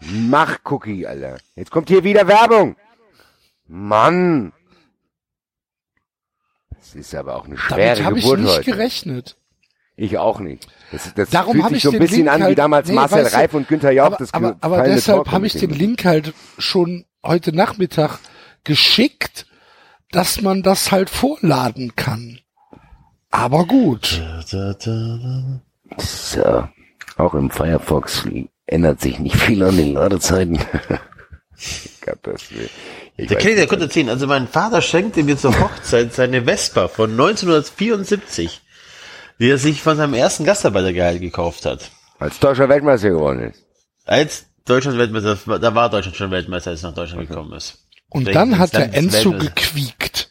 [0.00, 1.38] Mach Cookie, Alter.
[1.56, 2.76] Jetzt kommt hier wieder Werbung.
[3.66, 4.52] Mann.
[6.70, 8.70] Das ist aber auch eine schwere Damit habe ich Geburt nicht heute.
[8.70, 9.36] gerechnet.
[9.96, 10.68] Ich auch nicht.
[10.92, 12.88] Das, das Darum fühlt habe sich ich so ein bisschen Link an wie halt, damals
[12.88, 14.06] nee, Marcel weißt du, Reif und Günther Jauch.
[14.06, 15.70] aber, das aber, aber deshalb habe ich den.
[15.70, 18.20] Link halt schon heute Nachmittag
[18.62, 19.46] geschickt,
[20.12, 22.38] dass man das halt vorladen kann.
[23.38, 24.20] Aber gut.
[25.96, 26.68] So,
[27.16, 28.24] auch im Firefox
[28.66, 30.58] ändert sich nicht viel an den Ladezeiten.
[32.04, 32.68] Gott, das will-
[33.16, 33.68] ich Der weiß kann ich dir nicht.
[33.68, 34.08] kurz erzählen.
[34.08, 38.60] Also mein Vater schenkte mir zur Hochzeit seine Vespa von 1974,
[39.40, 41.90] die er sich von seinem ersten Gastarbeitergehalt gekauft hat.
[42.18, 43.64] Als deutscher Weltmeister geworden ist.
[44.04, 47.86] Als Deutschland Weltmeister, da war Deutschland schon Weltmeister, als er nach Deutschland gekommen ist.
[48.10, 50.30] Und Deswegen dann hat der Enzo gequiekt.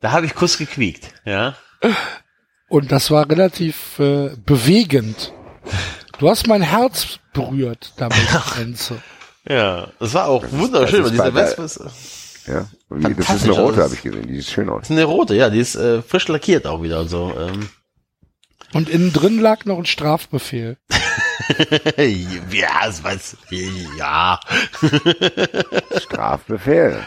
[0.00, 1.54] Da habe ich Kuss gequiekt, ja.
[2.72, 5.34] Und das war relativ äh, bewegend.
[6.18, 8.16] Du hast mein Herz berührt damit,
[8.58, 8.96] Enzo.
[9.46, 12.66] Ja, das war auch wunderschön, das weil ist diese bei- Vespa ist, ist Ja.
[12.88, 14.26] Und die- das ist eine rote, also habe ich gesehen.
[14.26, 14.90] Die sieht schön aus.
[14.90, 17.34] eine rote, ja, die ist äh, frisch lackiert auch wieder und so.
[17.38, 17.68] Ähm.
[18.72, 20.78] Und innen drin lag noch ein Strafbefehl.
[21.98, 23.36] ja, das weiß
[23.98, 24.40] ja.
[25.98, 27.02] Strafbefehl.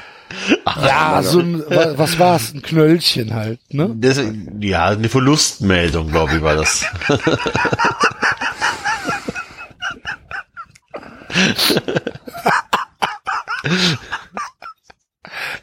[0.81, 2.53] Ja, so ein, wa- was war's?
[2.53, 3.91] Ein Knöllchen halt, ne?
[3.95, 4.19] Das,
[4.59, 6.85] ja, eine Verlustmeldung, glaube ich, war das.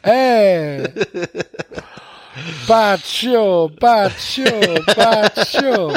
[0.01, 0.83] Ey!
[2.67, 4.45] Baccio, Baccio,
[4.95, 5.93] Baccio.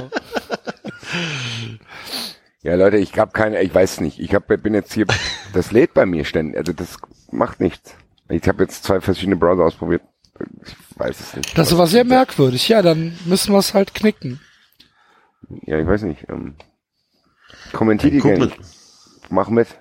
[2.62, 4.18] Ja, Leute, ich habe keine, ich weiß nicht.
[4.18, 5.06] Ich hab, bin jetzt hier,
[5.52, 6.56] das lädt bei mir ständig.
[6.58, 6.96] Also das
[7.30, 7.94] macht nichts.
[8.28, 10.02] Ich habe jetzt zwei verschiedene Browser ausprobiert.
[10.64, 11.56] Ich weiß es nicht.
[11.56, 12.68] Das war sehr merkwürdig.
[12.68, 14.40] Ja, dann müssen wir es halt knicken.
[15.62, 16.26] Ja, ich weiß nicht.
[16.28, 16.54] Ähm,
[17.72, 18.50] kommentier die gerne.
[19.30, 19.68] Mach mit.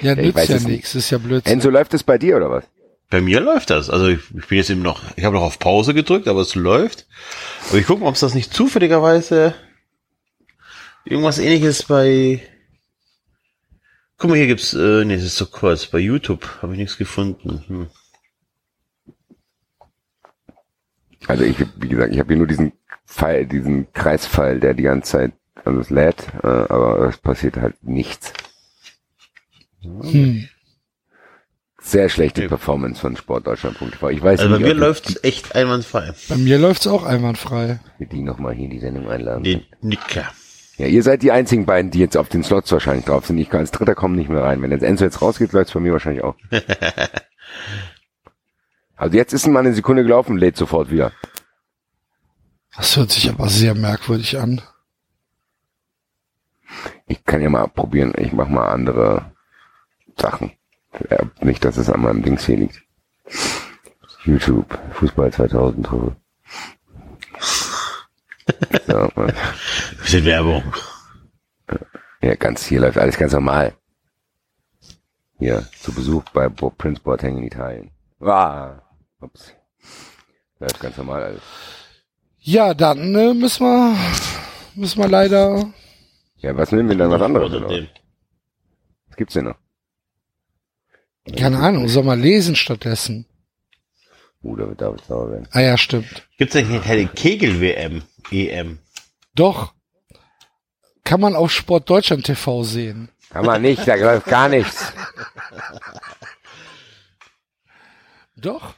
[0.00, 0.72] Ja, ich nützt weiß ja es nicht.
[0.72, 1.52] nichts, ist ja Blödsinn.
[1.52, 2.64] Enzo, läuft es bei dir oder was?
[3.10, 3.88] Bei mir läuft das.
[3.88, 6.54] Also ich, ich bin jetzt eben noch, ich habe noch auf Pause gedrückt, aber es
[6.56, 7.06] läuft.
[7.68, 9.54] Aber ich gucke, ob es das nicht zufälligerweise
[11.04, 12.42] irgendwas ähnliches bei.
[14.18, 15.86] Guck mal, hier gibt's, äh, nee, das ist so kurz.
[15.86, 17.64] Bei YouTube habe ich nichts gefunden.
[17.68, 17.86] Hm.
[21.28, 22.72] Also ich, wie gesagt, ich habe hier nur diesen
[23.06, 25.32] Pfeil, diesen Kreispfeil, der die ganze Zeit,
[25.64, 28.32] also es lädt, äh, aber es passiert halt nichts.
[29.82, 30.48] Hm.
[31.80, 32.48] Sehr schlechte Ja.
[32.48, 34.08] Performance von sportdeutschland.tv.
[34.10, 36.12] Ich weiß Also bei nicht, mir ob läuft's echt einwandfrei.
[36.28, 37.78] Bei mir läuft's auch einwandfrei.
[37.98, 39.44] wir die nochmal hier in die Sendung einladen.
[39.44, 40.28] Den Nicker.
[40.78, 43.36] Ja, ihr seid die einzigen beiden, die jetzt auf den Slots wahrscheinlich drauf sind.
[43.38, 44.62] Ich kann als Dritter kommen nicht mehr rein.
[44.62, 46.36] Wenn jetzt Enzo jetzt rausgeht, läuft's bei mir wahrscheinlich auch.
[48.96, 51.10] also jetzt ist mal eine Sekunde gelaufen, lädt sofort wieder.
[52.76, 54.62] Das hört sich aber sehr merkwürdig an.
[57.08, 59.32] Ich kann ja mal probieren, ich mach mal andere
[60.16, 60.52] Sachen.
[61.40, 62.84] Nicht, dass es an meinem Dings hier liegt.
[64.24, 66.16] YouTube, Fußball 2000 Tore.
[68.86, 69.10] So,
[70.02, 70.62] Bisschen Werbung.
[72.22, 73.74] ja, ganz, hier läuft alles ganz normal.
[75.38, 77.90] Hier, zu Besuch bei Bo Prince Boateng in Italien.
[78.20, 78.80] Ah,
[79.20, 79.52] ups.
[80.58, 81.42] Läuft ganz normal alles.
[82.40, 83.96] Ja, dann äh, müssen wir
[84.74, 85.72] müssen wir leider.
[86.38, 87.52] Ja, was nehmen wir dann was anderes?
[87.52, 87.62] Dem.
[87.62, 87.88] was?
[89.08, 89.58] Was gibt's denn noch?
[91.36, 93.26] Keine Ahnung, soll mal lesen stattdessen.
[94.42, 95.48] Da wird David sauer werden.
[95.52, 96.28] Ah ja, stimmt.
[96.38, 98.02] Gibt's denn keine Kegel-WM?
[98.30, 98.78] EM?
[99.34, 99.74] Doch.
[101.04, 103.08] Kann man auf Sport Deutschland TV sehen.
[103.30, 104.92] Kann man nicht, da läuft gar nichts.
[108.36, 108.74] Doch.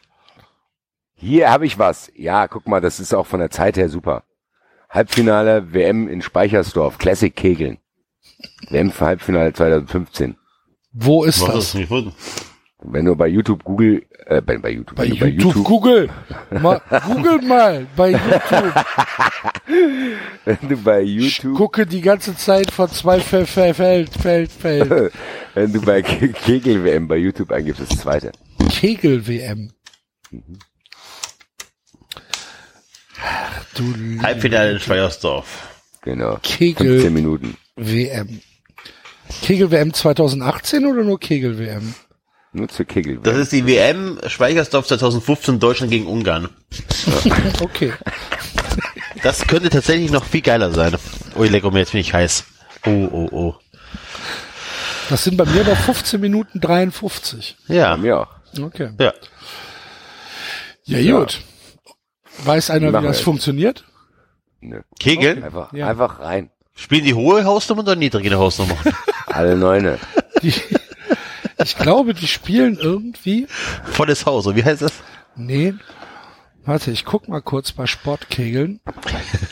[1.14, 2.10] Hier habe ich was.
[2.14, 4.24] Ja, guck mal, das ist auch von der Zeit her super.
[4.88, 7.78] Halbfinale WM in Speichersdorf, Classic Kegeln.
[8.70, 10.36] WM für Halbfinale 2015.
[10.92, 11.72] Wo ist Was das?
[11.74, 12.14] gefunden?
[12.82, 16.08] Wenn du bei YouTube Google, äh, bei, bei YouTube, Bei wenn du YouTube, Google.
[16.50, 18.74] Mal, Google mal bei YouTube.
[20.46, 24.50] wenn du bei Ich YouTube, gucke die ganze Zeit von zwei Fel- Fel- Feld, Feld,
[24.50, 25.12] Feld.
[25.54, 28.32] wenn du bei Ke- Kegel WM bei YouTube eingibst, das zweite.
[28.70, 29.72] Kegel-WM.
[33.22, 35.68] Ach, Du Halbfinale in Schweiersdorf.
[36.02, 36.38] Genau.
[36.42, 37.00] Kegel.
[37.00, 37.56] 15 Minuten.
[37.76, 38.40] WM.
[39.42, 41.94] Kegel-WM 2018 oder nur Kegel-WM?
[42.52, 46.48] Nur zur Kegel Das ist die WM Schweigersdorf 2015 Deutschland gegen Ungarn.
[47.60, 47.92] Okay.
[49.22, 50.96] Das könnte tatsächlich noch viel geiler sein.
[51.36, 52.44] Ui, lecker, mir jetzt bin ich heiß.
[52.86, 53.54] Oh, oh, oh.
[55.10, 57.56] Das sind bei mir noch 15 Minuten 53.
[57.68, 58.28] Ja, Bei mir auch.
[58.58, 58.90] Okay.
[58.98, 59.12] ja.
[60.84, 61.40] Ja, gut.
[62.44, 63.24] Weiß einer, wie das wir.
[63.24, 63.84] funktioniert?
[64.60, 64.80] Nö.
[64.98, 65.42] Kegeln?
[65.44, 65.88] Einfach, Ja.
[65.88, 66.50] einfach rein.
[66.74, 68.76] Spielen die hohe Hausnummer oder niedrige Hausnummer?
[69.26, 69.98] Alle Neune.
[70.42, 70.54] Die,
[71.62, 73.46] ich glaube, die spielen irgendwie.
[73.84, 74.92] Volles Haus, wie heißt das?
[75.36, 75.74] Nee.
[76.64, 78.80] Warte, ich guck mal kurz bei Sportkegeln.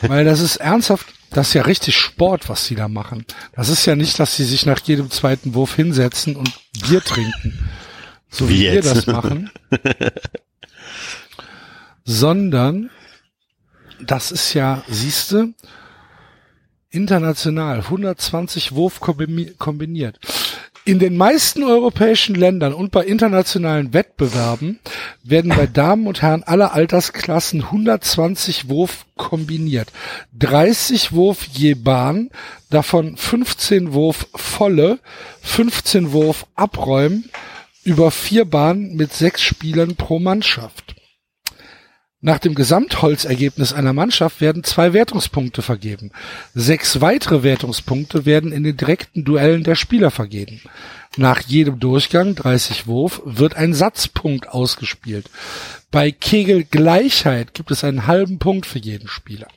[0.03, 3.25] Weil das ist ernsthaft, das ist ja richtig Sport, was sie da machen.
[3.53, 6.51] Das ist ja nicht, dass sie sich nach jedem zweiten Wurf hinsetzen und
[6.83, 7.67] Bier trinken.
[8.29, 9.49] So wie, Wie wir das machen.
[12.03, 12.89] Sondern,
[14.01, 15.53] das ist ja, siehste,
[16.89, 20.19] international 120 Wurf kombini- kombiniert.
[20.89, 24.79] In den meisten europäischen Ländern und bei internationalen Wettbewerben
[25.21, 29.89] werden bei Damen und Herren aller Altersklassen 120 Wurf kombiniert.
[30.39, 32.31] 30 Wurf je Bahn,
[32.71, 34.97] davon 15 Wurf volle,
[35.43, 37.29] 15 Wurf abräumen,
[37.83, 40.95] über vier Bahnen mit sechs Spielern pro Mannschaft.
[42.21, 46.11] Nach dem Gesamtholzergebnis einer Mannschaft werden zwei Wertungspunkte vergeben.
[46.53, 50.61] Sechs weitere Wertungspunkte werden in den direkten Duellen der Spieler vergeben.
[51.15, 55.29] Nach jedem Durchgang, 30 Wurf, wird ein Satzpunkt ausgespielt.
[55.91, 59.47] Bei Kegelgleichheit gibt es einen halben Punkt für jeden Spieler.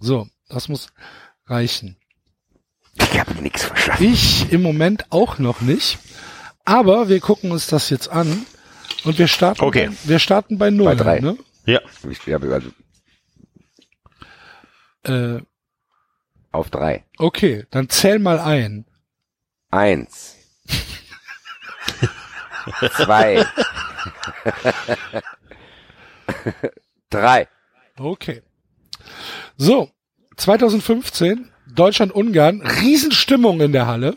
[0.00, 0.88] So, das muss
[1.46, 1.96] reichen.
[2.98, 4.04] Ich habe nichts verstanden.
[4.04, 5.98] Ich im Moment auch noch nicht.
[6.64, 8.44] Aber wir gucken uns das jetzt an.
[9.04, 9.86] Und wir starten, Okay.
[9.88, 10.86] bei, wir starten bei Null.
[10.86, 11.20] Bei drei.
[11.20, 11.36] Ne?
[11.66, 11.80] Ja.
[12.08, 12.70] Ich, ja, also
[15.04, 15.42] Äh,
[16.52, 17.04] auf drei.
[17.18, 18.86] okay, dann zähl mal ein.
[19.70, 20.36] Eins.
[22.96, 23.44] Zwei.
[27.08, 27.48] Drei.
[27.98, 28.42] Okay.
[29.56, 29.90] So,
[30.36, 34.16] 2015, Deutschland-Ungarn, Riesenstimmung in der Halle.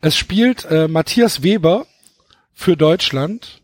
[0.00, 1.86] Es spielt äh, Matthias Weber
[2.52, 3.61] für Deutschland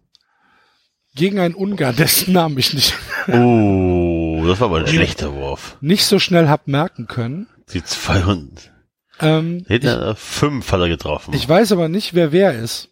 [1.19, 2.95] gegen einen Ungarn, dessen Namen ich nicht,
[3.29, 5.77] Oh, das war aber ein schlechter Wurf.
[5.83, 7.47] nicht so schnell hab merken können.
[7.73, 8.73] Die 200.
[9.21, 11.35] Ähm, ich, Hinter fünf hat er getroffen.
[11.35, 12.89] ich weiß aber nicht, wer wer ist.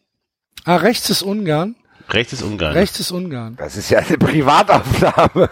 [0.64, 1.76] Ah, rechts ist Ungarn.
[2.10, 2.72] Rechts ist Ungarn.
[2.72, 3.56] Rechts ist Ungarn.
[3.56, 5.48] Das ist ja eine Privataufnahme.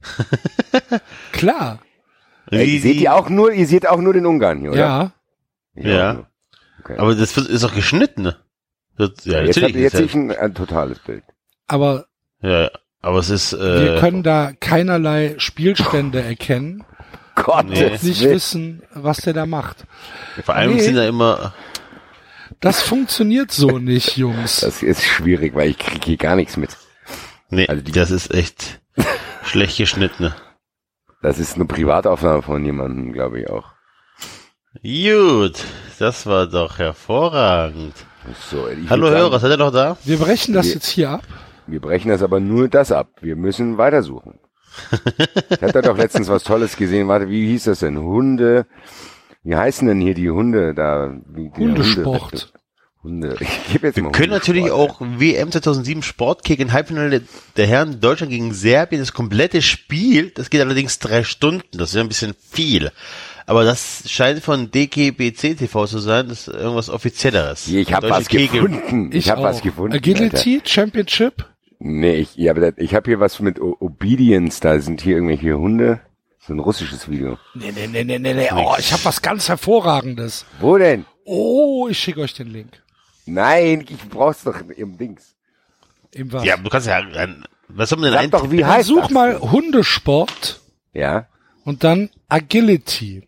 [1.32, 1.80] Klar.
[2.50, 4.80] Ey, seht ihr auch nur, ihr seht auch nur den Ungarn hier, oder?
[4.80, 5.12] Ja.
[5.74, 6.26] Ich Ja.
[6.80, 6.96] Okay.
[6.98, 8.22] Aber das ist doch geschnitten.
[8.22, 8.36] ne?
[8.96, 11.24] Das, ja, jetzt sehe ich ein, ein totales Bild.
[11.70, 12.06] Aber
[12.42, 16.84] ja, aber es ist, wir äh, können da keinerlei Spielstände erkennen.
[17.36, 17.96] Gott, Nee.
[18.02, 19.84] Nicht wissen, was der da macht.
[20.44, 20.80] vor allem Nee.
[20.80, 21.54] sind da immer,
[22.60, 24.60] Das funktioniert so nicht, Jungs.
[24.60, 26.76] Das ist schwierig, weil ich kriege hier gar nichts mit.
[27.48, 28.80] nee, Also die- das ist echt
[29.44, 30.34] schlecht geschnitten.
[31.22, 33.66] Das ist eine Privataufnahme von jemandem, glaube ich auch.
[34.82, 35.64] Gut,
[35.98, 37.94] das war doch hervorragend.
[38.50, 39.96] So, Hallo Hörer, seid ihr noch da?
[40.04, 41.22] Wir brechen das Wir- jetzt hier ab.
[41.70, 43.10] Wir brechen das aber nur das ab.
[43.20, 44.38] Wir müssen weitersuchen.
[45.50, 47.08] Ich hatte doch letztens was Tolles gesehen.
[47.08, 47.98] Warte, wie hieß das denn?
[47.98, 48.66] Hunde.
[49.42, 51.16] Wie heißen denn hier die Hunde da?
[51.26, 52.52] Wie, die Hundesport.
[53.02, 53.36] Hunde.
[53.40, 57.22] Ich gebe jetzt Wir mal können natürlich auch WM 2007 Sportkick im Halbfinale
[57.56, 61.94] der Herren Deutschland gegen Serbien, das komplette Spiel, das geht allerdings drei Stunden, das ist
[61.94, 62.90] ja ein bisschen viel.
[63.46, 67.68] Aber das scheint von DGBC TV zu sein, das ist irgendwas Offizielleres.
[67.68, 68.60] Ich habe was Kegel.
[68.60, 69.10] gefunden.
[69.12, 69.96] Ich, habe was gefunden.
[69.96, 71.46] Agility Championship.
[71.82, 74.60] Nee, ich, ja, aber das, ich habe hier was mit O- Obedience.
[74.60, 76.00] Da sind hier irgendwelche Hunde.
[76.46, 77.38] So ein russisches Video.
[77.54, 78.48] Nee, nee, nee, nee, nee, nee.
[78.54, 80.44] Oh, ich habe was ganz Hervorragendes.
[80.60, 81.04] Wo denn?
[81.24, 82.82] Oh, ich schicke euch den Link.
[83.26, 85.34] Nein, ich brauch's doch im Dings.
[86.12, 86.44] Im was?
[86.44, 89.10] Ja, du kannst ja, ein- was soll man denn Sag doch, wie heißt such das?
[89.10, 90.60] mal Hundesport
[90.92, 91.26] Ja.
[91.64, 93.26] und dann Agility.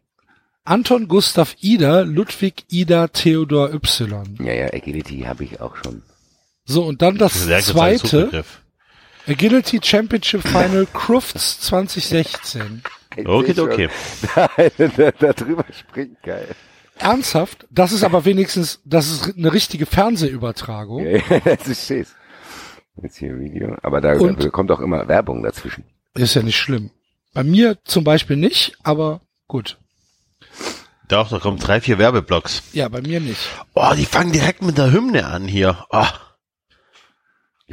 [0.64, 4.36] Anton Gustav Ida, Ludwig Ida Theodor Y.
[4.40, 6.02] Ja, ja, Agility habe ich auch schon.
[6.72, 8.44] So, und dann das Das zweite.
[9.28, 12.82] Agility Championship Final Crufts 2016.
[13.16, 13.88] Ich Okay, okay.
[14.34, 16.48] Da, da, drüber springt geil.
[16.98, 17.66] Ernsthaft?
[17.70, 21.06] Das ist aber wenigstens, das ist eine richtige Fernsehübertragung.
[21.06, 22.14] Ja, das ist stehst.
[23.02, 23.76] Jetzt hier Video.
[23.82, 25.84] Aber da, Und- kommt auch immer Werbung dazwischen.
[26.14, 26.90] Ist ja nicht schlimm.
[27.34, 29.78] Bei mir zum Beispiel nicht, aber gut.
[31.08, 32.62] Doch, da kommen drei, vier Werbeblocks.
[32.72, 33.40] Ja, bei mir nicht.
[33.74, 35.84] Oh, die fangen direkt mit der Hymne an hier.
[35.90, 36.06] Oh.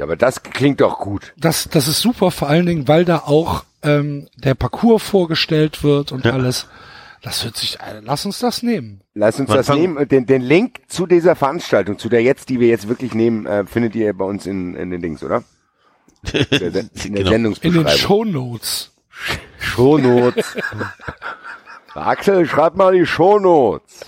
[0.00, 1.34] Ja, aber das klingt doch gut.
[1.36, 6.10] Das, das ist super, vor allen Dingen, weil da auch ähm, der Parcours vorgestellt wird
[6.10, 6.32] und Ja.
[6.32, 6.68] alles.
[7.20, 9.02] Das hört sich, äh, lass uns das nehmen.
[9.12, 10.08] Lass uns Man das nehmen.
[10.08, 13.66] Den, den Link zu dieser Veranstaltung, zu der jetzt, die wir jetzt wirklich nehmen, äh,
[13.66, 15.44] findet ihr bei uns in, in den Links, oder?
[16.32, 16.86] Der, der, in der Genau.
[17.04, 17.88] In den Sendungsbeschreibung.
[17.98, 18.92] Show Notes.
[19.58, 20.56] Shownotes.
[21.94, 24.00] Axel, schreib mal die Shownotes.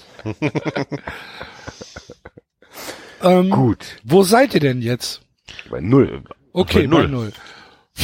[3.22, 3.98] Ähm, Gut.
[4.04, 5.20] Wo seid ihr denn jetzt?
[5.70, 6.22] Bei null.
[6.52, 7.02] Okay, Bei null.
[7.04, 7.32] bei null.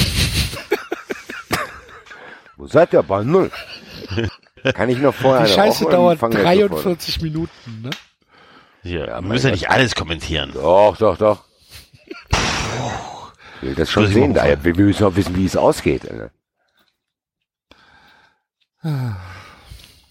[2.57, 3.02] Wo seid ihr?
[3.02, 3.51] Bei null.
[4.75, 6.68] Kann ich noch vorher Die Scheiße dauert fangen wir sofort an?
[6.85, 7.91] 43 Minuten, ne?
[8.83, 10.51] Hier, wir mein müssen ja nicht alles kommentieren.
[10.55, 11.44] Doch, doch, doch.
[12.31, 14.62] Ich will das schon Muss ich sehen, daher.
[14.65, 16.09] Wir wir müssen auch wissen, wie es ausgeht.
[16.10, 16.31] Alter.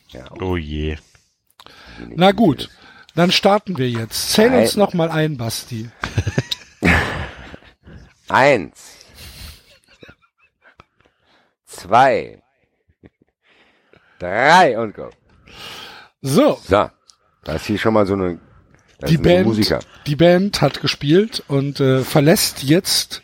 [0.09, 0.97] Ja, Oh je.
[2.15, 2.69] Na gut,
[3.15, 4.31] dann starten wir jetzt.
[4.33, 4.61] Zähl Nein.
[4.61, 5.89] uns noch mal ein, Basti.
[8.29, 8.97] Eins.
[11.65, 12.41] Zwei.
[14.19, 15.09] Drei und go.
[16.21, 16.89] So, So.
[17.43, 18.39] Da ist hier schon mal so eine,
[18.99, 19.79] das die Band, Musiker.
[20.05, 23.21] die Band hat gespielt und äh, verlässt jetzt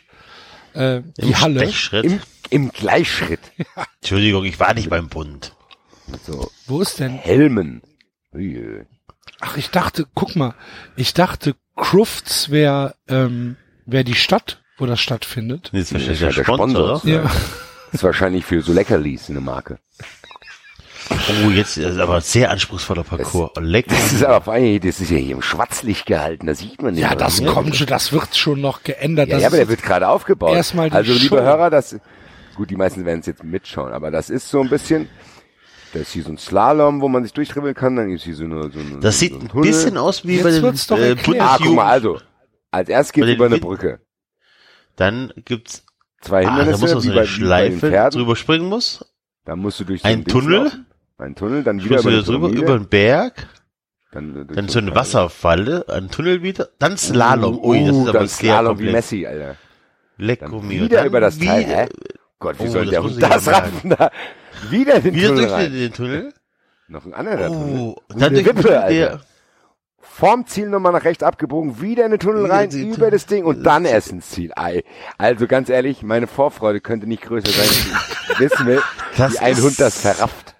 [0.72, 1.60] äh, die Im Halle.
[1.60, 2.04] Stechschritt.
[2.04, 3.40] Im, im Gleichschritt.
[4.00, 5.54] Entschuldigung, ich war nicht beim Bund.
[6.22, 7.12] So Wo ist denn?
[7.18, 7.82] Helmen.
[8.32, 8.86] Ui,
[9.40, 10.54] Ach, ich dachte, guck mal,
[10.96, 15.70] ich dachte, Crufts wäre ähm, wär die Stadt, wo das stattfindet.
[15.72, 17.10] Nee, das ist Das wahrscheinlich ist der der Sponsor, Sponsor.
[17.10, 17.22] Ja.
[17.22, 17.32] Das
[17.92, 19.78] ist wahrscheinlich für so Leckerlis eine Marke.
[21.44, 23.50] Oh, jetzt ist aber ein sehr anspruchsvoller Parcours.
[23.56, 23.88] Oh, leck.
[23.88, 26.94] Das ist aber vor allem, das ist ja hier im Schwarzlicht gehalten, da sieht man
[26.94, 27.02] nicht.
[27.02, 27.18] Ja, mehr.
[27.18, 29.28] das kommt schon, das wird schon noch geändert.
[29.28, 30.54] Ja, das ja, aber der wird gerade aufgebaut.
[30.56, 31.42] erstmal die also, liebe Show.
[31.42, 31.96] Hörer, das,
[32.56, 35.08] gut, die meisten werden es jetzt mitschauen, aber das ist so ein bisschen,
[35.92, 38.44] da ist hier so ein Slalom, wo man sich durchtribbeln kann, dann ist hier so
[38.44, 39.66] eine, so eine Das so sieht ein Tunnel.
[39.70, 41.42] bisschen aus wie Jetzt bei den wird's doch äh, erklärt.
[41.46, 42.18] Ah, guck mal, also,
[42.70, 44.00] als erstes den über eine Brücke.
[44.96, 45.84] Dann gibt's,
[46.20, 48.18] Zwei ah, da Hindernisse, muss man so wie, eine bei, wie bei Schleife Pferden.
[48.20, 49.04] drüber springen muss.
[49.44, 50.64] Dann musst du durch so Ein Dings Tunnel.
[50.64, 50.86] laufen.
[51.18, 53.46] Ein Tunnel, dann wieder über, wieder drüber, über den Berg.
[54.12, 54.94] dann, äh, durch Dann so eine.
[54.94, 57.58] Wasserfalle, ein Tunnel wieder, dann Slalom.
[57.58, 58.92] Uh, Ui, das ist aber dann sehr Slalom wie komplex.
[59.12, 59.56] Messi, Alter.
[60.16, 60.84] Lecco Dann mio.
[60.84, 61.88] wieder Dann über das Teil, wieder- hä?
[62.40, 64.10] Gott, wie Oh, soll das der Hund das raffen da?
[64.70, 65.72] Wieder den Wieder Tunnel durch rein.
[65.72, 66.32] den, Tunnel.
[66.88, 67.78] Noch ein anderer Tunnel.
[67.80, 68.90] Oh, Und dann durch Wippe, Tunnel, Alter.
[68.94, 69.20] der,
[70.16, 73.64] Vorm Ziel nochmal nach rechts abgebogen, wieder in den Tunnel rein, über das Ding und
[73.64, 74.52] dann erst ins Ziel.
[74.54, 74.84] Ei.
[75.18, 77.98] Also ganz ehrlich, meine Vorfreude könnte nicht größer sein.
[78.38, 78.78] Wissen
[79.16, 80.54] Das wie ein Hund das verrafft.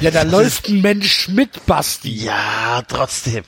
[0.00, 2.10] ja, da läuft ein Mensch mit, Basti.
[2.24, 3.44] ja, trotzdem.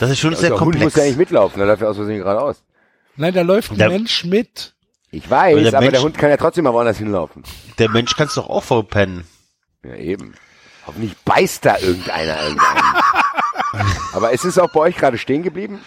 [0.00, 0.84] Das ist schon sehr der Hund komplex.
[0.84, 2.62] muss ja nicht mitlaufen, da läuft er aus Versehen geradeaus.
[3.14, 4.74] Nein, da läuft ein Der- Mensch mit.
[5.12, 7.44] Ich weiß, Aber der aber der Mensch- Hund kann ja trotzdem mal woanders hinlaufen.
[7.78, 9.24] Der Mensch kann's doch auch verpennen.
[9.84, 10.34] Ja, eben.
[10.88, 12.82] Hoffentlich beißt da irgendeiner irgendeinen.
[14.12, 15.80] aber ist es auch bei euch gerade stehen geblieben?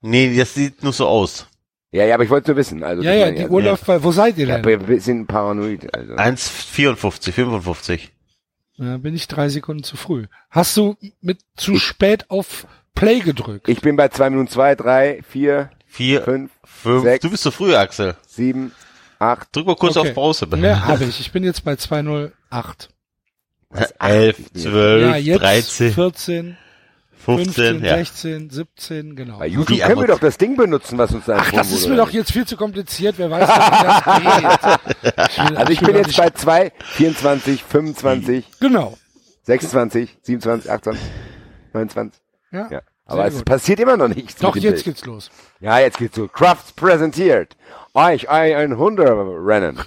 [0.00, 1.46] Nee, das sieht nur so aus.
[1.92, 2.82] Ja, ja, aber ich wollte nur wissen.
[2.82, 3.52] Also, Ja, ja, die also.
[3.54, 4.74] Uhr läuft bei, wo seid ihr Ja, denn?
[4.76, 5.94] aber wir sind paranoid.
[5.94, 6.14] Also.
[6.14, 8.12] 1,54, 55.
[8.76, 10.26] Ja, bin ich drei Sekunden zu früh.
[10.50, 13.68] Hast du mit zu spät auf Play gedrückt?
[13.68, 17.02] Ich bin bei zwei Minuten zwei, drei, vier, 4, fünf, 5.
[17.02, 17.22] sechs.
[17.22, 18.16] Du bist zu früh, Axel.
[18.26, 18.72] sieben,
[19.18, 20.08] acht, Drück mal kurz Okay.
[20.10, 20.46] auf Pause.
[20.46, 20.62] bitte.
[20.66, 21.20] Ja, habe ich.
[21.20, 22.90] Ich bin jetzt bei 208.
[23.98, 26.56] 11, 12, Ja, jetzt 13, 14,
[27.18, 27.96] 15, 15, ja.
[27.96, 29.38] 16, 17, genau.
[29.38, 31.96] Bei YouTube können wir doch das Ding benutzen, was uns da Ach, das ist mir
[31.96, 33.16] doch jetzt viel zu kompliziert.
[33.18, 34.78] Wer weiß, wie das
[35.38, 35.48] geht.
[35.48, 38.96] will- Also ich bin jetzt bei zwei, 24, 25, Genau.
[39.44, 41.02] 26, 27, 28,
[41.72, 42.20] 29.
[42.52, 42.68] Ja.
[42.70, 42.80] Ja.
[43.08, 43.44] Aber Sehr es gut.
[43.44, 44.34] passiert immer noch nichts.
[44.36, 44.84] Doch, jetzt Bild.
[44.84, 45.30] geht's los.
[45.60, 46.26] Ja, jetzt geht's so.
[46.26, 47.56] Crafts präsentiert.
[47.94, 49.78] Euch ein Hunderennen.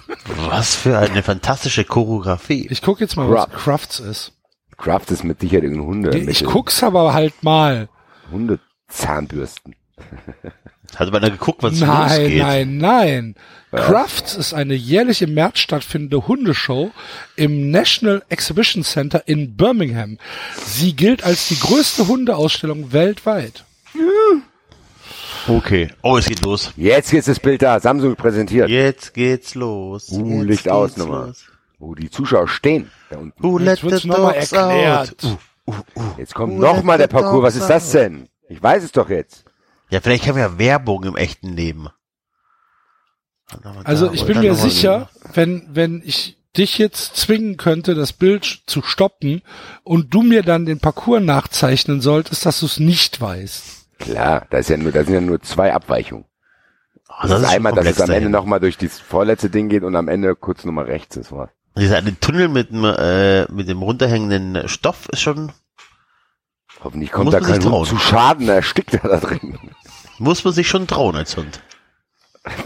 [0.48, 2.66] Was für eine fantastische Choreografie.
[2.70, 3.62] Ich guck jetzt mal, was Crafts.
[3.64, 4.32] Crafts ist.
[4.80, 6.18] Crafts ist mit Sicherheit irgendein Hunde.
[6.18, 7.88] Ich guck's aber halt mal.
[8.32, 9.74] Hundezahnbürsten.
[10.96, 12.38] Hat einer geguckt, was Nein, losgeht?
[12.42, 13.34] nein, nein.
[13.70, 16.90] Crafts ist eine jährlich im März stattfindende Hundeshow
[17.36, 20.18] im National Exhibition Center in Birmingham.
[20.64, 23.64] Sie gilt als die größte Hundeausstellung weltweit.
[25.46, 25.90] Okay.
[26.02, 26.72] Oh, es geht los.
[26.76, 27.78] Jetzt ist das Bild da.
[27.78, 28.68] Samsung präsentiert.
[28.68, 30.08] Jetzt geht's los.
[30.10, 31.26] Uh, Jetzt Licht aus geht's nochmal.
[31.28, 31.44] los.
[31.80, 32.90] Wo die Zuschauer stehen.
[33.08, 33.42] Da unten.
[33.42, 35.24] Who Jetzt let wird's the noch mal dogs erklärt.
[35.24, 35.36] Uh,
[35.66, 36.02] uh, uh.
[36.18, 37.42] Jetzt kommt nochmal der Parcours.
[37.42, 38.28] Was ist das denn?
[38.48, 39.44] Ich weiß es doch jetzt.
[39.88, 41.88] Ja, vielleicht haben wir ja Werbung im echten Leben.
[43.82, 48.82] Also ich bin mir sicher, wenn, wenn ich dich jetzt zwingen könnte, das Bild zu
[48.82, 49.42] stoppen
[49.82, 53.98] und du mir dann den Parcours nachzeichnen solltest, dass du es nicht weißt.
[53.98, 56.26] Klar, da ist ja nur, da sind ja nur zwei Abweichungen.
[57.08, 59.82] Oh, Das, ist schon einmal, dass es am Ende nochmal durch das vorletzte Ding geht
[59.82, 61.50] und am Ende kurz nochmal rechts ist was.
[61.80, 65.52] Dieser eine Tunnel mit dem, äh, mit dem runterhängenden Stoff ist schon,
[66.84, 69.58] Hoffentlich kommt da kein Hund zu Schaden, er erstickt er da drin.
[70.18, 71.60] muss man sich schon trauen als Hund.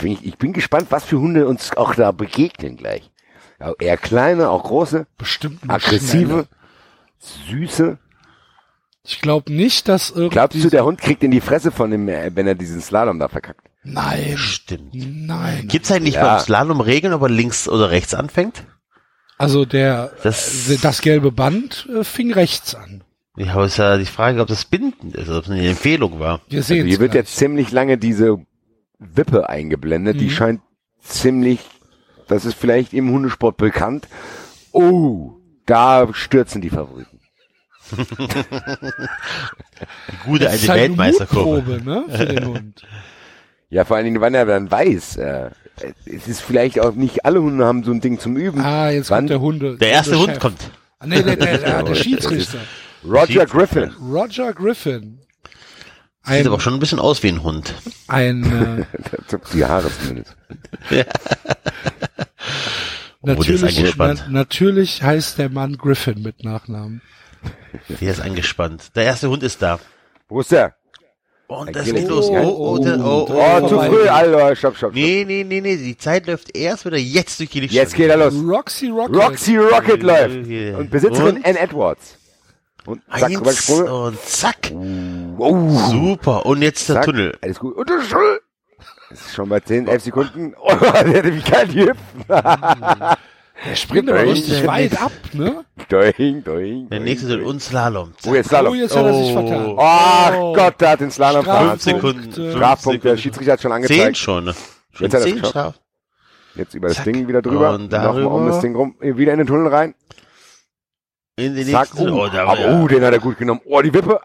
[0.01, 3.11] Bin ich, ich bin gespannt, was für Hunde uns auch da begegnen gleich.
[3.59, 6.47] Ja, eher kleine, auch große, Bestimmt aggressive,
[7.21, 7.67] schnelle.
[7.67, 7.99] süße.
[9.07, 10.31] Ich glaube nicht, dass irgendwie.
[10.31, 13.19] Glaubst du, der Hund kriegt in die Fresse von dem, äh, wenn er diesen Slalom
[13.19, 13.69] da verkackt?
[13.83, 14.35] Nein.
[14.39, 14.95] Stimmt.
[14.95, 15.69] Nein.
[15.69, 16.37] Gibt's eigentlich Ja.
[16.37, 18.65] beim Slalom Regeln, ob er links oder rechts anfängt?
[19.39, 23.03] Also der Das- das, das gelbe Band äh, fing rechts an.
[23.37, 26.41] Ja, aber ist ja die Frage, ob das bindend ist, ob es eine Empfehlung war.
[26.49, 28.39] Wir Also sehen hier wird jetzt ziemlich lange diese
[29.01, 30.31] Wippe eingeblendet, die Mhm.
[30.31, 30.61] scheint
[31.01, 31.59] ziemlich
[32.29, 34.09] das ist vielleicht im Hundesport bekannt.
[34.73, 35.33] Oh,
[35.67, 37.21] da stürzen die Favoriten.
[40.25, 41.83] Gute alte halt Weltmeisterkurve.
[41.85, 42.83] Ne, für den Hund.
[43.71, 45.51] Ja, vor allen Dingen, wann er dann weiß, äh,
[46.07, 48.61] es ist vielleicht auch nicht alle Hunde haben so ein Ding zum Üben.
[48.61, 49.21] Ah, jetzt Wann?
[49.21, 49.77] kommt der Hunde.
[49.77, 50.71] Der erste Hund kommt.
[50.99, 52.59] Ah, Nee, der, der, der, der Schiedsrichter.
[53.05, 53.91] Roger Griffin.
[54.01, 55.19] Roger Griffin.
[56.23, 57.75] Sieht Ein, aber auch schon ein bisschen aus wie ein Hund.
[58.09, 60.35] ein äh, Die Haare zumindest.
[63.23, 67.03] ist natürlich, na, natürlich heißt der Mann Griffin mit Nachnamen.
[68.01, 68.97] Der ist angespannt.
[68.97, 69.79] Der erste Hund ist da.
[70.29, 70.75] Wo ist der?
[71.61, 72.27] Und das geht los.
[72.29, 73.61] Oh, Oh, oh, oh, oh, oh.
[73.63, 74.95] Oh, zu früh, Alter, stopp, stopp, stopp.
[74.95, 75.77] Nee, nee, nee, nee.
[75.77, 77.83] Die Zeit läuft erst wieder jetzt durch die Lichtschranke.
[77.85, 78.35] Jetzt geht er los.
[78.35, 79.17] Roxy Rocket.
[79.17, 80.37] Roxy Rocket läuft.
[80.79, 81.47] Und Besitzerin Und?
[81.47, 82.19] Ann Edwards.
[82.87, 84.73] Und zack, Eins und zack.
[85.39, 86.45] Oh, Super.
[86.45, 87.37] Und jetzt der zack, Tunnel.
[87.41, 87.75] Alles gut.
[87.77, 88.41] Und der Tunnel.
[89.09, 90.55] Das ist schon bei 10, 11 Sekunden.
[90.61, 92.25] Oh, der hätte wie kalt die hüpfen.
[93.67, 95.65] Der springt aber richtig weit ab, ne?
[95.89, 96.89] Doing, doing.
[96.91, 98.13] Der nächste Tunnel und Slalom.
[98.27, 98.73] Oh, jetzt Slalom.
[98.73, 99.33] Oh, jetzt hat er sich Oh.
[99.33, 99.75] vertan.
[100.41, 100.53] Oh.
[100.55, 101.83] Gott, der hat den Slalom Straf- Fünf.
[101.83, 102.51] Sekunden.
[102.53, 103.17] Strafpunkt, der.
[103.17, 104.17] Schiedsrichter hat schon Zehn angezeigt.
[104.19, 104.45] schon.
[104.45, 104.55] ne?
[104.93, 105.39] Schon Jetzt hat zehn.
[105.45, 105.75] Straf.
[106.57, 107.05] Jetzt über das Zack.
[107.05, 107.75] Ding wieder drüber.
[107.75, 108.47] Und Nochmal um darüber.
[108.49, 108.97] das Ding rum.
[109.01, 109.95] Wieder in den Tunnel rein.
[111.37, 111.95] In den Zack.
[111.95, 112.13] nächsten Tunnel.
[112.15, 113.61] Oh, Oh, aber, oh, den hat er gut genommen.
[113.65, 114.21] Oh, die Wippe.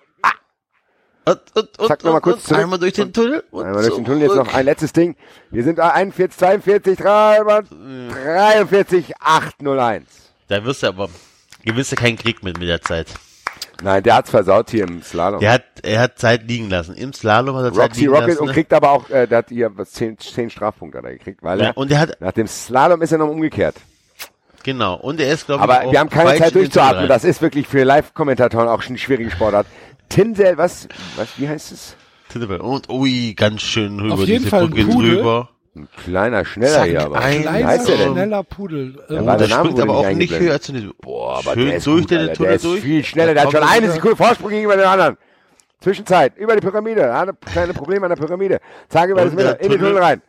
[1.29, 2.61] Und, und, und, Zack, nochmal kurz zurück.
[2.61, 3.43] einmal durch den Tunnel.
[3.51, 5.15] Und Einmal durch den Tunnel, jetzt noch ein letztes Ding.
[5.51, 10.05] Wir sind da 41, 42, 43, 801.
[10.47, 11.09] Da wirst du aber,
[11.63, 13.07] gewinnst du keinen Krieg mit mit der Zeit.
[13.81, 15.39] Nein, der hat's versaut hier im Slalom.
[15.39, 16.95] Der hat, er hat Zeit liegen lassen.
[16.95, 18.41] Im Slalom hat er Zeit Roxy liegen Rocket lassen.
[18.41, 21.41] und kriegt aber auch, äh, der hat hier was, 10, 10 Strafpunkte hat er gekriegt,
[21.43, 23.75] weil ja, er, und er hat, nach dem Slalom ist er noch umgekehrt.
[24.63, 27.07] genau, und er ist, glaube ich, Aber wir haben keine Zeit durchzuatmen.
[27.07, 29.67] Das ist wirklich für Live-Kommentatoren auch schon eine schwierige Sportart.
[30.09, 31.95] Tinsel, was, was, wie heißt es?
[32.59, 34.13] Und, ui, ganz schön rüber.
[34.15, 35.15] Auf jeden diese Fall ein Brücke Pudel.
[35.15, 35.49] drüber.
[35.75, 37.19] Ein kleiner, schneller Zack, hier, aber.
[37.19, 38.11] ein- Kleiner, heißt der denn?
[38.13, 38.95] schneller Pudel.
[39.09, 41.53] Ja, Äh, war Der der Name springt aber auch nicht höher als den, Boah, aber
[41.53, 42.09] schön der ist durch gut.
[42.09, 42.81] Tunnel Der ist durch.
[42.81, 43.33] viel schneller.
[43.33, 43.91] Der hat schon eine.
[43.91, 45.17] Sekunde Vorsprung gegenüber den anderen.
[45.79, 47.01] Zwischenzeit, über die Pyramide.
[47.01, 48.59] Er hat ein kleines Problem an der Pyramide.
[48.89, 50.03] Zack, über das Mitte, der in den Tunnel Tunnel.
[50.03, 50.21] rein.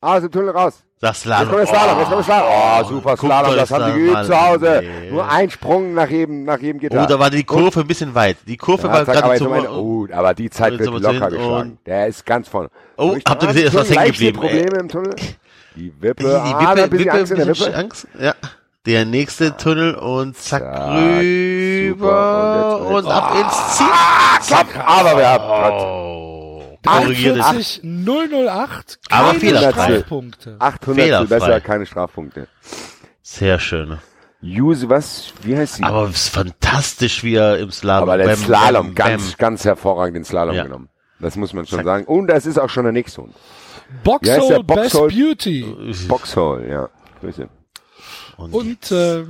[0.00, 0.84] Aus dem Tunnel raus.
[1.02, 1.66] Das Jetzt kommt Slalom.
[1.66, 2.48] Slalom, jetzt kommt Slalom.
[2.50, 4.82] Oh, super Slalom, das haben sie Slalom geübt zu Hause.
[4.82, 5.10] Nee.
[5.10, 7.02] Nur ein Sprung nach jedem, nach jedem Gitter.
[7.02, 8.36] Oh, da war die Kurve ein bisschen weit.
[8.46, 11.36] Die Kurve Ja, war gerade zum, am Ende, oh, aber die Zeit wird locker zu
[11.36, 11.78] geschlagen.
[11.86, 12.68] Der ist ganz vorne.
[12.98, 14.38] Oh, Durch- habt ihr ah, gesehen, ist was hängen geblieben.
[14.40, 15.14] Probleme im Tunnel.
[15.74, 17.74] Die Wippe, die ah, da Wippe, Wippe, Angst der Wippe.
[17.74, 18.06] Angst.
[18.20, 18.34] Ja.
[18.84, 23.86] Der nächste Tunnel und zack, Zack, rüber und und, ab ins Ziel.
[24.42, 25.44] Zack, aber wir haben.
[25.46, 26.09] Oh.
[26.84, 27.44] Korrigiert es.
[27.44, 28.98] 41 008.
[29.10, 29.86] Aber keine fehlerfrei.
[29.98, 30.56] Strafpunkte.
[30.58, 31.38] 800 Fehlerfrei.
[31.38, 32.48] besser, keine Strafpunkte.
[33.22, 33.98] Sehr schön.
[34.42, 35.82] Use, was, wie heißt sie?
[35.84, 38.08] Aber es ist fantastisch, wie er im Slalom.
[38.08, 39.38] Aber der Bam, Slalom, bam, ganz, bam.
[39.38, 40.62] ganz hervorragend den Slalom Ja.
[40.64, 40.88] genommen.
[41.18, 41.84] Das muss man schon Zack.
[41.84, 42.04] sagen.
[42.06, 43.34] Und das ist auch schon der nächste Hund.
[44.02, 44.62] Boxhole der?
[44.62, 45.08] Best Boxhole?
[45.12, 45.76] Beauty.
[46.08, 46.88] Boxhole, ja.
[47.20, 47.48] Grüße.
[48.38, 49.24] Und, Und, äh,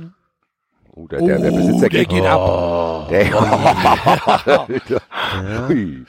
[0.93, 2.09] Oh, der, der, der Besitzer der geht.
[2.09, 3.07] geht ab.
[3.09, 3.31] Der,
[5.69, 6.05] Hui.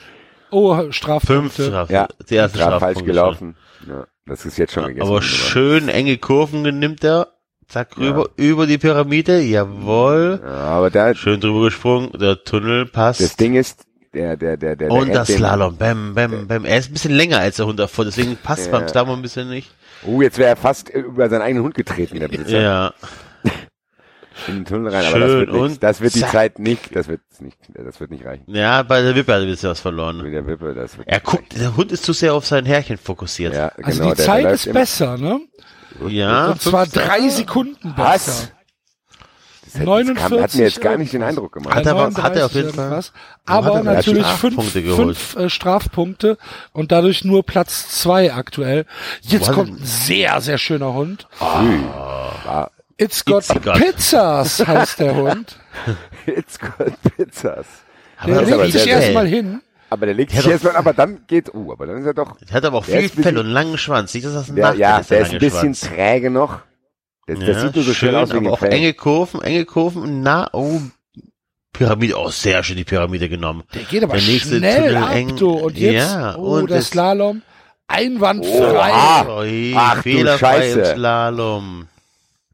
[0.52, 1.66] Oh, fünf Strafpunkte.
[1.66, 1.92] Strafen.
[1.92, 3.56] Ja, der erste Strafpunkt falsch gelaufen.
[3.88, 5.08] Ja, das ist jetzt schon gegessen.
[5.08, 7.28] Aber schön enge Kurven nimmt er.
[7.68, 9.40] Zack, rüber, über die Pyramide.
[9.40, 10.40] Jawohl.
[10.44, 12.12] Ja, aber da, Schön drüber gesprungen.
[12.20, 13.20] Der Tunnel passt.
[13.22, 16.66] das Ding ist, der, der, der, der, Und der das Slalom, bam, bam, bam.
[16.66, 18.72] Er ist ein bisschen länger als der Hund davor, deswegen passt Ja.
[18.78, 19.70] beim Slalom ein bisschen nicht.
[20.06, 22.60] Oh, jetzt wäre er fast über seinen eigenen Hund getreten, der Besitzer.
[22.60, 22.92] Ja,
[24.48, 26.30] In den Tunnel rein, aber das Schön wird, nicht, und das wird die zack.
[26.32, 28.44] Zeit nicht, das wird nicht, das wird nicht reichen.
[28.48, 30.22] ja, bei der Wippe hat er ein bisschen was verloren.
[30.22, 32.64] Mit der Wippe, das wird Er nicht guckt, der Hund ist zu sehr auf sein
[32.66, 33.52] Herrchen fokussiert.
[33.54, 33.72] reichen.
[33.78, 35.40] Ja, Also genau, die der, Zeit der ist besser, ne?
[36.08, 38.04] Ja, Und zwar drei Sekunden besser.
[38.04, 38.52] Was?
[39.64, 41.22] Das hat, 49 das kam, hat mir jetzt gar nicht den.
[41.22, 41.74] Eindruck gemacht.
[41.74, 42.90] Hat er aber- 39 hat er auf jeden Fall.
[42.96, 43.12] hat
[43.46, 45.16] Aber er natürlich fünf, geholt?
[45.16, 46.36] fünf äh, Strafpunkte
[46.74, 48.84] und dadurch nur Platz zwei aktuell.
[49.22, 51.26] Jetzt Wo hat kommt ein sehr, sehr schöner Hund.
[51.38, 52.70] War,
[53.02, 55.56] It's got, It's got- Pizzas heißt der Hund.
[56.26, 57.66] it's got Pizzas.
[58.26, 59.60] Der Das aber legt sich erstmal hin.
[59.90, 62.36] Aber der legt Ja, sich erstmal, aber dann geht, uh, aber dann ist er doch,
[62.40, 64.14] Der hat aber auch Der viel Fell bisschen- und einen langen Schwanz.
[64.14, 65.80] Nicht, dass das ein der, Nachteil ja, ist, der, der ist ein bisschen Schwanz.
[65.80, 66.60] träge noch.
[67.26, 68.72] Das, das Ja, sieht nur so schön, aus wegen aber dem auch Fell.
[68.72, 70.22] enge Kurven, enge Kurven.
[70.22, 70.80] Na, oh,
[71.72, 72.16] Pyramide.
[72.18, 73.62] Oh, sehr schön die Pyramide genommen.
[73.74, 75.36] Der geht aber Der nächste schnell Tunnel ab, eng.
[75.36, 75.50] du.
[75.50, 77.42] Und jetzt, Ja, oh, und der Slalom.
[77.88, 78.90] Einwandfrei.
[78.90, 79.38] Oha.
[79.40, 80.94] Ui, Ach du fehlerfrei im Scheiße.
[80.94, 81.88] Slalom.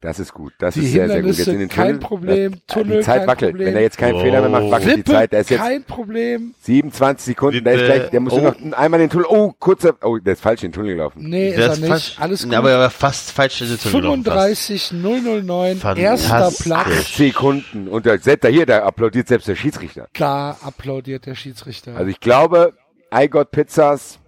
[0.01, 0.52] Das ist gut.
[0.59, 1.35] Das Die ist sehr, sehr gut.
[1.36, 2.01] Jetzt Hindernisse, in den kein Tunnel.
[2.01, 2.52] Problem.
[2.52, 3.51] Das, Tunnel, die Zeit kein wackelt.
[3.52, 3.67] Problem.
[3.68, 4.20] Wenn er jetzt keinen Oh.
[4.20, 5.33] Fehler mehr macht, wackelt die Wippe, Zeit.
[5.33, 6.55] Der ist jetzt kein Problem.
[6.62, 7.65] 27 Sekunden.
[7.65, 8.41] Der ist gleich, der muss Oh.
[8.41, 9.27] nur noch einmal den Tunnel.
[9.28, 11.23] Oh, kurzer, oh, der ist falsch in den Tunnel gelaufen.
[11.28, 11.89] Nee, Der ist er nicht.
[11.89, 12.55] fast, Alles gut.
[12.55, 14.68] Aber er war fast falsch in den Tunnel gelaufen, fast.
[14.68, 16.05] 35 009, Fantastisch.
[16.05, 16.86] erster Platz.
[16.86, 17.89] Acht Sekunden.
[17.89, 20.09] Und der, selbst da hier, da applaudiert selbst der Schiedsrichter.
[20.15, 21.97] Klar applaudiert der Schiedsrichter.
[21.97, 22.73] Also ich glaube,
[23.12, 24.18] I Got Pizzas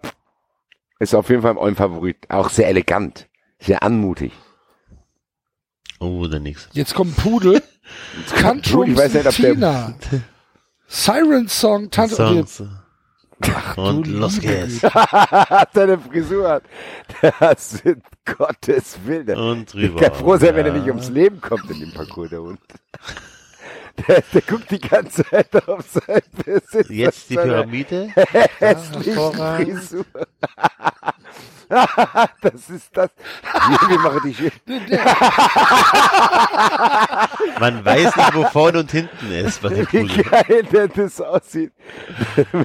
[0.99, 2.17] ist auf jeden Fall mein Favorit.
[2.29, 3.29] Auch sehr elegant.
[3.59, 4.33] Sehr anmutig.
[6.01, 6.69] Oh, der nächste.
[6.77, 7.63] Jetzt kommt ein Pudel.
[8.41, 9.95] Tantrum Ich weiß nicht, ob der- Tina.
[10.89, 12.47] Siren Song, Tantrum.
[12.47, 12.63] Songs.
[13.77, 14.83] Und du los geht's.
[14.83, 16.63] hat seine Frisur hat.
[17.41, 19.39] Das sind Gottes Willen.
[19.39, 20.01] Und Ich drüber.
[20.01, 20.79] kann froh sein, wenn er Ja.
[20.79, 22.61] nicht ums Leben kommt in dem Parcours, der Hund.
[24.07, 26.93] Der, der guckt die ganze Zeit auf sein Besitzer.
[26.93, 28.09] Jetzt die Pyramide.
[28.59, 29.15] hässliche.
[29.15, 30.05] Frisur.
[32.43, 33.11] das ist das.
[33.89, 34.51] Wir, machen die schön.
[37.61, 41.73] Man weiß nicht, wo vorne und hinten ist dem Wie geil der das aussieht.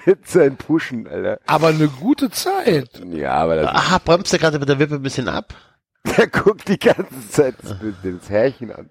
[0.06, 1.40] Mit seinen Puschen, Alter.
[1.46, 2.90] Aber eine gute Zeit.
[3.12, 5.54] Ja, aber das Ah, bremst er gerade mit der Wippe ein bisschen ab?
[6.18, 8.90] Der guckt die ganze Zeit das, das Härchen an.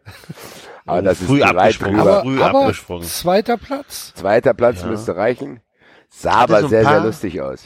[0.84, 2.00] Aber das Früh ist abgesprungen.
[2.00, 3.04] Aber, früh aber abgesprungen.
[3.04, 4.12] zweiter Platz.
[4.14, 4.88] Zweiter Platz Ja.
[4.88, 5.60] müsste reichen.
[6.08, 7.64] Sah aber so sehr, sehr lustig aus.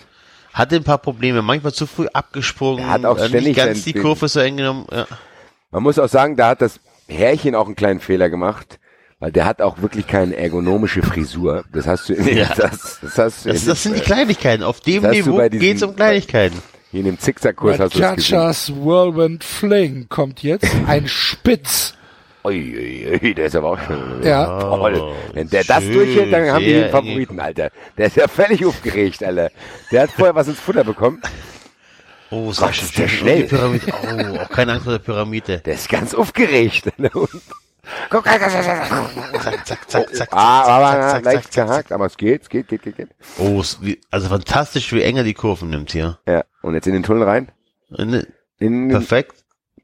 [0.58, 2.84] Hatte ein paar Probleme, manchmal zu früh abgesprungen.
[2.84, 4.86] Er hat auch äh, ständig nicht ganz die Kurve so eng genommen.
[4.90, 5.06] Ja.
[5.70, 8.78] Man muss auch sagen, da hat das Härchen auch einen kleinen Fehler gemacht,
[9.20, 11.64] weil der hat auch wirklich keine ergonomische Frisur.
[11.72, 12.52] Das hast du in Ja.
[12.56, 14.62] das, das hast du Das, das sind die Kleinigkeiten.
[14.64, 16.60] Auf dem Niveau diesen- geht's um Kleinigkeiten.
[16.90, 18.84] hier in dem Zickzackkurs hast du das gesehen.
[18.84, 20.66] Whirlwind Fling kommt jetzt.
[20.86, 21.94] Ein Spitz.
[22.44, 24.22] Ui, ui, ui, der ist aber auch schon.
[24.22, 24.60] Ja.
[24.60, 25.12] Toll.
[25.34, 27.70] Wenn der das schön, durchhält, dann haben wir den Favoriten, Alter.
[27.96, 29.50] Der ist ja völlig aufgeregt, Alter.
[29.90, 31.20] Der hat vorher was ins Futter bekommen.
[32.30, 33.42] Oh, sag ist der schnell.
[33.42, 33.84] Die Pyramide.
[33.88, 35.58] Oh, auch keine Angst vor der Pyramide.
[35.60, 36.92] Der ist ganz aufgeregt.
[38.10, 40.28] Guck, zack, zack, Zack, zack, zack, zack.
[40.32, 42.96] Ah, aber zack, zack, leicht zack, zack, gehakt, aber es geht, es geht, geht, geht,
[42.96, 43.08] geht.
[43.38, 43.62] Oh,
[44.10, 46.18] also fantastisch, wie eng er die Kurven nimmt hier.
[46.26, 47.48] Ja, und jetzt in den Tunnel rein.
[47.88, 48.26] Ne,
[48.58, 49.37] In den, Perfekt.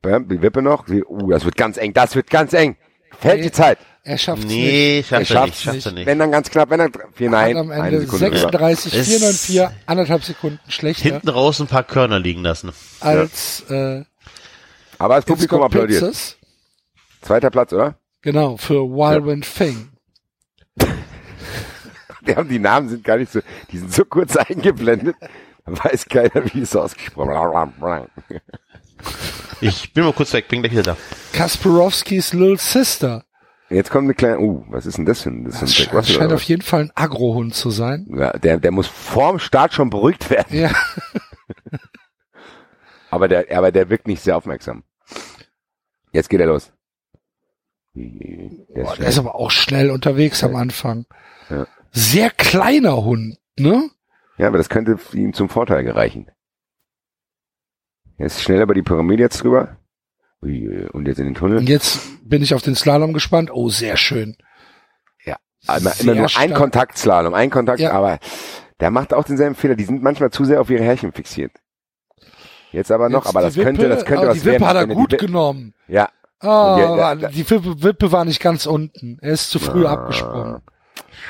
[0.05, 0.87] Ja, die Wippe noch.
[0.89, 2.77] Uh, das wird ganz eng, das wird ganz eng.
[3.19, 3.79] Fällt die Zeit.
[4.07, 4.57] Er schafft es nicht.
[4.59, 6.07] Nee, schafft er, Er nicht, schafft's schafft er nicht.
[6.07, 8.39] Wenn dann ganz knapp, wenn dann, vier, nein, am eine Ende Sekunde drüber.
[8.41, 12.73] 36, Es- 494, anderthalb Sekunden schlechter Hinten raus ein paar Körner liegen lassen.
[13.01, 14.05] als äh,
[14.99, 16.01] Aber das Publikum applaudiert.
[16.01, 16.37] Pizzas.
[17.23, 17.95] Zweiter Platz, oder?
[18.21, 19.89] Genau, für Whirlwind Fing.
[22.23, 25.17] Wir haben die Namen sind gar nicht so, die sind so kurz eingeblendet.
[25.67, 28.43] Da weiß keiner, wie es ausgesprochen wird.
[29.61, 30.97] Ich bin mal kurz weg, bin gleich wieder da.
[31.33, 33.25] Kasparowskis Little Sister.
[33.71, 35.79] Jetzt kommt eine kleine, uh, was ist denn das für ein, das ist ein Das
[35.79, 38.07] Jack scheint, Russell scheint auf jeden Fall ein Agrohund zu sein.
[38.11, 40.57] ja, der, der muss vorm Start schon beruhigt werden.
[40.57, 40.71] Ja,
[43.15, 44.83] Aber der, aber der wirkt nicht sehr aufmerksam.
[46.11, 46.73] Jetzt geht er los.
[47.95, 51.07] Der ist Boah, der ist aber auch schnell unterwegs am Anfang.
[51.49, 51.69] Ja.
[51.93, 53.89] Sehr kleiner Hund, ne?
[54.37, 56.29] Ja, aber das könnte ihm zum Vorteil gereichen.
[58.19, 59.77] Ist schnell über die Pyramide jetzt drüber.
[60.41, 61.59] Und jetzt in den Tunnel.
[61.59, 63.51] Und jetzt bin ich auf den Slalom gespannt.
[63.53, 64.37] Oh, sehr schön.
[65.67, 66.55] Immer, immer Sehr nur ein stark.
[66.55, 67.93] Kontaktslalom, ein Kontakt, Ja.
[67.93, 68.19] aber
[68.81, 69.77] der macht auch denselben Fehler.
[69.77, 71.53] Die sind manchmal zu sehr auf ihre Härchen fixiert.
[72.71, 74.67] Jetzt aber noch, Jetzt aber die das könnte, das könnte oh, was die Wippe werden.
[74.69, 75.73] hat er die gut Wippe- genommen.
[75.89, 76.11] Ja,
[76.41, 79.17] Ah, ja, aber da- die Wippe, Wippe war nicht ganz unten.
[79.23, 80.61] Er ist zu früh Ah, abgesprungen.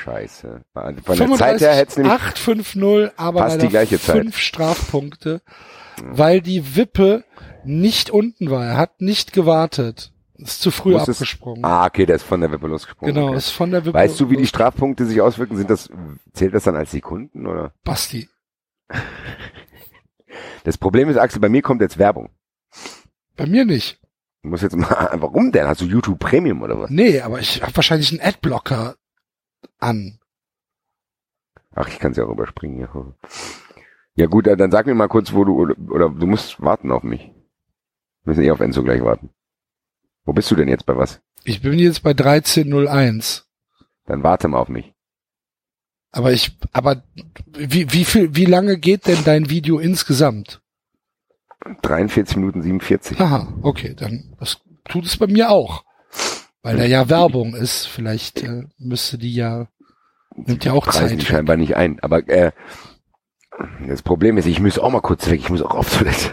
[0.03, 0.61] Scheiße.
[0.73, 4.17] Von der Zeit her hätte es nämlich 850, aber fast die gleiche Zeit.
[4.17, 5.41] fünf Strafpunkte,
[6.03, 7.23] weil die Wippe
[7.63, 8.65] nicht unten war.
[8.65, 10.11] Er hat nicht gewartet.
[10.37, 11.63] Ist zu früh Muss es- abgesprungen.
[11.63, 13.13] Ah, okay, der ist von der Wippe losgesprungen.
[13.15, 13.37] genau, okay.
[13.37, 13.97] ist von der Wippe.
[13.97, 15.55] Weißt du, wie die Strafpunkte sich auswirken?
[15.55, 15.89] Sind das,
[16.33, 17.73] zählt das dann als Sekunden oder?
[17.85, 18.27] Basti.
[20.65, 22.29] Das Problem ist, Axel, bei mir kommt jetzt Werbung.
[23.37, 23.99] Bei mir nicht.
[24.43, 25.67] Du musst jetzt mal, warum denn?
[25.67, 26.89] Hast du YouTube Premium oder was?
[26.89, 28.95] Nee, aber ich habe wahrscheinlich einen Adblocker
[29.79, 30.19] an.
[31.73, 32.79] Ach, ich kann es ja auch überspringen.
[32.81, 33.13] Ja.
[34.15, 37.03] Ja gut, dann sag mir mal kurz, wo du, oder, oder du musst warten auf
[37.03, 37.21] mich.
[38.23, 39.29] Wir müssen eh auf Enzo gleich warten.
[40.23, 41.21] Wo bist du denn jetzt bei was?
[41.43, 43.47] Ich bin jetzt bei 1301.
[44.05, 44.93] Dann warte mal auf mich.
[46.11, 47.03] Aber ich, aber
[47.47, 50.61] wie, wie viel, wie lange geht denn dein Video insgesamt?
[51.81, 53.19] 43 Minuten 47.
[53.19, 55.83] Aha, okay, dann das tut es bei mir auch.
[56.61, 57.85] Weil da ja Werbung ist.
[57.85, 59.67] Vielleicht äh, müsste die ja,
[60.35, 61.21] nimmt ja auch preisen Zeit.
[61.21, 61.99] die scheinbar nicht ein.
[61.99, 62.53] Aber äh,
[63.87, 65.39] das Problem ist, ich muss auch mal kurz weg.
[65.39, 66.31] Ich muss auch auf Toilette.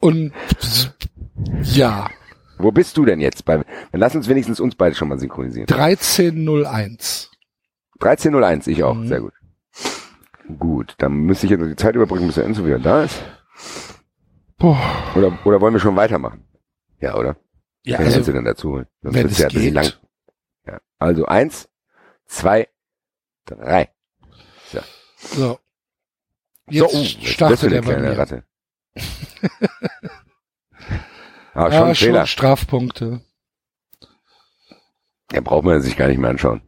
[0.00, 0.32] Und
[1.62, 2.08] ja,
[2.58, 3.44] Wo bist du denn jetzt?
[3.44, 5.68] Bei, dann lass uns wenigstens uns beide schon mal synchronisieren.
[5.68, 7.30] 1301.
[8.00, 8.94] 13.01, ich auch.
[8.94, 9.08] Mhm.
[9.08, 9.32] Sehr gut.
[10.58, 13.22] Gut, dann müsste ich jetzt noch die Zeit überbrücken, bis der Enzo wieder da ist.
[14.58, 14.78] Boah.
[15.14, 16.44] Oder, oder wollen wir schon weitermachen?
[17.00, 17.36] Ja, oder?
[17.84, 18.86] Ja, Wenn also Enzo dann dazu holen.
[19.02, 19.92] Sonst wenn wird's es ja ein bisschen lang.
[20.66, 20.80] Ja.
[20.98, 21.68] Also eins,
[22.26, 22.68] zwei,
[23.46, 23.90] drei.
[24.70, 24.80] so.
[25.16, 25.58] So,
[26.70, 28.18] Jetzt das für startet eine kleine.
[28.18, 28.44] Ratte.
[31.54, 32.18] Aber schon Ja, ein Fehler.
[32.20, 33.20] schon Strafpunkte.
[35.32, 36.62] Den braucht man sich gar nicht mehr anschauen.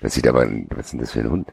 [0.00, 1.52] Das sieht aber, was ist denn das für ein Hund?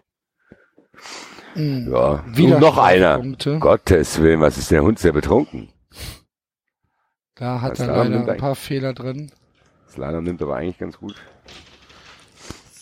[1.53, 1.92] Hm.
[1.92, 3.19] Ja, Wieder noch einer.
[3.59, 5.69] Gottes Willen, was ist der Hund sehr betrunken?
[7.35, 9.32] Da hat Das er leider ein paar Fehler drin.
[9.90, 11.16] Slalom nimmt aber eigentlich ganz gut.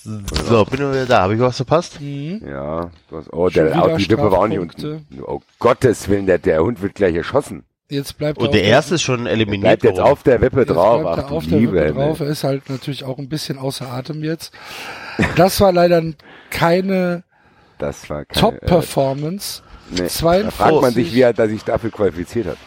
[0.06, 1.22] So, bin ich wieder da.
[1.24, 2.00] Habe ich was verpasst?
[2.00, 5.06] Ja, du hast, oh, Schon der, die Wippe war auch nicht unten.
[5.26, 7.64] Oh Gottes Willen, der, der Hund wird gleich erschossen.
[7.90, 10.70] Jetzt bleibt er Und der erste ist schon eliminiert Bleibt jetzt auf der Wippe jetzt
[10.70, 11.02] drauf.
[11.02, 12.20] bleibt Ach er du auf der Liebe, Wippe drauf.
[12.20, 14.54] Er ist halt natürlich auch ein bisschen außer Atem jetzt.
[15.36, 16.04] Das war leider
[16.50, 17.24] keine
[17.78, 19.62] Das war keine, Top-Performance.
[19.98, 20.08] äh, nee.
[20.08, 20.44] 42.
[20.46, 22.58] Da fragt man sich, wie er sich dafür qualifiziert hat.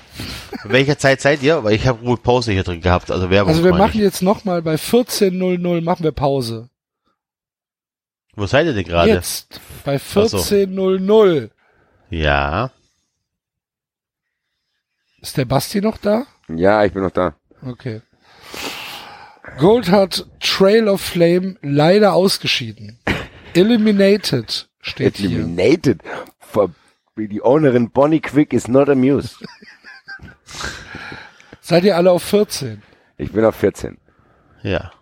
[0.65, 1.63] Welcher Zeit seid ihr?
[1.63, 3.51] Weil ich habe wohl Pause hier drin gehabt, also Werbung.
[3.51, 4.01] Also wir machen ich.
[4.01, 6.69] jetzt nochmal bei 14.00 machen wir Pause.
[8.39, 9.11] Wo seid ihr denn gerade?
[9.11, 10.21] Jetzt bei so.
[10.21, 11.51] 14.00.
[12.09, 12.71] Ja.
[15.21, 16.25] Ist der Basti noch da?
[16.47, 17.35] Ja, ich bin noch da.
[17.67, 18.01] Okay.
[19.59, 23.01] Gold hat Trail of Flame leider ausgeschieden.
[23.55, 25.31] Eliminated steht hier.
[25.31, 26.01] Eliminated.
[26.39, 26.71] For,
[27.17, 29.45] die Ownerin Bonnie Quick is not amused.
[31.61, 32.85] Seid ihr alle auf 14?
[33.17, 33.99] Ich bin auf 14.
[34.63, 34.93] Ja.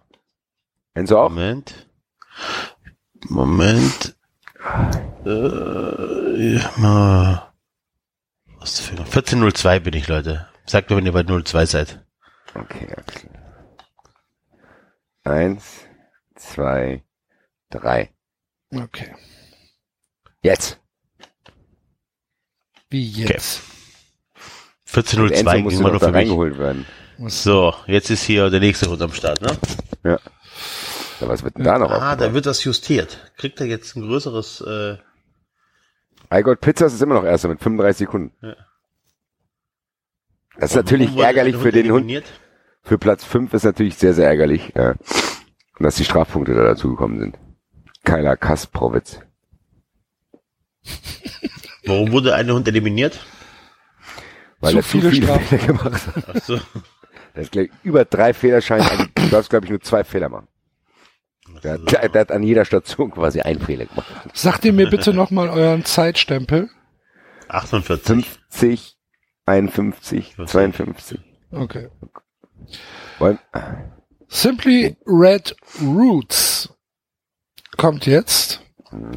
[0.94, 1.28] Enzo auch?
[1.28, 1.86] Moment.
[3.28, 4.16] Moment.
[5.24, 7.52] Äh, ja, mal.
[8.58, 10.48] Was für 14.02 bin ich, Leute.
[10.66, 12.04] Sagt mir, wenn ihr bei 02 seid.
[12.54, 13.28] Okay, okay.
[15.24, 15.64] Eins,
[16.34, 17.02] zwei,
[17.70, 18.10] drei.
[18.74, 19.14] Okay.
[20.42, 20.80] Jetzt.
[22.88, 23.62] Wie jetzt?
[24.96, 26.58] Und 14.02 Enzo ging musste immer noch nur für mich.
[26.58, 26.86] werden.
[27.26, 29.56] So, jetzt ist hier der nächste Hund am Start, ne?
[30.04, 30.18] Ja.
[31.20, 33.32] Ja, was wird denn da noch Ah, da wird das justiert.
[33.36, 34.96] Kriegt er jetzt ein größeres, äh,
[36.32, 38.32] I got Pizzas ist immer noch erster mit 35 Sekunden.
[38.42, 38.56] Ja.
[40.58, 42.22] Das ist natürlich warum wurde ärgerlich für den Hund.
[42.82, 44.90] Für Platz 5 ist natürlich sehr, sehr ärgerlich, ja.
[44.90, 47.38] Und dass die Strafpunkte da dazugekommen sind.
[48.04, 49.20] Kyla Kasprowitz.
[51.84, 53.24] Warum wurde ein Hund eliminiert?
[54.60, 55.38] Weil Zu er zu viele viele.
[55.40, 56.24] Fehler gemacht hat.
[56.34, 56.60] Ach so.
[57.34, 58.90] Der ist gleich über drei Fehlerscheine.
[58.90, 60.48] Also, du darfst, glaube ich, nur zwei Fehler machen.
[61.62, 64.06] Der, hat- der, der hat an jeder Station quasi einen Fehler gemacht.
[64.34, 66.68] Sagt ihr mir bitte nochmal euren Zeitstempel?
[67.48, 68.26] 48.
[68.50, 68.96] 50,
[69.46, 71.20] 51, 52.
[71.52, 71.88] Okay.
[73.18, 73.38] Wollen,
[74.28, 76.68] Simply Red Roots
[77.76, 78.60] kommt jetzt.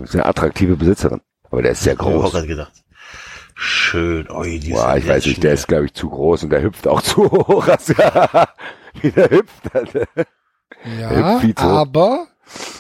[0.04, 1.22] sehr attraktive Besitzerin.
[1.50, 2.32] Aber der ist sehr Oh, hab groß.
[2.34, 2.74] grad gedacht.
[3.56, 4.30] Schön.
[4.30, 6.62] Oi, die ist Boah, ich weiß nicht, der ist, glaube ich, zu groß und der
[6.62, 7.68] hüpft auch zu hoch.
[7.68, 7.94] Also,
[9.02, 9.76] Wie der hüpft.
[9.76, 10.06] Alter.
[11.00, 11.62] Ja, hoch.
[11.62, 12.28] aber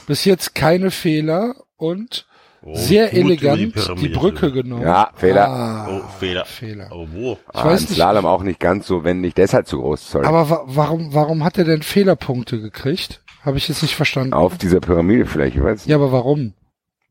[0.08, 2.26] bis jetzt keine Fehler und
[2.62, 4.82] Oh, sehr elegant die, Brücke genommen.
[4.82, 5.48] Ja, Fehler.
[5.48, 6.44] Ah, Oh, Fehler.
[6.44, 6.90] Fehler.
[6.92, 7.32] Oh, wo?
[7.34, 7.94] Ich ah, weiß nicht.
[7.94, 9.34] Slalom auch nicht ganz so wendig.
[9.36, 10.26] Der ist halt zu groß, sorry.
[10.26, 13.24] Aber wa warum, warum hat er denn Fehlerpunkte gekriegt?
[13.44, 14.34] Habe ich jetzt nicht verstanden.
[14.34, 16.54] Auf dieser Pyramide vielleicht, ich weiß, Ja, aber warum?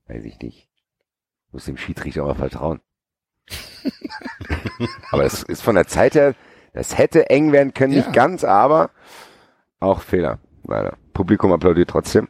[0.08, 0.68] weiß ich nicht.
[1.50, 2.80] Muss dem Schiedsrichter aber vertrauen.
[5.10, 6.34] aber das ist von der Zeit her,
[6.74, 8.00] das hätte eng werden können, Ja.
[8.00, 8.90] nicht ganz, aber
[9.80, 10.96] auch Fehler, leider.
[11.12, 12.28] Publikum applaudiert trotzdem.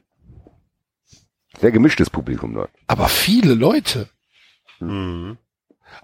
[1.61, 2.71] Sehr gemischtes Publikum dort.
[2.87, 4.09] Aber viele Leute.
[4.81, 5.39] Mhm.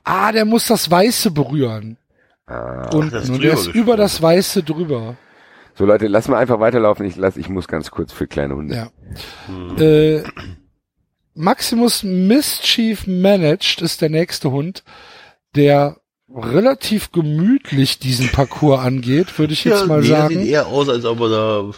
[0.02, 1.96] Ah, der muss das Weiße berühren.
[2.46, 2.90] Ah.
[2.94, 5.16] Und, das ist und der ist über das Weiße drüber.
[5.76, 7.06] So Leute, lass mal einfach weiterlaufen.
[7.06, 8.74] Ich lass, ich muss ganz kurz für kleine Hunde.
[8.74, 8.90] Ja.
[9.52, 9.76] Mhm.
[9.80, 10.22] Äh,
[11.34, 14.84] Maximus Mischief Managed ist der nächste Hund,
[15.56, 15.96] der
[16.32, 20.38] relativ gemütlich diesen Parcours angeht, würde ich jetzt Ja, mal nee, sagen.
[20.38, 21.70] sieht eher aus, als ob er da,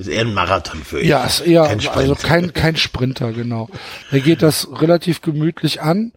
[0.00, 1.08] ist eher ein Marathon für ihn.
[1.08, 3.68] Ja, ist eher, Kein also kein, kein Sprinter, genau.
[4.10, 6.12] Er geht das relativ gemütlich an,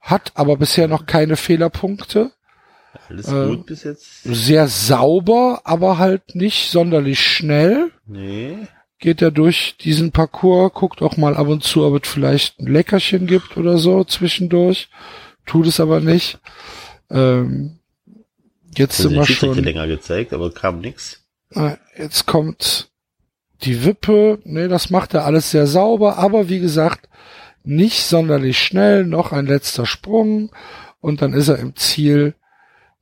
[0.00, 2.30] hat aber bisher noch keine Fehlerpunkte.
[3.08, 4.22] Alles äh, gut bis jetzt?
[4.22, 7.90] Sehr sauber, aber halt nicht sonderlich schnell.
[8.06, 8.56] Nee.
[8.98, 12.66] Geht er durch diesen Parcours, guckt auch mal ab und zu, ob es vielleicht ein
[12.72, 14.88] Leckerchen gibt oder so zwischendurch.
[15.44, 16.38] Tut es aber nicht.
[17.10, 17.80] Ähm,
[18.76, 19.62] jetzt sind wir schon.
[19.62, 21.22] länger gezeigt, aber kam nix.
[21.54, 22.88] Ah, Jetzt kommt
[23.62, 24.38] die Wippe.
[24.44, 27.08] Nee, das macht er alles sehr sauber, aber wie gesagt,
[27.64, 29.04] nicht sonderlich schnell.
[29.04, 30.50] Noch ein letzter Sprung
[31.00, 32.34] und dann ist er im Ziel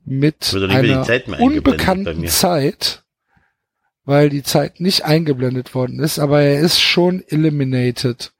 [0.04, 2.26] mit einer Zeit unbekannten.
[2.28, 3.02] Zeit,
[4.04, 8.32] weil die Zeit nicht eingeblendet worden ist, aber er ist schon eliminated.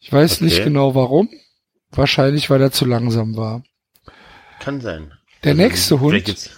[0.00, 0.44] Ich weiß Okay.
[0.44, 1.28] nicht genau warum.
[1.90, 3.62] Wahrscheinlich, weil er zu langsam war.
[4.60, 5.12] Kann sein.
[5.44, 6.50] Der Also, nächste Hund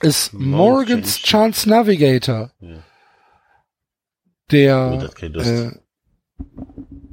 [0.00, 2.52] ist Morgan's Chance Navigator.
[2.60, 2.78] Ja.
[4.50, 5.70] Der äh,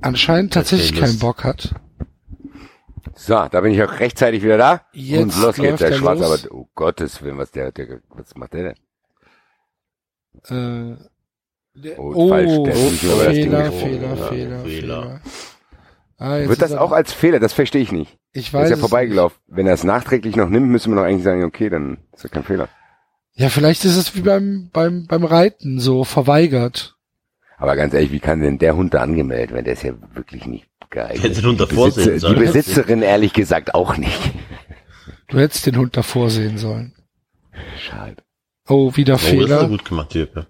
[0.01, 1.19] anscheinend tatsächlich keine keinen.
[1.19, 1.75] Bock hat.
[3.15, 4.81] So, da bin ich auch rechtzeitig wieder da.
[4.91, 6.45] Jetzt und los geht's, der er Schwarz, los.
[6.45, 8.75] aber oh Gottes Willen, was der, der was macht der
[10.49, 10.95] denn?
[10.95, 10.97] Äh,
[11.75, 13.71] der, Oh, oh, falsch, der das Ding Fehler.
[13.71, 14.63] Fehler, Fehler, Fehler.
[14.63, 15.21] Fehler.
[16.17, 17.39] Ah, Wird das auch als Fehler?
[17.39, 18.17] Das verstehe ich nicht.
[18.31, 19.37] Ich Der weiß ist ja vorbeigelaufen.
[19.47, 22.29] Wenn er es nachträglich noch nimmt, müssen wir doch eigentlich sagen, okay, dann ist ja
[22.29, 22.69] kein Fehler.
[23.33, 26.94] Ja, vielleicht ist es wie beim, beim, beim Reiten so verweigert.
[27.57, 29.65] Aber ganz ehrlich, wie kann denn der Hund da angemeldet werden?
[29.65, 31.23] Der ist ja wirklich nicht geeignet.
[31.23, 32.39] Hätte den Hund Die davor Besitzer- sehen Die sollen.
[32.39, 34.19] Besitzerin ehrlich gesagt auch nicht.
[35.27, 36.93] Du hättest den Hund davor sehen sollen.
[37.79, 38.17] Schade.
[38.67, 39.67] Oh, wieder Oh, das ist ja Fehler.
[39.69, 40.47] gut gemacht, die Wippe.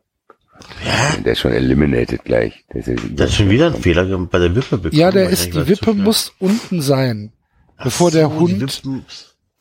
[1.24, 2.64] Der ist schon eliminated gleich.
[2.74, 5.00] Der ist ja Der hat schon wieder einen Fehler bei der Wippe bekommen.
[5.00, 7.34] Ja, der ist, die Wippe muss unten sein,
[7.78, 9.02] Ach bevor der so, Hund Die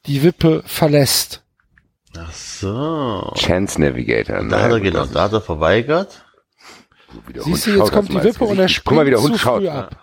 [0.07, 1.43] die Wippe verlässt.
[2.17, 3.33] ach so.
[3.37, 4.43] Chance Navigator.
[4.49, 6.24] Da hat er genau, da hat er verweigert.
[7.45, 9.61] Siehst du, jetzt kommt die Wippe und er springt mal, wie der Hund zu schaut.
[9.63, 10.01] früh ab.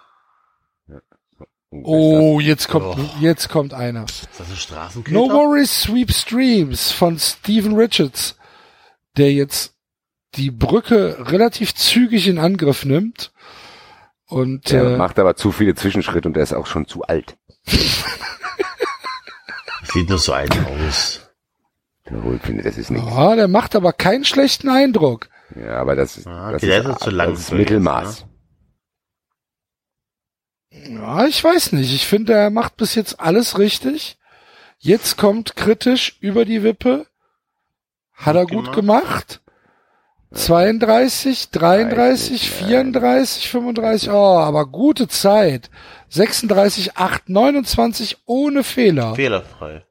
[1.83, 3.09] Oh, jetzt kommt, Oh.
[3.21, 4.03] jetzt kommt einer.
[4.03, 5.17] Ist das ein Straßenköter?
[5.17, 8.35] No Worries Sweep Streams von Steven Richards,
[9.15, 9.73] der jetzt
[10.35, 13.31] die Brücke relativ zügig in Angriff nimmt.
[14.25, 17.37] Und Der äh, macht aber zu viele Zwischenschritte und der ist auch schon zu alt.
[19.93, 21.21] Sieht nur so alt aus.
[22.09, 23.07] Der Hund findet, das ist nichts.
[23.09, 25.29] ja, der macht aber keinen schlechten Eindruck.
[25.55, 28.25] Ja, aber das ist, Ah, das okay, ist, ist zu das lang ist für Mittelmaß.
[30.71, 31.93] Ja, ich weiß nicht.
[31.93, 34.17] Ich finde, er macht bis jetzt alles richtig.
[34.79, 37.07] Jetzt kommt kritisch über die Wippe.
[38.13, 39.41] Hat er gut gemacht.
[40.33, 44.09] 32, 33, nicht, 34, 35.
[44.11, 45.69] Oh, aber gute Zeit.
[46.09, 49.15] 36, 8, 29 ohne Fehler.
[49.15, 49.85] Fehlerfrei.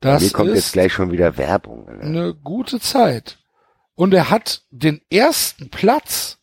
[0.00, 1.88] Das Mir kommt jetzt gleich schon wieder Werbung.
[1.88, 2.02] Alter.
[2.02, 3.38] eine gute Zeit.
[3.94, 6.38] Und er hat den ersten Platz.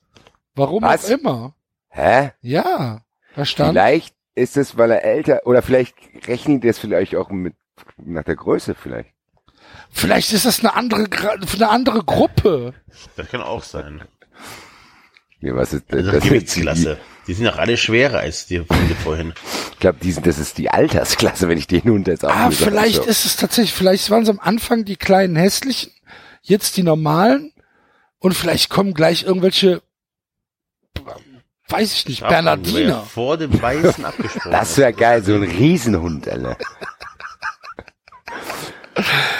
[0.55, 1.05] Warum Was?
[1.05, 1.55] auch immer.
[1.89, 2.31] Hä?
[2.41, 3.01] Ja,
[3.35, 3.71] da stand.
[3.71, 5.95] Vielleicht ist es, weil er älter, oder vielleicht
[6.27, 7.55] rechnet er es vielleicht auch mit,
[7.97, 9.09] nach der Größe vielleicht.
[9.91, 11.07] Vielleicht ist das eine andere,
[11.55, 12.73] eine andere Gruppe.
[13.15, 14.01] Das kann auch sein.
[15.41, 16.97] Ja, was ist, Also das ist die, Gewichtsklasse.
[17.27, 19.33] Die sind auch alle schwerer als die Hunde vorhin.
[19.73, 22.49] ich glaube, die sind, das ist die Altersklasse, wenn ich den Hund jetzt auch Ah,
[22.49, 22.71] gesagt habe.
[22.71, 25.91] vielleicht ist es tatsächlich, vielleicht waren es am Anfang die kleinen hässlichen,
[26.41, 27.53] jetzt die normalen
[28.19, 29.81] und vielleicht kommen gleich irgendwelche,
[31.69, 33.01] weiß ich nicht, er Bernardiner.
[33.03, 34.51] Vor dem Weißen abgesprungen.
[34.51, 36.57] Das wäre geil, so ein Riesenhund, Alter.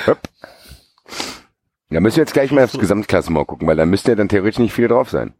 [0.08, 0.19] Hopp.
[1.90, 4.60] Da müssen wir jetzt gleich mal aufs Gesamtklassement gucken, weil da müssten ja dann theoretisch
[4.60, 5.34] nicht viele drauf sein.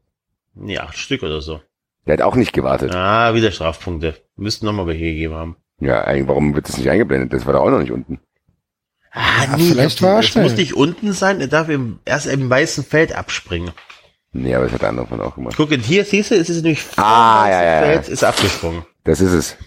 [0.55, 1.61] Nee, acht Stück oder so.
[2.07, 2.93] Der hat auch nicht gewartet.
[2.95, 4.15] Ah, wieder Strafpunkte.
[4.35, 5.57] Müssten nochmal welche gegeben haben.
[5.79, 7.31] Ja, eigentlich, warum wird das nicht eingeblendet?
[7.33, 8.19] Das war doch auch noch nicht unten.
[9.11, 10.43] Ah, Ja, vielleicht war er schnell.
[10.43, 13.71] muss nicht unten sein, er darf im, erst im weißen Feld abspringen.
[14.31, 15.55] Nee, aber das hat der andere von auch gemacht.
[15.57, 17.79] Guck, und hier siehst du, es ist nämlich Ah, ja, ja.
[17.81, 18.85] Feld, ist abgesprungen.
[19.03, 19.57] Das ist es.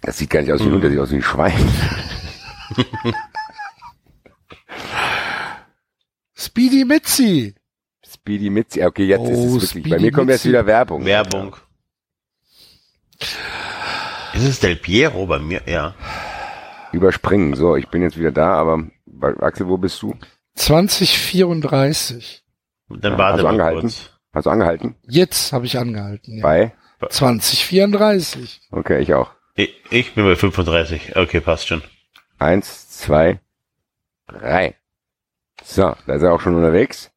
[0.00, 1.70] Das sieht gar nicht aus wie ein Hund, das sieht aus wie ein Schwein.
[6.36, 7.54] Speedy Mitzi.
[8.06, 8.82] Speedy Mitzi.
[8.84, 9.70] Okay, jetzt ist Oh, es wirklich.
[9.70, 10.48] Speedy Bei mir kommt jetzt Mitzi.
[10.48, 11.04] wieder Werbung.
[11.04, 11.56] Werbung.
[14.34, 15.62] Ist es Del Piero bei mir?
[15.66, 15.94] Ja.
[16.92, 17.54] Überspringen.
[17.54, 18.84] So, ich bin jetzt wieder da, aber
[19.40, 20.14] Axel, wo bist du?
[20.54, 22.44] 2034.
[22.88, 23.80] Dann Ja, warte hast angehalten?
[23.82, 24.10] kurz.
[24.32, 24.94] Hast du angehalten?
[25.08, 26.38] Jetzt habe ich angehalten.
[26.38, 26.42] Ja.
[26.42, 26.72] Bei?
[27.08, 28.60] 2034.
[28.70, 29.30] Okay, ich auch.
[29.54, 31.16] Ich, ich bin bei 35.
[31.16, 31.82] Okay, passt schon.
[32.38, 33.40] Eins, zwei,
[34.28, 34.74] drei.
[35.64, 37.10] So, da ist er auch schon unterwegs.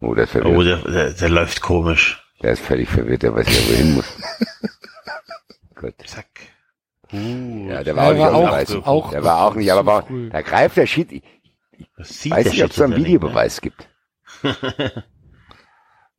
[0.00, 0.56] Oh, der ist verwirrt.
[0.56, 2.22] Oh, der, der, der läuft komisch.
[2.42, 4.06] Der ist völlig verwirrt, der weiß nicht, wo er hin muss.
[5.74, 5.94] Gut.
[6.06, 6.26] Zack.
[7.12, 8.86] Uh, Ja, der war, Der war auch, nicht weiß.
[8.86, 11.12] auch der war auch nicht, aber war, da greift der Schied.
[11.12, 11.22] Ich
[11.96, 13.88] das sieht weiß der nicht, ob es da einen Schiedsrichter Videobeweis gibt.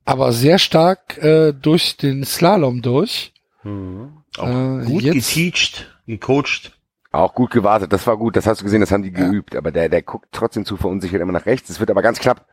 [0.06, 3.34] Aber sehr stark äh, durch den Slalom durch.
[3.64, 3.72] ne?
[3.72, 4.18] Mhm.
[4.38, 6.78] Auch Äh, gut jetzt- geteacht, gecoacht.
[7.12, 9.72] Auch gut gewartet, das war gut, das hast du gesehen, das haben die geübt, aber
[9.72, 12.48] der, der guckt trotzdem zu verunsichert immer nach rechts, es wird aber ganz knapp.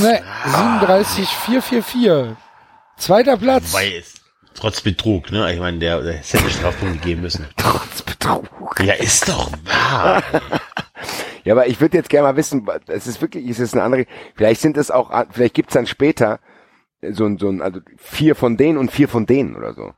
[0.00, 2.36] Ne, 37, 444.
[2.96, 3.74] Zweiter Platz.
[3.74, 4.14] Weil es
[4.56, 5.52] trotz Betrug, ne?
[5.52, 7.46] Ich meine, der, der hätte Strafpunkte geben müssen.
[7.56, 8.48] Trotz Betrug.
[8.82, 10.22] Ja, ist doch wahr.
[11.44, 14.06] Ja, aber ich würde jetzt gerne mal wissen, es ist wirklich, ist es eine andere,
[14.34, 16.40] vielleicht sind es auch, vielleicht gibt's dann später
[17.08, 19.92] so ein, so ein, also vier von denen und vier von denen oder so.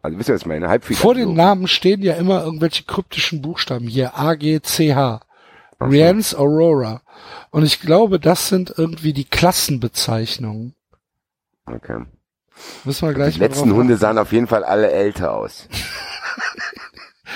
[0.00, 0.68] Also wisst ihr, was ich meine?
[0.68, 1.02] Halbfinale.
[1.02, 4.16] Vor den Namen stehen ja immer irgendwelche kryptischen Buchstaben hier.
[4.16, 5.20] A, G, C, H.
[5.80, 7.02] Rians Aurora.
[7.50, 10.74] Und ich glaube, das sind irgendwie die Klassenbezeichnungen.
[11.66, 12.04] Okay.
[12.84, 15.68] Müssen wir gleich Die letzten Hunde sahen auf jeden Fall alle älter aus.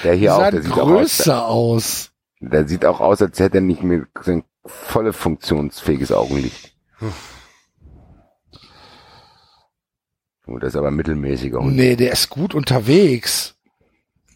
[0.04, 2.10] Der hier auch, der sieht auch aus, größer aus.
[2.40, 6.74] der sieht auch aus, als hätte er nicht mehr sein volle funktionsfähiges Augenlicht.
[10.46, 11.76] Oh, das ist aber ein mittelmäßiger Hund.
[11.76, 13.56] Nee, der ist gut unterwegs.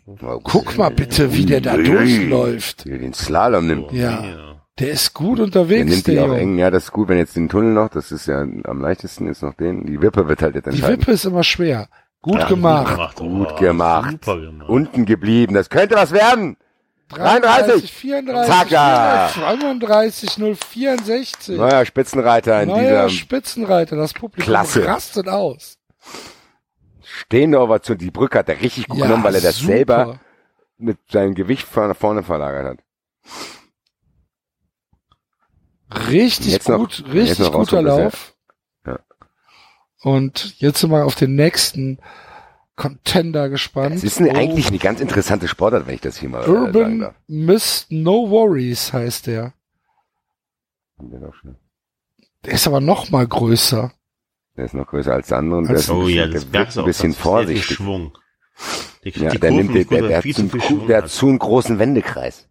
[0.06, 2.84] Oh, Guck mal bitte, wie der da durchläuft.
[2.84, 3.92] Wie den Slalom nimmt.
[3.92, 6.38] Ja, der ist gut Der unterwegs, nimmt der die auch Junge.
[6.40, 6.58] eng.
[6.58, 9.42] Ja, das ist gut, wenn jetzt den Tunnel noch, das ist ja am leichtesten, ist
[9.42, 9.86] noch den.
[9.86, 11.00] Die Wippe wird halt jetzt Die entscheiden.
[11.00, 11.88] Wippe ist immer schwer.
[12.22, 13.16] Gut Ja, gemacht.
[13.16, 14.10] Gut Oh, gemacht.
[14.24, 14.68] Super gemacht.
[14.68, 15.54] Unten geblieben.
[15.54, 16.56] Das könnte was werden.
[17.10, 17.92] 33.
[17.92, 19.28] 34, Zack, ja.
[19.28, 21.56] 35, 064.
[21.58, 24.86] Neuer Spitzenreiter in Neuer dieser Spitzenreiter, das Publikum Klasse.
[24.86, 25.76] rastet aus.
[27.02, 27.98] stehende Ovation.
[27.98, 29.72] Die Brücke hat er richtig gut genommen, weil er das super.
[29.72, 30.20] selber
[30.78, 32.78] mit seinem Gewicht vorne, vorne verlagert hat.
[36.08, 38.34] Richtig Jetzt noch- gut, jetzt richtig noch guter Lauf.
[38.86, 38.98] Ja.
[40.02, 41.98] Und jetzt sind wir auf den nächsten
[42.76, 43.94] Contender gespannt.
[43.96, 46.46] Es ist eine, Oh, eigentlich eine ganz interessante Sportart, wenn ich das hier mal äh,
[46.46, 47.14] sagen Urban darf.
[47.28, 49.52] Mist No Worries heißt der.
[52.44, 53.92] Der ist aber noch mal größer.
[54.56, 56.40] Der ist noch größer als der andere und der ist ein Oh bisschen, ja, der
[56.64, 57.76] das du ein bisschen das vorsichtig.
[57.76, 58.16] Schwung.
[59.04, 60.24] Die, Ja, die der nimmt, der, der, der, er hat
[60.66, 61.10] zu, der hat.
[61.10, 62.48] zu einen großen Wendekreis.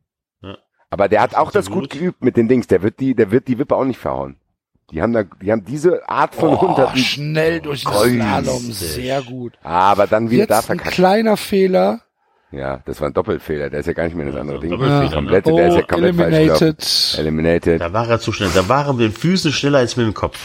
[0.94, 0.96] Ja.
[0.96, 1.90] Aber der hat auch das Absolut.
[1.92, 2.68] gut geübt mit den Dings.
[2.68, 4.36] Der wird die, der wird die Wippe auch nicht verhauen.
[4.92, 7.00] Die haben da, die haben diese Art von Oh, Hunderten.
[7.00, 8.12] schnell durch den Kreuz.
[8.12, 9.54] Slalom, sehr gut.
[9.64, 10.96] Aber dann wieder da Jetzt ein verkackt.
[10.96, 12.02] kleiner Fehler.
[12.52, 13.72] Ja, das war ein Doppelfehler.
[13.72, 14.70] Der ist ja gar nicht mehr in das andere Ding.
[14.70, 16.64] Doppelfehler, Der komplette, Oh, der ist ja komplett falsch gelaufen.
[16.68, 17.16] eliminated.
[17.18, 17.82] Eliminated.
[17.82, 18.50] Da war er zu schnell.
[18.54, 20.38] Da war er mit den Füßen schneller als mit dem Kopf.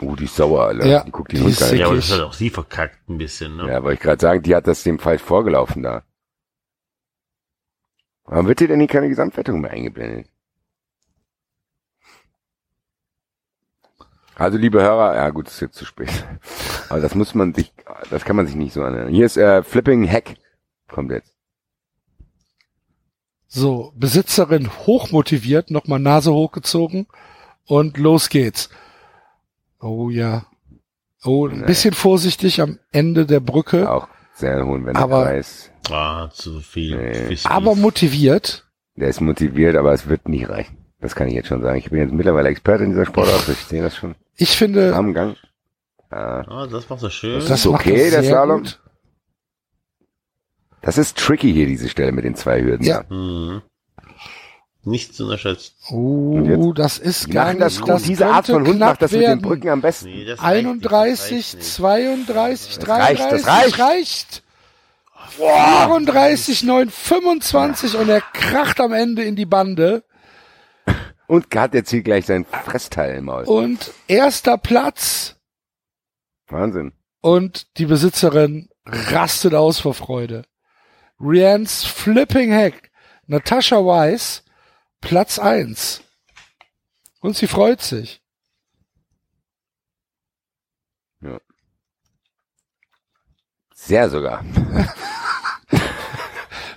[0.00, 0.86] Uh, die ist sauer, Alter.
[0.86, 1.80] Ja, die guckt die die Hund ist gar nicht.
[1.80, 3.68] Ja, aber das hat auch sie verkackt ein bisschen, ne?
[3.68, 6.02] Ja, wollte ich gerade sagen, die hat das dem falsch vorgelaufen da.
[8.24, 10.28] Warum wird dir denn hier keine Gesamtwertung mehr eingeblendet?
[14.36, 16.10] Also, liebe Hörer, ja gut, ist jetzt zu spät.
[16.88, 17.72] Aber das muss man sich,
[18.10, 19.08] das kann man sich nicht so anhören.
[19.08, 20.34] Hier ist äh, Flipping Hack.
[20.88, 21.32] Kommt jetzt.
[23.46, 27.06] So, Besitzerin hochmotiviert, nochmal Nase hochgezogen
[27.66, 28.68] und los geht's.
[29.80, 30.46] Oh ja.
[31.24, 31.66] Oh, ein Nee.
[31.66, 35.70] bisschen vorsichtig am Ende der Brücke, Auch sehr hohen Aber- Wendekreis.
[35.90, 36.96] Ah, zu viel.
[36.96, 37.36] Nee.
[37.44, 38.66] Aber motiviert.
[38.96, 40.78] Der ist motiviert, aber es wird nicht reichen.
[41.00, 41.76] Das kann ich jetzt schon sagen.
[41.78, 43.48] Ich bin jetzt mittlerweile Experte in dieser Sportart.
[43.48, 45.36] Ich sehe das schon Ich finde, am Gang.
[46.10, 46.44] Ja.
[46.48, 47.40] Ah, das war so schön.
[47.40, 48.62] das ist macht okay, er der Slalom.
[48.62, 48.80] gut.
[50.80, 52.86] Das ist tricky hier, diese Stelle mit den zwei Hürden.
[52.86, 53.04] Ja.
[53.08, 53.62] Mhm.
[54.84, 55.72] Nicht zu unterschätzen.
[55.90, 59.22] Oh, das ist gar machen nicht, das das Diese Art von Hund macht das mit
[59.22, 59.40] den.
[59.40, 60.08] Brücken am besten.
[60.10, 61.74] Nee, das reicht nicht, das 31, reicht nicht.
[61.74, 63.78] 32, Das reicht, 33, das reicht.
[63.78, 64.42] reicht.
[65.36, 70.04] 34, 9, 25 und er kracht am Ende in die Bande.
[71.26, 73.44] Und hat jetzt hier gleich sein Fressteil im Maul.
[73.44, 75.36] Und erster Platz.
[76.48, 76.92] Wahnsinn.
[77.22, 80.44] Und die Besitzerin rastet aus vor Freude.
[81.18, 82.90] Rians Flipping Hack.
[83.26, 84.43] Natascha Weiss,
[85.04, 86.02] Platz eins.
[87.20, 88.20] Und sie freut sich.
[93.84, 94.42] Sehr sogar.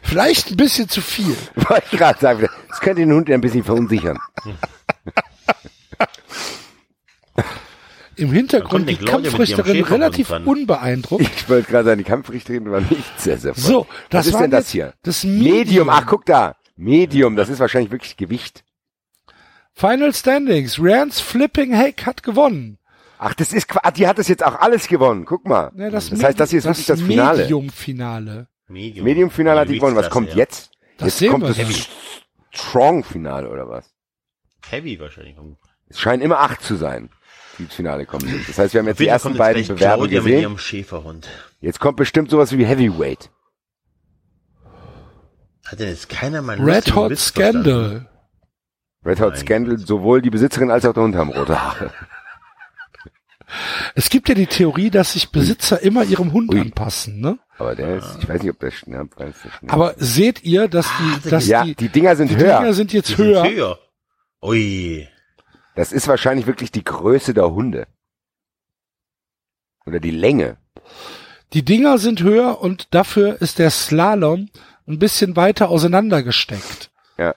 [0.02, 1.36] Vielleicht ein bisschen zu viel.
[1.56, 2.50] Wollte ich gerade sagen.
[2.70, 4.20] Das könnte den Hund ja ein bisschen verunsichern.
[8.18, 11.22] Im Hintergrund die Kampfrichterin relativ unbeeindruckt.
[11.22, 13.64] Ich wollte gerade sagen, die Kampfrichterin war nicht sehr, sehr voll.
[13.64, 14.94] So, das Was ist denn das hier?
[15.04, 15.58] Das Medium.
[15.58, 15.90] Medium.
[15.90, 16.56] Ach, guck da.
[16.78, 17.36] Medium.
[17.36, 18.64] Das ist wahrscheinlich wirklich Gewicht.
[19.74, 20.80] Final Standings.
[20.80, 22.78] Rians Flipping Hack hat gewonnen.
[23.20, 25.26] Ach, das ist, qua- die hat das jetzt auch alles gewonnen.
[25.26, 25.72] Guck mal.
[25.76, 27.42] Ja, das das heißt, das hier ist wirklich das Finale.
[27.44, 28.48] Medium-Finale.
[28.68, 29.04] Medium.
[29.06, 29.96] Medium-Finale hat die gewonnen.
[29.96, 30.98] Was kommt Gewichtsklasse, jetzt?
[30.98, 31.50] Das jetzt sehen kommt wir.
[31.50, 31.76] das Heavy.
[32.52, 33.86] Strong-Finale oder was?
[34.66, 34.72] Ja.
[34.72, 35.36] Heavy wahrscheinlich.
[35.90, 37.10] Es scheinen immer acht zu sein,
[37.58, 38.48] die ins Finale kommen sind.
[38.50, 40.42] Das heißt, wir haben jetzt die ersten kommt beiden Bewerber gesehen.
[40.42, 41.28] ihrem Schäferhund.
[41.62, 43.30] Jetzt kommt bestimmt sowas wie Heavyweight.
[45.68, 47.64] Hat denn jetzt keiner mal Red Hot Witz verstanden?
[47.64, 48.10] Scandal.
[49.06, 51.92] Red Hot Mein Scandal, sowohl die Besitzerin als auch der Hund haben rote Haare.
[53.96, 56.60] Es gibt ja die Theorie, dass sich Besitzer immer ihrem Hund Ui.
[56.60, 57.40] anpassen, ne?
[57.58, 59.72] Aber der ist, ich weiß nicht, ob der weiß der schnell.
[59.72, 62.60] Aber seht ihr, dass die, dass ja, die, die Dinger sind die höher.
[62.60, 63.44] Dinger sind jetzt Die sind höher.
[63.50, 63.80] höher.
[64.42, 65.08] Ui.
[65.76, 67.88] Das ist wahrscheinlich wirklich die Größe der Hunde.
[69.86, 70.58] Oder die Länge.
[71.54, 74.50] Die Dinger sind höher und dafür ist der Slalom
[74.88, 76.92] ein bisschen weiter auseinandergesteckt.
[77.18, 77.36] Ja.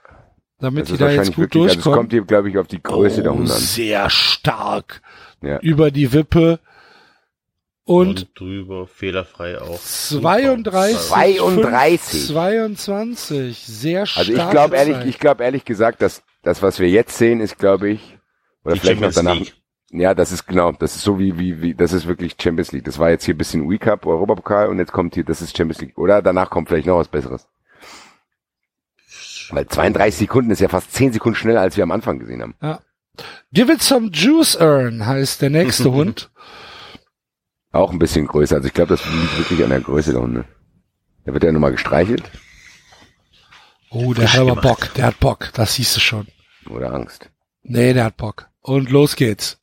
[0.59, 1.99] Damit Das die da jetzt gut also durchkommen.
[1.99, 3.59] kommt hier, glaube ich, auf die Größe der oh, Hunde an.
[3.59, 5.01] sehr stark.
[5.43, 5.59] Ja.
[5.61, 6.61] Über die Wippe.
[7.85, 9.81] Und Und drüber, fehlerfrei auch.
[9.81, 12.27] 32, 32.
[12.29, 14.29] 22, sehr stark.
[14.29, 17.59] Also ich glaube ehrlich, ich glaube ehrlich gesagt, dass das, was wir jetzt sehen, ist,
[17.59, 18.19] glaube ich,
[18.65, 19.35] oder Die vielleicht noch Champions danach.
[19.35, 19.55] League.
[19.93, 22.85] Ja, das ist genau, das ist so wie, wie, wie, das ist wirklich Champions League.
[22.85, 25.81] Das war jetzt hier ein bisschen Cup, Europapokal und jetzt kommt hier, das ist Champions
[25.81, 25.99] League.
[25.99, 27.49] Oder danach kommt vielleicht noch was Besseres.
[29.51, 32.55] Weil 32 Sekunden ist ja fast 10 Sekunden schneller, als wir am Anfang gesehen haben.
[33.53, 36.31] Give it some juice earn heißt der nächste Hund.
[37.73, 38.57] Auch ein bisschen größer.
[38.57, 40.45] Also ich glaube, das liegt wirklich an der Größe der Hunde.
[41.25, 42.31] Da wird ja nochmal gestreichelt
[43.93, 46.29] Oh, der hat aber Bock, der hat Bock, das siehst du schon.
[46.69, 47.29] oder Angst.
[47.65, 48.49] Nee, der hat Bock.
[48.61, 49.60] Und los geht's.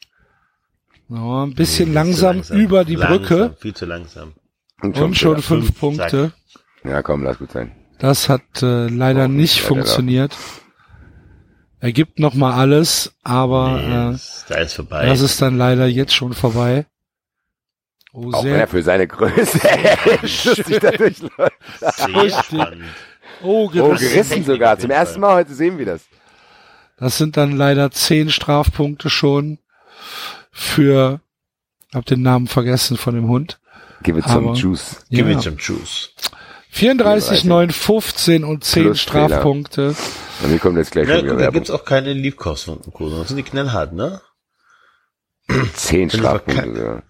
[1.10, 4.34] Oh, ein bisschen Viel zu langsam, über die Langsam, Brücke Viel zu langsam.
[4.82, 5.42] und schon wieder.
[5.42, 6.34] fünf Fünf, Punkte.
[6.84, 7.72] Ja, komm, lass gut sein.
[8.00, 10.36] Das hat äh, leider Oh, nicht leider funktioniert.
[11.80, 15.06] Er gibt noch mal alles, aber Nee, äh, das- da ist vorbei.
[15.06, 16.86] das ist dann leider jetzt schon vorbei.
[18.14, 19.60] Oh, Auch wenn sehr, er für seine Größe
[20.22, 21.54] lustig dadurch läuft.
[21.80, 22.84] Sehr spannend.
[23.44, 24.10] oh, Oh, gerissen.
[24.10, 24.80] gerissen sogar.
[24.80, 26.02] Zum ersten Mal heute sehen wir das.
[26.98, 29.60] Das sind dann leider zehn Strafpunkte schon
[30.58, 31.22] für,
[31.94, 33.60] hab den Namen vergessen von dem Hund.
[34.02, 34.98] Give it some Aber- juice.
[35.10, 35.38] Give Ja.
[35.38, 36.10] it some juice.
[36.72, 39.02] 34, 9, 15 und 10 Plus.
[39.02, 39.96] Strafpunkte.
[40.44, 43.10] Und hier kommt jetzt gleich Ja, da gibt's auch keine Liebkosten und Co.
[43.10, 44.22] Das sind die knallhart, ne?
[45.74, 47.04] Zehn Finde ich aber Strafpunkte sogar.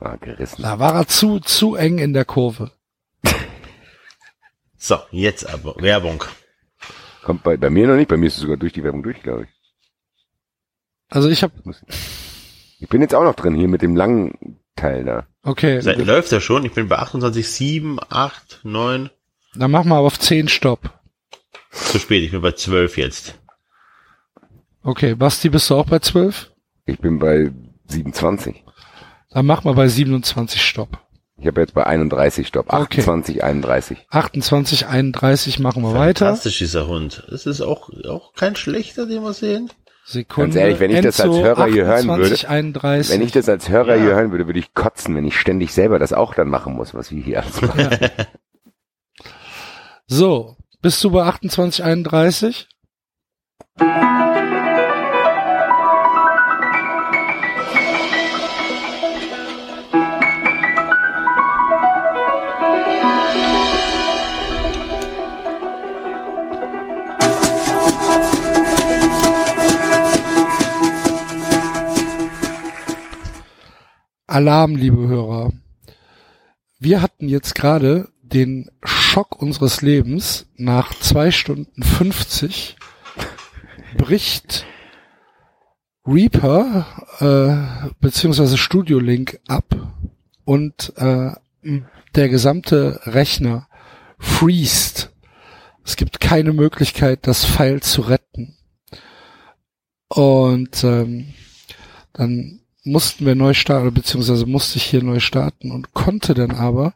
[0.00, 0.62] Ah, gerissen.
[0.62, 2.70] Da war er zu, zu eng in der Kurve.
[4.76, 6.22] So, jetzt aber Werbung.
[7.22, 9.22] Kommt bei, bei mir noch nicht, bei mir ist es sogar durch die Werbung durch,
[9.22, 9.55] glaube ich.
[11.08, 11.52] Also ich habe,
[12.78, 15.26] Ich bin jetzt auch noch drin, hier mit dem langen Teil da.
[15.42, 16.64] okay, Seit, läuft ja schon.
[16.64, 19.10] Ich bin bei 28, 7, 8, 9.
[19.54, 20.90] dann machen wir aber auf 10 Stopp.
[21.70, 23.38] Zu spät, ich bin bei 12 jetzt.
[24.82, 26.52] Okay, Basti, bist du auch bei 12?
[26.84, 27.50] Ich bin bei
[27.88, 28.62] 27.
[29.30, 30.98] Dann machen wir bei 27 Stopp.
[31.38, 32.66] Ich habe jetzt bei 31 Stopp.
[32.72, 33.00] Okay.
[33.00, 34.06] 28, 31.
[34.08, 36.26] 28, 31 machen wir weiter.
[36.26, 37.24] Fantastisch, dieser Hund.
[37.30, 39.70] Das ist auch, auch kein schlechter, den wir sehen.
[40.08, 40.50] Sekunde.
[40.50, 43.12] Ganz ehrlich, wenn ich das als Enzo, Hörer hier hören 28, würde, 31.
[43.12, 44.02] Wenn ich das als Hörer Ja.
[44.02, 46.94] hier hören würde, würde ich kotzen, wenn ich ständig selber das auch dann machen muss,
[46.94, 47.90] was wir hier alles machen.
[50.06, 52.68] So, bist du bei 28,
[74.36, 75.50] Alarm, liebe Hörer.
[76.78, 80.44] Wir hatten jetzt gerade den Schock unseres Lebens.
[80.56, 82.76] Nach zwei Stunden 50
[83.96, 84.66] bricht
[86.06, 86.84] Reaper
[87.20, 89.74] äh, beziehungsweise Studio Link ab
[90.44, 91.30] und äh,
[92.14, 93.68] der gesamte Rechner
[94.18, 95.14] freest.
[95.82, 98.58] Es gibt keine Möglichkeit, das File zu retten.
[100.08, 101.32] Und ähm,
[102.12, 106.94] dann mussten wir neu starten, beziehungsweise musste ich hier neu starten und konnte dann aber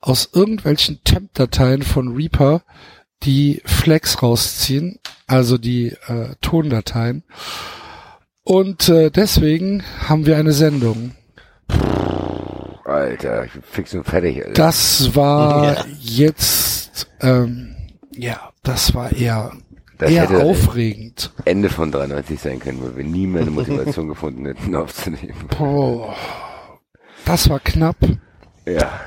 [0.00, 2.62] aus irgendwelchen Temp-Dateien von Reaper
[3.24, 7.24] die Flex rausziehen, also die äh, Tondateien.
[8.44, 11.14] Und äh, deswegen haben wir eine Sendung.
[12.84, 14.38] Alter, ich bin fix und fertig.
[14.38, 14.52] Alter.
[14.54, 15.84] Das war Ja.
[16.00, 17.76] jetzt, ähm,
[18.16, 19.52] ja, das war eher,
[19.98, 21.32] Das eher hätte aufregend.
[21.44, 25.48] Ende von 93 sein können, weil wir nie mehr eine Motivation gefunden hätten, aufzunehmen.
[25.58, 26.14] Boah,
[27.24, 27.96] das war knapp.
[28.64, 29.00] Ja.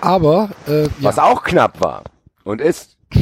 [0.00, 2.04] Aber äh, ja, Was auch knapp war
[2.44, 2.96] und ist.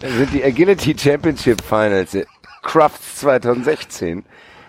[0.00, 2.14] Das sind die Agility Championship Finals
[2.62, 4.22] Crafts 2016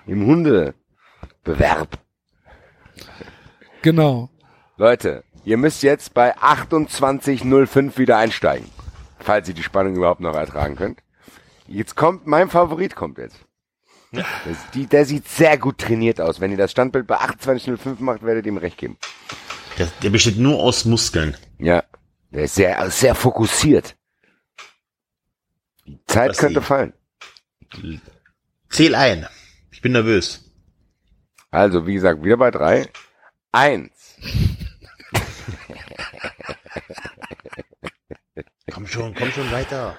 [0.08, 2.00] im Hundebewerb.
[3.82, 4.30] genau.
[4.78, 8.70] Leute, ihr müsst jetzt bei 28.05 wieder einsteigen.
[9.20, 11.00] Falls ihr die Spannung überhaupt noch ertragen könnt.
[11.68, 13.38] Jetzt kommt, mein Favorit kommt jetzt.
[14.12, 14.26] Das,
[14.74, 16.40] die, der sieht sehr gut trainiert aus.
[16.40, 18.98] Wenn ihr das Standbild bei 28.05 macht, werdet ihr ihm recht geben.
[19.78, 21.36] Der, der besteht nur aus Muskeln.
[21.58, 21.84] Ja.
[22.32, 23.96] Der ist sehr, sehr fokussiert.
[25.86, 26.94] Die Zeit Was könnte sie- fallen.
[28.70, 29.28] Zähl ein.
[29.72, 30.52] Ich bin nervös.
[31.52, 32.88] Also, wie gesagt, wieder bei drei.
[33.52, 33.92] Eins.
[38.76, 39.96] Komm schon, komm schon weiter.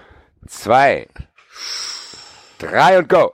[0.46, 1.08] zwei,
[2.58, 3.32] drei und go.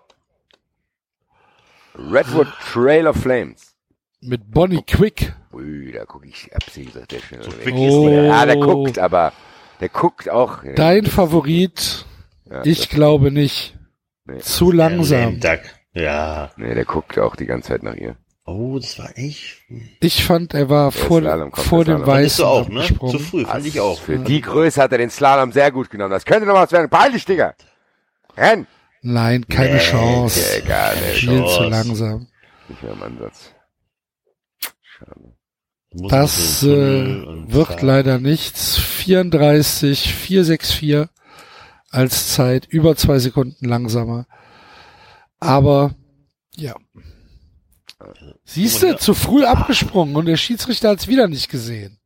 [1.96, 3.74] Redwood Trail of Flames.
[4.20, 5.34] Mit Bonnie Quick.
[5.52, 9.00] Ui, da gucke ich, hab sie gesagt, der ist schnell quick Oh, Ja, der guckt,
[9.00, 9.32] aber
[9.80, 10.62] der guckt auch.
[10.76, 12.06] dein Favorit?
[12.48, 13.76] Ja, Ich glaube nicht.
[14.24, 14.38] Nee.
[14.38, 15.40] Zu langsam.
[15.40, 15.58] Duck.
[15.92, 16.52] Ja.
[16.56, 18.16] Nee, der guckt auch die ganze Zeit nach ihr.
[18.44, 19.58] Oh, das war echt.
[20.00, 22.84] Ich fand, er war vor, Slalom kommt, vor der dem Weißen du auch, ne?
[22.98, 24.00] Zu früh, fand ich auch.
[24.00, 26.10] Für die Größe hat er den Slalom sehr gut genommen.
[26.10, 26.90] Das könnte noch was werden.
[26.90, 27.54] Beeil dich, Digga.
[28.36, 28.66] Renn.
[29.00, 30.58] Nein, keine Nee, Chance.
[30.62, 31.14] Egal, ey.
[31.14, 31.64] Viel zu Chance.
[31.68, 32.26] langsam.
[32.68, 33.50] Nicht mehr im Ansatz.
[34.80, 35.36] Schade.
[36.08, 36.66] Das äh,
[37.48, 38.76] wird Fahr- leider nichts.
[38.78, 41.08] 34, 464
[41.90, 44.26] als Zeit, über zwei Sekunden langsamer.
[45.38, 45.94] Aber
[46.56, 46.74] ja.
[48.44, 48.96] Siehst du, Ja.
[48.98, 51.98] zu früh abgesprungen und der Schiedsrichter hat es wieder nicht gesehen.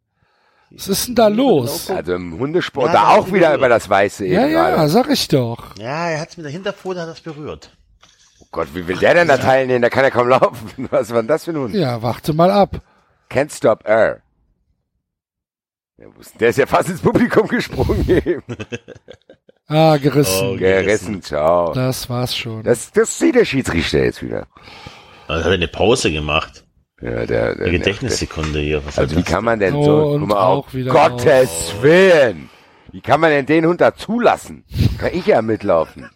[0.70, 1.88] Was ist denn da los?
[1.90, 3.58] Also im Hundesport Ja, da da auch wieder berührt.
[3.58, 4.88] über das Weiße Ja, eben ja, gerade.
[4.88, 5.76] sag ich doch.
[5.78, 7.70] Ja, er hat's mit der Hinterpfote hat das berührt.
[8.40, 9.80] Oh Gott, wie will der denn da teilnehmen?
[9.80, 10.70] Der kann ja kaum laufen.
[10.90, 11.74] Was war denn das für ein Hund?
[11.74, 12.80] Ja, warte mal ab.
[13.30, 14.22] Can't stop air.
[15.98, 18.42] Ja, denn- Der ist ja fast ins Publikum gesprungen eben.
[19.68, 20.50] Ah, gerissen.
[20.52, 21.72] Oh, Gerissen, ciao.
[21.72, 22.62] Das war's schon.
[22.62, 24.46] Das, das sieht der Schiedsrichter jetzt wieder.
[25.28, 26.64] Also hat er eine Pause gemacht.
[27.00, 28.84] Ja, der, der Eine Gedächtnissekunde hier.
[28.86, 31.74] Was Also wie kann man denn Oh, so, und guck mal, auch auf wieder Gottes
[31.82, 32.48] Willen.
[32.92, 34.64] Wie kann man denn den Hund da zulassen?
[34.98, 36.08] Kann ich ja mitlaufen.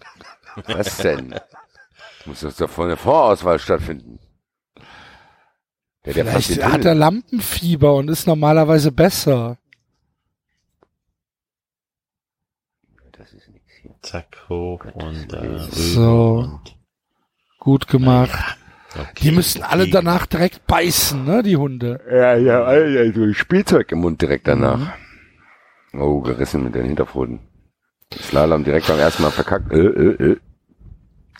[0.66, 1.34] Was denn?
[2.24, 4.18] Muss das doch vor einer Vorauswahl stattfinden.
[6.06, 9.58] Der, der Vielleicht hat er Lampenfieber und ist normalerweise besser.
[13.12, 13.94] Das ist nichts hier.
[14.00, 16.38] Zack, hoch und äh, So.
[16.38, 16.76] und
[17.58, 18.56] Gut gemacht.
[18.94, 19.92] Okay, Die müssen alle okay.
[19.92, 22.00] danach direkt beißen, ne, die Hunde.
[22.10, 24.92] Ja, ja, ja, ja, so Spielzeug im Mund direkt danach.
[25.92, 27.40] Oh, gerissen mit den Hinterpfoten.
[28.14, 29.72] Slalom direkt beim ersten Mal verkackt.
[29.72, 30.36] Äh, äh, äh.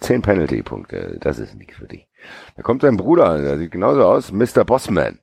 [0.01, 2.07] Zehn Penalty-Punkte, das ist nichts für dich.
[2.57, 4.65] Da kommt sein Bruder, der sieht genauso aus, Mr.
[4.65, 5.19] Bossman.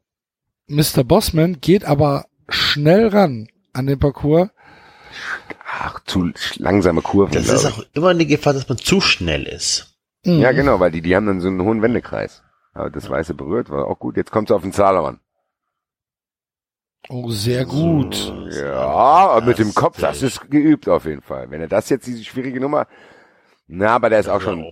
[0.68, 1.04] Mr.
[1.04, 4.50] Bossman geht aber schnell ran an den Parcours.
[5.66, 7.34] Ach, zu langsame Kurven.
[7.34, 9.97] Das ist auch immer eine Gefahr, dass man zu schnell ist.
[10.28, 10.40] Mhm.
[10.42, 12.44] Ja, genau, weil die, die haben dann so einen hohen Wendekreis.
[12.74, 14.18] Aber das Weiße berührt, war auch gut.
[14.18, 15.20] Jetzt kommt es auf den an.
[17.10, 18.16] Oh, sehr gut.
[18.16, 21.50] So, Ja, mit dem Kopf, das ist geübt auf jeden Fall.
[21.50, 22.86] Wenn er das jetzt, diese schwierige Nummer,
[23.70, 24.66] na, aber der ist auch schon,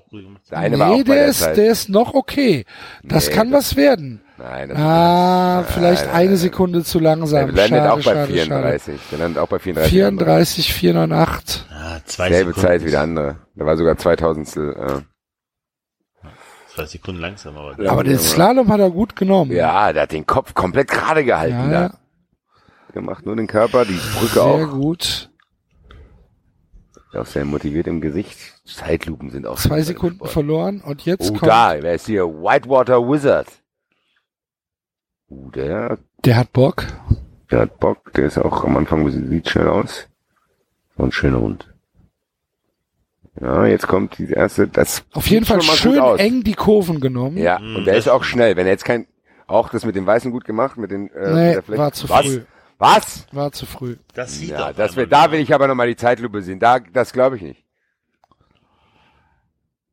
[0.51, 1.57] der eine war nee, auch bei der der ist, Zeit.
[1.57, 2.65] der ist noch okay.
[3.03, 4.21] Das Nee, kann das- was werden.
[4.37, 6.37] Nein, das Ah, nein, vielleicht nein, eine nein.
[6.37, 7.49] Sekunde zu Der langsam.
[7.49, 8.99] landet Schade, auch bei schade, 34.
[9.11, 9.81] Der landet auch bei schade.
[9.85, 9.89] 34.
[9.89, 11.65] 34, 498.
[11.71, 12.67] Ah, zwei Selbe Sekunden.
[12.67, 13.35] Zeit wie der andere.
[13.55, 14.57] Da war sogar 2000.
[16.75, 17.89] Zwei Sekunden langsam, aber.
[17.89, 19.51] Aber den Slalom hat er gut genommen.
[19.51, 21.97] Ja, der hat den Kopf komplett gerade gehalten ja, da.
[22.93, 24.71] Gemacht nur den Körper, die Brücke sehr auch.
[24.71, 25.29] gut.
[27.13, 28.37] Auch sehr motiviert im Gesicht.
[28.65, 30.31] Zeitlupen sind auch Zwei Sekunden Sport.
[30.31, 32.25] verloren und jetzt Oh, kommt, da, wer ist hier?
[32.27, 33.47] Whitewater Wizard.
[35.29, 36.85] Uh, der, der hat Bock.
[37.51, 40.07] der hat Bock, der ist auch am Anfang ein bisschen, sieht schnell aus.
[40.97, 41.73] So ein schöner Hund.
[43.41, 47.37] Ja, jetzt kommt die erste, das Auf jeden Fall schön eng die Kurven genommen.
[47.37, 48.55] Ja, Mhm, und der ist auch schnell.
[48.55, 49.07] Wenn er jetzt kein,
[49.47, 51.81] auch das mit dem Weißen gut gemacht, mit den, äh, Nee, mit der Fläche.
[51.81, 52.25] war zu Was?
[52.25, 52.41] früh.
[52.77, 53.27] Was?
[53.31, 53.97] War zu früh.
[54.13, 56.59] das sieht Ja, das wird, da will ich aber nochmal die Zeitlupe sehen.
[56.59, 57.63] Da, das glaube ich nicht.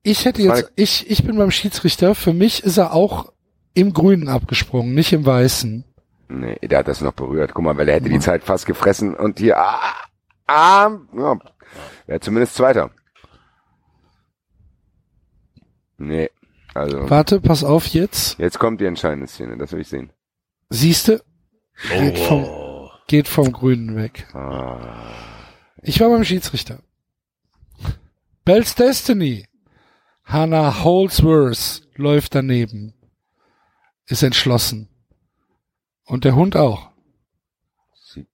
[0.05, 2.15] Ich hätte jetzt, ich, ich bin beim Schiedsrichter.
[2.15, 3.33] Für mich ist er auch
[3.75, 5.85] im Grünen abgesprungen, nicht im Weißen.
[6.29, 7.55] Nee, der hat das noch berührt.
[7.55, 9.95] Guck mal, weil er hätte die Zeit fast gefressen und hier, ah,
[10.47, 11.39] ah, ja,
[12.07, 12.91] wäre zumindest Zweiter.
[16.03, 16.31] Nee,
[16.75, 18.39] also, Warte, pass auf jetzt.
[18.39, 20.13] jetzt kommt die entscheidende Szene, das will ich sehen.
[20.69, 21.23] Siehste,
[21.91, 24.27] geht vom, Oh, geht vom Grünen weg.
[24.35, 25.13] Ah,
[25.83, 26.81] Ich war beim Schiedsrichter.
[28.45, 29.47] Bell's Destiny.
[30.25, 32.95] Hannah Holsworth läuft daneben.
[34.07, 34.89] Ist entschlossen.
[36.05, 36.91] Und der Hund auch.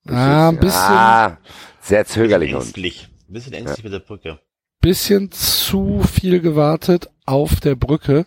[0.06, 1.38] Ah, ein bisschen- Ah,
[1.80, 2.62] sehr zögerlich Hund.
[2.64, 3.08] ängstlich.
[3.28, 4.40] Ein bisschen ängstlich mit der Brücke.
[4.80, 8.24] Bisschen zu viel gewartet auf der Brücke.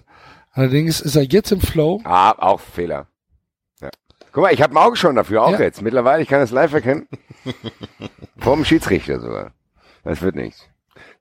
[0.54, 2.02] Allerdings ist er jetzt im Flow.
[2.04, 3.08] Ah, auch Fehler.
[3.82, 3.90] Ja.
[4.32, 5.60] Guck mal, ich habe ein Auge schon dafür, auch Ja.
[5.62, 5.82] jetzt.
[5.82, 7.08] Mittlerweile, ich kann es live erkennen.
[8.38, 9.52] Vom Schiedsrichter sogar.
[10.04, 10.68] Das wird nichts.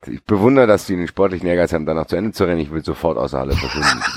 [0.07, 2.61] Ich bewundere, dass die den sportlichen Ehrgeiz haben, danach zu Ende zu rennen.
[2.61, 4.03] Ich will sofort außer Halle verschwinden.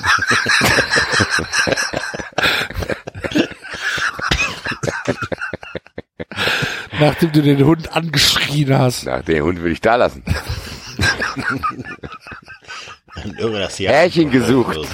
[6.99, 9.05] Nachdem du den Hund angeschrien hast.
[9.05, 10.23] Nach den Hund würde ich da lassen.
[13.77, 13.89] Hier.
[13.89, 14.87] Härchen gesucht.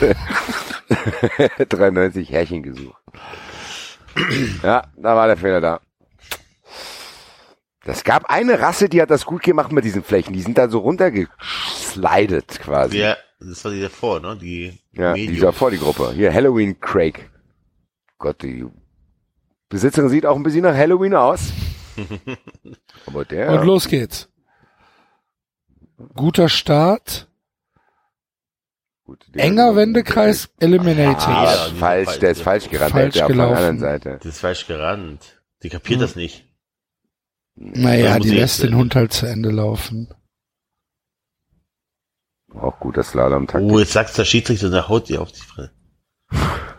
[1.70, 3.02] 93 Härchen gesucht.
[4.64, 5.80] Ja, da war der Fehler da.
[7.86, 10.34] Das gab eine Rasse, die hat das gut gemacht mit diesen Flächen.
[10.34, 12.98] Die sind da so runtergeslidet quasi.
[13.00, 14.38] Ja, das war die davor, ne?
[14.38, 15.34] Die Ja, Medium.
[15.34, 16.12] dieser vor die Gruppe.
[16.14, 17.30] Hier, Halloween Craig.
[18.18, 18.66] Gott, die
[19.70, 21.54] Besitzerin sieht auch ein bisschen nach Halloween aus.
[23.06, 23.50] Aber der.
[23.54, 24.28] Und los geht's.
[26.16, 27.29] Guter Start.
[29.10, 31.34] Gut, der- Enger Wendekreis, eliminating.
[31.34, 33.56] Ah, Ja, die falsch, der ist falsch gerannt, falsch der auf der gelaufen.
[33.58, 34.18] anderen Seite.
[34.18, 35.42] Das ist falsch gerannt.
[35.64, 36.02] Die kapiert Hm.
[36.02, 36.46] das nicht.
[37.56, 40.14] Naja, die lässt den Hund halt zu Ende laufen.
[42.54, 43.72] Auch guter Slalom-Taktik.
[43.72, 45.72] Oh, jetzt sagt der Schiedsrichter, der haut dir auf die Fresse.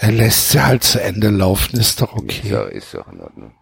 [0.00, 2.50] Er lässt sie halt zu Ende laufen, ist doch Ist, okay.
[2.50, 3.54] doch, ist doch in Ordnung.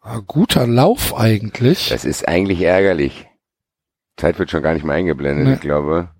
[0.00, 1.88] Ah, guter Lauf eigentlich.
[1.90, 3.26] Das ist eigentlich ärgerlich.
[4.16, 5.54] Zeit wird schon gar nicht mehr eingeblendet, Nee.
[5.54, 6.10] ich glaube.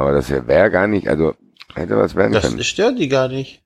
[0.00, 1.34] Aber das wäre gar nicht, also
[1.74, 2.64] hätte was werden Das können.
[2.64, 3.62] stört die gar nicht.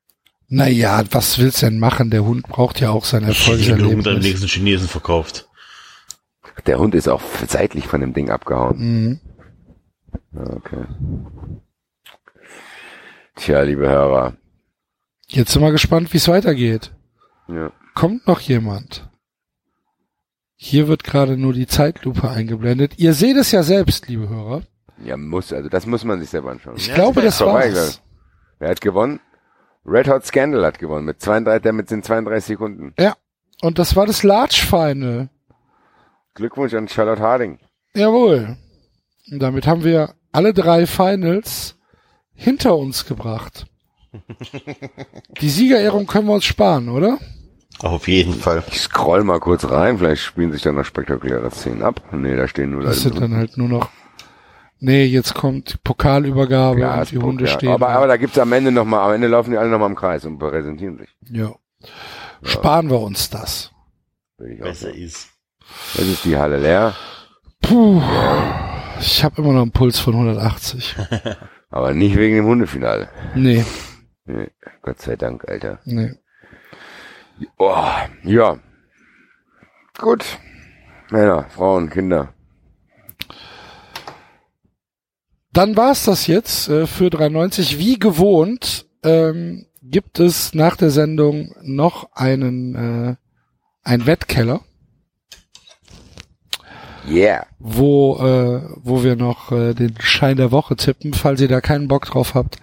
[0.49, 2.11] Naja, was willst du denn machen?
[2.11, 3.61] Der Hund braucht ja auch seinen Erfolg.
[3.61, 5.49] Ich den Hund an den nächsten Chinesen verkauft.
[6.67, 8.79] Der Hund ist auch seitlich von dem Ding abgehauen.
[8.79, 9.21] Mhm.
[10.37, 10.85] Okay.
[13.37, 14.35] Tja, liebe Hörer.
[15.29, 16.91] Jetzt sind wir gespannt, wie es weitergeht.
[17.47, 17.71] Ja.
[17.95, 19.09] Kommt noch jemand?
[20.57, 22.95] Hier wird gerade nur die Zeitlupe eingeblendet.
[22.99, 24.63] Ihr seht es ja selbst, liebe Hörer.
[25.03, 26.77] Ja, muss, also das muss man sich selber anschauen.
[26.77, 28.01] Ich Ja, glaube, das war's.
[28.59, 29.21] Wer hat gewonnen?
[29.87, 32.95] Red Hot Scandal hat gewonnen mit 32, damit sind 32 Sekunden.
[32.99, 33.15] Ja.
[33.63, 35.29] Und das war das Large Final.
[36.35, 37.59] Glückwunsch an Charlotte Harding.
[37.95, 38.57] Jawohl.
[39.31, 41.77] Und damit haben wir alle drei Finals
[42.35, 43.67] hinter uns gebracht.
[45.41, 47.19] Die Siegerehrung können wir uns sparen, oder?
[47.81, 48.63] Auf jeden Fall.
[48.69, 52.01] Ich scroll mal kurz rein, vielleicht spielen sich da noch spektakuläre Szenen ab.
[52.13, 53.91] Nee, da stehen nur Das Leute sind dann halt nur noch.
[54.85, 57.51] Nee, jetzt kommt Pokalübergabe ja, und die ist Hunde ja.
[57.51, 57.71] stehen.
[57.71, 59.87] Aber, aber da gibt's am Ende noch mal, am Ende laufen die alle noch mal
[59.87, 61.17] im Kreis und präsentieren sich.
[61.31, 61.55] ja.
[62.43, 63.73] Sparen wir uns das.
[64.37, 64.99] Besser sagen.
[64.99, 65.31] ist.
[65.95, 66.95] Jetzt ist die Halle leer,
[67.63, 68.03] Puh.
[69.01, 70.97] Ich habe immer noch einen Puls von 180.
[71.71, 73.09] aber nicht wegen dem Hundefinale.
[73.35, 73.65] Nee,
[74.27, 74.51] Nee,
[74.83, 75.81] Gott sei Dank, Alter.
[75.85, 76.13] nee.
[77.57, 77.87] Oh,
[78.23, 78.59] ja.
[79.99, 80.25] Gut.
[81.11, 82.34] Männer, Frauen, Kinder.
[85.55, 87.79] Dann war's das jetzt äh, für 93.
[87.79, 93.15] Wie gewohnt ähm, gibt es nach der Sendung noch einen äh,
[93.85, 94.61] ein Wettkeller,
[97.09, 97.47] Yeah.
[97.61, 101.15] wo äh, wo wir noch äh, den Schein der Woche tippen.
[101.15, 102.57] Falls ihr da keinen Bock drauf habt,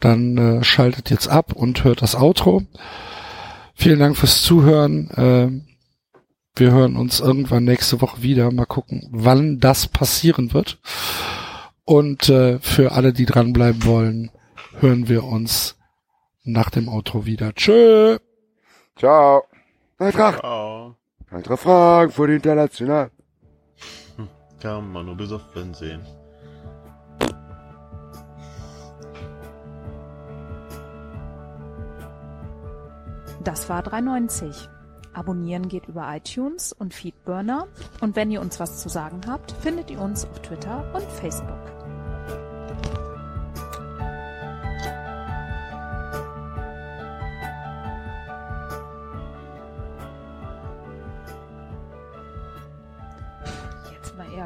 [0.00, 2.62] dann äh, schaltet jetzt ab und hört das Outro.
[3.74, 5.10] Vielen Dank fürs Zuhören.
[5.16, 5.66] Ähm,
[6.56, 8.50] wir hören uns irgendwann nächste Woche wieder.
[8.50, 10.78] Mal gucken, wann das passieren wird.
[11.84, 14.30] Und äh, für alle, die dranbleiben wollen,
[14.78, 15.76] hören wir uns
[16.42, 17.54] nach dem Outro wieder.
[17.54, 18.18] Tschö.
[18.96, 19.44] Ciao.
[19.98, 20.42] Eintracht.
[20.42, 20.94] Oh,
[21.30, 23.10] Eintracht Frankfurt International.
[24.60, 26.00] kann man nur besoffen sehen.
[33.42, 34.70] Das war 390.
[35.12, 37.68] Abonnieren geht über iTunes und Feedburner.
[38.00, 41.73] Und wenn ihr uns was zu sagen habt, findet ihr uns auf Twitter und Facebook.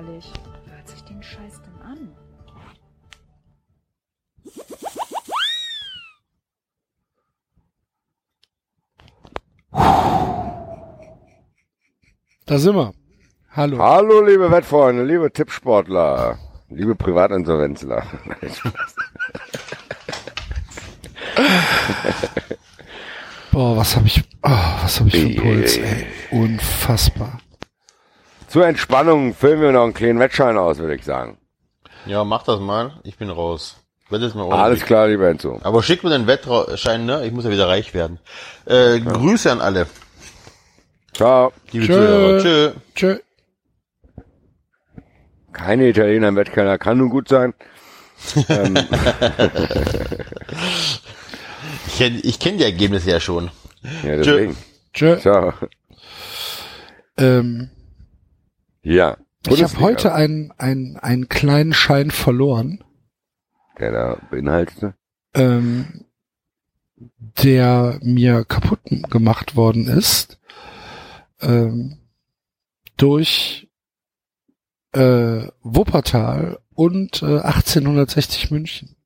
[0.01, 2.15] Wer hört sich den Scheiß denn an?
[12.47, 12.93] Da sind wir.
[13.51, 13.78] Hallo.
[13.78, 18.07] Hallo, liebe Wettfreunde, liebe Tippsportler, liebe Privatinsolvenzler.
[18.25, 18.94] Nein, Spaß.
[23.51, 24.51] Boah, was habe ich, oh,
[24.83, 26.07] was habe ich für Puls, ey.
[26.31, 27.41] Unfassbar.
[28.49, 31.39] Zur Entspannung füllen wir noch einen kleinen Wettschein aus, würde ich sagen.
[32.07, 32.93] Ja, mach das mal.
[33.05, 33.77] Ich bin raus.
[34.09, 34.85] Wird es mir Alles ordentlich.
[34.86, 35.60] klar, lieber Enzo.
[35.62, 37.27] Aber schick mir den Wettschein, ne?
[37.27, 38.18] Ich muss ja wieder reich werden.
[38.65, 39.86] Äh, Grüße an alle.
[41.12, 41.52] Ciao.
[41.73, 41.93] Liebe Tschö.
[41.94, 42.39] Zuhörer.
[42.43, 42.73] Tschö.
[42.94, 43.18] Tschö.
[45.52, 47.52] Keine Italiener im Wettkeller kann nun gut sein.
[48.49, 48.78] ähm,
[51.89, 53.51] Ich kenn, ich kenn die Ergebnisse ja schon.
[54.05, 54.57] ja, deswegen.
[54.94, 55.18] Tschö.
[55.18, 55.52] Ciao.
[57.18, 57.70] Ähm,
[58.89, 59.18] Ja.
[59.47, 62.83] ich habe heute einen, einen, einen kleinen Schein verloren,
[63.78, 64.94] Der da beinhaltete.
[65.34, 66.05] ähm,
[67.42, 70.39] der mir kaputt gemacht worden ist
[71.41, 71.99] ähm,
[72.97, 73.68] durch
[74.92, 78.97] äh, Wuppertal und äh, 1860 München.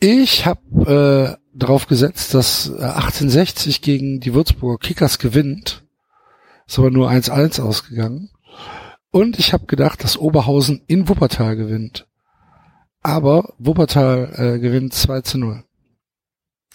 [0.00, 5.84] Ich habe äh, darauf gesetzt, dass äh, 1860 gegen die Würzburger Kickers gewinnt.
[6.70, 8.30] Ist aber nur 1-1 ausgegangen.
[9.10, 12.06] Und ich habe gedacht, dass Oberhausen in Wuppertal gewinnt.
[13.02, 15.64] Aber Wuppertal äh, gewinnt 2 zu 0.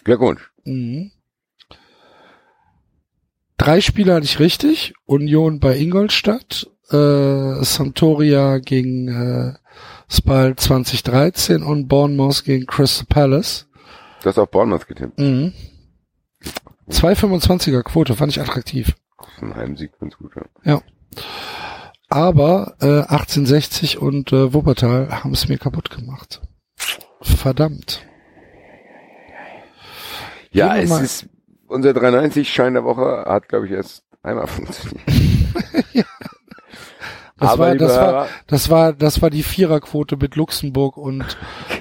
[0.04, 0.52] Glückwunsch.
[0.66, 1.12] Mhm.
[3.56, 4.96] Drei Spiele hatte ich richtig.
[5.06, 9.54] Union bei Ingolstadt, äh, Sampdoria gegen äh,
[10.10, 13.66] Spal 2013 und Bournemouth gegen Crystal Palace.
[14.22, 15.18] Du hast auf Bournemouth getippt.
[15.18, 15.54] Mhm.
[16.90, 18.94] 2,25er Quote, fand ich attraktiv.
[19.42, 20.32] Ein Heimsieg, ganz gut.
[20.64, 20.82] Ja.
[22.10, 26.42] Aber äh, 1860 und äh, Wuppertal haben es mir kaputt gemacht.
[27.22, 28.06] Verdammt.
[30.52, 31.30] Ja, Gehen wir es ist,
[31.68, 35.02] unser 93 Schein der Woche hat, glaube ich, erst einmal funktioniert.
[37.38, 41.26] Das Aber war, das war, das war, das war die Viererquote mit Luxemburg und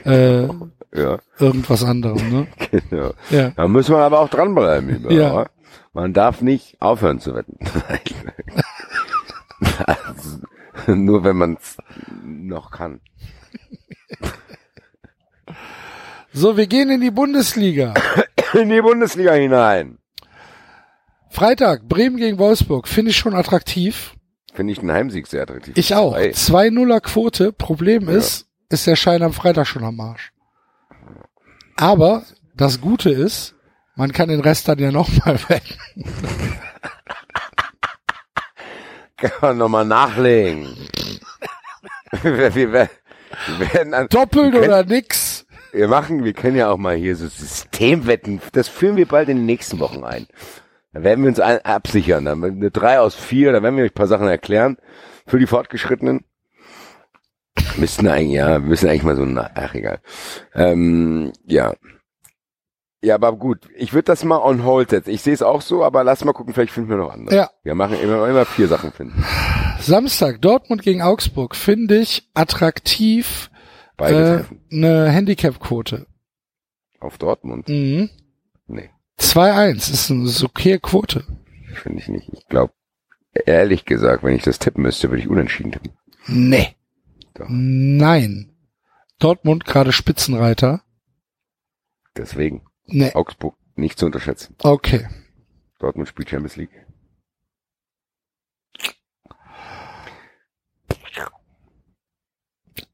[0.04, 0.46] äh,
[0.92, 2.46] Ja, irgendwas anderem, ne?
[2.90, 3.12] genau.
[3.30, 3.50] Ja.
[3.50, 4.88] Da muss man aber auch dranbleiben.
[4.88, 5.46] Lieber, Ja.
[5.94, 7.58] Man darf nicht aufhören zu wetten.
[9.86, 10.38] also,
[10.92, 11.76] nur wenn man es
[12.24, 13.00] noch kann.
[16.32, 17.94] So, wir gehen in die Bundesliga.
[18.54, 19.98] In die Bundesliga hinein.
[21.30, 24.14] Freitag, Bremen gegen Wolfsburg, finde ich schon attraktiv.
[24.52, 25.76] Finde ich einen Heimsieg sehr attraktiv.
[25.76, 26.12] Ich auch.
[26.12, 26.68] Zwei.
[26.68, 27.52] 2-0er Quote.
[27.52, 30.32] Problem ist, ist der Schein am Freitag schon am Arsch.
[31.76, 32.24] Aber
[32.56, 33.54] das Gute ist,
[33.96, 35.74] man kann den Rest dann ja nochmal wetten.
[39.16, 40.68] Kann man nochmal nachlegen.
[42.22, 42.88] wir, wir, wir
[43.72, 45.46] werden an, Doppelt können- oder nix.
[45.72, 48.40] Wir machen, wir können ja auch mal hier so Systemwetten.
[48.52, 50.28] Das führen wir bald in den nächsten Wochen ein.
[50.92, 52.24] Da werden wir uns ein, absichern.
[52.24, 54.76] Dann eine drei aus vier, da werden wir euch ein paar Sachen erklären.
[55.26, 56.24] Für die Fortgeschrittenen.
[57.76, 60.00] Müssten eigentlich, ja, wir müssen eigentlich mal so, na, ach egal.
[60.54, 61.72] Ähm, ja.
[63.04, 63.68] Ja, aber gut.
[63.76, 65.10] Ich würde das mal on hold setzen.
[65.10, 67.36] Ich sehe es auch so, aber lass mal gucken, vielleicht finden wir noch andere.
[67.36, 67.50] Ja.
[67.62, 69.22] Wir machen immer, immer vier Sachen finden.
[69.78, 73.50] Samstag, Dortmund gegen Augsburg, finde ich attraktiv
[73.98, 74.60] Beide äh, treffen.
[74.72, 76.06] eine Handicap-Quote.
[77.00, 77.68] Auf Dortmund.
[77.68, 78.08] Mhm.
[78.66, 78.88] Nee,
[79.20, 81.24] 2-1 ist eine okay Quote.
[81.74, 82.30] finde ich nicht.
[82.32, 82.72] Ich glaube,
[83.44, 85.92] ehrlich gesagt, wenn ich das tippen müsste, würde ich unentschieden tippen.
[86.26, 86.74] Nee.
[87.34, 87.46] Doch.
[87.50, 88.50] Nein.
[89.18, 90.80] Dortmund gerade Spitzenreiter.
[92.16, 92.62] Deswegen.
[92.86, 93.12] Nee.
[93.14, 94.54] Augsburg nicht zu unterschätzen.
[94.62, 95.08] Okay.
[95.78, 96.70] Dortmund spielt Champions League.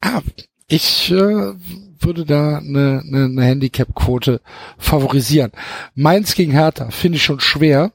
[0.03, 0.23] Ah,
[0.67, 4.41] ich äh, würde da eine, eine, eine Handicap-Quote
[4.79, 5.53] favorisieren.
[5.95, 7.93] Mainz gegen Hertha finde ich schon schwer.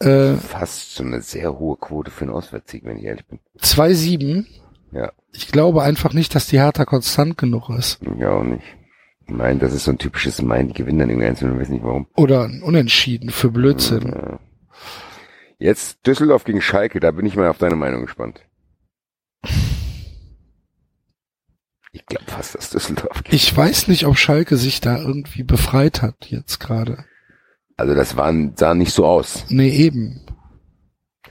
[0.00, 3.40] Äh, Fast so eine sehr hohe Quote für einen Auswärtssieg, wenn ich ehrlich bin.
[3.58, 4.46] 2-7.
[4.92, 5.12] Ja.
[5.32, 8.00] Ich glaube einfach nicht, dass die Hertha konstant genug ist.
[8.18, 8.64] Ja, auch nicht.
[9.26, 11.84] Nein, das ist so ein typisches Main, die gewinnen dann irgendwie einzeln und wissen nicht
[11.84, 12.06] warum.
[12.14, 14.08] Oder ein Unentschieden für Blödsinn.
[14.08, 14.38] Ja.
[15.58, 18.44] Jetzt Düsseldorf gegen Schalke, da bin ich mal auf deine Meinung gespannt.
[21.92, 23.32] Ich glaube fast, dass Düsseldorf geht.
[23.32, 27.04] Ich weiß nicht, ob Schalke sich da irgendwie befreit hat jetzt gerade.
[27.76, 29.46] Also das waren, sah nicht so aus.
[29.48, 30.20] Nee, eben.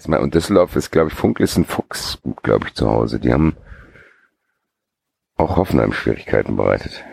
[0.05, 3.19] Und Düsseldorf ist, glaube ich, Funk ist ein Fuchs, glaube ich, zu Hause.
[3.19, 3.55] Die haben
[5.35, 7.03] auch Hoffenheim Schwierigkeiten bereitet.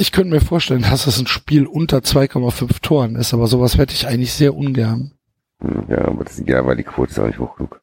[0.00, 3.94] Ich könnte mir vorstellen, dass es ein Spiel unter 2,5 Toren ist, aber sowas hätte
[3.94, 5.12] ich eigentlich sehr ungern.
[5.60, 7.80] Hm, Ja, aber das ja, weil die Quote ist auch nicht hoch genug.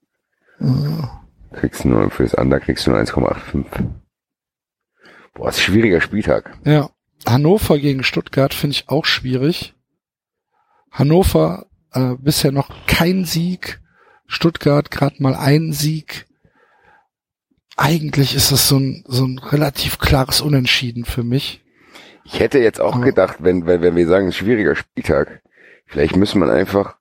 [0.62, 1.22] Ja.
[1.52, 3.66] Kriegst du nur für das Under kriegst du nur 1,85.
[5.34, 6.58] Boah, ist ein schwieriger Spieltag.
[6.64, 6.90] Ja.
[7.26, 9.74] Hannover gegen Stuttgart finde ich auch schwierig.
[10.92, 13.82] Hannover äh, bisher noch kein Sieg.
[14.26, 16.28] Stuttgart gerade mal ein Sieg.
[17.76, 21.65] Eigentlich ist es so ein, so ein relativ klares Unentschieden für mich.
[22.26, 25.44] Ich hätte jetzt auch gedacht, wenn, wenn, wenn wir sagen, ein schwieriger Spieltag,
[25.86, 26.98] vielleicht müsste man einfach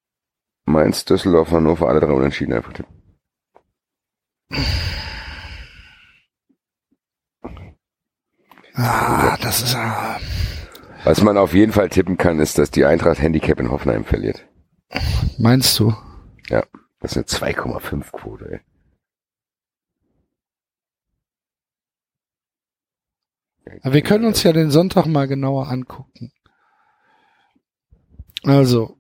[0.66, 2.94] Mainz, Düsseldorf, Hannover, alle drei unentschieden einfach tippen.
[8.74, 10.18] Ah, das ist ah,
[11.04, 14.46] Was man auf jeden Fall tippen kann, ist, dass die Eintracht Handicap in Hoffenheim verliert.
[15.38, 15.94] meinst du?
[16.50, 16.64] Ja,
[17.00, 18.60] das ist eine 2,5 Quote, ey.
[23.82, 26.32] Aber wir können uns ja den Sonntag mal genauer angucken.
[28.42, 28.96] Also,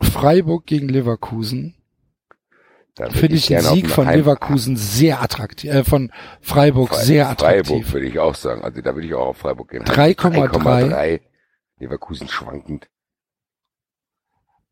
[0.00, 1.74] Freiburg gegen Leverkusen.
[3.10, 7.00] Finde ich den gerne auf Sieg von Heim- Leverkusen sehr attraktiv, äh, von Freiburg Fre-
[7.02, 7.92] sehr Freiburg attraktiv.
[7.94, 8.62] würde ich auch sagen.
[8.62, 9.82] Also da würde ich auch auf Freiburg gehen.
[9.84, 10.48] 3,3.
[10.48, 11.20] 3,3.
[11.78, 12.88] Leverkusen schwankend.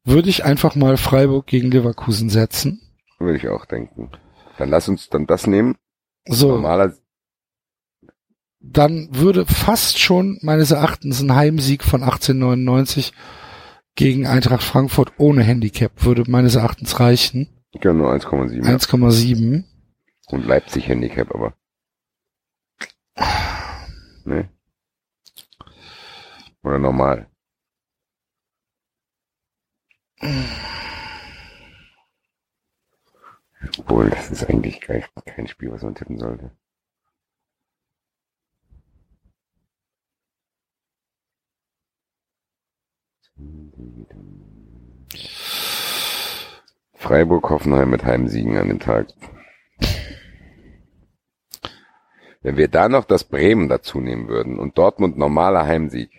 [0.05, 2.83] Würde ich einfach mal Freiburg gegen Leverkusen setzen.
[3.19, 4.11] Würde ich auch denken.
[4.59, 5.77] Dann lass uns dann das nehmen.
[6.29, 6.93] So, Normaler,
[8.61, 13.13] dann würde fast schon meines Erachtens ein Heimsieg von 1899
[13.95, 17.49] gegen Eintracht Frankfurt ohne Handicap würde meines Erachtens reichen.
[17.83, 18.65] ja, nur 1,7.
[18.65, 18.77] Ja.
[18.77, 19.65] 1,7.
[20.29, 21.55] Und Leipzig Handicap, aber.
[24.25, 24.49] Ne?
[26.63, 27.27] Oder normal.
[33.79, 36.51] Obwohl, das ist eigentlich kein Spiel, was man tippen sollte.
[46.94, 49.09] Freiburg, Hoffenheim mit Heimsiegen an dem Tag.
[52.43, 56.10] Wenn wir da noch das Bremen dazu nehmen würden und Dortmund normaler Heimsieg,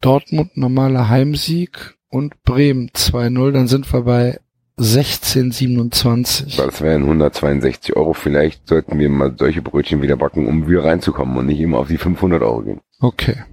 [0.00, 4.40] Dortmund normaler Heimsieg und Bremen 2-0, dann sind wir bei
[4.78, 6.56] 16,27.
[6.58, 8.12] Das wären 162 Euro.
[8.12, 11.88] Vielleicht sollten wir mal solche Brötchen wieder backen, um wieder reinzukommen und nicht immer auf
[11.88, 12.80] die 500 Euro gehen.
[13.00, 13.44] Okay.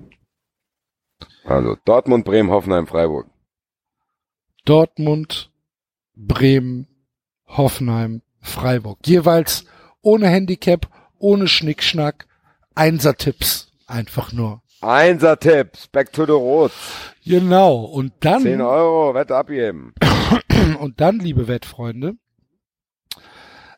[1.46, 3.28] Also Dortmund, Bremen, Hoffenheim, Freiburg.
[4.66, 5.52] Dortmund,
[6.16, 6.88] Bremen,
[7.48, 9.00] Hoffenheim, Freiburg.
[9.06, 9.66] Jeweils
[10.02, 12.28] ohne Handicap, ohne Schnickschnack,
[12.76, 13.72] Einser-Tipps.
[13.88, 14.62] Einfach nur.
[14.82, 16.76] Einser-Tipps, back to the roots.
[17.26, 17.84] Genau.
[17.86, 19.94] Und 10 dann, Euro, Wette abgeben.
[20.80, 22.16] und dann, liebe Wettfreunde,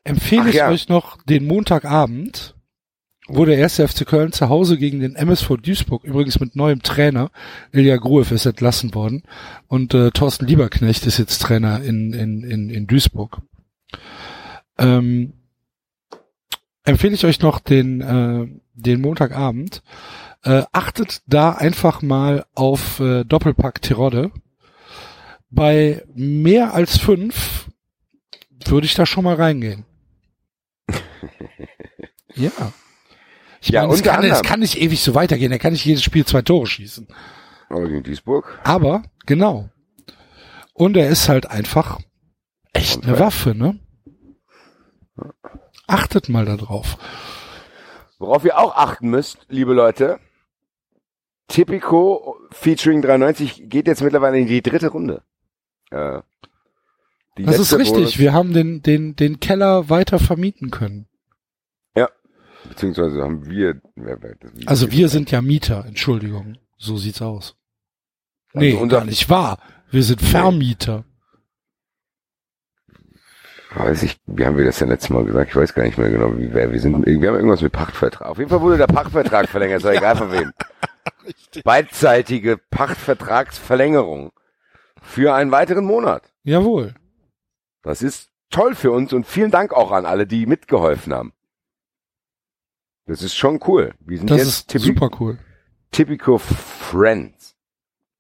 [0.04, 0.70] empfehle Ach ich ja.
[0.70, 2.55] euch noch den Montagabend,
[3.28, 7.32] wo der erste FC Köln zu Hause gegen den MSV Duisburg, übrigens mit neuem Trainer,
[7.72, 9.24] Ilja Gruev ist entlassen worden
[9.68, 13.42] und äh, Thorsten Lieberknecht ist jetzt Trainer in, in, in, in Duisburg.
[14.78, 15.34] Ähm,
[16.84, 19.82] empfehle ich euch noch den, äh, den Montagabend.
[20.44, 24.32] Äh, achtet da einfach mal auf äh, Doppelpack Tirode.
[25.50, 27.70] Bei mehr als fünf
[28.66, 29.86] würde ich da schon mal reingehen.
[32.36, 32.52] ja.
[33.68, 35.52] Ich Ja, meine, es kann, es kann nicht ewig so weitergehen.
[35.52, 37.08] Er kann nicht jedes Spiel zwei Tore schießen.
[37.70, 38.60] Aber gegen Duisburg.
[38.64, 39.70] Aber, genau.
[40.74, 42.00] Und er ist halt einfach
[42.74, 43.80] echt eine Waffe, ne?
[45.88, 46.98] Achtet mal da drauf.
[48.20, 50.20] Worauf ihr auch achten müsst, liebe Leute.
[51.48, 55.24] Tipico featuring 93 geht jetzt mittlerweile in die dritte Runde.
[55.92, 56.22] Äh,
[57.38, 57.94] die Das ist richtig.
[57.96, 61.08] Bonus- Wir haben den, den, den Keller weiter vermieten können.
[62.70, 63.82] Beziehungsweise haben wir.
[63.96, 64.36] Wer, wer,
[64.66, 66.58] Also wir sind ja Mieter, Entschuldigung.
[66.78, 67.56] So sieht's aus.
[68.54, 69.60] Also Nee, unser- gar nicht wahr.
[69.92, 71.06] Wir sind Vermieter.
[73.76, 75.50] Weiß ich, wie haben wir das denn letztes Mal gesagt?
[75.50, 77.06] Ich weiß gar nicht mehr genau, wie wer wir sind.
[77.06, 78.28] Wir haben irgendwas mit Pachtvertrag.
[78.30, 80.52] Auf jeden Fall wurde der Pachtvertrag verlängert, ist doch egal von wem.
[81.64, 84.32] Beidseitige Pachtvertragsverlängerung
[85.02, 86.32] für einen weiteren Monat.
[86.44, 86.96] Jawohl.
[87.82, 91.34] Das ist toll für uns und vielen Dank auch an alle, die mitgeholfen haben.
[93.06, 93.94] Das ist schon cool.
[94.00, 95.38] Wir sind Das jetzt ist super cool.
[95.92, 97.56] typical Friends.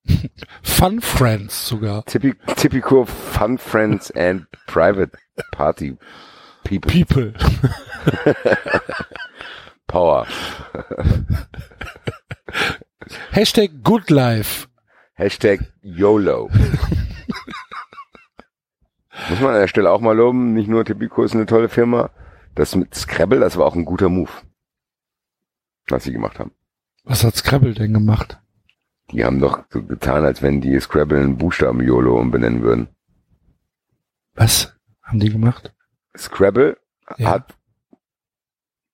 [0.64, 2.06] Fun Friends sogar.
[2.06, 5.18] Typi typical Fun Friends and Private
[5.52, 5.98] Party
[6.64, 6.92] People.
[6.92, 7.34] People.
[9.88, 10.28] Power.
[13.32, 14.68] Hashtag Good Life.
[15.16, 16.50] Hashtag YOLO.
[19.30, 22.10] Muss man an der Stelle auch mal loben, nicht nur Tipico ist eine tolle Firma.
[22.54, 24.30] Das mit Scrabble, das war auch ein guter Move.
[25.90, 26.52] Was sie gemacht haben.
[27.04, 28.40] Was hat Scrabble denn gemacht?
[29.12, 32.88] Die haben doch so getan, als wenn die Scrabble in Buchstaben YOLO umbenennen würden.
[34.34, 35.74] Was haben die gemacht?
[36.18, 36.78] Scrabble
[37.18, 37.30] Ja.
[37.32, 37.56] hat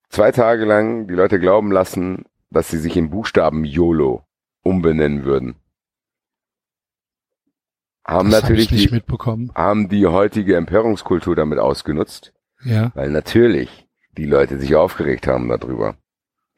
[0.09, 4.25] zwei Tage lang die Leute glauben lassen, dass sie sich in Buchstaben YOLO
[4.63, 5.55] umbenennen würden.
[8.05, 9.51] Haben das natürlich ich nicht die, mitbekommen.
[9.55, 12.91] haben die heutige Empörungskultur damit ausgenutzt, Ja.
[12.95, 13.87] weil natürlich
[14.17, 15.95] die Leute sich aufgeregt haben darüber.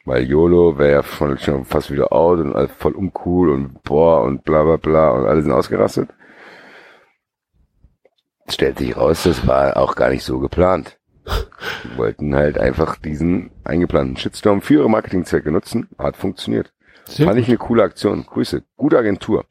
[0.06, 4.24] Weil YOLO wäre ja schon, schon fast wieder out und alles voll uncool und boah
[4.24, 6.10] und bla bla bla und alle sind ausgerastet.
[8.50, 11.00] Stellt sich raus, das war auch gar nicht so geplant.
[11.26, 15.88] Die wollten halt einfach diesen eingeplanten Shitstorm für ihre Marketingzwecke nutzen.
[15.98, 16.74] Hat funktioniert.
[17.06, 17.44] Sehr Fand gut.
[17.44, 18.26] ich eine coole Aktion.
[18.26, 18.64] Grüße.
[18.76, 19.46] Gute Agentur.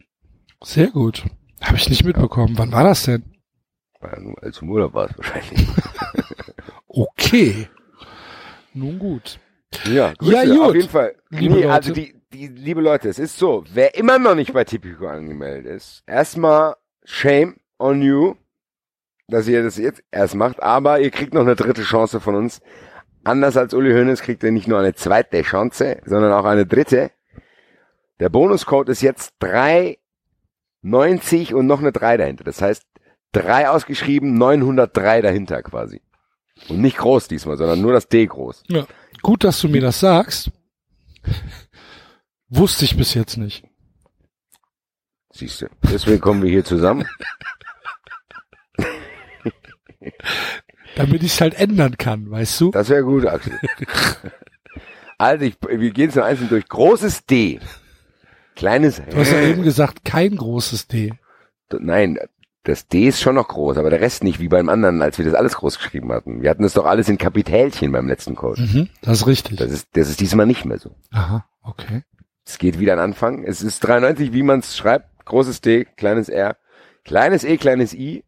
[0.62, 1.24] Sehr gut.
[1.62, 2.58] Habe ich nicht mitbekommen.
[2.58, 3.24] Wann war das denn?
[4.00, 5.66] War nur als im Urlaub war es wahrscheinlich.
[6.94, 7.68] Okay.
[8.74, 9.40] Nun gut.
[9.84, 10.60] Ja, Grüße, Ja, gut.
[10.68, 11.14] auf jeden Fall.
[11.30, 11.72] Liebe nee, Leute.
[11.72, 15.66] also die, die, liebe Leute, es ist so, wer immer noch nicht bei Tipico angemeldet
[15.66, 18.34] ist, erstmal shame on you,
[19.28, 22.60] dass ihr das jetzt erst macht, aber ihr kriegt noch eine dritte Chance von uns.
[23.24, 27.10] Anders als Uli Hoeneß kriegt ihr nicht nur eine zweite Chance, sondern auch eine dritte.
[28.20, 29.34] Der Bonuscode ist jetzt
[30.82, 32.44] 390 und noch eine 3 dahinter.
[32.44, 32.84] Das heißt,
[33.32, 36.02] 3 ausgeschrieben, 903 dahinter quasi.
[36.68, 38.64] Und nicht groß diesmal, sondern nur das D groß.
[38.68, 38.86] Ja.
[39.22, 40.50] Gut, dass du mir das sagst.
[42.48, 43.64] Wusste ich bis jetzt nicht.
[45.32, 45.68] Siehst du.
[45.84, 47.06] Deswegen kommen wir hier zusammen.
[50.96, 52.70] Damit ich es halt ändern kann, weißt du?
[52.72, 53.58] Das wäre gut, Axel.
[55.18, 56.68] Also, ich, wir gehen es einzeln durch.
[56.68, 57.60] Großes D.
[58.56, 61.14] Kleines Du hast ja eben gesagt, kein großes D.
[61.70, 62.18] Nein,
[62.64, 65.24] das D ist schon noch groß, aber der Rest nicht, wie beim anderen, als wir
[65.24, 66.42] das alles groß geschrieben hatten.
[66.42, 68.62] Wir hatten das doch alles in Kapitälchen beim letzten Code.
[68.62, 69.58] Mhm, das ist richtig.
[69.58, 70.94] Das ist, das ist diesmal nicht mehr so.
[71.10, 72.04] Aha, okay.
[72.44, 73.44] Es geht wieder an Anfang.
[73.44, 75.24] Es ist 93, wie man es schreibt.
[75.24, 76.56] Großes D, kleines R,
[77.04, 78.24] kleines E, kleines I,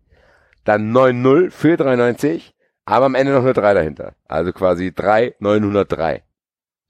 [0.64, 2.54] dann 9-0 für 93,
[2.84, 4.14] aber am Ende noch eine 3 dahinter.
[4.26, 6.22] Also quasi 3, 903.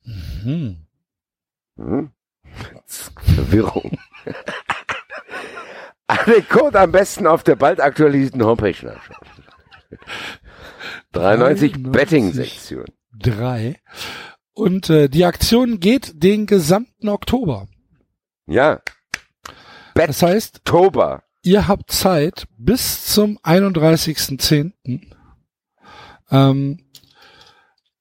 [0.04, 0.76] Hm.
[1.76, 2.10] Hm?
[2.86, 3.98] Verwirrung.
[6.26, 9.28] Den Code am besten auf der bald aktualisierten Homepage nachschauen.
[11.12, 11.92] 93 93.
[11.92, 12.84] Betting-Sektion.
[13.16, 13.80] Drei.
[14.52, 17.68] Und äh, die Aktion geht den gesamten Oktober.
[18.46, 18.80] Ja.
[19.94, 21.22] Das heißt, Oktober.
[21.42, 24.72] ihr habt Zeit bis zum 31.10.
[26.30, 26.78] Ähm,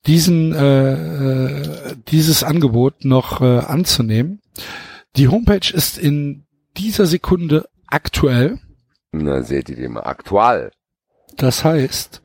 [0.05, 4.41] diesen äh, äh, dieses Angebot noch äh, anzunehmen.
[5.15, 8.59] Die Homepage ist in dieser Sekunde aktuell.
[9.11, 10.01] Na, seht ihr den mal.
[10.01, 10.71] Aktuell.
[11.37, 12.21] Das heißt,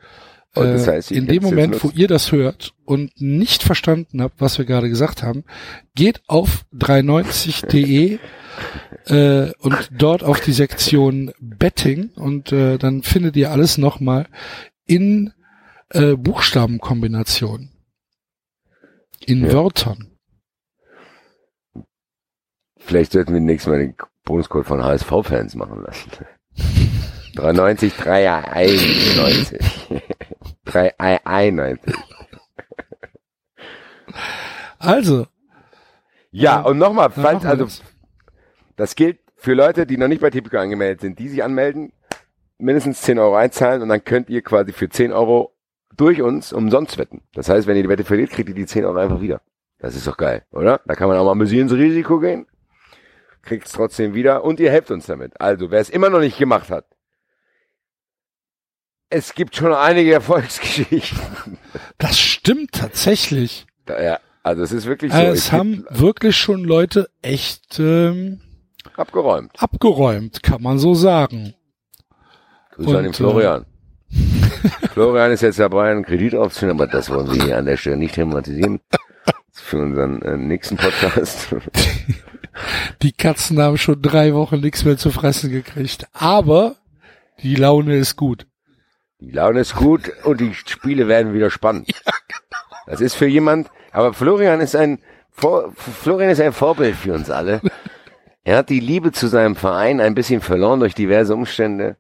[0.55, 4.59] das äh, heißt, in dem Moment, wo ihr das hört und nicht verstanden habt, was
[4.59, 5.45] wir gerade gesagt haben,
[5.95, 8.19] geht auf 390.de
[9.07, 14.27] äh, und dort auf die Sektion Betting und äh, dann findet ihr alles nochmal
[14.87, 15.33] in
[15.91, 17.71] äh, Buchstabenkombination.
[19.27, 19.53] In Ja.
[19.53, 20.19] Wörtern.
[22.79, 23.95] Vielleicht sollten wir nächstes Mal den
[24.29, 26.11] Bonuscode von HSV-Fans machen lassen.
[27.35, 29.59] 390, 391.
[30.67, 31.95] 391.
[34.79, 35.27] Also,
[36.31, 37.83] Ja, und nochmal, falls, also, das.
[38.77, 41.93] das gilt für Leute, die noch nicht bei Tipico angemeldet sind, die sich anmelden,
[42.59, 45.55] mindestens 10 Euro einzahlen und dann könnt ihr quasi für 10 Euro
[45.97, 47.23] durch uns umsonst wetten.
[47.33, 49.41] Das heißt, wenn ihr die Wette verliert, kriegt ihr die 10 Euro einfach wieder.
[49.79, 50.81] Das ist doch geil, oder?
[50.85, 52.47] Da kann man auch mal ein bisschen ins Risiko gehen,
[53.49, 55.41] kriegt es trotzdem wieder und ihr helft uns damit.
[55.41, 56.85] Also, wer es immer noch nicht gemacht hat,
[59.11, 61.59] es gibt schon einige Erfolgsgeschichten.
[61.97, 63.67] das stimmt tatsächlich.
[63.89, 65.19] Ja, also es ist wirklich so.
[65.19, 68.41] Äh, es gibt haben wirklich schon Leute echt ähm,
[68.97, 69.53] abgeräumt.
[69.59, 71.55] abgeräumt, kann man so sagen.
[72.73, 73.67] Grüße an Und, den Florian.
[74.93, 77.97] Florian ist jetzt dabei, einen Kredit aufzunehmen, aber das wollen wir hier an der Stelle
[77.97, 78.81] nicht thematisieren.
[79.53, 81.49] Für unseren äh, nächsten Podcast.
[83.03, 86.07] Die Katzen haben schon drei Wochen nichts mehr zu fressen gekriegt.
[86.13, 86.77] Aber
[87.43, 88.47] die Laune ist gut.
[89.21, 91.91] Die Laune ist gut und die Spiele werden wieder spannend.
[92.87, 97.29] Das ist für jemand, aber Florian ist ein, Vor, Florian ist ein Vorbild für uns
[97.31, 97.61] alle.
[98.45, 101.97] Er hat die Liebe zu seinem Verein ein bisschen verloren durch diverse Umstände.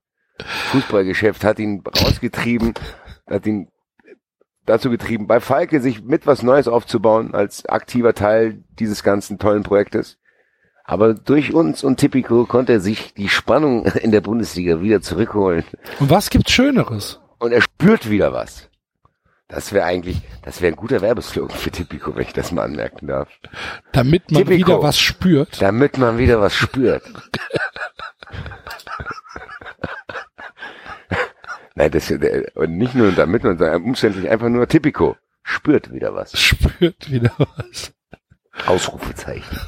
[0.70, 2.74] Fußballgeschäft hat ihn rausgetrieben,
[3.28, 3.68] hat ihn
[4.64, 9.62] dazu getrieben, bei Falke sich mit was Neues aufzubauen als aktiver Teil dieses ganzen tollen
[9.62, 10.17] Projektes.
[10.88, 15.62] Aber durch uns und Tipico konnte er sich die Spannung in der Bundesliga wieder zurückholen
[16.00, 17.20] Und was gibt's Schöneres?
[17.38, 18.68] und er spürt wieder was.
[19.48, 23.06] Das wäre eigentlich, das wäre ein guter Werbeslogan für Tipico, wenn ich das mal anmerken
[23.06, 23.28] darf.
[23.92, 24.66] Damit man Tipico.
[24.66, 25.60] wieder was spürt.
[25.62, 27.02] Damit man wieder was spürt.
[31.74, 36.14] Nein, das äh, und nicht nur damit man, sondern umständlich einfach nur Tipico spürt wieder
[36.14, 36.38] was.
[36.38, 37.92] Spürt wieder was.
[38.66, 39.58] Ausrufezeichen.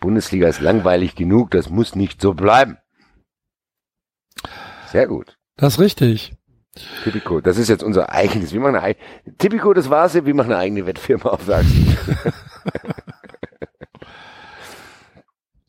[0.00, 2.78] Bundesliga ist langweilig genug, das muss nicht so bleiben.
[4.88, 5.36] Sehr gut.
[5.56, 6.32] Das ist richtig.
[7.04, 8.52] Tipico, das ist jetzt unser eigenes.
[8.52, 8.96] Wir machen eine,
[9.38, 10.14] Tipico, das war's.
[10.14, 11.96] Wir machen eine eigene Wettfirma auf Sachsen.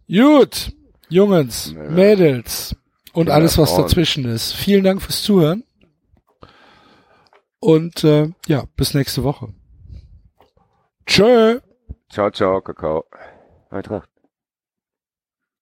[0.08, 0.74] Gut,
[1.10, 1.84] Jungs, Ja.
[1.90, 2.76] Mädels
[3.14, 3.82] und Ja, alles, was Frauen.
[3.84, 4.54] dazwischen ist.
[4.54, 5.64] Vielen Dank fürs Zuhören.
[7.60, 9.54] Und äh, ja, bis nächste Woche.
[11.06, 11.60] Tschö.
[12.10, 13.06] Ciao, ciao, Kakao.
[13.70, 14.10] Eintracht.